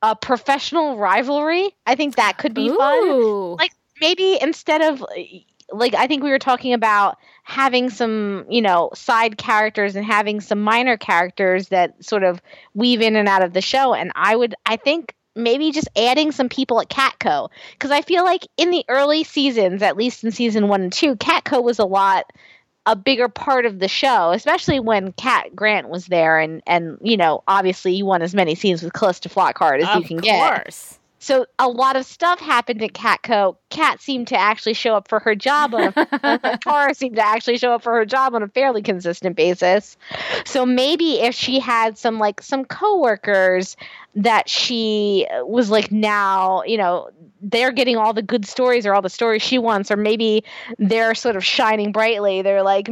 a 0.01 0.15
professional 0.15 0.97
rivalry. 0.97 1.75
I 1.85 1.95
think 1.95 2.15
that 2.15 2.37
could 2.37 2.53
be 2.53 2.69
Ooh. 2.69 2.77
fun. 2.77 3.55
Like 3.57 3.71
maybe 3.99 4.37
instead 4.41 4.81
of 4.81 5.05
like 5.71 5.93
I 5.93 6.07
think 6.07 6.23
we 6.23 6.31
were 6.31 6.39
talking 6.39 6.73
about 6.73 7.17
having 7.43 7.89
some, 7.89 8.45
you 8.49 8.61
know, 8.61 8.89
side 8.93 9.37
characters 9.37 9.95
and 9.95 10.05
having 10.05 10.41
some 10.41 10.61
minor 10.61 10.97
characters 10.97 11.69
that 11.69 12.03
sort 12.03 12.23
of 12.23 12.41
weave 12.73 13.01
in 13.01 13.15
and 13.15 13.27
out 13.27 13.43
of 13.43 13.53
the 13.53 13.61
show 13.61 13.93
and 13.93 14.11
I 14.15 14.35
would 14.35 14.55
I 14.65 14.77
think 14.77 15.13
maybe 15.35 15.71
just 15.71 15.87
adding 15.95 16.31
some 16.31 16.49
people 16.49 16.81
at 16.81 16.89
Catco 16.89 17.49
because 17.73 17.91
I 17.91 18.01
feel 18.01 18.23
like 18.23 18.47
in 18.57 18.71
the 18.71 18.83
early 18.89 19.23
seasons, 19.23 19.81
at 19.81 19.95
least 19.95 20.23
in 20.23 20.31
season 20.31 20.67
1 20.67 20.81
and 20.81 20.93
2, 20.93 21.15
Catco 21.15 21.63
was 21.63 21.79
a 21.79 21.85
lot 21.85 22.31
a 22.85 22.95
bigger 22.95 23.29
part 23.29 23.65
of 23.65 23.79
the 23.79 23.87
show, 23.87 24.31
especially 24.31 24.79
when 24.79 25.11
Cat 25.13 25.55
Grant 25.55 25.89
was 25.89 26.07
there, 26.07 26.39
and 26.39 26.61
and 26.65 26.97
you 27.01 27.17
know, 27.17 27.43
obviously, 27.47 27.93
you 27.93 28.05
want 28.05 28.23
as 28.23 28.33
many 28.33 28.55
scenes 28.55 28.81
with 28.81 28.93
Calista 28.93 29.29
Flockhart 29.29 29.81
as 29.81 29.89
of 29.89 30.01
you 30.01 30.07
can 30.07 30.17
get. 30.17 30.51
Of 30.51 30.63
course. 30.63 30.99
So 31.21 31.45
a 31.59 31.67
lot 31.67 31.97
of 31.97 32.05
stuff 32.05 32.39
happened 32.39 32.81
at 32.81 32.93
Catco. 32.93 33.57
Cat 33.69 34.01
seemed 34.01 34.29
to 34.29 34.37
actually 34.37 34.73
show 34.73 34.95
up 34.95 35.09
for 35.09 35.19
her 35.19 35.35
job 35.35 35.75
on 35.75 35.93
a 36.23 36.57
Tara 36.63 36.95
seemed 36.95 37.17
to 37.17 37.25
actually 37.25 37.57
show 37.57 37.73
up 37.73 37.83
for 37.83 37.91
her 37.93 38.05
job 38.05 38.33
on 38.33 38.41
a 38.41 38.47
fairly 38.47 38.81
consistent 38.81 39.35
basis. 39.35 39.97
So 40.45 40.65
maybe 40.65 41.19
if 41.19 41.35
she 41.35 41.59
had 41.59 41.97
some 41.97 42.19
like 42.19 42.41
some 42.41 42.63
coworkers 42.63 43.75
that 44.15 44.47
she 44.47 45.27
was 45.41 45.69
like 45.69 45.91
now, 45.91 46.63
you 46.63 46.77
know, 46.77 47.09
they're 47.41 47.71
getting 47.71 47.97
all 47.97 48.13
the 48.13 48.21
good 48.21 48.45
stories 48.45 48.85
or 48.85 48.93
all 48.93 49.01
the 49.01 49.09
stories 49.09 49.41
she 49.41 49.57
wants, 49.57 49.91
or 49.91 49.97
maybe 49.97 50.43
they're 50.77 51.15
sort 51.15 51.35
of 51.35 51.43
shining 51.45 51.91
brightly. 51.91 52.41
They're 52.41 52.63
like 52.63 52.89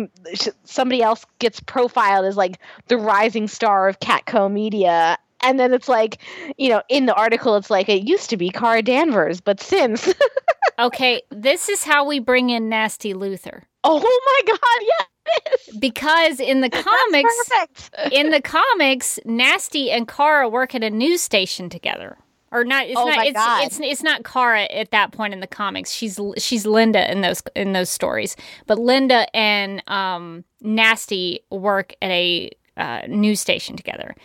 somebody 0.64 1.02
else 1.02 1.26
gets 1.40 1.60
profiled 1.60 2.26
as 2.26 2.38
like 2.38 2.60
the 2.88 2.98
rising 2.98 3.48
star 3.48 3.88
of 3.88 4.00
Catco 4.00 4.52
Media, 4.52 5.18
and 5.42 5.60
then 5.60 5.74
it's 5.74 5.88
like, 5.88 6.20
you 6.58 6.70
know, 6.70 6.82
in 6.90 7.06
the 7.06 7.14
article, 7.16 7.56
it's 7.56 7.70
like 7.70 7.90
it 7.90 8.08
used 8.08 8.30
to 8.30 8.38
be 8.38 8.50
Kara 8.50 8.82
Danvers, 8.82 9.42
but 9.42 9.60
since, 9.62 10.14
Okay, 10.80 11.22
this 11.32 11.70
is 11.70 11.84
how 11.84 12.06
we 12.08 12.20
bring 12.20 12.50
in 12.52 12.70
Nasty 12.70 13.14
Luthor. 13.14 13.64
oh 13.84 14.00
my 14.46 14.52
God, 14.54 14.88
yes, 14.88 15.70
Because 15.80 16.40
in 16.40 16.62
the 16.62 16.70
comics, 16.70 17.90
in 18.12 18.30
the 18.30 18.42
comics, 18.42 19.20
Nasty 19.26 19.90
and 19.90 20.08
Kara 20.08 20.48
work 20.48 20.76
at 20.76 20.84
a 20.84 20.90
news 20.90 21.22
station 21.22 21.70
together. 21.70 22.18
Or 22.52 22.64
not? 22.64 22.88
It's 22.88 22.98
Oh 22.98 23.06
not. 23.06 23.28
It's, 23.28 23.40
it's 23.66 23.80
it's 23.82 24.04
not 24.04 24.24
Kara 24.24 24.64
at 24.64 24.92
that 24.92 25.12
point 25.12 25.34
in 25.34 25.42
the 25.42 25.48
comics. 25.48 25.92
She's 25.92 26.20
she's 26.38 26.66
Linda 26.66 27.12
in 27.12 27.22
those 27.22 27.42
in 27.56 27.74
those 27.74 27.90
stories. 27.90 28.36
But 28.66 28.80
Linda 28.80 29.34
and 29.36 29.84
um, 29.88 30.46
Nasty 30.62 31.42
work 31.52 31.94
at 32.02 32.10
a 32.10 32.50
uh, 32.78 33.02
news 33.08 33.42
station 33.42 33.76
together, 33.76 34.16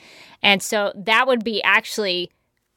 and 0.43 0.63
so 0.63 0.93
that 0.95 1.27
would 1.27 1.43
be 1.43 1.63
actually 1.65 2.31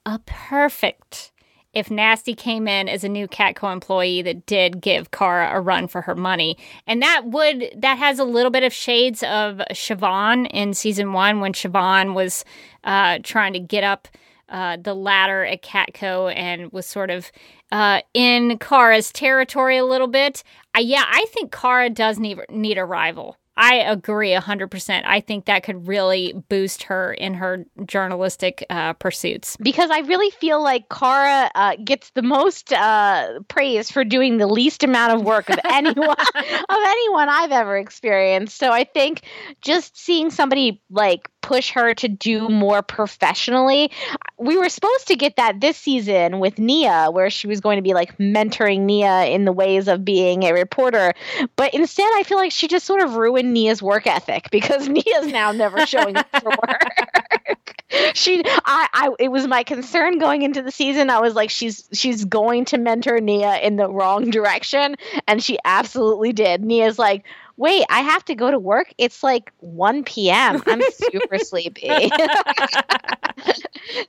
a 0.06 0.20
perfect 0.26 1.32
if 1.76 1.92
Nasty 1.92 2.34
came 2.34 2.68
in 2.68 2.88
as 2.88 3.04
a 3.04 3.10
new 3.10 3.28
Catco 3.28 3.72
employee 3.72 4.22
that 4.22 4.46
did 4.46 4.82
give 4.82 5.12
Kara 5.12 5.52
a 5.54 5.60
run 5.60 5.88
for 5.88 6.02
her 6.02 6.16
money. 6.16 6.58
And 6.88 7.02
that 7.02 7.24
would 7.26 7.70
that 7.76 7.98
has 7.98 8.18
a 8.18 8.24
little 8.24 8.50
bit 8.50 8.64
of 8.64 8.74
shades 8.74 9.22
of 9.24 9.62
Siobhan 9.72 10.50
in 10.52 10.74
season 10.74 11.14
one 11.14 11.42
when 11.42 11.54
Siobhan 11.54 12.16
was 12.16 12.46
uh, 12.86 13.20
trying 13.22 13.54
to 13.54 13.60
get 13.60 13.84
up 13.84 14.08
uh, 14.50 14.78
the 14.82 14.94
ladder 14.94 15.44
at 15.44 15.64
Catco 15.64 16.34
and 16.36 16.72
was 16.72 16.86
sort 16.86 17.10
of 17.10 17.32
uh, 17.72 18.02
in 18.14 18.58
Kara's 18.60 19.12
territory 19.12 19.78
a 19.78 19.86
little 19.86 20.08
bit. 20.08 20.44
Uh, 20.76 20.82
yeah, 20.82 21.04
I 21.08 21.26
think 21.30 21.52
Kara 21.52 21.90
does 21.90 22.20
need 22.20 22.40
need 22.50 22.78
a 22.78 22.86
rival. 22.86 23.38
I 23.58 23.76
agree 23.76 24.32
100%. 24.32 25.04
I 25.06 25.22
think 25.22 25.46
that 25.46 25.64
could 25.64 25.88
really 25.88 26.34
boost 26.50 26.84
her 26.84 27.14
in 27.14 27.36
her 27.36 27.66
journalistic 27.86 28.66
uh, 28.70 28.94
pursuits. 28.94 29.56
because 29.58 29.90
I 29.92 30.00
really 30.00 30.30
feel 30.32 30.62
like 30.62 30.90
Kara 30.90 31.50
uh, 31.56 31.76
gets 31.84 32.10
the 32.12 32.22
most 32.22 32.74
uh, 32.74 33.40
praise 33.48 33.90
for 33.90 34.04
doing 34.04 34.38
the 34.38 34.48
least 34.48 34.84
amount 34.84 35.14
of 35.14 35.24
work 35.24 35.50
of 35.50 35.60
anyone 35.66 36.10
of 36.10 36.80
anyone 36.86 37.30
I've 37.30 37.52
ever 37.52 37.78
experienced. 37.78 38.58
So 38.58 38.72
I 38.72 38.84
think 38.84 39.22
just 39.62 39.98
seeing 39.98 40.32
somebody 40.32 40.82
like 40.90 41.30
push 41.46 41.70
her 41.70 41.94
to 41.94 42.08
do 42.08 42.50
more 42.50 42.82
professionally. 42.82 43.92
We 44.40 44.58
were 44.58 44.68
supposed 44.68 45.10
to 45.10 45.16
get 45.16 45.36
that 45.36 45.62
this 45.62 45.78
season 45.78 46.40
with 46.40 46.58
Nia, 46.58 47.12
where 47.12 47.30
she 47.30 47.46
was 47.46 47.62
going 47.62 47.76
to 47.76 47.84
be 47.84 47.94
like 47.94 48.18
mentoring 48.18 48.82
Nia 48.82 49.26
in 49.26 49.46
the 49.46 49.52
ways 49.52 49.88
of 49.88 50.04
being 50.04 50.42
a 50.42 50.54
reporter. 50.54 51.14
But 51.56 51.76
instead, 51.76 52.10
I 52.16 52.24
feel 52.24 52.40
like 52.40 52.52
she 52.52 52.68
just 52.68 52.88
sort 52.88 53.04
of 53.04 53.14
ruined 53.14 53.54
Nia's 53.54 53.80
work 53.84 54.08
ethic 54.08 54.48
because 54.52 54.90
Nia's 54.90 55.28
now 55.28 55.52
never 55.52 55.86
showing 55.86 56.18
up 56.18 56.28
for 56.32 56.50
work. 56.50 57.60
she, 58.16 58.42
I, 58.66 58.88
I, 58.92 59.10
it 59.20 59.30
was 59.30 59.46
my 59.46 59.62
concern 59.62 60.18
going 60.18 60.42
into 60.42 60.64
the 60.64 60.72
season. 60.72 61.12
I 61.12 61.20
was 61.20 61.36
like, 61.36 61.52
she's 61.52 61.88
she's 61.94 62.26
going 62.26 62.66
to 62.66 62.80
mentor 62.80 63.22
Nia 63.22 63.60
in 63.60 63.76
the 63.76 63.88
wrong 63.88 64.32
direction, 64.32 64.96
and 65.28 65.44
she 65.44 65.60
absolutely 65.64 66.34
did. 66.34 66.64
Nia's 66.64 66.98
like, 66.98 67.24
wait, 67.57 67.86
I 67.90 68.02
have 68.02 68.23
to 68.26 68.36
go 68.36 68.52
to 68.52 68.60
work. 68.60 68.94
It's 68.98 69.23
like 69.23 69.52
1 69.60 70.03
p.m. 70.03 70.61
I'm 70.68 70.82
super 70.91 71.38
sleepy. 71.40 71.88
it's 71.88 72.14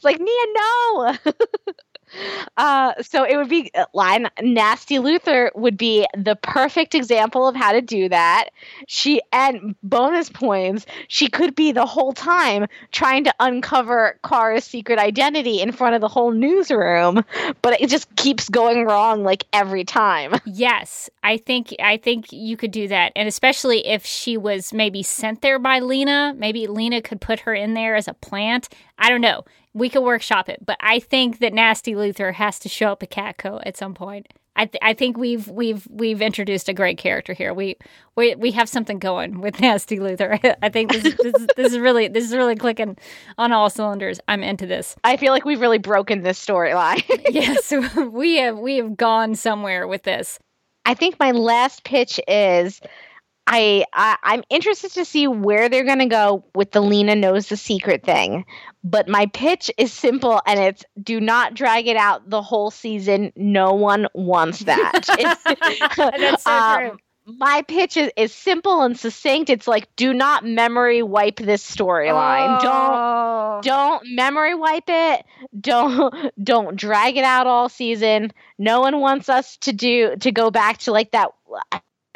like, 0.05 0.18
Nia, 0.20 0.47
no. 0.55 1.16
Uh, 2.57 2.93
so 3.03 3.24
it 3.24 3.37
would 3.37 3.49
be 3.49 3.70
line 3.93 4.28
nasty 4.41 4.97
Luthor 4.97 5.51
would 5.55 5.77
be 5.77 6.07
the 6.16 6.37
perfect 6.37 6.95
example 6.95 7.49
of 7.49 7.57
how 7.57 7.73
to 7.73 7.83
do 7.83 8.09
that. 8.09 8.51
She 8.87 9.20
and 9.33 9.74
bonus 9.83 10.31
points, 10.31 10.87
she 11.09 11.28
could 11.28 11.55
be 11.55 11.73
the 11.73 11.87
whole 11.87 12.12
time 12.12 12.66
trying 12.93 13.24
to 13.24 13.35
uncover 13.41 14.19
Kara's 14.24 14.65
secret 14.65 14.99
identity 14.99 15.61
in 15.61 15.73
front 15.73 15.95
of 15.95 16.01
the 16.01 16.09
whole 16.09 16.31
newsroom, 16.31 17.24
but 17.62 17.81
it 17.81 17.91
just 17.91 18.15
keeps 18.16 18.49
going 18.49 18.85
wrong 18.85 19.23
like 19.23 19.45
every 19.53 19.85
time. 19.85 20.35
Yes, 20.49 21.11
I 21.23 21.37
think 21.37 21.74
I 21.81 21.99
think 21.99 22.33
you 22.33 22.57
could 22.57 22.70
do 22.70 22.89
that, 22.89 23.12
and 23.15 23.28
especially 23.28 23.87
if 23.87 24.07
she 24.07 24.37
was 24.39 24.73
maybe 24.73 25.03
sent 25.03 25.43
there 25.43 25.59
by 25.59 25.81
Lena, 25.81 26.35
maybe 26.37 26.66
Lena 26.66 27.03
could 27.03 27.20
put 27.20 27.41
her 27.41 27.53
in 27.53 27.74
there 27.74 27.95
as 27.95 28.09
a 28.09 28.15
plant. 28.15 28.69
I 28.98 29.09
don't 29.10 29.20
know. 29.20 29.44
We 29.74 29.89
could 29.90 30.02
workshop 30.02 30.48
it, 30.48 30.64
but 30.64 30.78
I 30.81 30.98
think 31.01 31.40
that 31.40 31.52
Nasty 31.52 31.93
Luthor 31.94 32.32
has 32.35 32.59
to 32.60 32.68
show 32.68 32.93
up 32.93 33.02
at 33.02 33.10
Catco 33.10 33.60
at 33.66 33.77
some 33.77 33.94
point. 33.94 34.32
I, 34.59 34.64
th- 34.64 34.81
I 34.81 34.94
think 34.94 35.18
we've 35.18 35.48
we've 35.48 35.86
we've 35.90 36.23
introduced 36.23 36.70
a 36.70 36.73
great 36.73 36.97
character 36.97 37.35
here. 37.35 37.52
We 37.52 37.77
we 38.16 38.35
we 38.36 38.52
have 38.52 38.70
something 38.70 38.98
going 38.98 39.43
with 39.43 39.60
Nasty 39.60 39.98
Luthor. 39.98 40.56
I 40.62 40.68
think 40.70 40.93
this, 40.93 41.02
this, 41.14 41.35
is- 41.35 41.47
this 41.56 41.73
is 41.74 41.78
really 41.78 42.09
this 42.09 42.24
is 42.24 42.35
really 42.35 42.56
clicking 42.56 42.97
on 43.36 43.52
all 43.52 43.68
cylinders. 43.68 44.18
I'm 44.28 44.43
into 44.43 44.66
this. 44.66 44.97
I 45.05 45.18
feel 45.18 45.32
like 45.32 45.44
we've 45.44 45.60
really 45.60 45.77
broken 45.77 46.23
this 46.23 46.43
storyline. 46.43 47.02
yes, 47.31 47.70
we 48.10 48.36
have 48.39 48.56
we 48.59 48.77
have 48.78 48.97
gone 48.97 49.35
somewhere 49.35 49.86
with 49.86 50.05
this. 50.05 50.39
I 50.86 50.94
think 50.94 51.18
my 51.20 51.32
last 51.32 51.85
pitch 51.85 52.18
is 52.27 52.81
I, 53.47 53.85
I 53.93 54.16
I'm 54.23 54.43
interested 54.51 54.93
to 54.93 55.05
see 55.05 55.28
where 55.28 55.68
they're 55.68 55.85
going 55.85 56.01
to 56.01 56.06
go 56.06 56.44
with 56.55 56.73
the 56.73 56.81
Lena 56.81 57.14
knows 57.14 57.48
the 57.48 57.56
secret 57.56 58.02
thing. 58.05 58.44
But 58.82 59.09
my 59.09 59.27
pitch 59.27 59.70
is 59.78 59.93
simple 59.93 60.40
and 60.47 60.59
it's 60.59 60.85
do 61.01 61.20
not 61.20 61.55
drag 61.55 61.86
it 61.86 61.97
out 61.97 62.28
the 62.28 62.43
whole 62.43 62.70
season. 62.70 63.32
No 63.36 63.73
one 63.73 64.09
wants 64.14 64.60
that. 64.60 64.93
That's 65.97 66.43
so 66.44 66.51
um, 66.51 66.81
true. 66.81 66.98
my 67.39 67.62
pitch 67.62 67.97
is, 67.97 68.10
is 68.16 68.32
simple 68.35 68.82
and 68.82 68.98
succinct. 68.98 69.48
It's 69.51 69.68
like 69.68 69.94
do 69.97 70.12
not 70.12 70.44
memory 70.44 71.02
wipe 71.02 71.36
this 71.36 71.68
storyline. 71.68 72.60
Don't 72.60 73.06
Oh. 73.56 73.60
don't 73.62 74.02
memory 74.14 74.55
wipe 74.55 74.85
it 74.89 75.24
don't 75.59 76.14
don't 76.43 76.77
drag 76.77 77.16
it 77.16 77.24
out 77.24 77.47
all 77.47 77.68
season 77.68 78.32
no 78.59 78.81
one 78.81 79.01
wants 79.01 79.28
us 79.28 79.56
to 79.59 79.73
do 79.73 80.14
to 80.16 80.31
go 80.32 80.51
back 80.51 80.78
to 80.78 80.93
like 80.93 81.12
that 81.12 81.31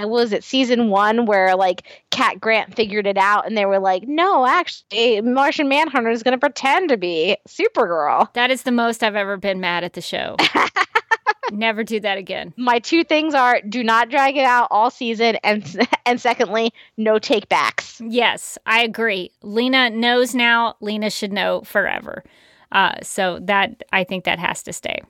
was 0.04 0.32
it 0.32 0.42
season 0.44 0.88
one 0.88 1.26
where 1.26 1.54
like 1.56 1.82
cat 2.10 2.40
grant 2.40 2.74
figured 2.74 3.06
it 3.06 3.16
out 3.18 3.46
and 3.46 3.56
they 3.56 3.66
were 3.66 3.78
like 3.78 4.06
no 4.06 4.46
actually 4.46 5.20
martian 5.20 5.68
manhunter 5.68 6.10
is 6.10 6.22
going 6.22 6.32
to 6.32 6.38
pretend 6.38 6.88
to 6.88 6.96
be 6.96 7.36
supergirl 7.48 8.32
That 8.34 8.50
is 8.50 8.62
the 8.62 8.72
most 8.72 9.02
I've 9.02 9.16
ever 9.16 9.36
been 9.36 9.60
mad 9.60 9.84
at 9.84 9.92
the 9.94 10.00
show. 10.00 10.36
Never 11.52 11.82
do 11.82 11.98
that 12.00 12.16
again. 12.16 12.54
my 12.56 12.78
two 12.78 13.02
things 13.02 13.34
are 13.34 13.60
do 13.62 13.82
not 13.82 14.08
drag 14.08 14.36
it 14.36 14.44
out 14.44 14.68
all 14.70 14.88
season 14.90 15.36
and 15.42 15.88
and 16.06 16.20
secondly 16.20 16.72
no 16.96 17.18
take 17.18 17.48
backs 17.48 18.00
Yes, 18.00 18.56
I 18.66 18.82
agree. 18.82 19.30
Lena 19.42 19.90
knows 19.90 20.34
now. 20.34 20.76
Lena 20.80 21.10
should 21.10 21.32
know 21.32 21.60
forever. 21.62 22.24
Uh, 22.72 22.94
so 23.02 23.38
that 23.42 23.82
I 23.92 24.04
think 24.04 24.24
that 24.24 24.38
has 24.38 24.62
to 24.62 24.72
stay. 24.72 25.02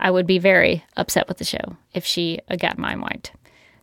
I 0.00 0.10
would 0.10 0.26
be 0.26 0.38
very 0.38 0.84
upset 0.96 1.28
with 1.28 1.38
the 1.38 1.44
show 1.44 1.76
if 1.92 2.04
she 2.04 2.38
got 2.58 2.78
mind 2.78 3.02
wiped. 3.02 3.32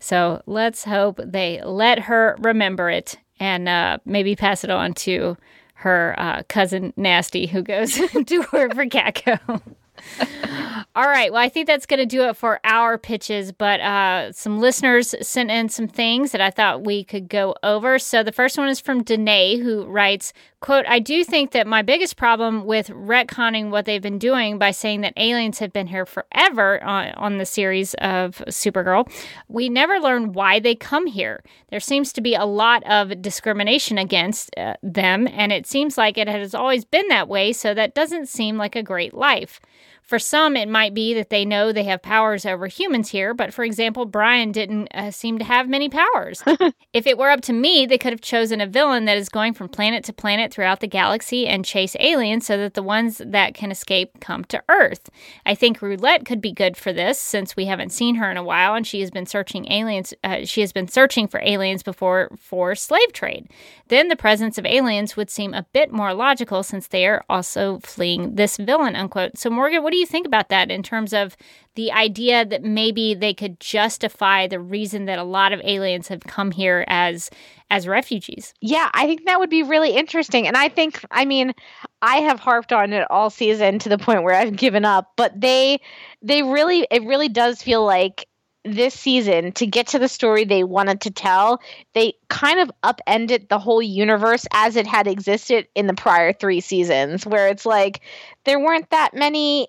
So 0.05 0.43
let's 0.45 0.83
hope 0.83 1.19
they 1.25 1.63
let 1.63 1.97
her 1.97 2.37
remember 2.39 2.91
it 2.91 3.17
and 3.39 3.67
uh, 3.67 3.97
maybe 4.05 4.35
pass 4.35 4.63
it 4.63 4.69
on 4.69 4.93
to 4.93 5.35
her 5.73 6.13
uh, 6.19 6.43
cousin 6.47 6.93
Nasty, 6.95 7.47
who 7.47 7.63
goes 7.63 7.95
to 8.25 8.45
work 8.53 8.75
for 8.75 8.85
Catco. 8.85 9.39
All 10.95 11.07
right. 11.07 11.33
Well, 11.33 11.41
I 11.41 11.49
think 11.49 11.65
that's 11.65 11.87
going 11.87 12.01
to 12.01 12.05
do 12.05 12.29
it 12.29 12.37
for 12.37 12.59
our 12.63 12.99
pitches, 12.99 13.51
but 13.51 13.79
uh, 13.79 14.31
some 14.31 14.59
listeners 14.59 15.15
sent 15.27 15.49
in 15.49 15.69
some 15.69 15.87
things 15.87 16.33
that 16.33 16.41
I 16.41 16.51
thought 16.51 16.85
we 16.85 17.03
could 17.03 17.27
go 17.27 17.55
over. 17.63 17.97
So 17.97 18.21
the 18.21 18.31
first 18.31 18.59
one 18.59 18.69
is 18.69 18.79
from 18.79 19.01
Danae, 19.01 19.57
who 19.57 19.85
writes, 19.85 20.33
quote, 20.65 20.85
I 20.87 20.97
do 20.97 21.23
think 21.23 21.51
that 21.51 21.67
my 21.67 21.83
biggest 21.83 22.17
problem 22.17 22.65
with 22.65 22.87
retconning 22.87 23.69
what 23.69 23.85
they've 23.85 24.01
been 24.01 24.17
doing 24.17 24.57
by 24.57 24.71
saying 24.71 25.01
that 25.01 25.13
aliens 25.15 25.59
have 25.59 25.71
been 25.71 25.85
here 25.85 26.07
forever 26.07 26.83
on, 26.83 27.09
on 27.09 27.37
the 27.37 27.45
series 27.45 27.93
of 27.99 28.37
Supergirl, 28.47 29.07
we 29.47 29.69
never 29.69 29.99
learn 29.99 30.33
why 30.33 30.59
they 30.59 30.73
come 30.73 31.05
here. 31.05 31.43
There 31.69 31.79
seems 31.79 32.11
to 32.13 32.21
be 32.21 32.33
a 32.33 32.45
lot 32.45 32.81
of 32.89 33.21
discrimination 33.21 33.99
against 33.99 34.57
uh, 34.57 34.73
them, 34.81 35.27
and 35.27 35.51
it 35.51 35.67
seems 35.67 35.99
like 35.99 36.17
it 36.17 36.27
has 36.27 36.55
always 36.55 36.83
been 36.83 37.07
that 37.09 37.27
way, 37.27 37.53
so 37.53 37.75
that 37.75 37.93
doesn't 37.93 38.27
seem 38.27 38.57
like 38.57 38.75
a 38.75 38.81
great 38.81 39.13
life. 39.13 39.59
For 40.05 40.19
some, 40.19 40.55
it 40.55 40.69
might 40.69 40.93
be 40.93 41.15
that 41.15 41.31
they 41.31 41.45
know 41.45 41.71
they 41.71 41.85
have 41.85 42.03
powers 42.03 42.45
over 42.45 42.67
humans 42.67 43.09
here, 43.09 43.33
but 43.33 43.51
for 43.51 43.63
example, 43.63 44.05
Brian 44.05 44.51
didn't 44.51 44.87
uh, 44.89 45.09
seem 45.09 45.39
to 45.39 45.43
have 45.43 45.67
many 45.67 45.89
powers. 45.89 46.43
if 46.93 47.07
it 47.07 47.17
were 47.17 47.31
up 47.31 47.41
to 47.41 47.53
me, 47.53 47.87
they 47.87 47.97
could 47.97 48.13
have 48.13 48.21
chosen 48.21 48.61
a 48.61 48.67
villain 48.67 49.05
that 49.05 49.17
is 49.17 49.29
going 49.29 49.55
from 49.55 49.67
planet 49.67 50.03
to 50.03 50.13
planet 50.13 50.53
throughout 50.53 50.79
the 50.79 50.87
galaxy 50.87 51.47
and 51.47 51.65
chase 51.65 51.95
aliens 51.99 52.45
so 52.45 52.55
that 52.55 52.75
the 52.75 52.83
ones 52.83 53.19
that 53.25 53.55
can 53.55 53.71
escape 53.71 54.19
come 54.19 54.43
to 54.45 54.61
Earth. 54.69 55.09
I 55.43 55.55
think 55.55 55.81
Roulette 55.81 56.23
could 56.23 56.39
be 56.39 56.51
good 56.51 56.77
for 56.77 56.93
this 56.93 57.17
since 57.17 57.55
we 57.55 57.65
haven't 57.65 57.89
seen 57.89 58.13
her 58.15 58.29
in 58.29 58.37
a 58.37 58.43
while 58.43 58.75
and 58.75 58.85
she 58.85 58.99
has 59.01 59.09
been 59.09 59.25
searching 59.25 59.71
aliens. 59.71 60.13
Uh, 60.23 60.45
she 60.45 60.61
has 60.61 60.71
been 60.71 60.87
searching 60.87 61.27
for 61.27 61.41
aliens 61.43 61.81
before 61.81 62.29
for 62.39 62.75
slave 62.75 63.11
trade. 63.11 63.49
Then 63.87 64.09
the 64.09 64.15
presence 64.15 64.59
of 64.59 64.67
aliens 64.67 65.17
would 65.17 65.31
seem 65.31 65.55
a 65.55 65.65
bit 65.73 65.91
more 65.91 66.13
logical 66.13 66.61
since 66.61 66.85
they 66.85 67.07
are 67.07 67.25
also 67.27 67.79
fleeing 67.79 68.35
this 68.35 68.57
villain. 68.57 68.95
Unquote. 68.95 69.39
So 69.39 69.49
Morgan, 69.49 69.81
what 69.81 69.94
do 69.95 69.99
you 69.99 70.05
think 70.05 70.27
about 70.27 70.49
that 70.49 70.69
in 70.69 70.83
terms 70.83 71.13
of 71.13 71.35
the 71.75 71.91
idea 71.91 72.45
that 72.45 72.63
maybe 72.63 73.13
they 73.13 73.33
could 73.33 73.59
justify 73.59 74.47
the 74.47 74.59
reason 74.59 75.05
that 75.05 75.19
a 75.19 75.23
lot 75.23 75.53
of 75.53 75.61
aliens 75.63 76.07
have 76.07 76.21
come 76.21 76.51
here 76.51 76.85
as 76.87 77.29
as 77.69 77.87
refugees. 77.87 78.53
Yeah, 78.61 78.89
I 78.93 79.07
think 79.07 79.25
that 79.25 79.39
would 79.39 79.49
be 79.49 79.63
really 79.63 79.95
interesting. 79.95 80.47
And 80.47 80.55
I 80.55 80.69
think 80.69 81.03
I 81.11 81.25
mean, 81.25 81.53
I 82.01 82.17
have 82.17 82.39
harped 82.39 82.71
on 82.71 82.93
it 82.93 83.07
all 83.09 83.29
season 83.29 83.79
to 83.79 83.89
the 83.89 83.97
point 83.97 84.23
where 84.23 84.35
I've 84.35 84.55
given 84.55 84.85
up, 84.85 85.11
but 85.15 85.39
they 85.39 85.79
they 86.21 86.43
really 86.43 86.87
it 86.91 87.03
really 87.03 87.29
does 87.29 87.61
feel 87.61 87.83
like 87.83 88.27
this 88.65 88.95
season 88.95 89.51
to 89.53 89.67
get 89.67 89.87
to 89.87 89.99
the 89.99 90.07
story 90.07 90.43
they 90.43 90.63
wanted 90.63 91.01
to 91.01 91.11
tell, 91.11 91.61
they 91.93 92.13
kind 92.29 92.59
of 92.59 92.71
upended 92.81 93.47
the 93.47 93.59
whole 93.59 93.81
universe 93.81 94.47
as 94.53 94.75
it 94.75 94.87
had 94.87 95.07
existed 95.07 95.67
in 95.75 95.85
the 95.85 95.93
prior 95.93 96.33
3 96.33 96.59
seasons 96.61 97.25
where 97.27 97.47
it's 97.47 97.65
like 97.65 98.01
there 98.43 98.59
weren't 98.59 98.89
that 98.89 99.13
many 99.13 99.67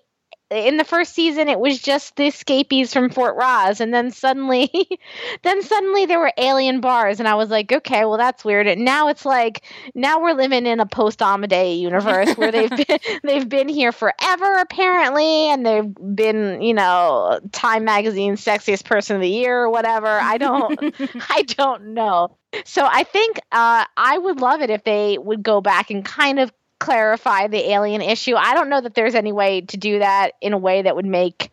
in 0.49 0.77
the 0.77 0.83
first 0.83 1.13
season 1.13 1.49
it 1.49 1.59
was 1.59 1.79
just 1.79 2.15
the 2.15 2.27
escapees 2.27 2.93
from 2.93 3.09
Fort 3.09 3.37
Rozz 3.37 3.81
and 3.81 3.93
then 3.93 4.11
suddenly 4.11 4.69
then 5.43 5.61
suddenly 5.61 6.05
there 6.05 6.19
were 6.19 6.31
alien 6.37 6.79
bars 6.79 7.19
and 7.19 7.27
I 7.27 7.35
was 7.35 7.49
like 7.49 7.71
okay 7.71 8.05
well 8.05 8.17
that's 8.17 8.45
weird. 8.45 8.67
And 8.67 8.85
now 8.85 9.09
it's 9.09 9.25
like 9.25 9.63
now 9.93 10.21
we're 10.21 10.33
living 10.33 10.65
in 10.65 10.79
a 10.79 10.85
post 10.85 11.21
Amadeus 11.21 11.79
universe 11.79 12.35
where 12.37 12.51
they've 12.51 12.69
been 12.87 12.99
they've 13.23 13.49
been 13.49 13.67
here 13.67 13.91
forever 13.91 14.57
apparently 14.59 15.49
and 15.49 15.65
they've 15.65 16.15
been 16.15 16.61
you 16.61 16.73
know 16.73 17.39
Time 17.51 17.85
magazine's 17.85 18.43
sexiest 18.43 18.85
person 18.85 19.15
of 19.15 19.21
the 19.21 19.29
year 19.29 19.63
or 19.63 19.69
whatever. 19.69 20.07
I 20.07 20.37
don't 20.37 20.95
I 21.29 21.43
don't 21.43 21.93
know. 21.93 22.37
So 22.65 22.87
I 22.89 23.03
think 23.03 23.37
uh, 23.51 23.85
I 23.97 24.17
would 24.17 24.39
love 24.39 24.61
it 24.61 24.69
if 24.69 24.83
they 24.83 25.17
would 25.17 25.43
go 25.43 25.61
back 25.61 25.91
and 25.91 26.03
kind 26.03 26.39
of 26.39 26.51
clarify 26.79 27.47
the 27.47 27.71
alien 27.71 28.01
issue. 28.01 28.35
I 28.35 28.53
don't 28.53 28.69
know 28.69 28.81
that 28.81 28.93
there's 28.93 29.15
any 29.15 29.31
way 29.31 29.61
to 29.61 29.77
do 29.77 29.99
that 29.99 30.31
in 30.41 30.53
a 30.53 30.57
way 30.57 30.81
that 30.81 30.95
would 30.95 31.05
make 31.05 31.51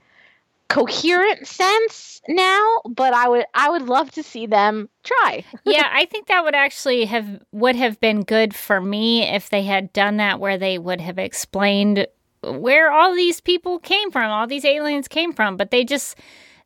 coherent 0.68 1.46
sense 1.46 2.20
now, 2.28 2.80
but 2.88 3.14
I 3.14 3.28
would 3.28 3.44
I 3.54 3.70
would 3.70 3.82
love 3.82 4.10
to 4.12 4.22
see 4.22 4.46
them 4.46 4.88
try. 5.02 5.44
yeah, 5.64 5.88
I 5.92 6.06
think 6.06 6.26
that 6.26 6.44
would 6.44 6.54
actually 6.54 7.04
have 7.04 7.42
would 7.52 7.76
have 7.76 8.00
been 8.00 8.22
good 8.22 8.54
for 8.54 8.80
me 8.80 9.22
if 9.22 9.50
they 9.50 9.62
had 9.62 9.92
done 9.92 10.16
that 10.16 10.40
where 10.40 10.58
they 10.58 10.78
would 10.78 11.00
have 11.00 11.18
explained 11.18 12.06
where 12.42 12.90
all 12.90 13.14
these 13.14 13.40
people 13.40 13.78
came 13.78 14.10
from, 14.10 14.30
all 14.30 14.46
these 14.46 14.64
aliens 14.64 15.08
came 15.08 15.32
from, 15.32 15.56
but 15.56 15.70
they 15.70 15.84
just 15.84 16.16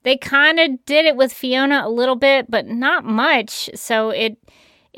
they 0.02 0.16
kind 0.16 0.58
of 0.58 0.84
did 0.86 1.04
it 1.04 1.16
with 1.16 1.32
Fiona 1.32 1.82
a 1.84 1.90
little 1.90 2.16
bit, 2.16 2.50
but 2.50 2.66
not 2.66 3.04
much. 3.04 3.68
So 3.74 4.10
it 4.10 4.38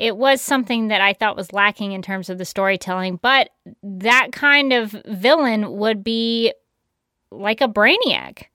it 0.01 0.17
was 0.17 0.41
something 0.41 0.87
that 0.87 0.99
I 0.99 1.13
thought 1.13 1.37
was 1.37 1.53
lacking 1.53 1.91
in 1.91 2.01
terms 2.01 2.31
of 2.31 2.39
the 2.39 2.43
storytelling, 2.43 3.19
but 3.21 3.51
that 3.83 4.29
kind 4.31 4.73
of 4.73 4.95
villain 5.05 5.73
would 5.77 6.03
be 6.03 6.51
like 7.29 7.61
a 7.61 7.67
brainiac. 7.67 8.45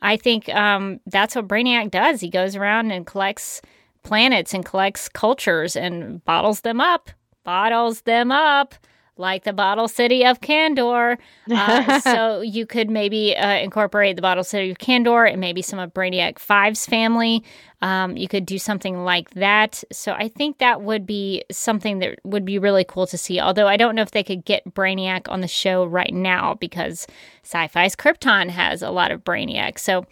I 0.00 0.16
think 0.16 0.48
um, 0.50 1.00
that's 1.06 1.34
what 1.34 1.48
Brainiac 1.48 1.90
does. 1.90 2.20
He 2.20 2.30
goes 2.30 2.54
around 2.54 2.92
and 2.92 3.04
collects 3.04 3.62
planets 4.04 4.54
and 4.54 4.64
collects 4.64 5.08
cultures 5.08 5.74
and 5.74 6.24
bottles 6.24 6.60
them 6.60 6.80
up, 6.80 7.10
bottles 7.42 8.02
them 8.02 8.30
up 8.30 8.76
like 9.16 9.44
the 9.44 9.52
Bottle 9.52 9.88
City 9.88 10.24
of 10.24 10.40
Kandor. 10.40 11.18
Uh, 11.48 12.00
so 12.00 12.40
you 12.40 12.66
could 12.66 12.90
maybe 12.90 13.34
uh, 13.36 13.58
incorporate 13.58 14.16
the 14.16 14.22
Bottle 14.22 14.44
City 14.44 14.70
of 14.70 14.78
Kandor 14.78 15.30
and 15.30 15.40
maybe 15.40 15.62
some 15.62 15.78
of 15.78 15.94
Brainiac 15.94 16.34
5's 16.34 16.84
family. 16.84 17.42
Um, 17.82 18.16
you 18.16 18.28
could 18.28 18.44
do 18.44 18.58
something 18.58 19.04
like 19.04 19.30
that. 19.30 19.82
So 19.92 20.12
I 20.12 20.28
think 20.28 20.58
that 20.58 20.82
would 20.82 21.06
be 21.06 21.44
something 21.50 22.00
that 22.00 22.18
would 22.24 22.44
be 22.44 22.58
really 22.58 22.84
cool 22.84 23.06
to 23.06 23.16
see. 23.16 23.40
Although 23.40 23.68
I 23.68 23.76
don't 23.76 23.94
know 23.94 24.02
if 24.02 24.10
they 24.10 24.24
could 24.24 24.44
get 24.44 24.74
Brainiac 24.74 25.28
on 25.30 25.40
the 25.40 25.48
show 25.48 25.84
right 25.84 26.12
now 26.12 26.54
because 26.54 27.06
Syfy's 27.44 27.96
Krypton 27.96 28.50
has 28.50 28.82
a 28.82 28.90
lot 28.90 29.12
of 29.12 29.24
Brainiac. 29.24 29.78
So 29.78 30.04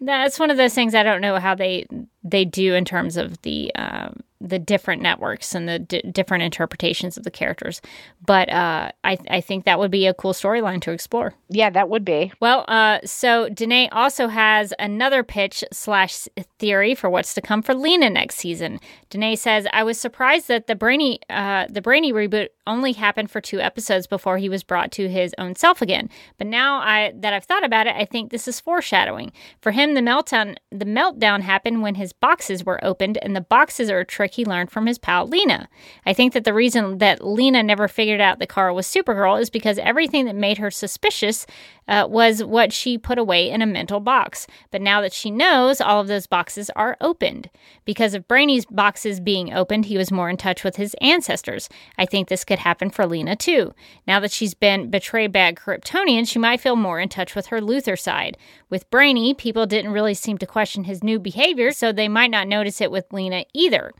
that's 0.00 0.38
one 0.38 0.50
of 0.50 0.56
those 0.56 0.74
things 0.74 0.94
I 0.94 1.02
don't 1.02 1.20
know 1.20 1.38
how 1.38 1.54
they 1.54 1.86
they 2.24 2.44
do 2.44 2.74
in 2.74 2.84
terms 2.84 3.16
of 3.16 3.40
the 3.42 3.74
um, 3.74 4.20
the 4.40 4.58
different 4.58 5.02
networks 5.02 5.54
and 5.54 5.68
the 5.68 5.78
d- 5.78 6.02
different 6.10 6.42
interpretations 6.42 7.16
of 7.16 7.24
the 7.24 7.30
characters. 7.30 7.82
But 8.24 8.48
uh, 8.50 8.92
I, 9.04 9.18
I 9.30 9.40
think 9.40 9.64
that 9.64 9.78
would 9.78 9.90
be 9.90 10.06
a 10.06 10.14
cool 10.14 10.32
storyline 10.32 10.80
to 10.82 10.92
explore. 10.92 11.34
Yeah, 11.48 11.70
that 11.70 11.88
would 11.88 12.04
be. 12.04 12.32
Well, 12.40 12.64
uh, 12.68 13.00
so 13.04 13.48
Danae 13.50 13.88
also 13.90 14.28
has 14.28 14.72
another 14.78 15.22
pitch 15.22 15.62
slash 15.72 16.26
theory 16.60 16.94
for 16.94 17.10
what's 17.10 17.34
to 17.34 17.40
come 17.40 17.62
for 17.62 17.74
Lena 17.74 18.08
next 18.10 18.36
season. 18.36 18.78
Danae 19.08 19.34
says, 19.34 19.66
"I 19.72 19.82
was 19.82 19.98
surprised 19.98 20.46
that 20.48 20.68
the 20.68 20.76
Brainy 20.76 21.18
uh, 21.28 21.66
the 21.68 21.82
Brainy 21.82 22.12
reboot 22.12 22.48
only 22.70 22.92
happened 22.92 23.30
for 23.30 23.40
two 23.40 23.60
episodes 23.60 24.06
before 24.06 24.38
he 24.38 24.48
was 24.48 24.62
brought 24.62 24.92
to 24.92 25.08
his 25.08 25.34
own 25.38 25.56
self 25.56 25.82
again. 25.82 26.08
But 26.38 26.46
now 26.46 26.76
I 26.76 27.12
that 27.16 27.32
I've 27.32 27.44
thought 27.44 27.64
about 27.64 27.86
it, 27.86 27.96
I 27.96 28.04
think 28.04 28.30
this 28.30 28.46
is 28.46 28.60
foreshadowing. 28.60 29.32
For 29.60 29.72
him, 29.72 29.94
the 29.94 30.00
meltdown 30.00 30.56
the 30.70 30.84
meltdown 30.84 31.40
happened 31.40 31.82
when 31.82 31.96
his 31.96 32.12
boxes 32.12 32.64
were 32.64 32.82
opened, 32.84 33.18
and 33.22 33.34
the 33.34 33.40
boxes 33.40 33.90
are 33.90 34.00
a 34.00 34.04
trick 34.04 34.34
he 34.34 34.44
learned 34.44 34.70
from 34.70 34.86
his 34.86 34.98
pal 34.98 35.26
Lena. 35.26 35.68
I 36.06 36.12
think 36.12 36.32
that 36.34 36.44
the 36.44 36.54
reason 36.54 36.98
that 36.98 37.24
Lena 37.24 37.62
never 37.62 37.88
figured 37.88 38.20
out 38.20 38.38
that 38.38 38.48
Kara 38.48 38.74
was 38.74 38.86
Supergirl 38.86 39.40
is 39.40 39.50
because 39.50 39.78
everything 39.78 40.26
that 40.26 40.36
made 40.36 40.58
her 40.58 40.70
suspicious 40.70 41.46
uh, 41.88 42.06
was 42.08 42.44
what 42.44 42.72
she 42.72 42.96
put 42.96 43.18
away 43.18 43.50
in 43.50 43.62
a 43.62 43.66
mental 43.66 43.98
box. 43.98 44.46
But 44.70 44.80
now 44.80 45.00
that 45.00 45.12
she 45.12 45.30
knows, 45.30 45.80
all 45.80 46.00
of 46.00 46.06
those 46.06 46.26
boxes 46.26 46.49
are 46.58 46.96
opened. 47.00 47.50
Because 47.84 48.14
of 48.14 48.26
Brainy's 48.26 48.66
boxes 48.66 49.20
being 49.20 49.52
opened, 49.52 49.84
he 49.84 49.96
was 49.96 50.10
more 50.10 50.28
in 50.28 50.36
touch 50.36 50.64
with 50.64 50.76
his 50.76 50.94
ancestors. 51.00 51.68
I 51.96 52.06
think 52.06 52.28
this 52.28 52.44
could 52.44 52.58
happen 52.58 52.90
for 52.90 53.06
Lena 53.06 53.36
too. 53.36 53.72
Now 54.06 54.18
that 54.20 54.32
she's 54.32 54.54
been 54.54 54.90
betrayed 54.90 55.32
by 55.32 55.48
a 55.48 55.52
Kryptonian, 55.54 56.26
she 56.26 56.38
might 56.38 56.60
feel 56.60 56.76
more 56.76 56.98
in 56.98 57.08
touch 57.08 57.34
with 57.34 57.46
her 57.46 57.60
Luthor 57.60 57.98
side. 57.98 58.36
With 58.68 58.90
Brainy, 58.90 59.34
people 59.34 59.66
didn't 59.66 59.92
really 59.92 60.14
seem 60.14 60.38
to 60.38 60.46
question 60.46 60.84
his 60.84 61.04
new 61.04 61.18
behavior, 61.18 61.70
so 61.70 61.92
they 61.92 62.08
might 62.08 62.30
not 62.30 62.48
notice 62.48 62.80
it 62.80 62.90
with 62.90 63.12
Lena 63.12 63.44
either. 63.54 63.92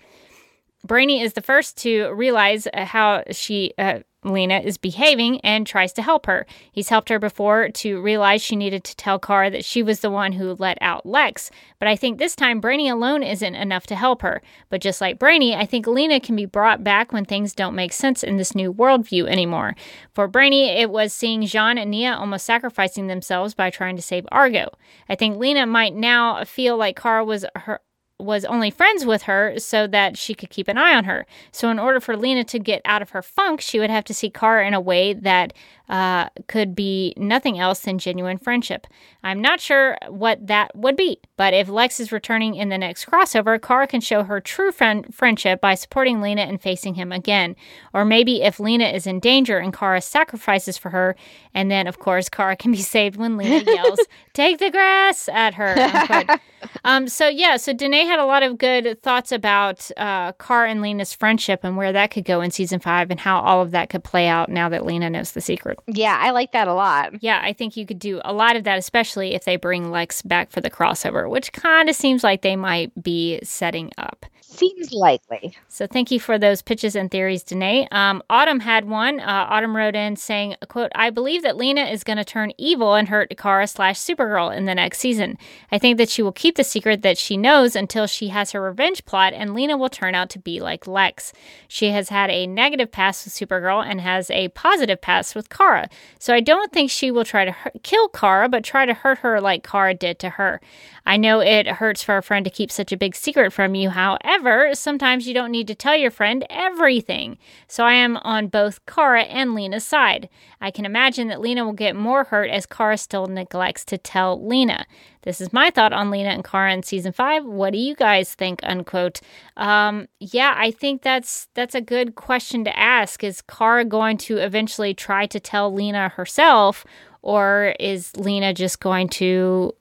Brainy 0.84 1.20
is 1.20 1.34
the 1.34 1.42
first 1.42 1.76
to 1.78 2.10
realize 2.12 2.66
how 2.72 3.22
she 3.30 3.74
uh, 3.76 4.00
Lena 4.24 4.58
is 4.58 4.76
behaving 4.76 5.40
and 5.40 5.66
tries 5.66 5.92
to 5.94 6.02
help 6.02 6.26
her. 6.26 6.46
He's 6.70 6.90
helped 6.90 7.08
her 7.08 7.18
before 7.18 7.70
to 7.70 8.00
realize 8.00 8.42
she 8.42 8.56
needed 8.56 8.84
to 8.84 8.96
tell 8.96 9.18
Kara 9.18 9.50
that 9.50 9.64
she 9.64 9.82
was 9.82 10.00
the 10.00 10.10
one 10.10 10.32
who 10.32 10.56
let 10.58 10.78
out 10.80 11.06
Lex, 11.06 11.50
but 11.78 11.88
I 11.88 11.96
think 11.96 12.18
this 12.18 12.36
time 12.36 12.60
Brainy 12.60 12.88
alone 12.88 13.22
isn't 13.22 13.54
enough 13.54 13.86
to 13.86 13.96
help 13.96 14.22
her. 14.22 14.42
But 14.68 14.82
just 14.82 15.00
like 15.00 15.18
Brainy, 15.18 15.54
I 15.54 15.64
think 15.64 15.86
Lena 15.86 16.20
can 16.20 16.36
be 16.36 16.44
brought 16.44 16.84
back 16.84 17.12
when 17.12 17.24
things 17.24 17.54
don't 17.54 17.74
make 17.74 17.92
sense 17.92 18.22
in 18.22 18.36
this 18.36 18.54
new 18.54 18.72
worldview 18.72 19.26
anymore. 19.26 19.74
For 20.14 20.28
Brainy, 20.28 20.68
it 20.68 20.90
was 20.90 21.12
seeing 21.12 21.42
J'onn 21.42 21.80
and 21.80 21.90
Nia 21.90 22.14
almost 22.14 22.44
sacrificing 22.44 23.06
themselves 23.06 23.54
by 23.54 23.70
trying 23.70 23.96
to 23.96 24.02
save 24.02 24.26
Argo. 24.30 24.68
I 25.08 25.14
think 25.14 25.38
Lena 25.38 25.66
might 25.66 25.94
now 25.94 26.44
feel 26.44 26.76
like 26.76 27.00
Kara 27.00 27.24
was 27.24 27.46
her 27.56 27.80
was 28.22 28.44
only 28.44 28.70
friends 28.70 29.04
with 29.04 29.22
her 29.22 29.58
so 29.58 29.86
that 29.88 30.16
she 30.16 30.34
could 30.34 30.50
keep 30.50 30.68
an 30.68 30.78
eye 30.78 30.94
on 30.94 31.04
her. 31.04 31.26
So, 31.52 31.70
in 31.70 31.78
order 31.78 32.00
for 32.00 32.16
Lena 32.16 32.44
to 32.44 32.58
get 32.58 32.82
out 32.84 33.02
of 33.02 33.10
her 33.10 33.22
funk, 33.22 33.60
she 33.60 33.78
would 33.78 33.90
have 33.90 34.04
to 34.04 34.14
see 34.14 34.30
Kara 34.30 34.66
in 34.66 34.74
a 34.74 34.80
way 34.80 35.12
that 35.12 35.52
uh, 35.90 36.28
could 36.46 36.76
be 36.76 37.12
nothing 37.16 37.58
else 37.58 37.80
than 37.80 37.98
genuine 37.98 38.38
friendship. 38.38 38.86
I'm 39.24 39.42
not 39.42 39.60
sure 39.60 39.98
what 40.08 40.46
that 40.46 40.74
would 40.76 40.96
be, 40.96 41.18
but 41.36 41.52
if 41.52 41.68
Lex 41.68 41.98
is 41.98 42.12
returning 42.12 42.54
in 42.54 42.68
the 42.68 42.78
next 42.78 43.06
crossover, 43.06 43.60
Kara 43.60 43.88
can 43.88 44.00
show 44.00 44.22
her 44.22 44.40
true 44.40 44.70
friend- 44.70 45.12
friendship 45.12 45.60
by 45.60 45.74
supporting 45.74 46.20
Lena 46.20 46.42
and 46.42 46.62
facing 46.62 46.94
him 46.94 47.10
again. 47.10 47.56
Or 47.92 48.04
maybe 48.04 48.42
if 48.42 48.60
Lena 48.60 48.84
is 48.84 49.04
in 49.04 49.18
danger 49.18 49.58
and 49.58 49.76
Kara 49.76 50.00
sacrifices 50.00 50.78
for 50.78 50.90
her, 50.90 51.16
and 51.54 51.72
then, 51.72 51.88
of 51.88 51.98
course, 51.98 52.28
Kara 52.28 52.54
can 52.54 52.70
be 52.70 52.78
saved 52.82 53.16
when 53.16 53.36
Lena 53.36 53.64
yells, 53.66 53.98
Take 54.32 54.58
the 54.58 54.70
grass 54.70 55.28
at 55.28 55.54
her. 55.54 56.38
um, 56.84 57.08
so, 57.08 57.26
yeah, 57.26 57.56
so 57.56 57.72
Danae 57.72 58.04
had 58.04 58.20
a 58.20 58.24
lot 58.24 58.44
of 58.44 58.58
good 58.58 59.02
thoughts 59.02 59.32
about 59.32 59.90
uh, 59.96 60.32
Kara 60.34 60.70
and 60.70 60.80
Lena's 60.80 61.12
friendship 61.12 61.60
and 61.64 61.76
where 61.76 61.92
that 61.92 62.12
could 62.12 62.24
go 62.24 62.40
in 62.42 62.52
season 62.52 62.78
five 62.78 63.10
and 63.10 63.18
how 63.18 63.40
all 63.40 63.60
of 63.60 63.72
that 63.72 63.90
could 63.90 64.04
play 64.04 64.28
out 64.28 64.48
now 64.48 64.68
that 64.68 64.86
Lena 64.86 65.10
knows 65.10 65.32
the 65.32 65.40
secret. 65.40 65.79
Yeah, 65.86 66.16
I 66.20 66.30
like 66.30 66.52
that 66.52 66.68
a 66.68 66.74
lot. 66.74 67.22
Yeah, 67.22 67.40
I 67.42 67.52
think 67.52 67.76
you 67.76 67.86
could 67.86 67.98
do 67.98 68.20
a 68.24 68.32
lot 68.32 68.56
of 68.56 68.64
that, 68.64 68.78
especially 68.78 69.34
if 69.34 69.44
they 69.44 69.56
bring 69.56 69.90
Lex 69.90 70.22
back 70.22 70.50
for 70.50 70.60
the 70.60 70.70
crossover, 70.70 71.28
which 71.28 71.52
kind 71.52 71.88
of 71.88 71.96
seems 71.96 72.22
like 72.22 72.42
they 72.42 72.56
might 72.56 72.90
be 73.02 73.40
setting 73.42 73.90
up. 73.98 74.26
Seems 74.50 74.92
likely. 74.92 75.56
So 75.68 75.86
thank 75.86 76.10
you 76.10 76.18
for 76.18 76.38
those 76.38 76.62
pitches 76.62 76.96
and 76.96 77.10
theories, 77.10 77.42
Danae. 77.42 77.88
Um, 77.90 78.22
Autumn 78.28 78.60
had 78.60 78.86
one. 78.86 79.20
Uh, 79.20 79.46
Autumn 79.48 79.76
wrote 79.76 79.94
in 79.94 80.16
saying, 80.16 80.56
"quote 80.68 80.90
I 80.94 81.10
believe 81.10 81.42
that 81.42 81.56
Lena 81.56 81.82
is 81.82 82.04
going 82.04 82.16
to 82.18 82.24
turn 82.24 82.52
evil 82.58 82.94
and 82.94 83.08
hurt 83.08 83.36
Kara 83.36 83.66
slash 83.66 83.98
Supergirl 83.98 84.54
in 84.54 84.64
the 84.64 84.74
next 84.74 84.98
season. 84.98 85.38
I 85.70 85.78
think 85.78 85.98
that 85.98 86.08
she 86.08 86.22
will 86.22 86.32
keep 86.32 86.56
the 86.56 86.64
secret 86.64 87.02
that 87.02 87.18
she 87.18 87.36
knows 87.36 87.76
until 87.76 88.06
she 88.06 88.28
has 88.28 88.52
her 88.52 88.60
revenge 88.60 89.04
plot, 89.04 89.32
and 89.32 89.54
Lena 89.54 89.76
will 89.76 89.88
turn 89.88 90.14
out 90.14 90.30
to 90.30 90.38
be 90.38 90.60
like 90.60 90.86
Lex. 90.86 91.32
She 91.68 91.90
has 91.90 92.08
had 92.08 92.30
a 92.30 92.46
negative 92.46 92.90
past 92.90 93.24
with 93.24 93.34
Supergirl 93.34 93.84
and 93.84 94.00
has 94.00 94.30
a 94.30 94.48
positive 94.48 95.00
past 95.00 95.34
with 95.34 95.48
Kara. 95.48 95.88
So 96.18 96.34
I 96.34 96.40
don't 96.40 96.72
think 96.72 96.90
she 96.90 97.10
will 97.10 97.24
try 97.24 97.44
to 97.44 97.52
hurt, 97.52 97.82
kill 97.82 98.08
Kara, 98.08 98.48
but 98.48 98.64
try 98.64 98.84
to 98.86 98.94
hurt 98.94 99.18
her 99.18 99.40
like 99.40 99.62
Kara 99.62 99.94
did 99.94 100.18
to 100.18 100.30
her. 100.30 100.60
I 101.06 101.16
know 101.16 101.40
it 101.40 101.66
hurts 101.66 102.02
for 102.02 102.16
a 102.16 102.22
friend 102.22 102.44
to 102.44 102.50
keep 102.50 102.70
such 102.70 102.92
a 102.92 102.96
big 102.96 103.14
secret 103.14 103.52
from 103.52 103.74
you. 103.74 103.90
However, 103.90 104.70
sometimes 104.74 105.26
you 105.26 105.34
don't 105.34 105.50
need 105.50 105.66
to 105.68 105.74
tell 105.74 105.96
your 105.96 106.10
friend 106.10 106.44
everything. 106.50 107.38
So 107.66 107.84
I 107.84 107.94
am 107.94 108.16
on 108.18 108.48
both 108.48 108.84
Kara 108.86 109.22
and 109.22 109.54
Lena's 109.54 109.86
side. 109.86 110.28
I 110.60 110.70
can 110.70 110.84
imagine 110.84 111.28
that 111.28 111.40
Lena 111.40 111.64
will 111.64 111.72
get 111.72 111.96
more 111.96 112.24
hurt 112.24 112.50
as 112.50 112.66
Kara 112.66 112.98
still 112.98 113.26
neglects 113.26 113.84
to 113.86 113.98
tell 113.98 114.46
Lena. 114.46 114.86
This 115.22 115.40
is 115.40 115.52
my 115.52 115.70
thought 115.70 115.92
on 115.92 116.10
Lena 116.10 116.30
and 116.30 116.44
Kara 116.44 116.72
in 116.72 116.82
season 116.82 117.12
five. 117.12 117.44
What 117.44 117.72
do 117.72 117.78
you 117.78 117.94
guys 117.94 118.34
think? 118.34 118.60
Unquote. 118.62 119.20
Um, 119.56 120.08
yeah, 120.18 120.54
I 120.56 120.70
think 120.70 121.02
that's 121.02 121.48
that's 121.54 121.74
a 121.74 121.80
good 121.80 122.14
question 122.14 122.64
to 122.64 122.78
ask. 122.78 123.22
Is 123.22 123.42
Kara 123.42 123.84
going 123.84 124.16
to 124.18 124.38
eventually 124.38 124.94
try 124.94 125.26
to 125.26 125.38
tell 125.38 125.72
Lena 125.72 126.08
herself, 126.10 126.86
or 127.22 127.74
is 127.78 128.16
Lena 128.16 128.54
just 128.54 128.80
going 128.80 129.08
to 129.10 129.74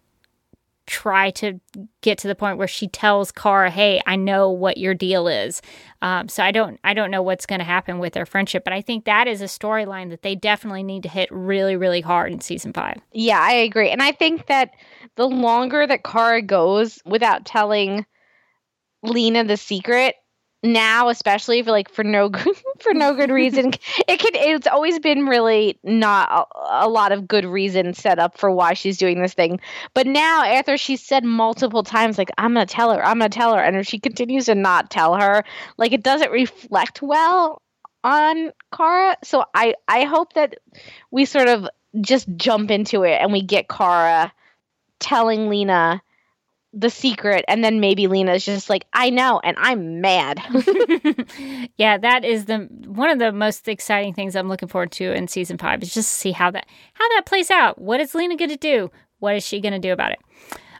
try 0.90 1.30
to 1.32 1.60
get 2.02 2.18
to 2.18 2.28
the 2.28 2.36
point 2.36 2.58
where 2.58 2.68
she 2.68 2.88
tells 2.88 3.32
Kara, 3.32 3.70
"Hey, 3.70 4.02
I 4.06 4.16
know 4.16 4.50
what 4.50 4.78
your 4.78 4.94
deal 4.94 5.28
is." 5.28 5.62
Um, 6.02 6.28
so 6.28 6.44
I 6.44 6.52
don't, 6.52 6.80
I 6.84 6.94
don't 6.94 7.12
know 7.12 7.22
what's 7.22 7.46
going 7.46 7.60
to 7.60 7.66
happen 7.66 8.00
with 8.00 8.14
their 8.14 8.26
friendship, 8.26 8.64
but 8.64 8.74
I 8.74 8.82
think 8.82 9.06
that 9.06 9.28
is 9.28 9.42
a 9.42 9.46
storyline 9.46 10.10
that 10.10 10.24
they 10.24 10.36
definitely 10.36 10.84
need 10.84 11.04
to 11.04 11.10
hit 11.10 11.30
really, 11.32 11.76
really 11.76 12.02
hard 12.02 12.32
in 12.32 12.42
season 12.42 12.74
five. 12.74 12.98
Yeah, 13.14 13.40
I 13.40 13.52
agree, 13.54 13.90
and 13.90 14.02
I 14.02 14.12
think 14.12 14.48
that 14.48 14.72
the 15.16 15.28
longer 15.28 15.86
that 15.86 16.04
Kara 16.04 16.42
goes 16.42 17.00
without 17.06 17.46
telling 17.46 18.06
Lena 19.04 19.44
the 19.44 19.58
secret, 19.58 20.16
now 20.62 21.08
especially 21.10 21.62
for 21.64 21.72
like 21.72 21.90
for 21.90 22.04
no 22.04 22.30
good 22.30 22.56
for 22.80 22.94
no 22.94 23.14
good 23.14 23.32
reason. 23.32 23.72
It 24.08 24.20
could 24.20 24.36
it's 24.36 24.68
always 24.68 25.00
been 25.00 25.26
really 25.26 25.78
not 25.84 26.30
a, 26.32 26.86
a, 26.86 26.90
lot 26.90 27.12
of 27.12 27.28
good 27.28 27.46
reason 27.46 27.94
set 27.94 28.18
up 28.18 28.38
for 28.38 28.50
why 28.50 28.74
she's 28.74 28.98
doing 28.98 29.22
this 29.22 29.34
thing. 29.34 29.60
But 29.94 30.08
now 30.08 30.44
after 30.44 30.78
she's 30.78 31.02
said 31.02 31.24
multiple 31.24 31.84
times 31.84 32.18
like 32.18 32.32
i'm 32.38 32.54
gonna 32.54 32.66
tell 32.66 32.92
her 32.92 33.06
i'm 33.06 33.20
gonna 33.20 33.30
tell 33.30 33.54
her 33.54 33.62
and 33.62 33.76
if 33.78 33.88
she 33.88 34.00
continues 34.00 34.46
to 34.46 34.56
not 34.56 34.90
tell 34.90 35.16
her 35.16 35.44
like 35.78 35.92
it 35.94 36.04
doesn't 36.04 36.32
reflect 36.32 37.02
well 37.02 37.62
on 38.04 38.52
kara. 38.76 39.16
So 39.24 39.46
i 39.54 39.76
i 39.88 40.06
hope 40.06 40.34
that 40.34 40.56
we 41.12 41.26
sort 41.26 41.50
of 41.50 41.68
just 42.02 42.28
jump 42.36 42.72
into 42.72 43.04
it 43.04 43.20
and 43.22 43.32
we 43.32 43.42
get 43.42 43.70
kara 43.70 44.32
telling 45.00 45.50
lena 45.50 46.02
the 46.72 46.90
secret 46.90 47.44
and 47.48 47.64
then 47.64 47.80
maybe 47.80 48.08
Lena's 48.08 48.46
just 48.46 48.70
like 48.70 48.86
I 48.94 49.10
know 49.10 49.40
and 49.44 49.58
I'm 49.60 50.02
mad. 50.02 50.40
yeah, 51.78 51.98
that 51.98 52.24
is 52.24 52.46
the 52.46 52.68
one 52.86 53.10
of 53.10 53.20
the 53.20 53.32
most 53.32 53.68
exciting 53.68 54.14
things 54.14 54.36
I'm 54.36 54.48
looking 54.48 54.70
forward 54.70 54.92
to 54.94 55.12
in 55.14 55.28
season 55.28 55.58
5 55.58 55.84
is 55.84 55.94
just 55.94 56.12
to 56.12 56.18
see 56.18 56.32
how 56.32 56.52
that 56.52 56.68
how 56.94 57.08
that 57.16 57.26
plays 57.26 57.50
out. 57.50 57.80
What 57.80 58.00
is 58.00 58.14
Lena 58.14 58.36
going 58.36 58.50
to 58.50 58.58
do? 58.58 58.92
What 59.20 59.36
is 59.36 59.46
she 59.46 59.60
going 59.60 59.74
to 59.74 59.80
do 59.80 59.92
about 59.92 60.12
it? 60.12 60.20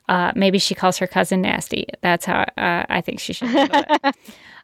Uh, 0.08 0.32
maybe 0.36 0.58
she 0.58 0.74
calls 0.74 0.98
her 0.98 1.06
cousin 1.08 1.42
nasty. 1.42 1.88
That's 2.02 2.26
how 2.26 2.42
uh, 2.58 2.86
I 2.90 3.02
think 3.02 3.20
she 3.20 3.34
should. 3.34 3.48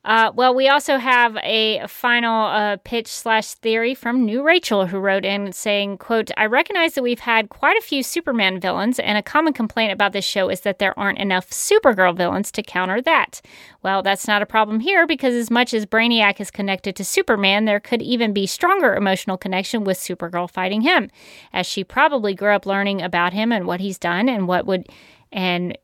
Uh, 0.06 0.32
well, 0.36 0.54
we 0.54 0.68
also 0.68 0.98
have 0.98 1.36
a 1.38 1.86
final 1.88 2.46
uh, 2.46 2.78
pitch 2.84 3.08
slash 3.08 3.56
theory 3.56 3.96
from 3.96 4.24
New 4.24 4.44
Rachel, 4.44 4.86
who 4.86 5.00
wrote 5.00 5.26
in 5.26 5.52
saying, 5.52 5.98
"quote 5.98 6.30
I 6.38 6.46
recognize 6.46 6.94
that 6.94 7.02
we've 7.02 7.22
had 7.22 7.50
quite 7.50 7.76
a 7.76 7.82
few 7.82 8.04
Superman 8.04 8.60
villains, 8.60 9.00
and 9.00 9.18
a 9.18 9.24
common 9.24 9.52
complaint 9.52 9.92
about 9.92 10.14
this 10.14 10.24
show 10.24 10.50
is 10.50 10.62
that 10.62 10.78
there 10.78 10.98
aren't 10.98 11.18
enough 11.18 11.50
Supergirl 11.50 12.16
villains 12.16 12.52
to 12.52 12.62
counter 12.62 13.02
that. 13.02 13.42
Well, 13.82 14.04
that's 14.04 14.28
not 14.28 14.44
a 14.44 14.46
problem 14.46 14.80
here 14.80 15.08
because 15.08 15.34
as 15.34 15.50
much 15.50 15.74
as 15.74 15.88
Brainiac 15.88 16.40
is 16.40 16.52
connected 16.52 16.96
to 16.98 17.04
Superman, 17.04 17.66
there 17.66 17.80
could 17.80 18.04
even 18.04 18.32
be 18.32 18.46
stronger 18.46 18.94
emotional 18.96 19.38
connection 19.38 19.84
with 19.84 19.98
Supergirl 19.98 20.48
fighting 20.48 20.82
him, 20.82 21.10
as 21.52 21.66
she 21.66 21.84
probably 21.84 22.36
grew 22.36 22.52
up 22.52 22.68
learning 22.68 23.02
about 23.02 23.34
him 23.34 23.52
and 23.52 23.66
what 23.66 23.80
he's 23.80 23.98
done 23.98 24.30
and 24.30 24.48
what 24.48 24.68
would." 24.68 24.88
And 25.32 25.76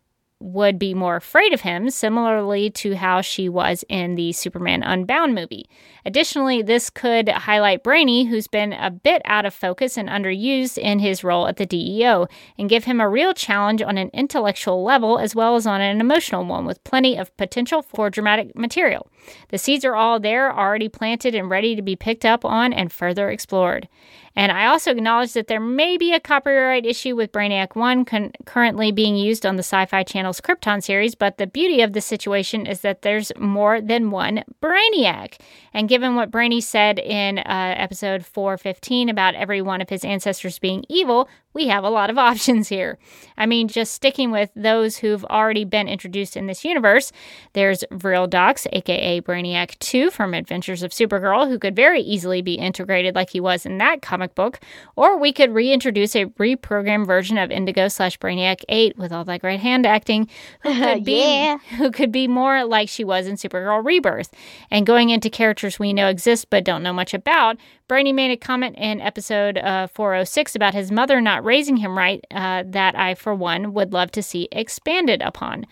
would 0.42 0.80
be 0.80 0.94
more 0.94 1.16
afraid 1.16 1.54
of 1.54 1.62
him, 1.62 1.90
similarly 1.90 2.70
to 2.72 2.96
how 2.96 3.22
she 3.22 3.48
was 3.48 3.84
in 3.88 4.16
the 4.16 4.32
Superman 4.32 4.82
Unbound 4.82 5.36
movie. 5.36 5.70
Additionally, 6.06 6.62
this 6.62 6.90
could 6.90 7.30
highlight 7.30 7.84
Brainy, 7.84 8.26
who's 8.26 8.48
been 8.48 8.74
a 8.74 8.90
bit 8.90 9.22
out 9.26 9.46
of 9.46 9.54
focus 9.54 9.98
and 9.98 10.10
underused 10.10 10.78
in 10.78 11.00
his 11.00 11.24
role 11.24 11.48
at 11.48 11.58
the 11.58 11.66
DEO, 11.66 12.28
and 12.58 12.70
give 12.70 12.86
him 12.86 13.00
a 13.00 13.10
real 13.10 13.34
challenge 13.34 13.82
on 13.82 13.98
an 13.98 14.10
intellectual 14.14 14.84
level 14.84 15.20
as 15.20 15.36
well 15.36 15.56
as 15.56 15.68
on 15.68 15.82
an 15.82 16.02
emotional 16.02 16.44
one, 16.44 16.66
with 16.66 16.84
plenty 16.84 17.18
of 17.18 17.36
potential 17.38 17.82
for 17.82 18.10
dramatic 18.10 18.56
material. 18.56 19.11
The 19.50 19.58
seeds 19.58 19.86
are 19.86 19.96
all 19.96 20.20
there, 20.20 20.56
already 20.56 20.90
planted 20.90 21.36
and 21.36 21.50
ready 21.50 21.76
to 21.76 21.82
be 21.82 21.96
picked 21.96 22.26
up 22.26 22.46
on 22.46 22.74
and 22.74 22.92
further 22.92 23.30
explored. 23.30 23.88
And 24.36 24.52
I 24.52 24.68
also 24.68 24.92
acknowledge 24.92 25.34
that 25.34 25.48
there 25.48 25.60
may 25.60 25.98
be 25.98 26.14
a 26.14 26.20
copyright 26.20 26.86
issue 26.86 27.16
with 27.16 27.34
Brainiac 27.34 27.76
1 27.76 28.06
con- 28.06 28.32
currently 28.46 28.92
being 28.92 29.18
used 29.18 29.46
on 29.46 29.58
the 29.58 29.64
Syfy 29.64 30.08
Channel's 30.08 30.40
Krypton 30.40 30.82
series, 30.82 31.16
but 31.16 31.38
the 31.38 31.48
beauty 31.48 31.82
of 31.82 31.92
the 31.92 32.00
situation 32.00 32.66
is 32.66 32.82
that 32.82 33.02
there's 33.02 33.32
more 33.38 33.82
than 33.82 34.10
one 34.10 34.44
Brainiac. 34.62 35.38
And 35.74 35.90
given 35.90 36.16
what 36.16 36.32
Brainy 36.32 36.62
said 36.62 36.98
in 36.98 37.40
uh, 37.40 37.44
episode 37.78 38.26
415 38.26 39.10
about 39.10 39.36
every 39.36 39.62
one 39.62 39.82
of 39.82 39.90
his 39.90 40.06
ancestors 40.06 40.60
being 40.60 40.86
evil, 40.88 41.28
we 41.54 41.68
have 41.68 41.84
a 41.84 41.90
lot 41.90 42.10
of 42.10 42.18
options 42.32 42.70
here. 42.70 42.98
I 43.38 43.46
mean, 43.46 43.68
just 43.68 43.94
sticking 43.94 44.32
with 44.32 44.50
those 44.56 44.98
who've 44.98 45.26
already 45.26 45.66
been 45.66 45.90
introduced 45.90 46.38
in 46.38 46.48
this 46.48 46.64
universe, 46.64 47.12
there's 47.52 47.84
Vril 47.92 48.28
Dox, 48.28 48.66
aka 48.72 49.11
Brainiac 49.20 49.78
2 49.80 50.12
from 50.12 50.34
Adventures 50.34 50.84
of 50.84 50.92
Supergirl, 50.92 51.50
who 51.50 51.60
could 51.60 51.76
very 51.76 52.02
easily 52.02 52.42
be 52.42 52.54
integrated 52.54 53.16
like 53.16 53.32
he 53.32 53.40
was 53.40 53.66
in 53.66 53.78
that 53.80 54.02
comic 54.02 54.36
book, 54.36 54.60
or 54.96 55.18
we 55.18 55.34
could 55.34 55.54
reintroduce 55.54 56.16
a 56.16 56.26
reprogrammed 56.26 57.08
version 57.08 57.38
of 57.38 57.52
Indigo 57.52 57.88
slash 57.88 58.18
Brainiac 58.20 58.64
8 58.70 58.98
with 58.98 59.12
all 59.12 59.26
that 59.26 59.42
great 59.42 59.60
hand 59.60 59.86
acting, 59.86 60.30
who 60.62 60.74
could 60.80 61.04
be 61.04 61.20
yeah. 61.20 61.58
who 61.78 61.92
could 61.92 62.12
be 62.12 62.28
more 62.28 62.64
like 62.64 62.88
she 62.88 63.04
was 63.04 63.28
in 63.28 63.36
Supergirl 63.36 63.84
Rebirth. 63.84 64.32
And 64.70 64.86
going 64.86 65.10
into 65.10 65.30
characters 65.30 65.80
we 65.80 65.92
know 65.92 66.08
exist 66.08 66.50
but 66.50 66.64
don't 66.64 66.84
know 66.84 66.94
much 66.94 67.14
about, 67.14 67.58
Brainy 67.92 68.14
made 68.14 68.32
a 68.32 68.38
comment 68.38 68.78
in 68.78 69.02
episode 69.02 69.58
uh, 69.58 69.88
406 69.88 70.56
about 70.56 70.74
his 70.74 70.94
mother 70.94 71.20
not 71.20 71.44
raising 71.44 71.76
him 71.76 71.98
right 71.98 72.26
uh, 72.32 72.64
that 72.68 72.98
I, 72.98 73.16
for 73.16 73.36
one, 73.36 73.74
would 73.74 73.92
love 73.92 74.12
to 74.12 74.24
see 74.24 74.48
expanded 74.54 75.22
upon. 75.22 75.66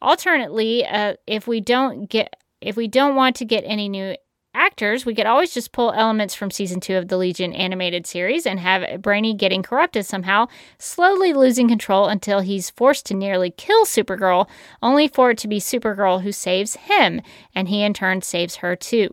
Alternately, 0.00 0.86
uh, 0.86 1.14
if 1.26 1.48
we 1.48 1.60
don't 1.60 2.08
get 2.08 2.36
if 2.64 2.76
we 2.76 2.88
don't 2.88 3.14
want 3.14 3.36
to 3.36 3.44
get 3.44 3.62
any 3.66 3.88
new 3.88 4.16
actors, 4.54 5.04
we 5.04 5.14
could 5.14 5.26
always 5.26 5.52
just 5.52 5.72
pull 5.72 5.92
elements 5.92 6.34
from 6.34 6.50
season 6.50 6.80
two 6.80 6.96
of 6.96 7.08
the 7.08 7.16
Legion 7.16 7.52
animated 7.52 8.06
series 8.06 8.46
and 8.46 8.58
have 8.60 9.02
Brainy 9.02 9.34
getting 9.34 9.62
corrupted 9.62 10.06
somehow, 10.06 10.46
slowly 10.78 11.32
losing 11.32 11.68
control 11.68 12.06
until 12.06 12.40
he's 12.40 12.70
forced 12.70 13.04
to 13.06 13.14
nearly 13.14 13.50
kill 13.50 13.84
Supergirl, 13.84 14.48
only 14.82 15.08
for 15.08 15.30
it 15.32 15.38
to 15.38 15.48
be 15.48 15.60
Supergirl 15.60 16.22
who 16.22 16.32
saves 16.32 16.76
him, 16.76 17.20
and 17.54 17.68
he 17.68 17.82
in 17.82 17.92
turn 17.92 18.22
saves 18.22 18.56
her 18.56 18.74
too. 18.76 19.10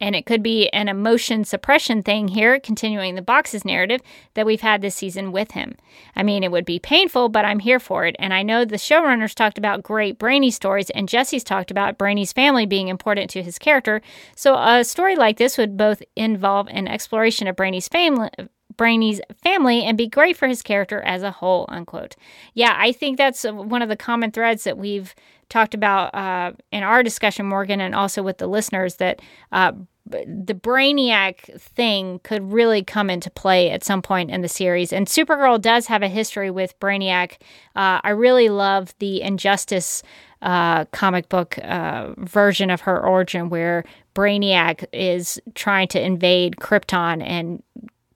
And 0.00 0.16
it 0.16 0.26
could 0.26 0.42
be 0.42 0.68
an 0.70 0.88
emotion 0.88 1.44
suppression 1.44 2.02
thing 2.02 2.28
here, 2.28 2.58
continuing 2.58 3.14
the 3.14 3.22
boxes 3.22 3.64
narrative 3.64 4.00
that 4.34 4.44
we've 4.44 4.60
had 4.60 4.82
this 4.82 4.96
season 4.96 5.30
with 5.30 5.52
him. 5.52 5.76
I 6.16 6.22
mean, 6.22 6.42
it 6.42 6.50
would 6.50 6.64
be 6.64 6.78
painful, 6.78 7.28
but 7.28 7.44
I'm 7.44 7.60
here 7.60 7.78
for 7.78 8.04
it. 8.04 8.16
And 8.18 8.34
I 8.34 8.42
know 8.42 8.64
the 8.64 8.76
showrunners 8.76 9.34
talked 9.34 9.56
about 9.56 9.84
great 9.84 10.18
Brainy 10.18 10.50
stories, 10.50 10.90
and 10.90 11.08
Jesse's 11.08 11.44
talked 11.44 11.70
about 11.70 11.96
Brainy's 11.96 12.32
family 12.32 12.66
being 12.66 12.88
important 12.88 13.30
to 13.30 13.42
his 13.42 13.58
character. 13.58 14.02
So 14.34 14.56
a 14.56 14.84
story 14.84 15.14
like 15.14 15.38
this 15.38 15.56
would 15.56 15.76
both 15.76 16.02
involve 16.16 16.66
an 16.68 16.88
exploration 16.88 17.46
of 17.46 17.56
Brainy's 17.56 17.88
family. 17.88 18.30
Brainy's 18.76 19.20
family 19.42 19.84
and 19.84 19.96
be 19.96 20.08
great 20.08 20.36
for 20.36 20.48
his 20.48 20.60
character 20.60 21.00
as 21.02 21.22
a 21.22 21.30
whole, 21.30 21.66
unquote. 21.68 22.16
Yeah, 22.54 22.74
I 22.76 22.90
think 22.90 23.16
that's 23.16 23.44
one 23.44 23.82
of 23.82 23.88
the 23.88 23.96
common 23.96 24.32
threads 24.32 24.64
that 24.64 24.76
we've 24.76 25.14
talked 25.54 25.72
about 25.72 26.12
uh, 26.16 26.50
in 26.72 26.82
our 26.82 27.04
discussion, 27.04 27.46
Morgan, 27.46 27.80
and 27.80 27.94
also 27.94 28.24
with 28.24 28.38
the 28.38 28.48
listeners 28.48 28.96
that 28.96 29.22
uh, 29.52 29.70
the 30.04 30.52
Brainiac 30.52 31.60
thing 31.60 32.18
could 32.24 32.42
really 32.52 32.82
come 32.82 33.08
into 33.08 33.30
play 33.30 33.70
at 33.70 33.84
some 33.84 34.02
point 34.02 34.32
in 34.32 34.42
the 34.42 34.48
series. 34.48 34.92
And 34.92 35.06
Supergirl 35.06 35.60
does 35.60 35.86
have 35.86 36.02
a 36.02 36.08
history 36.08 36.50
with 36.50 36.78
Brainiac. 36.80 37.34
Uh, 37.76 38.00
I 38.02 38.10
really 38.10 38.48
love 38.48 38.94
the 38.98 39.22
Injustice 39.22 40.02
uh, 40.42 40.86
comic 40.86 41.28
book 41.28 41.56
uh, 41.62 42.14
version 42.18 42.68
of 42.68 42.80
her 42.80 43.00
origin, 43.00 43.48
where 43.48 43.84
Brainiac 44.16 44.84
is 44.92 45.40
trying 45.54 45.86
to 45.88 46.04
invade 46.04 46.56
Krypton 46.56 47.22
and 47.22 47.62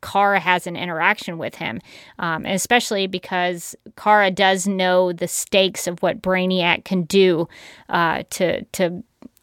Kara 0.03 0.41
has 0.41 0.67
an 0.67 0.77
interaction 0.77 1.39
with 1.39 1.57
him, 1.57 1.81
um, 2.19 2.45
and 2.45 2.55
especially 2.55 3.07
because 3.07 3.75
Kara 3.97 4.31
does 4.31 4.67
know 4.67 5.13
the 5.13 5.29
stakes 5.29 5.87
of 5.87 6.03
what 6.03 6.23
Brainiac 6.23 6.85
can 6.85 7.03
do 7.03 7.49
uh, 7.89 8.23
to 8.31 8.65
to 8.65 9.03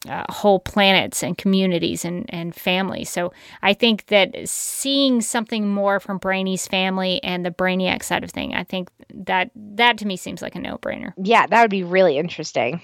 uh, 0.09 0.23
whole 0.29 0.59
planets 0.59 1.23
and 1.23 1.37
communities 1.37 2.05
and, 2.05 2.25
and 2.29 2.53
families. 2.53 3.09
So 3.09 3.33
I 3.61 3.73
think 3.73 4.07
that 4.07 4.35
seeing 4.47 5.21
something 5.21 5.67
more 5.67 5.99
from 5.99 6.19
Brainy's 6.19 6.67
family 6.67 7.23
and 7.23 7.45
the 7.45 7.51
Brainiac 7.51 8.03
side 8.03 8.23
of 8.23 8.31
thing, 8.31 8.53
I 8.53 8.63
think 8.63 8.89
that 9.13 9.51
that 9.55 9.97
to 9.99 10.07
me 10.07 10.17
seems 10.17 10.41
like 10.41 10.55
a 10.55 10.59
no 10.59 10.77
brainer. 10.77 11.13
Yeah, 11.21 11.47
that 11.47 11.61
would 11.61 11.71
be 11.71 11.83
really 11.83 12.17
interesting. 12.17 12.81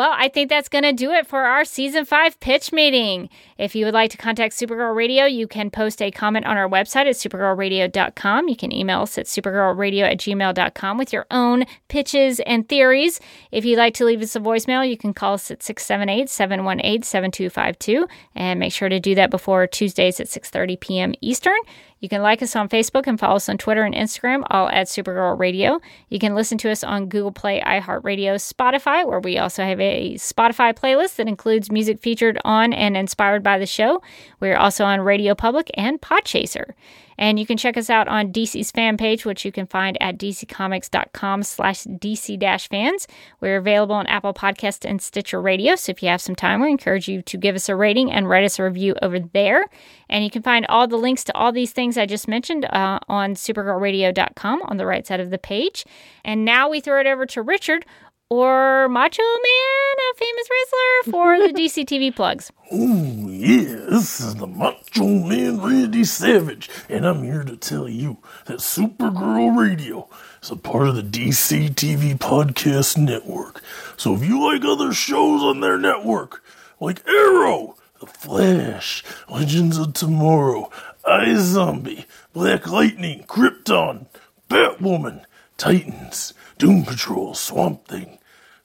Well, 0.00 0.14
I 0.16 0.30
think 0.30 0.48
that's 0.48 0.70
going 0.70 0.84
to 0.84 0.94
do 0.94 1.12
it 1.12 1.26
for 1.26 1.40
our 1.40 1.62
season 1.62 2.06
five 2.06 2.40
pitch 2.40 2.72
meeting. 2.72 3.28
If 3.58 3.74
you 3.74 3.84
would 3.84 3.92
like 3.92 4.10
to 4.12 4.16
contact 4.16 4.54
Supergirl 4.54 4.96
Radio, 4.96 5.26
you 5.26 5.46
can 5.46 5.68
post 5.68 6.00
a 6.00 6.10
comment 6.10 6.46
on 6.46 6.56
our 6.56 6.66
website 6.66 7.04
at 7.04 7.16
supergirlradio.com. 7.16 8.48
You 8.48 8.56
can 8.56 8.72
email 8.72 9.02
us 9.02 9.18
at 9.18 9.26
supergirlradio 9.26 10.10
at 10.10 10.16
gmail.com 10.16 10.96
with 10.96 11.12
your 11.12 11.26
own 11.30 11.66
pitches 11.88 12.40
and 12.46 12.66
theories. 12.66 13.20
If 13.52 13.66
you'd 13.66 13.76
like 13.76 13.92
to 13.96 14.06
leave 14.06 14.22
us 14.22 14.34
a 14.34 14.40
voicemail, 14.40 14.88
you 14.88 14.96
can 14.96 15.12
call 15.12 15.34
us 15.34 15.50
at 15.50 15.62
678 15.62 16.30
718 16.30 17.02
7252 17.02 18.08
and 18.34 18.58
make 18.58 18.72
sure 18.72 18.88
to 18.88 19.00
do 19.00 19.14
that 19.16 19.30
before 19.30 19.66
Tuesdays 19.66 20.18
at 20.18 20.28
6.30 20.28 20.80
p.m. 20.80 21.14
Eastern. 21.20 21.60
You 22.00 22.08
can 22.08 22.22
like 22.22 22.42
us 22.42 22.56
on 22.56 22.70
Facebook 22.70 23.06
and 23.06 23.20
follow 23.20 23.36
us 23.36 23.48
on 23.50 23.58
Twitter 23.58 23.82
and 23.82 23.94
Instagram, 23.94 24.42
all 24.48 24.70
at 24.70 24.86
Supergirl 24.86 25.38
Radio. 25.38 25.80
You 26.08 26.18
can 26.18 26.34
listen 26.34 26.56
to 26.58 26.70
us 26.70 26.82
on 26.82 27.10
Google 27.10 27.30
Play, 27.30 27.60
iHeartRadio, 27.60 28.36
Spotify, 28.36 29.06
where 29.06 29.20
we 29.20 29.36
also 29.36 29.62
have 29.62 29.78
a 29.80 30.14
Spotify 30.14 30.74
playlist 30.74 31.16
that 31.16 31.28
includes 31.28 31.70
music 31.70 32.00
featured 32.00 32.40
on 32.42 32.72
and 32.72 32.96
inspired 32.96 33.42
by 33.42 33.58
the 33.58 33.66
show. 33.66 34.02
We're 34.40 34.56
also 34.56 34.86
on 34.86 35.02
Radio 35.02 35.34
Public 35.34 35.70
and 35.74 36.00
Podchaser. 36.00 36.72
And 37.20 37.38
you 37.38 37.44
can 37.44 37.58
check 37.58 37.76
us 37.76 37.90
out 37.90 38.08
on 38.08 38.32
DC's 38.32 38.70
fan 38.70 38.96
page, 38.96 39.26
which 39.26 39.44
you 39.44 39.52
can 39.52 39.66
find 39.66 39.96
at 40.02 40.18
dccomics.com 40.18 41.42
slash 41.42 41.84
dc-fans. 41.84 43.06
We're 43.40 43.58
available 43.58 43.94
on 43.94 44.06
Apple 44.06 44.32
Podcast 44.32 44.88
and 44.88 45.00
Stitcher 45.00 45.40
Radio, 45.40 45.76
so 45.76 45.90
if 45.90 46.02
you 46.02 46.08
have 46.08 46.22
some 46.22 46.34
time, 46.34 46.62
we 46.62 46.70
encourage 46.70 47.08
you 47.08 47.20
to 47.22 47.36
give 47.36 47.54
us 47.54 47.68
a 47.68 47.76
rating 47.76 48.10
and 48.10 48.28
write 48.28 48.44
us 48.44 48.58
a 48.58 48.64
review 48.64 48.96
over 49.02 49.20
there. 49.20 49.66
And 50.08 50.24
you 50.24 50.30
can 50.30 50.42
find 50.42 50.66
all 50.66 50.88
the 50.88 50.96
links 50.96 51.22
to 51.24 51.36
all 51.36 51.52
these 51.52 51.72
things 51.72 51.98
I 51.98 52.06
just 52.06 52.26
mentioned 52.26 52.64
uh, 52.64 52.98
on 53.06 53.34
supergirlradio.com 53.34 54.62
on 54.62 54.76
the 54.78 54.86
right 54.86 55.06
side 55.06 55.20
of 55.20 55.30
the 55.30 55.38
page. 55.38 55.84
And 56.24 56.44
now 56.44 56.70
we 56.70 56.80
throw 56.80 57.00
it 57.00 57.06
over 57.06 57.26
to 57.26 57.42
Richard 57.42 57.84
or 58.30 58.88
Macho 58.88 59.22
Man, 59.22 59.96
a 59.98 60.14
famous 60.16 60.48
wrestler, 60.48 61.12
for 61.12 61.38
the 61.40 61.52
DC 61.60 61.84
TV 61.84 62.14
plugs. 62.14 62.52
Oh, 62.70 63.28
yeah, 63.28 63.86
this 63.90 64.20
is 64.20 64.36
the 64.36 64.46
Macho 64.46 65.04
Man 65.04 65.60
Randy 65.60 66.04
Savage, 66.04 66.70
and 66.88 67.04
I'm 67.04 67.24
here 67.24 67.42
to 67.42 67.56
tell 67.56 67.88
you 67.88 68.18
that 68.46 68.58
Supergirl 68.58 69.58
Radio 69.58 70.08
is 70.40 70.50
a 70.52 70.56
part 70.56 70.88
of 70.88 70.94
the 70.94 71.02
DC 71.02 71.70
TV 71.74 72.16
Podcast 72.16 72.96
Network. 72.96 73.62
So 73.96 74.14
if 74.14 74.24
you 74.24 74.40
like 74.40 74.64
other 74.64 74.92
shows 74.92 75.42
on 75.42 75.58
their 75.60 75.76
network, 75.76 76.44
like 76.78 77.06
Arrow, 77.08 77.76
The 77.98 78.06
Flash, 78.06 79.02
Legends 79.28 79.76
of 79.76 79.92
Tomorrow, 79.94 80.70
iZombie, 81.04 82.04
Black 82.32 82.68
Lightning, 82.68 83.24
Krypton, 83.24 84.06
Batwoman, 84.48 85.24
Titans, 85.58 86.32
Doom 86.58 86.84
Patrol, 86.84 87.34
Swamp 87.34 87.88
Thing, 87.88 88.18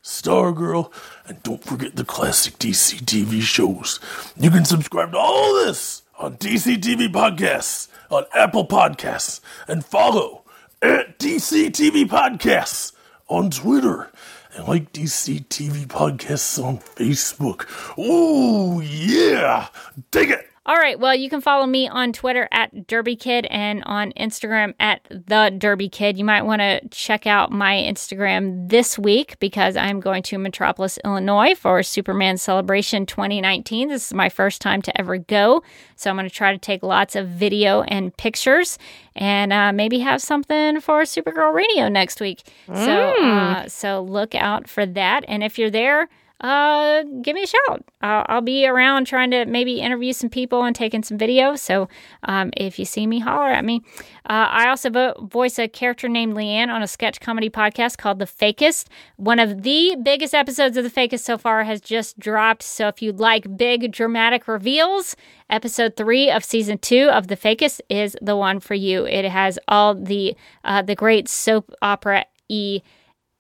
Stargirl, 0.06 0.92
and 1.26 1.42
don't 1.42 1.64
forget 1.64 1.96
the 1.96 2.06
classic 2.06 2.60
DC 2.60 3.02
TV 3.02 3.42
shows. 3.42 4.00
You 4.38 4.52
can 4.52 4.64
subscribe 4.64 5.12
to 5.14 5.18
all 5.18 5.56
this 5.56 6.04
on 6.20 6.38
DC 6.38 6.78
TV 6.78 7.12
Podcasts 7.12 7.88
on 8.12 8.26
Apple 8.36 8.68
Podcasts 8.68 9.42
and 9.68 9.84
follow 9.84 10.44
at 10.80 11.18
DC 11.18 11.72
TV 11.72 12.06
Podcasts 12.06 12.92
on 13.28 13.50
Twitter 13.50 14.12
and 14.54 14.68
like 14.68 14.94
DC 14.94 15.48
TV 15.48 15.88
Podcasts 15.88 16.64
on 16.64 16.78
Facebook. 16.78 17.66
Oh, 17.98 18.82
yeah! 18.82 19.70
Dig 20.12 20.30
it! 20.30 20.55
All 20.68 20.78
right. 20.78 21.00
Well, 21.00 21.14
you 21.14 21.30
can 21.30 21.42
follow 21.42 21.68
me 21.68 21.88
on 21.88 22.12
Twitter 22.12 22.48
at 22.52 22.88
Derby 22.88 23.16
Kid 23.16 23.46
and 23.52 23.84
on 23.86 24.12
Instagram 24.14 24.74
at 24.80 25.02
the 25.12 25.54
Derby 25.56 25.90
Kid. 25.90 26.18
You 26.18 26.26
might 26.26 26.42
want 26.42 26.62
to 26.62 26.82
check 26.90 27.28
out 27.28 27.52
my 27.52 27.76
Instagram 27.76 28.68
this 28.68 28.98
week 28.98 29.38
because 29.40 29.78
I'm 29.78 30.00
going 30.00 30.24
to 30.24 30.40
Metropolis, 30.40 30.98
Illinois 31.06 31.54
for 31.54 31.84
Superman 31.84 32.38
Celebration 32.38 33.06
2019. 33.06 33.90
This 33.90 34.08
is 34.08 34.14
my 34.16 34.28
first 34.28 34.60
time 34.60 34.82
to 34.82 35.00
ever 35.00 35.20
go, 35.20 35.62
so 35.96 36.10
I'm 36.10 36.16
going 36.16 36.28
to 36.28 36.34
try 36.34 36.52
to 36.52 36.58
take 36.58 36.82
lots 36.82 37.16
of 37.16 37.28
video 37.28 37.84
and 37.84 38.16
pictures 38.18 38.80
and 39.16 39.54
uh, 39.54 39.72
maybe 39.72 40.00
have 40.00 40.20
something 40.20 40.82
for 40.82 41.04
Supergirl 41.04 41.54
Radio 41.54 41.90
next 41.90 42.20
week. 42.20 42.42
Mm. 42.68 42.86
So, 42.86 43.24
uh, 43.24 43.68
so 43.68 44.02
look 44.02 44.34
out 44.34 44.68
for 44.68 44.88
that. 44.88 45.26
And 45.28 45.44
if 45.44 45.60
you're 45.60 45.70
there 45.70 46.10
uh, 46.42 47.04
give 47.22 47.34
me 47.34 47.44
a 47.44 47.48
shout. 47.48 47.86
I'll, 48.02 48.26
I'll, 48.28 48.42
be 48.42 48.68
around 48.68 49.08
trying 49.08 49.32
to 49.32 49.46
maybe 49.46 49.80
interview 49.80 50.12
some 50.12 50.30
people 50.30 50.64
and 50.64 50.76
taking 50.76 51.02
some 51.02 51.18
videos. 51.18 51.60
So 51.60 51.88
um, 52.24 52.52
if 52.58 52.78
you 52.78 52.84
see 52.84 53.08
me, 53.08 53.20
holler 53.20 53.52
at 53.52 53.64
me. 53.64 53.82
Uh, 54.30 54.48
I 54.50 54.68
also 54.68 54.90
vo- 54.90 55.28
voice 55.32 55.58
a 55.58 55.70
character 55.70 56.10
named 56.10 56.36
Leanne 56.36 56.68
on 56.68 56.84
a 56.84 56.88
sketch 56.88 57.22
comedy 57.22 57.50
podcast 57.50 57.98
called 57.98 58.20
The 58.20 58.26
Fakest. 58.26 58.88
One 59.16 59.40
of 59.40 59.64
the 59.64 59.96
biggest 60.04 60.34
episodes 60.34 60.76
of 60.76 60.84
The 60.84 60.90
Fakest 60.90 61.22
so 61.22 61.38
far 61.38 61.64
has 61.64 61.80
just 61.80 62.20
dropped. 62.20 62.64
So 62.64 62.90
if 62.90 63.02
you 63.02 63.14
like 63.14 63.56
big 63.56 63.94
dramatic 63.94 64.48
reveals, 64.48 65.16
episode 65.50 65.96
three 65.96 66.30
of 66.30 66.44
season 66.44 66.80
two 66.80 67.10
of 67.12 67.28
The 67.28 67.38
Fakest 67.38 67.80
is 67.90 68.18
the 68.22 68.36
one 68.36 68.60
for 68.60 68.74
you. 68.74 69.06
It 69.06 69.24
has 69.24 69.58
all 69.70 69.96
the 69.96 70.36
uh, 70.66 70.82
the 70.82 70.96
great 70.96 71.30
soap 71.30 71.74
opera 71.82 72.26
e 72.50 72.82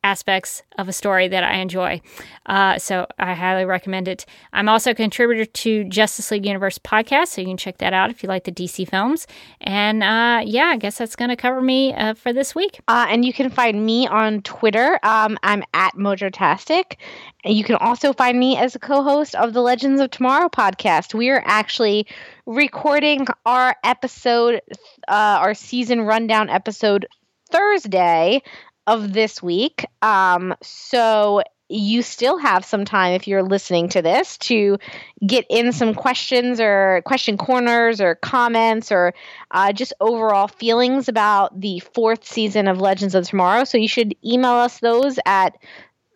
aspects 0.05 0.61
of 0.77 0.87
a 0.87 0.93
story 0.93 1.27
that 1.27 1.43
I 1.43 1.55
enjoy. 1.55 1.99
Uh, 2.45 2.77
so 2.77 3.07
I 3.17 3.33
highly 3.33 3.65
recommend 3.65 4.07
it. 4.07 4.27
I'm 4.53 4.69
also 4.69 4.91
a 4.91 4.95
contributor 4.95 5.45
to 5.45 5.83
Justice 5.85 6.29
League 6.29 6.45
Universe 6.45 6.77
podcast, 6.77 7.29
so 7.29 7.41
you 7.41 7.47
can 7.47 7.57
check 7.57 7.79
that 7.79 7.91
out 7.91 8.11
if 8.11 8.21
you 8.21 8.29
like 8.29 8.43
the 8.43 8.51
DC 8.51 8.87
films. 8.87 9.25
And 9.61 10.03
uh, 10.03 10.43
yeah, 10.45 10.65
I 10.65 10.77
guess 10.77 10.99
that's 10.99 11.15
going 11.15 11.29
to 11.29 11.35
cover 11.35 11.59
me 11.59 11.91
uh, 11.95 12.13
for 12.13 12.31
this 12.31 12.53
week. 12.53 12.79
Uh, 12.87 13.07
and 13.09 13.25
you 13.25 13.33
can 13.33 13.49
find 13.49 13.83
me 13.83 14.05
on 14.05 14.43
Twitter. 14.43 14.99
Um, 15.01 15.39
I'm 15.41 15.63
at 15.73 15.95
Mojotastic. 15.95 16.97
And 17.43 17.55
you 17.55 17.63
can 17.63 17.75
also 17.75 18.13
find 18.13 18.39
me 18.39 18.57
as 18.57 18.75
a 18.75 18.79
co 18.79 19.01
host 19.01 19.33
of 19.33 19.53
the 19.53 19.61
Legends 19.61 19.99
of 20.01 20.11
Tomorrow 20.11 20.49
podcast. 20.49 21.15
We 21.15 21.29
are 21.29 21.41
actually 21.45 22.05
recording 22.45 23.25
our 23.45 23.75
episode, 23.83 24.61
uh, 25.07 25.41
our 25.41 25.55
season 25.55 26.01
rundown 26.01 26.49
episode 26.49 27.07
Thursday 27.49 28.41
of 28.87 29.13
this 29.13 29.41
week. 29.41 29.85
Um, 30.01 30.55
so 30.61 31.41
you 31.67 32.03
still 32.03 32.37
have 32.37 32.63
some 32.63 32.85
time 32.85 33.13
if 33.13 33.27
you're 33.27 33.41
listening 33.41 33.89
to 33.89 34.01
this 34.01 34.37
to 34.37 34.77
get 35.25 35.45
in 35.49 35.71
some 35.71 35.95
questions 35.95 36.59
or 36.59 37.01
question 37.05 37.37
corners 37.37 37.99
or 37.99 38.15
comments 38.15 38.91
or 38.91 39.13
uh, 39.49 39.73
just 39.73 39.93
overall 39.99 40.47
feelings 40.47 41.07
about 41.07 41.59
the 41.59 41.79
fourth 41.79 42.23
season 42.25 42.67
of 42.67 42.79
Legends 42.79 43.15
of 43.15 43.27
Tomorrow. 43.27 43.63
So 43.63 43.79
you 43.79 43.87
should 43.87 44.15
email 44.23 44.51
us 44.51 44.79
those 44.79 45.17
at 45.25 45.57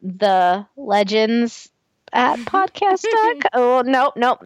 the 0.03 0.65
legends 0.77 1.69
at 2.13 2.39
podcast 2.45 3.05
oh 3.53 3.83
no 3.85 4.11
no 4.15 4.37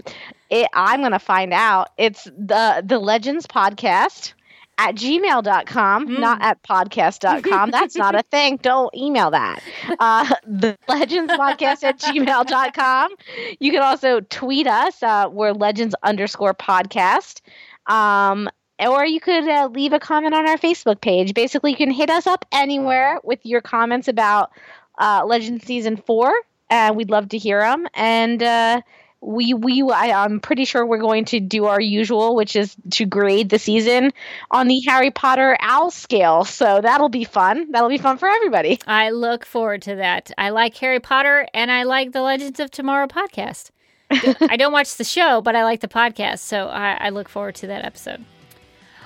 it, 0.50 0.68
i'm 0.74 1.02
gonna 1.02 1.20
find 1.20 1.54
out 1.54 1.90
it's 1.98 2.26
the 2.26 2.84
the 2.86 3.00
legends 3.00 3.48
podcast 3.48 4.34
at 4.78 4.96
gmail.com, 4.96 6.08
mm. 6.08 6.20
not 6.20 6.42
at 6.42 6.62
podcast.com. 6.64 7.72
That's 7.72 7.96
not 7.96 8.16
a 8.16 8.24
thing. 8.32 8.58
Don't 8.58 8.94
email 8.96 9.32
that. 9.32 9.62
Uh, 10.00 10.34
the 10.46 10.78
legends 10.88 11.32
podcast 11.34 11.84
at 11.84 12.00
gmail.com. 12.00 13.16
You 13.60 13.72
can 13.72 13.82
also 13.82 14.22
tweet 14.22 14.68
us. 14.68 15.02
Uh, 15.04 15.30
we're 15.32 15.52
legends 15.52 15.96
underscore 16.04 16.54
podcast. 16.54 17.42
Um, 17.88 18.50
or 18.80 19.06
you 19.06 19.20
could 19.20 19.48
uh, 19.48 19.70
leave 19.72 19.94
a 19.94 20.00
comment 20.00 20.34
on 20.34 20.48
our 20.48 20.58
Facebook 20.58 21.02
page. 21.02 21.34
Basically, 21.34 21.72
you 21.72 21.78
can 21.78 21.92
hit 21.92 22.10
us 22.10 22.28
up 22.28 22.46
anywhere 22.52 23.20
with 23.24 23.46
your 23.46 23.62
comments 23.62 24.08
about 24.08 24.52
uh, 25.00 25.24
Legends 25.26 25.66
Season 25.66 25.98
4. 25.98 26.34
Uh, 26.70 26.94
we'd 26.96 27.10
love 27.10 27.30
to 27.30 27.38
hear 27.38 27.60
them. 27.60 27.88
And, 27.94 28.42
uh, 28.42 28.82
we 29.26 29.54
we 29.54 29.82
I, 29.84 30.26
am 30.26 30.40
pretty 30.40 30.66
sure 30.66 30.86
we're 30.86 30.98
going 30.98 31.26
to 31.26 31.40
do 31.40 31.66
our 31.66 31.80
usual, 31.80 32.36
which 32.36 32.56
is 32.56 32.76
to 32.92 33.06
grade 33.06 33.50
the 33.50 33.60
season 33.60 34.12
on 34.52 34.68
the 34.68 34.80
Harry 34.82 35.12
Potter 35.12 35.58
OWL 35.62 35.92
scale. 35.92 36.46
So 36.46 36.82
that'll 36.82 37.10
be 37.10 37.24
fun. 37.24 37.72
That'll 37.72 37.90
be 37.90 37.98
fun 37.98 38.18
for 38.18 38.28
everybody. 38.28 38.80
I 38.86 39.12
look 39.12 39.46
forward 39.46 39.82
to 39.84 39.96
that. 39.96 40.32
I 40.38 40.50
like 40.50 40.76
Harry 40.78 41.00
Potter 41.00 41.48
and 41.54 41.72
I 41.72 41.84
like 41.84 42.12
the 42.12 42.22
Legends 42.22 42.60
of 42.60 42.72
Tomorrow 42.72 43.08
podcast. 43.08 43.72
I 44.12 44.58
don't 44.58 44.74
watch 44.74 44.96
the 44.96 45.04
show, 45.04 45.42
but 45.42 45.56
I 45.56 45.64
like 45.64 45.80
the 45.80 45.88
podcast, 45.88 46.40
so 46.40 46.68
I, 46.68 46.98
I 47.00 47.10
look 47.10 47.30
forward 47.30 47.56
to 47.56 47.68
that 47.68 47.86
episode. 47.86 48.24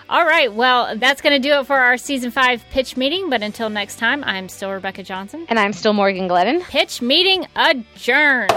All 0.09 0.25
right, 0.25 0.53
well, 0.53 0.97
that's 0.97 1.21
going 1.21 1.41
to 1.41 1.49
do 1.49 1.59
it 1.59 1.67
for 1.67 1.75
our 1.75 1.97
season 1.97 2.31
five 2.31 2.63
pitch 2.71 2.95
meeting. 2.95 3.29
But 3.29 3.43
until 3.43 3.69
next 3.69 3.99
time, 3.99 4.23
I'm 4.23 4.47
still 4.47 4.71
Rebecca 4.71 5.03
Johnson. 5.03 5.45
And 5.49 5.59
I'm 5.59 5.73
still 5.73 5.93
Morgan 5.93 6.29
Glennon. 6.29 6.61
Pitch 6.63 7.01
meeting 7.01 7.45
adjourned. 7.55 8.51